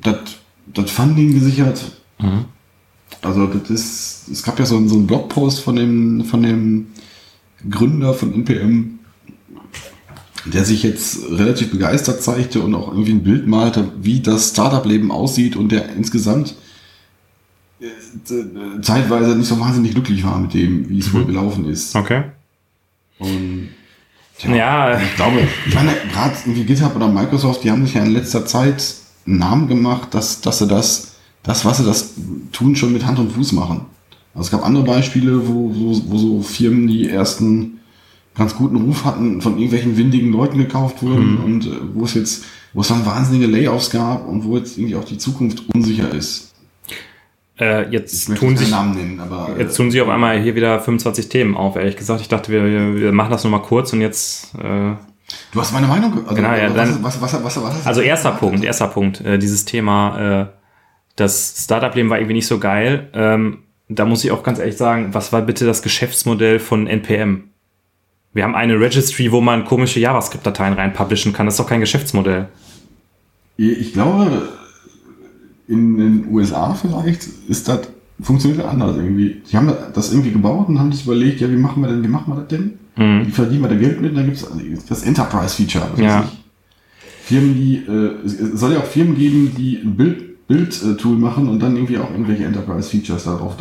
das, 0.00 0.18
das 0.66 0.90
Funding 0.90 1.34
gesichert. 1.34 1.92
Also 3.22 3.46
das 3.46 3.70
ist, 3.70 4.28
es 4.30 4.42
gab 4.42 4.58
ja 4.58 4.66
so, 4.66 4.76
einen- 4.76 4.88
so 4.88 4.96
einen 4.96 5.06
Blogpost 5.06 5.60
von 5.60 5.76
dem, 5.76 6.24
von 6.24 6.42
dem 6.42 6.86
Gründer 7.70 8.12
von 8.14 8.32
NPM, 8.34 8.98
der 10.44 10.64
sich 10.64 10.82
jetzt 10.82 11.20
relativ 11.30 11.70
begeistert 11.70 12.22
zeigte 12.22 12.60
und 12.60 12.74
auch 12.74 12.88
irgendwie 12.92 13.12
ein 13.12 13.22
Bild 13.24 13.46
malte, 13.46 13.90
wie 14.00 14.20
das 14.20 14.50
Startup-Leben 14.50 15.10
aussieht 15.10 15.56
und 15.56 15.72
der 15.72 15.88
insgesamt 15.96 16.54
äh, 17.80 18.80
zeitweise 18.82 19.36
nicht 19.36 19.48
so 19.48 19.58
wahnsinnig 19.58 19.92
glücklich 19.92 20.22
war 20.24 20.38
mit 20.38 20.52
dem, 20.54 20.88
wie 20.88 20.98
es 20.98 21.12
wohl 21.14 21.24
gelaufen 21.24 21.64
ist. 21.68 21.96
Okay. 21.96 22.24
Und 23.18 23.68
Ja, 24.42 25.00
ich 25.00 25.14
glaube, 25.16 25.40
ich 25.66 25.74
meine, 25.74 25.92
gerade 26.12 26.34
irgendwie 26.44 26.64
GitHub 26.64 26.94
oder 26.96 27.08
Microsoft, 27.08 27.64
die 27.64 27.70
haben 27.70 27.86
sich 27.86 27.94
ja 27.94 28.02
in 28.04 28.12
letzter 28.12 28.44
Zeit 28.44 28.84
einen 29.26 29.38
Namen 29.38 29.68
gemacht, 29.68 30.12
dass, 30.12 30.40
dass 30.42 30.58
sie 30.58 30.66
das, 30.66 31.13
das, 31.44 31.64
was 31.64 31.78
sie 31.78 31.84
das 31.84 32.14
tun, 32.52 32.74
schon 32.74 32.92
mit 32.92 33.06
Hand 33.06 33.18
und 33.20 33.30
Fuß 33.32 33.52
machen. 33.52 33.82
Also 34.34 34.46
es 34.46 34.50
gab 34.50 34.66
andere 34.66 34.82
Beispiele, 34.84 35.46
wo, 35.46 35.70
wo, 35.72 36.02
wo 36.08 36.16
so 36.18 36.42
Firmen 36.42 36.88
die 36.88 37.08
ersten 37.08 37.78
ganz 38.34 38.56
guten 38.56 38.76
Ruf 38.76 39.04
hatten, 39.04 39.40
von 39.40 39.52
irgendwelchen 39.52 39.96
windigen 39.96 40.32
Leuten 40.32 40.58
gekauft 40.58 41.02
wurden 41.04 41.36
und 41.38 41.66
äh, 41.66 41.70
wo 41.94 42.04
es 42.04 42.14
jetzt, 42.14 42.44
wo 42.72 42.80
es 42.80 42.88
dann 42.88 43.06
wahnsinnige 43.06 43.46
Layoffs 43.46 43.90
gab 43.90 44.26
und 44.26 44.44
wo 44.44 44.56
jetzt 44.56 44.76
irgendwie 44.76 44.96
auch 44.96 45.04
die 45.04 45.18
Zukunft 45.18 45.62
unsicher 45.72 46.12
ist. 46.12 46.52
äh, 47.60 47.88
jetzt 47.92 48.28
möchte 48.28 48.44
tun 48.44 48.56
sich, 48.56 48.70
nennen, 48.70 49.20
aber 49.20 49.50
äh, 49.56 49.60
jetzt 49.62 49.76
tun 49.76 49.92
sich 49.92 50.00
auf 50.00 50.08
einmal 50.08 50.40
hier 50.42 50.56
wieder 50.56 50.80
25 50.80 51.28
Themen 51.28 51.56
auf. 51.56 51.76
Ehrlich 51.76 51.96
gesagt, 51.96 52.20
ich 52.22 52.28
dachte, 52.28 52.50
wir, 52.50 52.64
wir- 52.96 53.12
machen 53.12 53.30
das 53.30 53.44
nur 53.44 53.52
mal 53.52 53.62
kurz 53.62 53.92
und 53.92 54.00
jetzt. 54.00 54.52
Äh, 54.56 54.94
du 55.52 55.60
hast 55.60 55.72
meine 55.72 55.86
Meinung. 55.86 56.12
Also, 56.24 56.34
Genau, 56.34 56.52
ja, 56.54 56.68
was, 56.70 56.74
dann- 56.74 57.04
was, 57.04 57.20
was, 57.22 57.32
was, 57.34 57.44
was, 57.44 57.62
was, 57.62 57.86
also 57.86 58.00
erster 58.00 58.32
Punkt, 58.32 58.64
erster 58.64 58.88
Punkt, 58.88 59.20
äh, 59.20 59.38
dieses 59.38 59.64
Thema, 59.64 60.40
äh, 60.42 60.46
das 61.16 61.64
Startup-Leben 61.64 62.10
war 62.10 62.18
irgendwie 62.18 62.34
nicht 62.34 62.46
so 62.46 62.58
geil. 62.58 63.08
Ähm, 63.12 63.58
da 63.88 64.04
muss 64.04 64.24
ich 64.24 64.30
auch 64.30 64.42
ganz 64.42 64.58
ehrlich 64.58 64.76
sagen, 64.76 65.12
was 65.12 65.32
war 65.32 65.42
bitte 65.42 65.66
das 65.66 65.82
Geschäftsmodell 65.82 66.58
von 66.58 66.86
NPM? 66.86 67.50
Wir 68.32 68.44
haben 68.44 68.54
eine 68.54 68.80
Registry, 68.80 69.30
wo 69.30 69.40
man 69.40 69.64
komische 69.64 70.00
JavaScript-Dateien 70.00 70.74
reinpublishen 70.74 71.32
kann. 71.32 71.46
Das 71.46 71.54
ist 71.54 71.60
doch 71.60 71.68
kein 71.68 71.80
Geschäftsmodell. 71.80 72.48
Ich 73.56 73.92
glaube, 73.92 74.48
in 75.68 75.96
den 75.96 76.28
USA 76.30 76.74
vielleicht 76.74 77.28
ist 77.48 77.68
das 77.68 77.88
funktioniert 78.20 78.60
das 78.62 78.70
anders 78.70 78.96
irgendwie. 78.96 79.42
Die 79.50 79.56
haben 79.56 79.72
das 79.92 80.12
irgendwie 80.12 80.30
gebaut 80.30 80.68
und 80.68 80.78
haben 80.78 80.92
sich 80.92 81.04
überlegt, 81.04 81.40
ja, 81.40 81.50
wie 81.50 81.56
machen 81.56 81.82
wir 81.82 81.88
denn, 81.88 82.02
wie 82.02 82.08
machen 82.08 82.32
wir 82.32 82.40
das 82.40 82.48
denn? 82.48 82.78
Wie 83.26 83.30
verdienen 83.30 83.62
wir 83.62 83.68
da 83.68 83.74
Geld 83.74 84.00
mit? 84.00 84.16
Da 84.16 84.22
gibt 84.22 84.36
es 84.36 84.86
das 84.86 85.02
Enterprise-Feature. 85.02 85.88
Ja. 85.96 86.28
Firmen, 87.24 87.54
die, 87.54 87.76
äh, 87.78 88.24
es 88.24 88.60
soll 88.60 88.74
ja 88.74 88.80
auch 88.80 88.84
Firmen 88.84 89.16
geben, 89.16 89.52
die 89.56 89.78
ein 89.78 89.96
Bild, 89.96 90.33
Bild-Tool 90.56 91.16
machen 91.16 91.48
und 91.48 91.60
dann 91.60 91.74
irgendwie 91.76 91.98
auch 91.98 92.10
irgendwelche 92.10 92.44
Enterprise-Features 92.44 93.24
darauf 93.24 93.56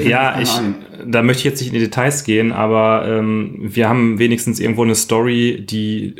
fällt 0.00 0.08
Ja, 0.08 0.40
ich, 0.40 0.50
ein. 0.56 0.76
da 1.06 1.22
möchte 1.22 1.40
ich 1.40 1.44
jetzt 1.44 1.60
nicht 1.60 1.68
in 1.68 1.74
die 1.74 1.80
Details 1.84 2.24
gehen, 2.24 2.52
aber 2.52 3.06
ähm, 3.06 3.56
wir 3.60 3.88
haben 3.88 4.18
wenigstens 4.18 4.60
irgendwo 4.60 4.82
eine 4.84 4.94
Story, 4.94 5.64
die 5.68 6.06
äh, 6.06 6.12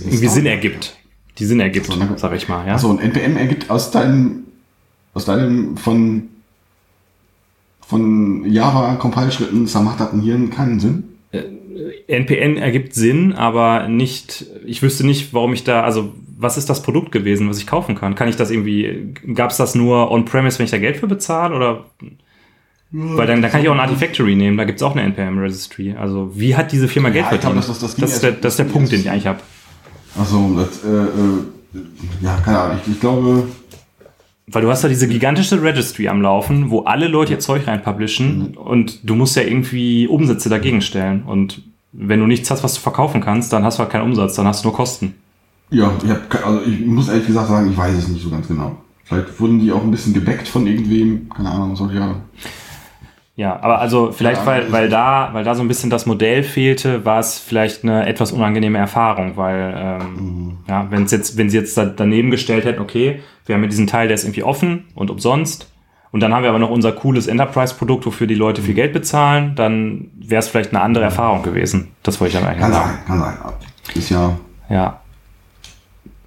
irgendwie 0.00 0.16
Story? 0.16 0.28
Sinn 0.28 0.46
ergibt. 0.46 0.96
Die 1.38 1.44
Sinn 1.44 1.60
ergibt, 1.60 1.86
So, 1.86 1.94
na- 1.98 2.16
sag 2.16 2.34
ich 2.34 2.48
mal. 2.48 2.66
Ja? 2.66 2.74
Achso, 2.74 2.90
und 2.90 3.00
NPM 3.00 3.36
ergibt 3.36 3.70
aus 3.70 3.90
deinem, 3.90 4.44
aus 5.14 5.24
deinem 5.26 5.76
von, 5.76 6.24
von 7.86 8.50
Java-Compile-Schritten 8.50 9.66
zermachterten 9.66 10.20
Hirn 10.22 10.50
keinen 10.50 10.80
Sinn? 10.80 11.04
NPN 12.08 12.56
ergibt 12.56 12.94
Sinn, 12.94 13.32
aber 13.32 13.88
nicht, 13.88 14.46
ich 14.66 14.82
wüsste 14.82 15.06
nicht, 15.06 15.32
warum 15.32 15.52
ich 15.52 15.64
da, 15.64 15.82
also 15.82 16.12
was 16.38 16.56
ist 16.56 16.70
das 16.70 16.82
Produkt 16.82 17.12
gewesen, 17.12 17.48
was 17.48 17.58
ich 17.58 17.66
kaufen 17.66 17.94
kann? 17.94 18.14
Kann 18.14 18.28
ich 18.28 18.36
das 18.36 18.50
irgendwie, 18.50 19.14
gab 19.34 19.50
es 19.50 19.58
das 19.58 19.74
nur 19.74 20.10
on-premise, 20.10 20.58
wenn 20.58 20.64
ich 20.64 20.70
da 20.70 20.78
Geld 20.78 20.96
für 20.96 21.06
bezahle 21.06 21.54
oder? 21.54 21.84
Weil 22.92 23.26
dann, 23.28 23.40
dann 23.40 23.50
kann 23.52 23.62
ich 23.62 23.68
auch 23.68 23.74
ein 23.74 23.80
Artifactory 23.80 24.34
nehmen, 24.34 24.56
da 24.56 24.64
gibt's 24.64 24.82
auch 24.82 24.92
eine 24.96 25.02
NPM-Registry. 25.02 25.94
Also 25.98 26.32
wie 26.34 26.56
hat 26.56 26.72
diese 26.72 26.88
Firma 26.88 27.10
Geld 27.10 27.28
glaub, 27.28 27.40
verdient? 27.42 27.58
das- 27.68 27.68
das- 27.68 27.80
das 27.80 27.94
das, 27.96 28.12
ist 28.14 28.22
der, 28.24 28.32
das 28.32 28.54
ist 28.54 28.58
der 28.58 28.64
Punkt, 28.64 28.90
den 28.90 29.00
ich 29.00 29.10
eigentlich 29.10 29.26
habe. 29.28 29.38
Achso, 30.18 30.50
das, 30.56 30.82
äh, 30.84 30.88
äh, 30.88 31.82
ja, 32.24 32.36
keine 32.44 32.58
Ahnung, 32.58 32.78
ich, 32.84 32.92
ich 32.94 33.00
glaube, 33.00 33.46
Weil 34.52 34.62
du 34.62 34.70
hast 34.70 34.82
da 34.82 34.88
diese 34.88 35.06
gigantische 35.06 35.62
Registry 35.62 36.08
am 36.08 36.22
Laufen, 36.22 36.70
wo 36.70 36.80
alle 36.80 37.06
Leute 37.06 37.34
ihr 37.34 37.38
Zeug 37.38 37.66
reinpublishen 37.66 38.56
und 38.56 39.08
du 39.08 39.14
musst 39.14 39.36
ja 39.36 39.42
irgendwie 39.42 40.08
Umsätze 40.08 40.48
dagegen 40.48 40.82
stellen. 40.82 41.22
Und 41.22 41.62
wenn 41.92 42.20
du 42.20 42.26
nichts 42.26 42.50
hast, 42.50 42.64
was 42.64 42.74
du 42.74 42.80
verkaufen 42.80 43.20
kannst, 43.20 43.52
dann 43.52 43.64
hast 43.64 43.78
du 43.78 43.82
halt 43.82 43.90
keinen 43.90 44.04
Umsatz, 44.04 44.34
dann 44.34 44.46
hast 44.46 44.64
du 44.64 44.68
nur 44.68 44.76
Kosten. 44.76 45.14
ja, 45.70 45.92
ich, 46.02 46.10
hab, 46.10 46.46
also 46.46 46.62
ich 46.62 46.84
muss 46.84 47.08
ehrlich 47.08 47.26
gesagt 47.26 47.48
sagen, 47.48 47.70
ich 47.70 47.76
weiß 47.76 47.96
es 47.96 48.08
nicht 48.08 48.22
so 48.22 48.30
ganz 48.30 48.48
genau. 48.48 48.76
Vielleicht 49.04 49.40
wurden 49.40 49.60
die 49.60 49.72
auch 49.72 49.82
ein 49.82 49.90
bisschen 49.90 50.14
gebackt 50.14 50.48
von 50.48 50.66
irgendwem, 50.66 51.28
keine 51.28 51.50
Ahnung, 51.50 51.76
soll 51.76 51.94
ja. 51.94 52.16
Ja, 53.36 53.58
aber 53.62 53.78
also 53.78 54.12
vielleicht, 54.12 54.42
Ja, 54.42 54.46
weil, 54.46 54.72
weil, 54.72 54.88
da, 54.88 55.30
weil 55.32 55.44
da 55.44 55.54
so 55.54 55.62
ein 55.62 55.68
bisschen 55.68 55.88
das 55.88 56.04
Modell 56.04 56.42
fehlte, 56.42 57.04
war 57.04 57.20
es 57.20 57.38
vielleicht 57.38 57.84
eine 57.84 58.06
etwas 58.06 58.32
unangenehme 58.32 58.78
Erfahrung, 58.78 59.36
weil 59.36 59.74
ähm, 59.76 60.58
ja, 60.68 60.86
wenn 60.90 61.04
es 61.04 61.12
jetzt, 61.12 61.38
wenn 61.38 61.48
sie 61.48 61.56
jetzt 61.56 61.76
da 61.76 61.86
daneben 61.86 62.30
gestellt 62.30 62.64
hätten, 62.64 62.80
okay, 62.80 63.22
wir 63.46 63.54
haben 63.54 63.62
ja 63.62 63.68
diesen 63.68 63.86
Teil, 63.86 64.08
der 64.08 64.16
ist 64.16 64.24
irgendwie 64.24 64.42
offen 64.42 64.84
und 64.94 65.10
umsonst, 65.10 65.70
und 66.12 66.20
dann 66.20 66.34
haben 66.34 66.42
wir 66.42 66.50
aber 66.50 66.58
noch 66.58 66.70
unser 66.70 66.92
cooles 66.92 67.28
Enterprise-Produkt, 67.28 68.04
wofür 68.04 68.26
die 68.26 68.34
Leute 68.34 68.62
viel 68.62 68.74
Geld 68.74 68.92
bezahlen, 68.92 69.54
dann 69.54 70.10
wäre 70.18 70.40
es 70.40 70.48
vielleicht 70.48 70.74
eine 70.74 70.82
andere 70.82 71.04
Erfahrung 71.04 71.42
gewesen. 71.42 71.92
Das 72.02 72.20
wollte 72.20 72.36
ich 72.36 72.42
dann 72.42 72.48
eigentlich 72.48 72.62
Kann 72.62 72.72
sagen. 72.72 72.98
sein, 73.06 73.06
kann 73.06 73.20
sein. 73.20 73.36
Ist 73.94 74.10
ja, 74.10 74.36
Ja. 74.68 75.00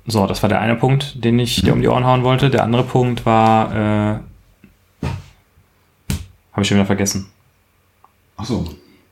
So, 0.05 0.27
das 0.27 0.41
war 0.41 0.49
der 0.49 0.59
eine 0.59 0.75
Punkt, 0.75 1.23
den 1.23 1.39
ich 1.39 1.61
dir 1.61 1.73
um 1.73 1.81
die 1.81 1.87
Ohren 1.87 2.05
hauen 2.05 2.23
wollte. 2.23 2.49
Der 2.49 2.63
andere 2.63 2.83
Punkt 2.83 3.25
war, 3.25 4.15
äh, 4.15 4.19
habe 6.53 6.61
ich 6.61 6.67
schon 6.67 6.77
wieder 6.77 6.85
vergessen. 6.85 7.27
achso. 8.37 8.65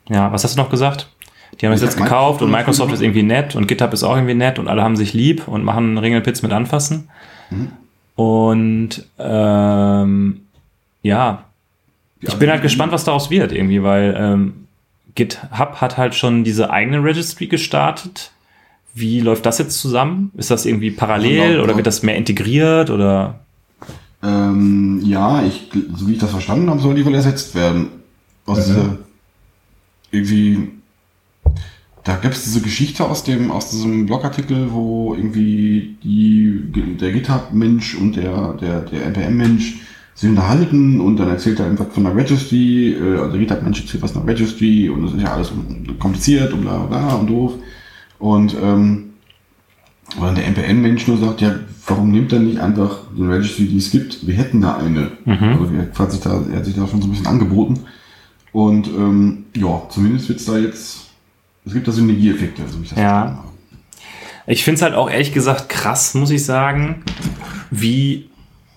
Ja, 0.08 0.32
was 0.32 0.42
hast 0.42 0.56
du 0.56 0.60
noch 0.62 0.70
gesagt? 0.70 1.08
Die 1.60 1.66
haben 1.66 1.72
es 1.74 1.82
jetzt 1.82 1.96
gekauft 1.96 2.42
und 2.42 2.50
Microsoft 2.50 2.92
ist 2.92 3.02
irgendwie 3.02 3.22
nett 3.22 3.54
und 3.54 3.68
GitHub 3.68 3.92
ist 3.92 4.02
auch 4.02 4.16
irgendwie 4.16 4.34
nett 4.34 4.58
und 4.58 4.68
alle 4.68 4.82
haben 4.82 4.96
sich 4.96 5.12
lieb 5.12 5.46
und 5.46 5.62
machen 5.64 5.98
Ringelpitz 5.98 6.42
mit 6.42 6.50
anfassen. 6.52 7.08
Und 8.16 9.04
ähm, 9.18 10.40
ja, 11.02 11.44
ich 12.20 12.34
bin 12.34 12.50
halt 12.50 12.62
gespannt, 12.62 12.92
was 12.92 13.04
daraus 13.04 13.30
wird 13.30 13.52
irgendwie, 13.52 13.82
weil 13.82 14.16
ähm, 14.18 14.66
GitHub 15.14 15.80
hat 15.80 15.98
halt 15.98 16.14
schon 16.14 16.42
diese 16.42 16.70
eigene 16.70 17.02
Registry 17.04 17.46
gestartet. 17.46 18.32
Wie 18.94 19.20
läuft 19.20 19.46
das 19.46 19.58
jetzt 19.58 19.78
zusammen? 19.78 20.30
Ist 20.36 20.50
das 20.50 20.66
irgendwie 20.66 20.90
parallel 20.90 21.40
Also 21.40 21.54
laut- 21.54 21.64
oder 21.64 21.76
wird 21.76 21.86
das 21.86 22.02
mehr 22.02 22.16
integriert 22.16 22.90
oder? 22.90 23.40
Ähm, 24.22 25.00
ja, 25.04 25.42
ich, 25.44 25.70
so 25.96 26.08
wie 26.08 26.12
ich 26.12 26.18
das 26.18 26.30
verstanden 26.30 26.70
habe, 26.70 26.80
soll 26.80 26.94
die 26.94 27.04
wohl 27.04 27.14
ersetzt 27.14 27.54
werden. 27.54 27.88
Aus 28.46 28.66
dieser, 28.66 28.98
irgendwie, 30.10 30.68
da 32.04 32.16
gibt 32.16 32.34
es 32.34 32.44
diese 32.44 32.60
Geschichte 32.60 33.04
aus 33.04 33.24
dem, 33.24 33.50
aus 33.50 33.70
diesem 33.70 34.06
Blogartikel, 34.06 34.72
wo 34.72 35.14
irgendwie 35.14 35.96
die, 36.02 36.96
der 37.00 37.12
GitHub-Mensch 37.12 37.96
und 37.96 38.16
der, 38.16 38.54
der, 38.54 38.80
der 38.80 39.06
NPM-Mensch 39.06 39.80
sich 40.14 40.28
unterhalten 40.28 41.00
und 41.00 41.16
dann 41.16 41.30
erzählt 41.30 41.58
er 41.58 41.66
irgendwas 41.66 41.94
von 41.94 42.04
der 42.04 42.14
Registry, 42.14 42.92
äh, 42.92 43.18
also 43.18 43.30
der 43.30 43.40
GitHub-Mensch 43.40 43.80
erzählt 43.80 44.02
was 44.02 44.12
von 44.12 44.26
der 44.26 44.34
Registry 44.34 44.88
und 44.88 45.04
das 45.04 45.14
ist 45.14 45.22
ja 45.22 45.32
alles 45.32 45.52
kompliziert 45.98 46.52
und 46.52 46.62
bla 46.62 46.78
bla 46.78 47.14
und 47.14 47.28
doof. 47.28 47.54
Und 48.18 48.54
ähm, 48.62 49.11
dann 50.20 50.34
der 50.34 50.46
NPM-Mensch 50.46 51.06
nur 51.08 51.18
sagt, 51.18 51.40
ja, 51.40 51.54
warum 51.86 52.10
nimmt 52.10 52.32
er 52.32 52.40
nicht 52.40 52.58
einfach 52.58 52.98
die 53.16 53.22
Registry, 53.22 53.66
die 53.66 53.78
es 53.78 53.90
gibt? 53.90 54.26
Wir 54.26 54.34
hätten 54.34 54.60
da 54.60 54.76
eine. 54.76 55.12
Also 55.52 55.70
er 55.74 55.98
hat 55.98 56.12
sich 56.12 56.20
da, 56.20 56.42
er 56.50 56.58
hat 56.58 56.64
sich 56.64 56.74
da 56.74 56.86
schon 56.86 57.00
so 57.00 57.08
ein 57.08 57.10
bisschen 57.10 57.26
angeboten. 57.26 57.80
Und 58.52 58.86
ähm, 58.88 59.44
ja, 59.56 59.82
zumindest 59.88 60.28
wird's 60.28 60.44
da 60.44 60.58
jetzt, 60.58 61.06
es 61.64 61.72
gibt 61.72 61.88
da 61.88 61.92
Synergieeffekte, 61.92 62.62
so 62.68 62.78
wie 62.78 62.84
ich 62.84 62.90
das 62.90 62.98
Ja. 62.98 63.44
Ich 64.46 64.64
finde 64.64 64.76
es 64.76 64.82
halt 64.82 64.94
auch 64.94 65.08
ehrlich 65.08 65.32
gesagt 65.32 65.68
krass, 65.68 66.14
muss 66.14 66.30
ich 66.30 66.44
sagen, 66.44 67.04
wie 67.70 68.28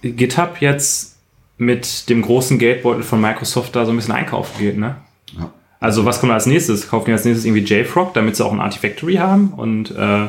GitHub 0.03 0.57
jetzt 0.61 1.17
mit 1.57 2.09
dem 2.09 2.21
großen 2.21 2.59
Geldbeutel 2.59 3.03
von 3.03 3.19
Microsoft 3.19 3.75
da 3.75 3.85
so 3.85 3.91
ein 3.91 3.95
bisschen 3.95 4.13
einkaufen 4.13 4.59
geht, 4.59 4.77
ne? 4.77 4.97
Ja. 5.37 5.51
Also 5.79 6.05
was 6.05 6.19
kommt 6.19 6.31
als 6.31 6.45
nächstes? 6.45 6.87
Kaufen 6.87 7.05
die 7.07 7.11
als 7.13 7.25
nächstes 7.25 7.45
irgendwie 7.45 7.63
JFrog, 7.63 8.13
damit 8.13 8.35
sie 8.35 8.45
auch 8.45 8.53
ein 8.53 8.59
Artifactory 8.59 9.15
haben 9.15 9.49
und 9.49 9.91
äh, 9.91 10.27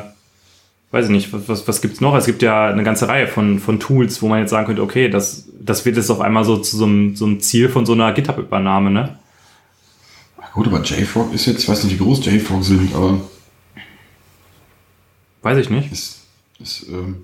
weiß 0.91 1.05
ich 1.05 1.11
nicht, 1.11 1.33
was, 1.33 1.47
was, 1.49 1.67
was 1.67 1.81
gibt's 1.81 2.01
noch? 2.01 2.15
Es 2.15 2.25
gibt 2.25 2.41
ja 2.41 2.67
eine 2.67 2.83
ganze 2.83 3.07
Reihe 3.07 3.27
von, 3.27 3.59
von 3.59 3.79
Tools, 3.79 4.21
wo 4.21 4.27
man 4.27 4.39
jetzt 4.39 4.51
sagen 4.51 4.67
könnte, 4.67 4.81
okay, 4.81 5.09
das, 5.09 5.47
das 5.59 5.85
wird 5.85 5.97
jetzt 5.97 6.09
auf 6.09 6.21
einmal 6.21 6.43
so 6.45 6.57
zu 6.57 6.77
so 6.77 6.85
einem, 6.85 7.15
so 7.15 7.25
einem 7.25 7.39
Ziel 7.39 7.69
von 7.69 7.85
so 7.85 7.93
einer 7.93 8.11
GitHub-Übernahme, 8.13 8.89
ne? 8.91 9.17
Gut, 10.53 10.67
aber 10.67 10.81
JFrog 10.81 11.33
ist 11.33 11.45
jetzt, 11.45 11.63
ich 11.63 11.69
weiß 11.69 11.83
nicht, 11.83 11.99
wie 11.99 12.03
groß 12.03 12.25
JFrog 12.25 12.63
sind, 12.63 12.95
aber 12.95 13.19
Weiß 15.43 15.57
ich 15.59 15.69
nicht. 15.69 15.91
ist, 15.91 16.25
ist 16.59 16.87
ähm, 16.89 17.17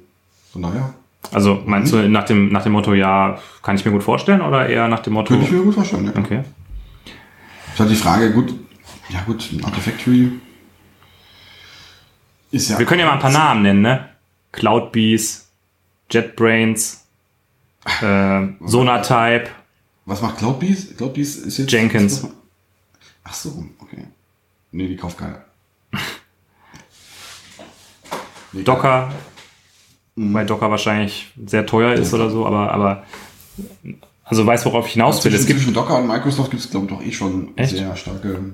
von 0.51 0.61
daher 0.61 0.93
Also 1.31 1.61
meinst 1.65 1.91
du 1.93 2.07
nach 2.09 2.25
dem, 2.25 2.51
nach 2.51 2.63
dem 2.63 2.73
Motto, 2.73 2.93
ja, 2.93 3.39
kann 3.63 3.75
ich 3.75 3.85
mir 3.85 3.91
gut 3.91 4.03
vorstellen 4.03 4.41
oder 4.41 4.67
eher 4.69 4.87
nach 4.87 4.99
dem 4.99 5.13
Motto, 5.13 5.29
könnte 5.29 5.45
ich 5.47 5.51
mir 5.51 5.63
gut 5.63 5.73
vorstellen. 5.73 6.05
Ja. 6.05 6.19
okay. 6.21 6.43
Ich 7.73 7.79
hatte 7.79 7.89
die 7.89 7.95
Frage, 7.95 8.31
gut, 8.31 8.53
ja 9.09 9.21
gut, 9.25 9.49
ein 9.51 9.65
Artifactory 9.65 10.33
ist 12.53 12.69
ja. 12.69 12.79
Wir 12.79 12.85
können 12.85 12.99
ja 13.01 13.05
mal 13.07 13.13
ein 13.13 13.19
paar 13.19 13.31
Namen 13.31 13.63
nennen, 13.63 13.81
ne? 13.81 14.09
Cloudbees, 14.51 15.49
JetBrains, 16.11 17.05
äh, 18.01 18.41
Sonatype. 18.61 19.49
Was 20.05 20.21
macht 20.21 20.37
Cloudbees? 20.37 20.95
Cloudbees 20.97 21.37
ist 21.37 21.57
jetzt. 21.57 21.71
Jenkins. 21.71 22.27
Ach 23.23 23.33
so, 23.33 23.65
okay. 23.79 24.03
Nee, 24.71 24.87
die 24.87 24.95
kauft 24.97 25.17
keiner. 25.17 25.43
Nee, 28.51 28.63
Docker, 28.63 29.11
Mhm. 30.15 30.33
weil 30.33 30.45
Docker 30.45 30.69
wahrscheinlich 30.69 31.31
sehr 31.45 31.65
teuer 31.65 31.93
ist 31.93 32.13
oder 32.13 32.29
so, 32.29 32.45
aber, 32.45 32.71
aber 32.71 33.03
also 34.23 34.45
weiß, 34.45 34.65
worauf 34.65 34.85
ich 34.87 34.93
hinaus 34.93 35.15
will. 35.17 35.31
Zwischen, 35.31 35.41
Es 35.41 35.47
gibt, 35.47 35.59
zwischen 35.61 35.73
Docker 35.73 35.97
und 35.97 36.07
Microsoft 36.07 36.51
gibt 36.51 36.63
es, 36.63 36.69
glaube 36.69 36.85
ich, 36.85 36.91
doch 36.91 37.01
eh 37.01 37.11
schon 37.11 37.57
Echt? 37.57 37.75
sehr 37.75 37.95
starke 37.95 38.51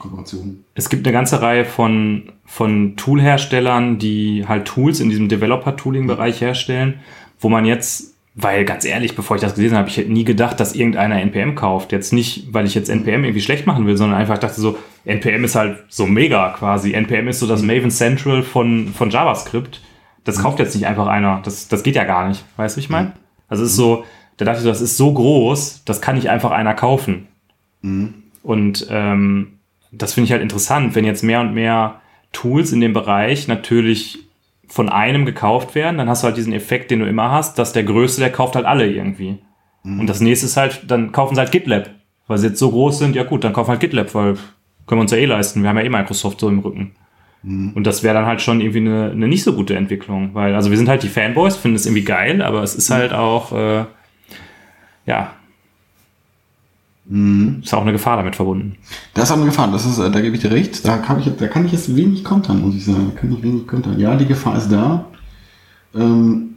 Kooperationen. 0.00 0.64
es 0.74 0.88
gibt 0.88 1.06
eine 1.06 1.12
ganze 1.12 1.40
Reihe 1.40 1.64
von, 1.64 2.32
von 2.44 2.96
Toolherstellern, 2.96 3.98
die 3.98 4.46
halt 4.48 4.66
Tools 4.66 4.98
in 4.98 5.10
diesem 5.10 5.28
Developer-Tooling-Bereich 5.28 6.40
herstellen, 6.40 7.00
wo 7.38 7.48
man 7.48 7.64
jetzt, 7.64 8.14
weil 8.34 8.64
ganz 8.64 8.84
ehrlich, 8.84 9.14
bevor 9.14 9.36
ich 9.36 9.42
das 9.42 9.54
gelesen 9.54 9.76
habe, 9.76 9.88
ich 9.88 9.96
hätte 9.96 10.12
nie 10.12 10.24
gedacht, 10.24 10.58
dass 10.58 10.74
irgendeiner 10.74 11.20
NPM 11.20 11.54
kauft. 11.54 11.92
Jetzt 11.92 12.12
nicht, 12.12 12.52
weil 12.52 12.66
ich 12.66 12.74
jetzt 12.74 12.88
NPM 12.88 13.24
irgendwie 13.24 13.40
schlecht 13.40 13.66
machen 13.66 13.86
will, 13.86 13.96
sondern 13.96 14.18
einfach 14.18 14.38
dachte 14.38 14.60
so, 14.60 14.78
NPM 15.04 15.44
ist 15.44 15.54
halt 15.54 15.78
so 15.88 16.06
mega 16.06 16.50
quasi. 16.50 16.92
NPM 16.92 17.28
ist 17.28 17.38
so 17.38 17.46
das 17.46 17.62
Maven 17.62 17.90
Central 17.90 18.42
von, 18.42 18.88
von 18.88 19.10
JavaScript. 19.10 19.80
Das 20.24 20.40
kauft 20.40 20.58
jetzt 20.58 20.74
nicht 20.74 20.86
einfach 20.86 21.06
einer. 21.06 21.40
Das, 21.44 21.68
das 21.68 21.82
geht 21.82 21.94
ja 21.94 22.04
gar 22.04 22.28
nicht. 22.28 22.44
Weißt 22.56 22.76
du, 22.76 22.80
wie 22.80 22.84
ich 22.84 22.90
meine? 22.90 23.12
Also 23.48 23.64
es 23.64 23.70
ist 23.70 23.76
so, 23.76 24.04
da 24.36 24.44
dachte 24.44 24.58
ich 24.58 24.64
so, 24.64 24.70
das 24.70 24.80
ist 24.80 24.96
so 24.96 25.12
groß, 25.12 25.82
das 25.84 26.00
kann 26.00 26.14
nicht 26.14 26.30
einfach 26.30 26.50
einer 26.50 26.74
kaufen. 26.74 27.28
Und 28.42 28.86
ähm, 28.90 29.59
das 29.92 30.14
finde 30.14 30.26
ich 30.26 30.32
halt 30.32 30.42
interessant, 30.42 30.94
wenn 30.94 31.04
jetzt 31.04 31.22
mehr 31.22 31.40
und 31.40 31.54
mehr 31.54 32.00
Tools 32.32 32.72
in 32.72 32.80
dem 32.80 32.92
Bereich 32.92 33.48
natürlich 33.48 34.18
von 34.66 34.88
einem 34.88 35.26
gekauft 35.26 35.74
werden, 35.74 35.98
dann 35.98 36.08
hast 36.08 36.22
du 36.22 36.26
halt 36.26 36.36
diesen 36.36 36.52
Effekt, 36.52 36.90
den 36.90 37.00
du 37.00 37.06
immer 37.06 37.30
hast, 37.30 37.58
dass 37.58 37.72
der 37.72 37.82
Größte, 37.82 38.20
der 38.20 38.30
kauft 38.30 38.54
halt 38.54 38.66
alle 38.66 38.86
irgendwie. 38.86 39.38
Und 39.82 40.06
das 40.06 40.20
nächste 40.20 40.46
ist 40.46 40.56
halt, 40.56 40.82
dann 40.88 41.10
kaufen 41.10 41.34
sie 41.34 41.40
halt 41.40 41.50
GitLab. 41.50 41.90
Weil 42.28 42.38
sie 42.38 42.48
jetzt 42.48 42.60
so 42.60 42.70
groß 42.70 42.98
sind, 42.98 43.16
ja 43.16 43.24
gut, 43.24 43.42
dann 43.42 43.52
kaufen 43.52 43.70
halt 43.70 43.80
GitLab, 43.80 44.14
weil 44.14 44.34
können 44.86 45.00
wir 45.00 45.02
uns 45.02 45.10
ja 45.10 45.18
eh 45.18 45.24
leisten. 45.24 45.62
Wir 45.62 45.70
haben 45.70 45.78
ja 45.78 45.84
eh 45.84 45.88
Microsoft 45.88 46.38
so 46.38 46.48
im 46.48 46.60
Rücken. 46.60 46.92
Und 47.74 47.86
das 47.86 48.02
wäre 48.02 48.14
dann 48.14 48.26
halt 48.26 48.42
schon 48.42 48.60
irgendwie 48.60 48.80
eine, 48.80 49.10
eine 49.12 49.26
nicht 49.26 49.44
so 49.44 49.54
gute 49.54 49.74
Entwicklung, 49.74 50.34
weil, 50.34 50.54
also 50.54 50.70
wir 50.70 50.76
sind 50.76 50.90
halt 50.90 51.02
die 51.02 51.08
Fanboys, 51.08 51.56
finden 51.56 51.76
es 51.76 51.86
irgendwie 51.86 52.04
geil, 52.04 52.42
aber 52.42 52.62
es 52.62 52.74
ist 52.74 52.90
halt 52.90 53.14
auch, 53.14 53.52
äh, 53.52 53.84
ja, 55.06 55.32
ist 57.62 57.74
auch 57.74 57.82
eine 57.82 57.92
Gefahr 57.92 58.16
damit 58.18 58.36
verbunden. 58.36 58.76
Das 59.14 59.24
ist 59.24 59.32
auch 59.32 59.36
eine 59.36 59.46
Gefahr, 59.46 59.70
das 59.72 59.84
ist, 59.84 59.98
äh, 59.98 60.10
da 60.10 60.20
gebe 60.20 60.36
ich 60.36 60.42
dir 60.42 60.52
recht. 60.52 60.86
Da 60.86 60.98
kann 60.98 61.18
ich, 61.18 61.28
da 61.36 61.48
kann 61.48 61.66
ich 61.66 61.72
jetzt 61.72 61.96
wenig 61.96 62.22
kontern, 62.22 62.60
muss 62.60 62.74
ich 62.76 62.84
sagen. 62.84 63.10
Da 63.14 63.20
kann 63.20 63.32
ich 63.32 63.42
wenig 63.42 63.66
kontern. 63.66 63.98
Ja, 63.98 64.14
die 64.14 64.26
Gefahr 64.26 64.56
ist 64.56 64.68
da. 64.70 65.06
Ähm, 65.94 66.50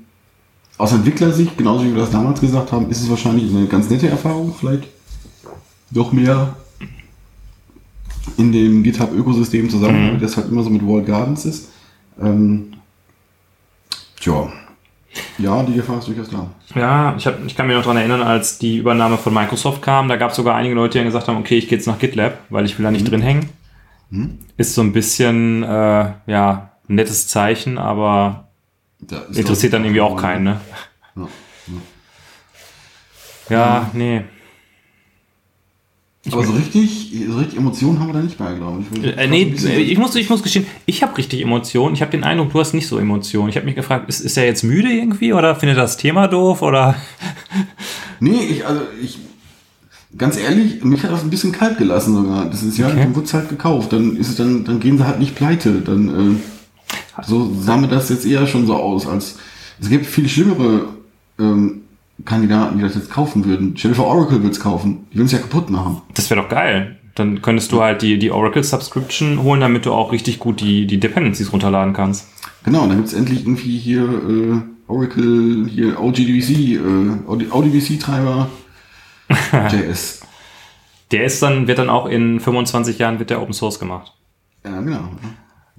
aus 0.77 0.91
Entwicklersicht, 0.93 1.57
genauso 1.57 1.85
wie 1.85 1.91
wir 1.93 2.01
das 2.01 2.11
damals 2.11 2.39
gesagt 2.39 2.71
haben, 2.71 2.89
ist 2.91 3.01
es 3.01 3.09
wahrscheinlich 3.09 3.49
eine 3.53 3.65
ganz 3.65 3.89
nette 3.89 4.07
Erfahrung, 4.09 4.53
vielleicht 4.59 4.83
doch 5.89 6.11
mehr 6.11 6.55
in 8.37 8.51
dem 8.51 8.83
GitHub-Ökosystem 8.83 9.69
zusammen, 9.69 10.15
Mhm. 10.15 10.19
das 10.19 10.37
halt 10.37 10.49
immer 10.49 10.63
so 10.63 10.69
mit 10.69 10.85
Walled 10.85 11.05
Gardens 11.07 11.45
ist. 11.45 11.69
Ähm, 12.21 12.73
tja. 14.19 14.51
Ja, 15.37 15.63
die 15.63 15.73
Gefahr 15.73 15.99
ist 15.99 16.07
durchaus 16.07 16.29
da. 16.29 16.47
Ja, 16.75 17.15
ich, 17.17 17.27
hab, 17.27 17.45
ich 17.45 17.55
kann 17.55 17.67
mich 17.67 17.75
noch 17.75 17.83
dran 17.83 17.97
erinnern, 17.97 18.21
als 18.21 18.57
die 18.57 18.77
Übernahme 18.77 19.17
von 19.17 19.33
Microsoft 19.33 19.81
kam, 19.81 20.07
da 20.07 20.15
gab 20.15 20.31
es 20.31 20.37
sogar 20.37 20.55
einige 20.55 20.75
Leute, 20.75 20.97
die 20.99 21.05
gesagt 21.05 21.27
haben, 21.27 21.37
okay, 21.37 21.57
ich 21.57 21.67
gehe 21.67 21.77
jetzt 21.77 21.87
nach 21.87 21.99
GitLab, 21.99 22.37
weil 22.49 22.65
ich 22.65 22.77
will 22.77 22.83
da 22.83 22.91
nicht 22.91 23.09
drin 23.09 23.21
hängen. 23.21 23.49
Ist 24.57 24.75
so 24.75 24.81
ein 24.81 24.93
bisschen, 24.93 25.63
äh, 25.63 26.11
ja, 26.27 26.71
ein 26.87 26.95
nettes 26.95 27.27
Zeichen, 27.27 27.77
aber 27.77 28.47
Da 28.99 29.23
interessiert 29.33 29.73
dann 29.73 29.83
irgendwie 29.83 30.01
auch 30.01 30.15
keinen, 30.15 30.43
ne? 30.43 30.61
Ja. 31.15 31.27
Ja, 33.49 33.89
nee. 33.93 34.23
Aber 36.31 36.45
so 36.45 36.53
richtig, 36.53 37.11
so 37.29 37.37
richtig 37.37 37.59
Emotionen 37.59 37.99
haben 37.99 38.07
wir 38.07 38.13
da 38.13 38.21
nicht 38.21 38.37
bei, 38.37 38.53
glaube 38.53 38.83
ich. 38.93 39.03
Äh, 39.17 39.27
nee, 39.27 39.53
ich 39.53 39.97
muss, 39.97 40.15
ich 40.15 40.29
muss 40.29 40.41
gestehen, 40.41 40.65
ich 40.85 41.03
habe 41.03 41.17
richtig 41.17 41.41
Emotionen. 41.41 41.95
Ich 41.95 42.01
habe 42.01 42.11
den 42.11 42.23
Eindruck, 42.23 42.53
du 42.53 42.59
hast 42.61 42.73
nicht 42.73 42.87
so 42.87 42.97
Emotionen. 42.97 43.49
Ich 43.49 43.57
habe 43.57 43.65
mich 43.65 43.75
gefragt, 43.75 44.07
ist, 44.07 44.21
ist 44.21 44.37
er 44.37 44.45
jetzt 44.45 44.63
müde 44.63 44.89
irgendwie 44.89 45.33
oder 45.33 45.53
findet 45.55 45.77
er 45.77 45.83
das 45.83 45.97
Thema 45.97 46.27
doof 46.27 46.61
oder? 46.61 46.95
Nee, 48.19 48.39
ich, 48.49 48.65
also 48.65 48.81
ich, 49.01 49.17
ganz 50.17 50.37
ehrlich, 50.37 50.81
mich 50.83 51.03
hat 51.03 51.11
das 51.11 51.23
ein 51.23 51.29
bisschen 51.29 51.51
kalt 51.51 51.77
gelassen 51.77 52.15
sogar. 52.15 52.45
Das 52.49 52.63
ist 52.63 52.77
ja, 52.77 52.87
Okay. 52.87 52.99
dann 52.99 53.15
wird's 53.17 53.33
halt 53.33 53.49
gekauft. 53.49 53.91
Dann 53.91 54.15
ist 54.15 54.29
es 54.29 54.35
dann, 54.37 54.63
dann 54.63 54.79
gehen 54.79 54.97
sie 54.97 55.05
halt 55.05 55.19
nicht 55.19 55.35
pleite. 55.35 55.81
Dann, 55.81 56.37
äh, 56.37 57.23
so 57.25 57.53
sah 57.59 57.75
mir 57.75 57.89
das 57.89 58.07
jetzt 58.09 58.25
eher 58.25 58.47
schon 58.47 58.65
so 58.65 58.75
aus, 58.75 59.05
als 59.07 59.37
es 59.81 59.89
gibt 59.89 60.05
viel 60.05 60.29
schlimmere 60.29 60.87
ähm, 61.37 61.81
Kandidaten, 62.25 62.77
die 62.77 62.83
das 62.83 62.95
jetzt 62.95 63.09
kaufen 63.09 63.45
würden. 63.45 63.75
Stell 63.77 63.91
dir 63.91 63.95
vor, 63.95 64.07
Oracle 64.07 64.43
wird's 64.43 64.59
kaufen. 64.59 65.07
Die 65.11 65.17
würden 65.17 65.25
es 65.25 65.31
ja 65.31 65.39
kaputt 65.39 65.69
machen. 65.69 66.01
Das 66.13 66.29
wäre 66.29 66.41
doch 66.41 66.49
geil. 66.49 66.97
Dann 67.15 67.41
könntest 67.41 67.71
du 67.71 67.81
halt 67.81 68.01
die, 68.01 68.17
die 68.17 68.31
Oracle 68.31 68.63
Subscription 68.63 69.43
holen, 69.43 69.61
damit 69.61 69.85
du 69.85 69.93
auch 69.93 70.11
richtig 70.11 70.39
gut 70.39 70.61
die, 70.61 70.87
die 70.87 70.99
Dependencies 70.99 71.51
runterladen 71.51 71.93
kannst. 71.93 72.27
Genau, 72.63 72.87
dann 72.87 72.97
gibt's 72.97 73.13
endlich 73.13 73.41
irgendwie 73.41 73.77
hier 73.77 74.03
äh, 74.03 74.61
Oracle, 74.87 75.67
hier 75.69 76.01
OGDBC, 76.01 76.75
äh, 76.75 77.49
ODBC-Treiber, 77.51 78.49
JS. 79.71 80.21
Der 81.11 81.25
ist 81.25 81.43
dann, 81.43 81.67
wird 81.67 81.77
dann 81.77 81.91
auch 81.91 82.07
in 82.07 82.39
25 82.39 82.97
Jahren 82.97 83.19
wird 83.19 83.29
der 83.29 83.39
Open 83.39 83.53
Source 83.53 83.77
gemacht. 83.77 84.13
Ja, 84.65 84.81
genau. 84.81 85.09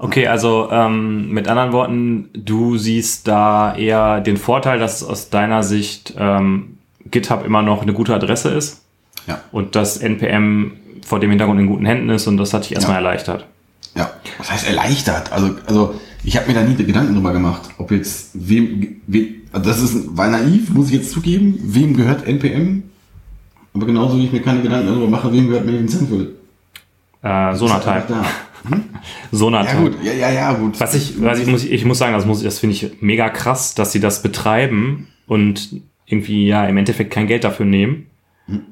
Okay, 0.04 0.26
also 0.26 0.68
ähm, 0.70 1.30
mit 1.30 1.48
anderen 1.48 1.72
Worten, 1.72 2.28
du 2.34 2.76
siehst 2.76 3.26
da 3.26 3.74
eher 3.74 4.20
den 4.20 4.36
Vorteil, 4.36 4.78
dass 4.78 5.02
aus 5.02 5.30
deiner 5.30 5.62
Sicht 5.62 6.12
ähm, 6.18 6.76
GitHub 7.10 7.42
immer 7.46 7.62
noch 7.62 7.80
eine 7.80 7.94
gute 7.94 8.14
Adresse 8.14 8.50
ist 8.50 8.82
Ja. 9.26 9.40
und 9.50 9.76
dass 9.76 9.96
NPM 9.96 10.72
vor 11.06 11.20
dem 11.20 11.30
Hintergrund 11.30 11.58
in 11.58 11.66
guten 11.68 11.86
Händen 11.86 12.10
ist 12.10 12.26
und 12.26 12.36
das 12.36 12.52
hat 12.52 12.64
dich 12.64 12.74
erstmal 12.74 12.96
Ja. 12.96 13.08
erleichtert. 13.08 13.46
Ja, 13.94 14.10
was 14.36 14.50
heißt 14.52 14.68
erleichtert? 14.68 15.32
Also, 15.32 15.54
also 15.66 15.94
ich 16.22 16.36
habe 16.36 16.48
mir 16.48 16.54
da 16.54 16.62
nie 16.62 16.74
Gedanken 16.74 17.14
drüber 17.14 17.32
gemacht, 17.32 17.62
ob 17.78 17.90
jetzt 17.90 18.30
wem, 18.34 19.00
wem 19.06 19.26
also 19.52 19.70
das 19.70 19.80
ist 19.80 20.14
war 20.18 20.28
naiv, 20.28 20.68
muss 20.68 20.88
ich 20.88 20.96
jetzt 20.96 21.12
zugeben, 21.12 21.58
wem 21.62 21.96
gehört 21.96 22.26
NPM? 22.26 22.82
Aber 23.72 23.86
genauso 23.86 24.18
wie 24.18 24.26
ich 24.26 24.32
mir 24.32 24.42
keine 24.42 24.60
Gedanken 24.60 24.86
darüber 24.88 25.08
mache, 25.08 25.32
wem 25.32 25.46
gehört 25.48 25.64
Maven 25.64 25.88
Central. 25.88 26.28
Äh, 27.22 27.54
Sonatype. 27.56 28.04
Da. 28.08 28.24
Sonatype. 29.32 29.74
Ja 29.74 29.80
gut, 29.80 29.92
ja, 30.02 30.12
ja, 30.12 30.30
ja, 30.30 30.52
gut. 30.54 30.80
Was 30.80 30.94
ich, 30.94 31.20
was 31.20 31.38
ich 31.38 31.46
muss, 31.46 31.64
ich 31.64 31.84
muss 31.84 31.98
sagen, 31.98 32.12
das 32.12 32.26
muss, 32.26 32.42
das 32.42 32.58
finde 32.58 32.74
ich 32.74 32.90
mega 33.00 33.28
krass, 33.28 33.74
dass 33.74 33.92
sie 33.92 34.00
das 34.00 34.22
betreiben 34.22 35.08
und 35.26 35.82
irgendwie 36.06 36.46
ja 36.46 36.66
im 36.66 36.76
Endeffekt 36.76 37.10
kein 37.12 37.26
Geld 37.26 37.44
dafür 37.44 37.66
nehmen, 37.66 38.06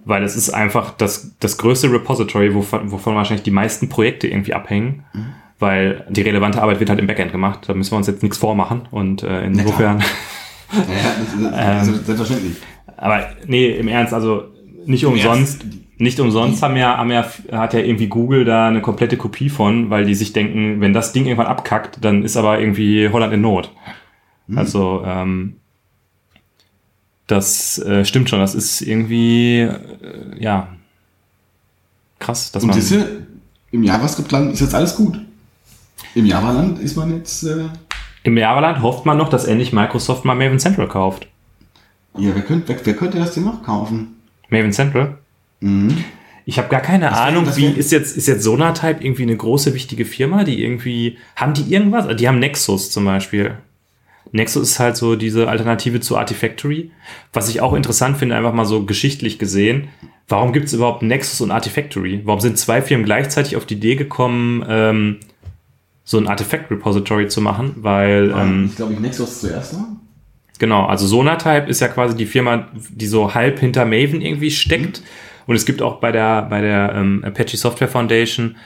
weil 0.04 0.22
es 0.22 0.36
ist 0.36 0.50
einfach 0.50 0.90
das, 0.90 1.34
das 1.40 1.56
größte 1.58 1.90
Repository, 1.90 2.54
wovon, 2.54 2.90
wovon 2.90 3.14
wahrscheinlich 3.14 3.42
die 3.42 3.50
meisten 3.50 3.88
Projekte 3.88 4.28
irgendwie 4.28 4.54
abhängen, 4.54 5.04
weil 5.58 6.06
die 6.10 6.22
relevante 6.22 6.60
Arbeit 6.60 6.80
wird 6.80 6.90
halt 6.90 7.00
im 7.00 7.06
Backend 7.06 7.32
gemacht. 7.32 7.60
Da 7.66 7.74
müssen 7.74 7.92
wir 7.92 7.96
uns 7.96 8.06
jetzt 8.06 8.22
nichts 8.22 8.38
vormachen 8.38 8.82
und 8.90 9.22
äh, 9.22 9.46
insofern. 9.46 10.00
Ja, 10.00 10.84
das 11.18 11.34
ist, 11.34 11.44
das 11.44 11.88
Ähm. 11.88 12.04
selbstverständlich. 12.04 12.56
Aber 12.96 13.30
nee, 13.46 13.70
im 13.70 13.88
Ernst, 13.88 14.12
also 14.14 14.44
nicht 14.86 15.04
umsonst, 15.04 15.64
nicht 15.98 16.18
umsonst 16.20 16.62
haben 16.62 16.76
ja, 16.76 16.96
haben 16.96 17.10
ja, 17.10 17.26
hat 17.52 17.74
ja 17.74 17.80
irgendwie 17.80 18.08
Google 18.08 18.44
da 18.44 18.68
eine 18.68 18.80
komplette 18.80 19.16
Kopie 19.16 19.50
von, 19.50 19.90
weil 19.90 20.04
die 20.04 20.14
sich 20.14 20.32
denken, 20.32 20.80
wenn 20.80 20.92
das 20.92 21.12
Ding 21.12 21.26
irgendwann 21.26 21.46
abkackt, 21.46 21.98
dann 22.04 22.24
ist 22.24 22.36
aber 22.36 22.58
irgendwie 22.60 23.08
Holland 23.08 23.32
in 23.32 23.40
Not. 23.40 23.70
Also, 24.54 25.02
ähm, 25.06 25.56
das 27.26 27.78
äh, 27.78 28.04
stimmt 28.04 28.28
schon, 28.28 28.40
das 28.40 28.54
ist 28.54 28.82
irgendwie, 28.82 29.60
äh, 29.60 29.78
ja, 30.38 30.68
krass, 32.18 32.52
dass 32.52 32.62
Und 32.62 32.70
man. 32.70 32.80
siehst 32.80 32.92
du, 32.92 33.26
im 33.70 33.84
JavaScript-Land 33.84 34.52
ist 34.52 34.60
jetzt 34.60 34.74
alles 34.74 34.96
gut. 34.96 35.18
Im 36.14 36.26
Java-Land 36.26 36.78
ist 36.80 36.96
man 36.96 37.14
jetzt, 37.16 37.44
äh, 37.44 37.68
Im 38.24 38.36
Java-Land 38.36 38.82
hofft 38.82 39.06
man 39.06 39.16
noch, 39.16 39.30
dass 39.30 39.44
endlich 39.46 39.72
Microsoft 39.72 40.24
mal 40.24 40.34
Maven 40.34 40.58
Central 40.58 40.88
kauft. 40.88 41.26
Ja, 42.18 42.34
wer 42.34 42.42
könnte, 42.42 42.68
wer, 42.68 42.84
wer 42.84 42.94
könnte 42.94 43.18
das 43.18 43.32
denn 43.32 43.44
noch 43.44 43.62
kaufen? 43.62 44.16
Maven 44.50 44.72
Central? 44.72 45.18
Mhm. 45.62 46.04
Ich 46.44 46.58
habe 46.58 46.68
gar 46.68 46.80
keine 46.80 47.04
wär- 47.04 47.20
Ahnung, 47.22 47.44
das 47.44 47.56
wie 47.56 47.66
ist 47.66 47.92
jetzt 47.92 48.16
ist 48.16 48.26
jetzt 48.26 48.42
Sonatype 48.42 49.02
irgendwie 49.04 49.22
eine 49.22 49.36
große 49.36 49.74
wichtige 49.74 50.04
Firma, 50.04 50.42
die 50.44 50.62
irgendwie 50.62 51.16
haben 51.36 51.54
die 51.54 51.72
irgendwas? 51.72 52.14
Die 52.16 52.26
haben 52.28 52.40
Nexus 52.40 52.90
zum 52.90 53.04
Beispiel. 53.04 53.54
Nexus 54.32 54.70
ist 54.70 54.78
halt 54.80 54.96
so 54.96 55.14
diese 55.14 55.48
Alternative 55.48 56.00
zu 56.00 56.16
Artifactory. 56.16 56.90
Was 57.32 57.48
ich 57.48 57.60
auch 57.60 57.74
interessant 57.74 58.16
finde, 58.16 58.34
einfach 58.34 58.54
mal 58.54 58.64
so 58.64 58.84
geschichtlich 58.84 59.38
gesehen. 59.38 59.88
Warum 60.26 60.52
gibt 60.52 60.66
es 60.66 60.72
überhaupt 60.72 61.02
Nexus 61.02 61.40
und 61.42 61.50
Artifactory? 61.50 62.22
Warum 62.24 62.40
sind 62.40 62.56
zwei 62.58 62.80
Firmen 62.80 63.04
gleichzeitig 63.04 63.56
auf 63.56 63.66
die 63.66 63.74
Idee 63.74 63.96
gekommen, 63.96 64.64
ähm, 64.68 65.16
so 66.04 66.16
ein 66.18 66.26
Artifact-Repository 66.28 67.28
zu 67.28 67.40
machen? 67.42 67.74
Weil 67.76 68.32
ähm, 68.36 68.66
ich 68.70 68.76
glaube, 68.76 68.94
ich 68.94 69.00
Nexus 69.00 69.40
zuerst 69.42 69.74
war. 69.74 69.88
Genau, 70.58 70.86
also 70.86 71.06
Sonatype 71.06 71.68
ist 71.68 71.80
ja 71.80 71.88
quasi 71.88 72.16
die 72.16 72.26
Firma, 72.26 72.68
die 72.90 73.06
so 73.06 73.34
halb 73.34 73.58
hinter 73.60 73.84
Maven 73.84 74.22
irgendwie 74.22 74.50
steckt. 74.50 75.02
Und 75.46 75.56
es 75.56 75.64
gibt 75.64 75.82
auch 75.82 76.00
bei 76.00 76.12
der, 76.12 76.42
bei 76.42 76.60
der 76.60 76.94
ähm, 76.94 77.24
Apache 77.24 77.56
Software 77.56 77.88
Foundation 77.88 78.56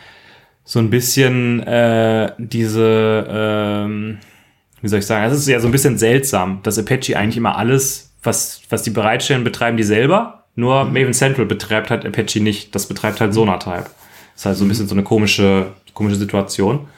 so 0.64 0.80
ein 0.80 0.90
bisschen 0.90 1.62
äh, 1.62 2.32
diese, 2.38 3.26
ähm, 3.30 4.18
wie 4.82 4.88
soll 4.88 4.98
ich 4.98 5.06
sagen, 5.06 5.24
es 5.24 5.38
ist 5.38 5.48
ja 5.48 5.60
so 5.60 5.68
ein 5.68 5.72
bisschen 5.72 5.96
seltsam, 5.96 6.60
dass 6.62 6.78
Apache 6.78 7.16
eigentlich 7.16 7.36
immer 7.36 7.56
alles, 7.56 8.12
was, 8.22 8.60
was 8.68 8.82
die 8.82 8.90
bereitstellen, 8.90 9.44
betreiben 9.44 9.76
die 9.76 9.84
selber. 9.84 10.44
Nur 10.56 10.84
Maven 10.84 11.12
Central 11.12 11.46
betreibt 11.46 11.90
halt 11.90 12.04
Apache 12.04 12.40
nicht. 12.40 12.74
Das 12.74 12.86
betreibt 12.86 13.20
halt 13.20 13.32
Sonatype. 13.32 13.84
Das 13.84 14.42
ist 14.42 14.46
halt 14.46 14.56
so 14.56 14.64
ein 14.64 14.68
bisschen 14.68 14.88
so 14.88 14.94
eine 14.94 15.04
komische, 15.04 15.72
komische 15.94 16.16
Situation. 16.16 16.88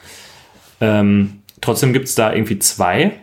Ähm, 0.81 1.41
trotzdem 1.61 1.93
gibt 1.93 2.07
es 2.07 2.15
da 2.15 2.33
irgendwie 2.33 2.57
zwei. 2.59 3.13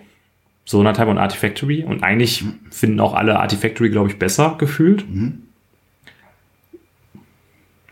Sonatype 0.67 1.09
und 1.09 1.19
Artifactory. 1.19 1.85
Und 1.85 2.03
eigentlich 2.03 2.45
finden 2.71 3.01
auch 3.01 3.15
alle 3.15 3.39
Artifactory, 3.39 3.89
glaube 3.89 4.11
ich, 4.11 4.19
besser 4.19 4.57
gefühlt. 4.59 5.05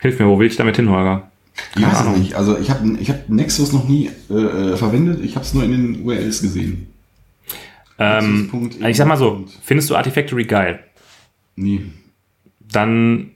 Hilf 0.05 0.19
mir, 0.19 0.27
wo 0.27 0.37
will 0.37 0.45
ich 0.45 0.55
damit 0.55 0.75
hin, 0.75 0.87
Holger? 0.91 1.31
Ich 1.75 1.81
weiß 1.81 1.93
es 1.93 1.97
Ahnung. 2.01 2.19
nicht. 2.19 2.35
Also 2.35 2.59
ich 2.59 2.69
habe 2.69 2.95
ich 2.99 3.09
hab 3.09 3.27
Nexus 3.27 3.71
noch 3.73 3.87
nie 3.89 4.11
äh, 4.29 4.33
äh, 4.33 4.77
verwendet. 4.77 5.25
Ich 5.25 5.35
habe 5.35 5.43
es 5.43 5.55
nur 5.55 5.63
in 5.63 5.71
den 5.71 6.05
URLs 6.05 6.43
gesehen. 6.43 6.93
Ähm, 7.97 8.69
ich 8.87 8.97
sag 8.97 9.07
mal 9.07 9.17
so, 9.17 9.45
findest 9.63 9.89
du 9.89 9.95
Artifactory 9.95 10.43
geil? 10.43 10.83
Nie. 11.55 11.91
Dann 12.59 13.31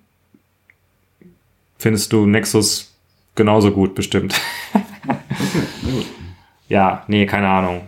findest 1.80 2.14
du 2.14 2.28
Nexus 2.28 2.94
genauso 3.34 3.72
gut, 3.72 3.96
bestimmt. 3.96 4.40
Na 5.06 5.92
gut. 5.92 6.06
Ja, 6.68 7.04
nee, 7.08 7.26
keine 7.26 7.48
Ahnung. 7.48 7.82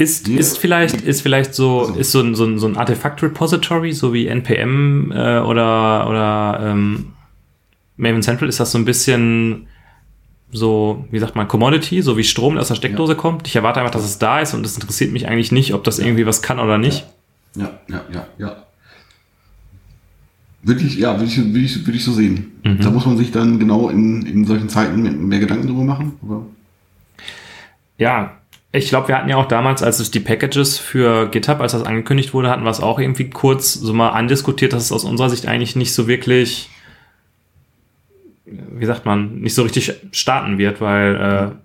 Ist, 0.00 0.26
Die- 0.28 0.36
ist 0.36 0.56
vielleicht, 0.58 1.02
ist 1.02 1.20
vielleicht 1.20 1.54
so, 1.54 1.80
Also- 1.80 1.94
ist 1.94 2.10
so 2.12 2.20
ein, 2.20 2.34
so 2.34 2.44
ein, 2.46 2.58
so 2.58 2.66
ein 2.66 2.76
Artefakt-Repository, 2.78 3.92
so 3.92 4.12
wie 4.14 4.26
NPM 4.28 5.12
äh, 5.12 5.40
oder, 5.40 6.08
oder 6.08 6.60
ähm, 6.70 7.12
Maven 7.98 8.22
Central, 8.22 8.48
ist 8.48 8.58
das 8.60 8.72
so 8.72 8.78
ein 8.78 8.86
bisschen 8.86 9.66
so, 10.52 11.04
wie 11.10 11.18
sagt 11.18 11.36
man, 11.36 11.46
Commodity, 11.48 12.00
so 12.02 12.16
wie 12.16 12.24
Strom, 12.24 12.54
der 12.54 12.62
aus 12.62 12.68
der 12.68 12.74
Steckdose 12.76 13.14
kommt. 13.14 13.46
Ich 13.46 13.54
erwarte 13.56 13.80
einfach, 13.80 13.92
dass 13.92 14.04
es 14.04 14.18
da 14.18 14.40
ist 14.40 14.54
und 14.54 14.64
es 14.64 14.74
interessiert 14.74 15.12
mich 15.12 15.28
eigentlich 15.28 15.52
nicht, 15.52 15.74
ob 15.74 15.84
das 15.84 15.98
irgendwie 15.98 16.24
was 16.26 16.40
kann 16.42 16.58
oder 16.58 16.78
nicht. 16.78 17.04
Ja, 17.56 17.78
ja, 17.88 18.00
ja, 18.12 18.26
ja. 18.38 18.56
Wirklich, 20.62 20.96
ja, 20.96 21.12
würde 21.18 21.24
ich, 21.26 21.36
würde 21.38 21.58
ich, 21.60 21.86
würde 21.86 21.96
ich 21.98 22.04
so 22.04 22.12
sehen. 22.12 22.52
Mhm. 22.64 22.80
Da 22.80 22.90
muss 22.90 23.06
man 23.06 23.16
sich 23.16 23.30
dann 23.32 23.58
genau 23.58 23.88
in, 23.90 24.26
in 24.26 24.44
solchen 24.44 24.68
Zeiten 24.68 25.28
mehr 25.28 25.38
Gedanken 25.40 25.66
drüber 25.66 25.84
machen. 25.84 26.12
Aber 26.22 26.46
Ja, 27.98 28.32
ich 28.72 28.88
glaube, 28.88 29.08
wir 29.08 29.16
hatten 29.16 29.28
ja 29.28 29.36
auch 29.36 29.48
damals, 29.48 29.82
als 29.82 29.98
es 29.98 30.10
die 30.12 30.20
Packages 30.20 30.78
für 30.78 31.28
GitHub, 31.28 31.60
als 31.60 31.72
das 31.72 31.82
angekündigt 31.82 32.32
wurde, 32.32 32.50
hatten 32.50 32.62
wir 32.62 32.70
es 32.70 32.80
auch 32.80 33.00
irgendwie 33.00 33.28
kurz 33.28 33.74
so 33.74 33.92
mal 33.92 34.10
andiskutiert, 34.10 34.72
dass 34.72 34.84
es 34.84 34.92
aus 34.92 35.04
unserer 35.04 35.28
Sicht 35.28 35.46
eigentlich 35.46 35.74
nicht 35.74 35.92
so 35.92 36.06
wirklich, 36.06 36.70
wie 38.44 38.86
sagt 38.86 39.06
man, 39.06 39.40
nicht 39.40 39.54
so 39.54 39.62
richtig 39.62 39.92
starten 40.12 40.58
wird, 40.58 40.80
weil 40.80 41.56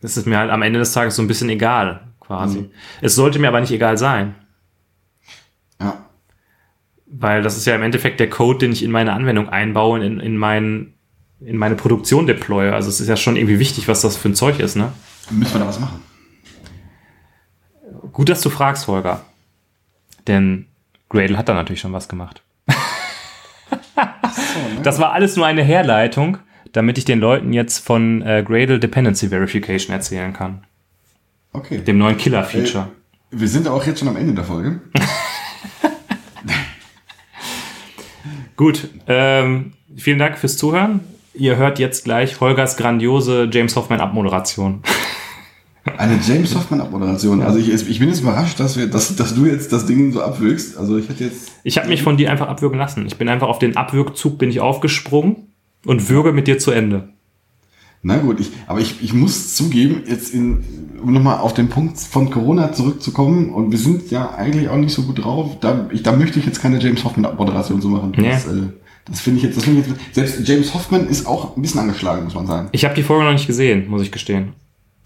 äh, 0.00 0.04
es 0.04 0.16
ist 0.16 0.26
mir 0.26 0.38
halt 0.38 0.50
am 0.50 0.62
Ende 0.62 0.78
des 0.78 0.92
Tages 0.92 1.16
so 1.16 1.22
ein 1.22 1.28
bisschen 1.28 1.50
egal, 1.50 2.00
quasi. 2.20 2.60
Mhm. 2.60 2.70
Es 3.02 3.14
sollte 3.14 3.38
mir 3.38 3.48
aber 3.48 3.60
nicht 3.60 3.72
egal 3.72 3.98
sein, 3.98 4.34
ja, 5.78 6.06
weil 7.04 7.42
das 7.42 7.58
ist 7.58 7.66
ja 7.66 7.74
im 7.74 7.82
Endeffekt 7.82 8.18
der 8.18 8.30
Code, 8.30 8.60
den 8.60 8.72
ich 8.72 8.82
in 8.82 8.90
meine 8.90 9.12
Anwendung 9.12 9.50
einbaue 9.50 9.98
und 9.98 10.02
in, 10.02 10.20
in, 10.20 10.38
mein, 10.38 10.94
in 11.40 11.58
meine 11.58 11.74
Produktion 11.74 12.26
deploye. 12.26 12.72
Also 12.72 12.88
es 12.88 12.98
ist 12.98 13.08
ja 13.08 13.16
schon 13.16 13.36
irgendwie 13.36 13.58
wichtig, 13.58 13.88
was 13.88 14.00
das 14.00 14.16
für 14.16 14.30
ein 14.30 14.34
Zeug 14.34 14.58
ist, 14.58 14.76
ne? 14.76 14.90
Müssen 15.30 15.54
wir 15.54 15.60
da 15.60 15.66
was 15.66 15.80
machen. 15.80 16.02
Gut, 18.12 18.28
dass 18.28 18.40
du 18.40 18.50
fragst, 18.50 18.86
Holger. 18.86 19.24
Denn 20.26 20.66
Gradle 21.08 21.36
hat 21.36 21.48
da 21.48 21.54
natürlich 21.54 21.80
schon 21.80 21.92
was 21.92 22.08
gemacht. 22.08 22.42
Das 24.82 24.98
war 24.98 25.12
alles 25.12 25.36
nur 25.36 25.46
eine 25.46 25.62
Herleitung, 25.62 26.38
damit 26.72 26.98
ich 26.98 27.04
den 27.04 27.20
Leuten 27.20 27.52
jetzt 27.52 27.84
von 27.84 28.22
äh, 28.22 28.42
Gradle 28.46 28.78
Dependency 28.78 29.28
Verification 29.28 29.94
erzählen 29.94 30.32
kann. 30.32 30.64
Okay. 31.52 31.78
Dem 31.78 31.98
neuen 31.98 32.16
Killer-Feature. 32.16 32.88
Wir 33.30 33.48
sind 33.48 33.68
auch 33.68 33.84
jetzt 33.86 34.00
schon 34.00 34.08
am 34.08 34.16
Ende 34.16 34.34
der 34.34 34.44
Folge. 34.44 34.80
Gut, 38.56 38.88
ähm, 39.08 39.72
vielen 39.96 40.18
Dank 40.18 40.38
fürs 40.38 40.56
Zuhören. 40.56 41.00
Ihr 41.32 41.56
hört 41.56 41.78
jetzt 41.80 42.04
gleich 42.04 42.40
Holgers 42.40 42.76
grandiose 42.76 43.48
James 43.50 43.74
Hoffman 43.74 44.00
Abmoderation. 44.00 44.82
Eine 45.98 46.18
James 46.26 46.54
Hoffman 46.54 46.80
Abmoderation. 46.80 47.42
Also 47.42 47.58
ich, 47.58 47.70
ich 47.70 47.98
bin 47.98 48.08
jetzt 48.08 48.20
überrascht, 48.20 48.58
dass, 48.58 48.78
wir, 48.78 48.86
dass, 48.86 49.16
dass 49.16 49.34
du 49.34 49.44
jetzt 49.44 49.72
das 49.72 49.84
Ding 49.86 50.12
so 50.12 50.22
abwürgst. 50.22 50.78
Also 50.78 50.96
ich 50.96 51.08
hätte 51.08 51.24
jetzt. 51.24 51.52
Ich 51.62 51.76
habe 51.76 51.88
mich 51.88 52.02
von 52.02 52.16
dir 52.16 52.30
einfach 52.30 52.48
abwürgen 52.48 52.78
lassen. 52.78 53.06
Ich 53.06 53.16
bin 53.16 53.28
einfach 53.28 53.48
auf 53.48 53.58
den 53.58 53.76
Abwürgzug 53.76 54.38
bin 54.38 54.48
ich 54.48 54.60
aufgesprungen 54.60 55.52
und 55.84 56.08
würge 56.08 56.32
mit 56.32 56.46
dir 56.46 56.58
zu 56.58 56.70
Ende. 56.70 57.10
Na 58.06 58.18
gut, 58.18 58.38
ich, 58.38 58.50
aber 58.66 58.80
ich, 58.80 59.02
ich 59.02 59.14
muss 59.14 59.54
zugeben, 59.54 60.02
jetzt 60.06 60.34
in, 60.34 60.62
um 61.02 61.14
nochmal 61.14 61.38
auf 61.38 61.54
den 61.54 61.70
Punkt 61.70 61.98
von 61.98 62.28
Corona 62.28 62.70
zurückzukommen, 62.72 63.48
und 63.48 63.70
wir 63.70 63.78
sind 63.78 64.10
ja 64.10 64.34
eigentlich 64.34 64.68
auch 64.68 64.76
nicht 64.76 64.92
so 64.92 65.04
gut 65.04 65.24
drauf, 65.24 65.56
da, 65.60 65.88
ich, 65.90 66.02
da 66.02 66.12
möchte 66.12 66.38
ich 66.38 66.44
jetzt 66.44 66.60
keine 66.60 66.78
James 66.80 67.02
Hoffman-Moderation 67.02 67.80
so 67.80 67.88
machen. 67.88 68.12
Nee. 68.14 68.28
Das, 68.28 68.46
äh, 68.46 68.68
das 69.06 69.20
finde 69.20 69.38
ich 69.38 69.44
jetzt, 69.44 69.56
das 69.56 69.64
finde 69.64 69.80
ich 69.80 69.86
jetzt, 69.86 70.14
selbst 70.14 70.46
James 70.46 70.74
Hoffman 70.74 71.08
ist 71.08 71.26
auch 71.26 71.56
ein 71.56 71.62
bisschen 71.62 71.80
angeschlagen, 71.80 72.24
muss 72.24 72.34
man 72.34 72.46
sagen. 72.46 72.68
Ich 72.72 72.84
habe 72.84 72.94
die 72.94 73.02
Folge 73.02 73.24
noch 73.24 73.32
nicht 73.32 73.46
gesehen, 73.46 73.88
muss 73.88 74.02
ich 74.02 74.12
gestehen. 74.12 74.52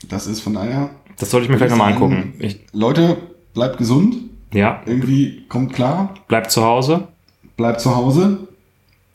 Das 0.09 0.27
ist 0.27 0.41
von 0.41 0.55
daher, 0.55 0.91
Das 1.19 1.31
sollte 1.31 1.47
ich 1.47 1.51
mir 1.51 1.57
vielleicht 1.57 1.73
nochmal 1.73 1.93
angucken. 1.93 2.35
Ich, 2.39 2.61
Leute, 2.73 3.17
bleibt 3.55 3.79
gesund, 3.79 4.17
ja, 4.53 4.83
irgendwie 4.87 5.45
kommt 5.49 5.73
klar, 5.75 6.15
bleib 6.29 6.51
zu 6.51 6.65
Hause. 6.65 7.09
bleibt 7.57 7.81
zu 7.81 7.95
Hause 7.95 8.49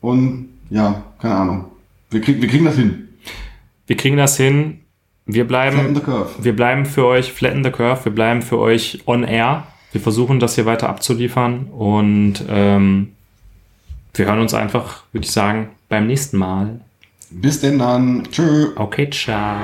und 0.00 0.48
ja, 0.70 1.02
keine 1.20 1.34
Ahnung. 1.34 1.64
Wir, 2.10 2.20
krieg, 2.20 2.40
wir 2.40 2.48
kriegen 2.48 2.64
das 2.64 2.76
hin. 2.76 3.08
Wir 3.86 3.96
kriegen 3.96 4.16
das 4.16 4.36
hin. 4.36 4.80
Wir 5.26 5.46
bleiben, 5.46 5.94
the 5.94 6.00
curve. 6.02 6.28
wir 6.38 6.54
bleiben 6.54 6.84
für 6.84 7.06
euch 7.06 7.32
flatten 7.32 7.64
the 7.64 7.70
curve. 7.70 8.04
Wir 8.04 8.12
bleiben 8.12 8.42
für 8.42 8.58
euch 8.58 9.02
on 9.06 9.24
air. 9.24 9.66
Wir 9.92 10.00
versuchen 10.00 10.38
das 10.38 10.54
hier 10.56 10.66
weiter 10.66 10.88
abzuliefern 10.88 11.66
und 11.66 12.44
ähm, 12.48 13.12
wir 14.12 14.26
hören 14.26 14.40
uns 14.40 14.52
einfach, 14.52 15.04
würde 15.12 15.24
ich 15.24 15.32
sagen, 15.32 15.70
beim 15.88 16.06
nächsten 16.06 16.36
Mal. 16.36 16.80
Bis 17.30 17.60
denn 17.60 17.78
dann. 17.78 18.24
Tschö. 18.30 18.72
Okay, 18.76 19.08
ciao. 19.10 19.56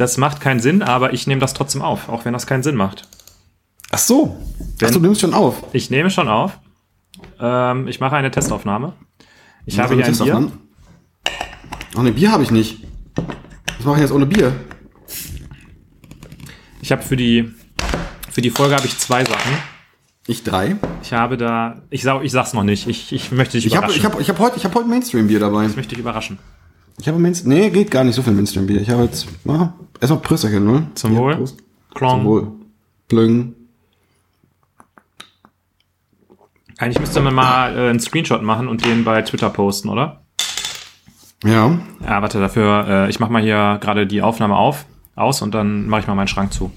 Das 0.00 0.16
macht 0.16 0.40
keinen 0.40 0.60
Sinn, 0.60 0.80
aber 0.80 1.12
ich 1.12 1.26
nehme 1.26 1.42
das 1.42 1.52
trotzdem 1.52 1.82
auf, 1.82 2.08
auch 2.08 2.24
wenn 2.24 2.32
das 2.32 2.46
keinen 2.46 2.62
Sinn 2.62 2.74
macht. 2.74 3.06
Ach 3.90 3.98
so. 3.98 4.34
Ach, 4.82 4.90
du 4.90 4.98
nimmst 4.98 5.20
schon 5.20 5.34
auf. 5.34 5.62
Ich 5.74 5.90
nehme 5.90 6.08
schon 6.08 6.26
auf. 6.26 6.58
Ähm, 7.38 7.86
ich 7.86 8.00
mache 8.00 8.16
eine 8.16 8.30
Testaufnahme. 8.30 8.94
Ich 9.66 9.78
habe 9.78 9.94
hier 9.96 10.06
ein 10.06 10.16
Bier. 10.16 10.52
Ach 11.94 12.02
ne, 12.02 12.12
Bier 12.12 12.32
habe 12.32 12.42
ich 12.42 12.50
nicht. 12.50 12.78
Was 13.76 13.84
mache 13.84 13.96
ich 13.96 14.00
jetzt 14.00 14.12
ohne 14.12 14.24
Bier? 14.24 14.54
Ich 16.80 16.92
habe 16.92 17.02
für 17.02 17.16
die, 17.18 17.52
für 18.30 18.40
die 18.40 18.48
Folge 18.48 18.76
habe 18.76 18.86
ich 18.86 18.96
zwei 18.96 19.22
Sachen. 19.22 19.52
Ich 20.26 20.44
drei. 20.44 20.76
Ich 21.02 21.12
habe 21.12 21.36
da, 21.36 21.82
ich, 21.90 22.04
sag, 22.04 22.24
ich 22.24 22.32
sag's 22.32 22.54
noch 22.54 22.64
nicht. 22.64 22.88
Ich, 22.88 23.12
ich 23.12 23.32
möchte 23.32 23.58
dich 23.58 23.66
Ich 23.66 23.76
habe 23.76 23.92
überraschen. 23.92 24.00
ich 24.00 24.10
hab, 24.10 24.18
ich 24.18 24.30
hab 24.30 24.38
heute, 24.38 24.56
ich 24.56 24.64
hab 24.64 24.74
heute 24.74 24.88
Mainstream-Bier 24.88 25.40
dabei. 25.40 25.66
ich 25.66 25.76
möchte 25.76 25.90
dich 25.90 25.98
überraschen. 25.98 26.38
Ich 26.98 27.06
habe 27.06 27.18
Mainstream. 27.18 27.52
Nee, 27.52 27.68
geht 27.68 27.90
gar 27.90 28.04
nicht 28.04 28.14
so 28.14 28.22
viel 28.22 28.32
Mainstream-Bier. 28.32 28.80
Ich 28.80 28.88
habe 28.88 29.02
jetzt. 29.02 29.26
Ah, 29.46 29.74
erstmal 30.00 30.20
Prösterchen, 30.20 30.64
ne? 30.64 30.86
Zum 30.94 31.16
Wohl. 31.16 31.44
Klong. 31.94 32.10
Zum 32.10 32.24
Wohl. 32.24 32.52
Plüng. 33.08 33.54
Eigentlich 36.78 37.00
müsste 37.00 37.20
man 37.20 37.34
mal 37.34 37.76
äh, 37.76 37.90
einen 37.90 38.00
Screenshot 38.00 38.42
machen 38.42 38.66
und 38.66 38.84
den 38.86 39.04
bei 39.04 39.20
Twitter 39.22 39.50
posten, 39.50 39.88
oder? 39.90 40.22
Ja. 41.44 41.78
Ja, 42.04 42.22
warte, 42.22 42.40
dafür, 42.40 42.86
äh, 42.88 43.10
ich 43.10 43.20
mache 43.20 43.32
mal 43.32 43.42
hier 43.42 43.78
gerade 43.80 44.06
die 44.06 44.22
Aufnahme 44.22 44.56
auf, 44.56 44.86
aus 45.14 45.42
und 45.42 45.54
dann 45.54 45.88
mache 45.88 46.02
ich 46.02 46.06
mal 46.06 46.14
meinen 46.14 46.28
Schrank 46.28 46.52
zu. 46.52 46.70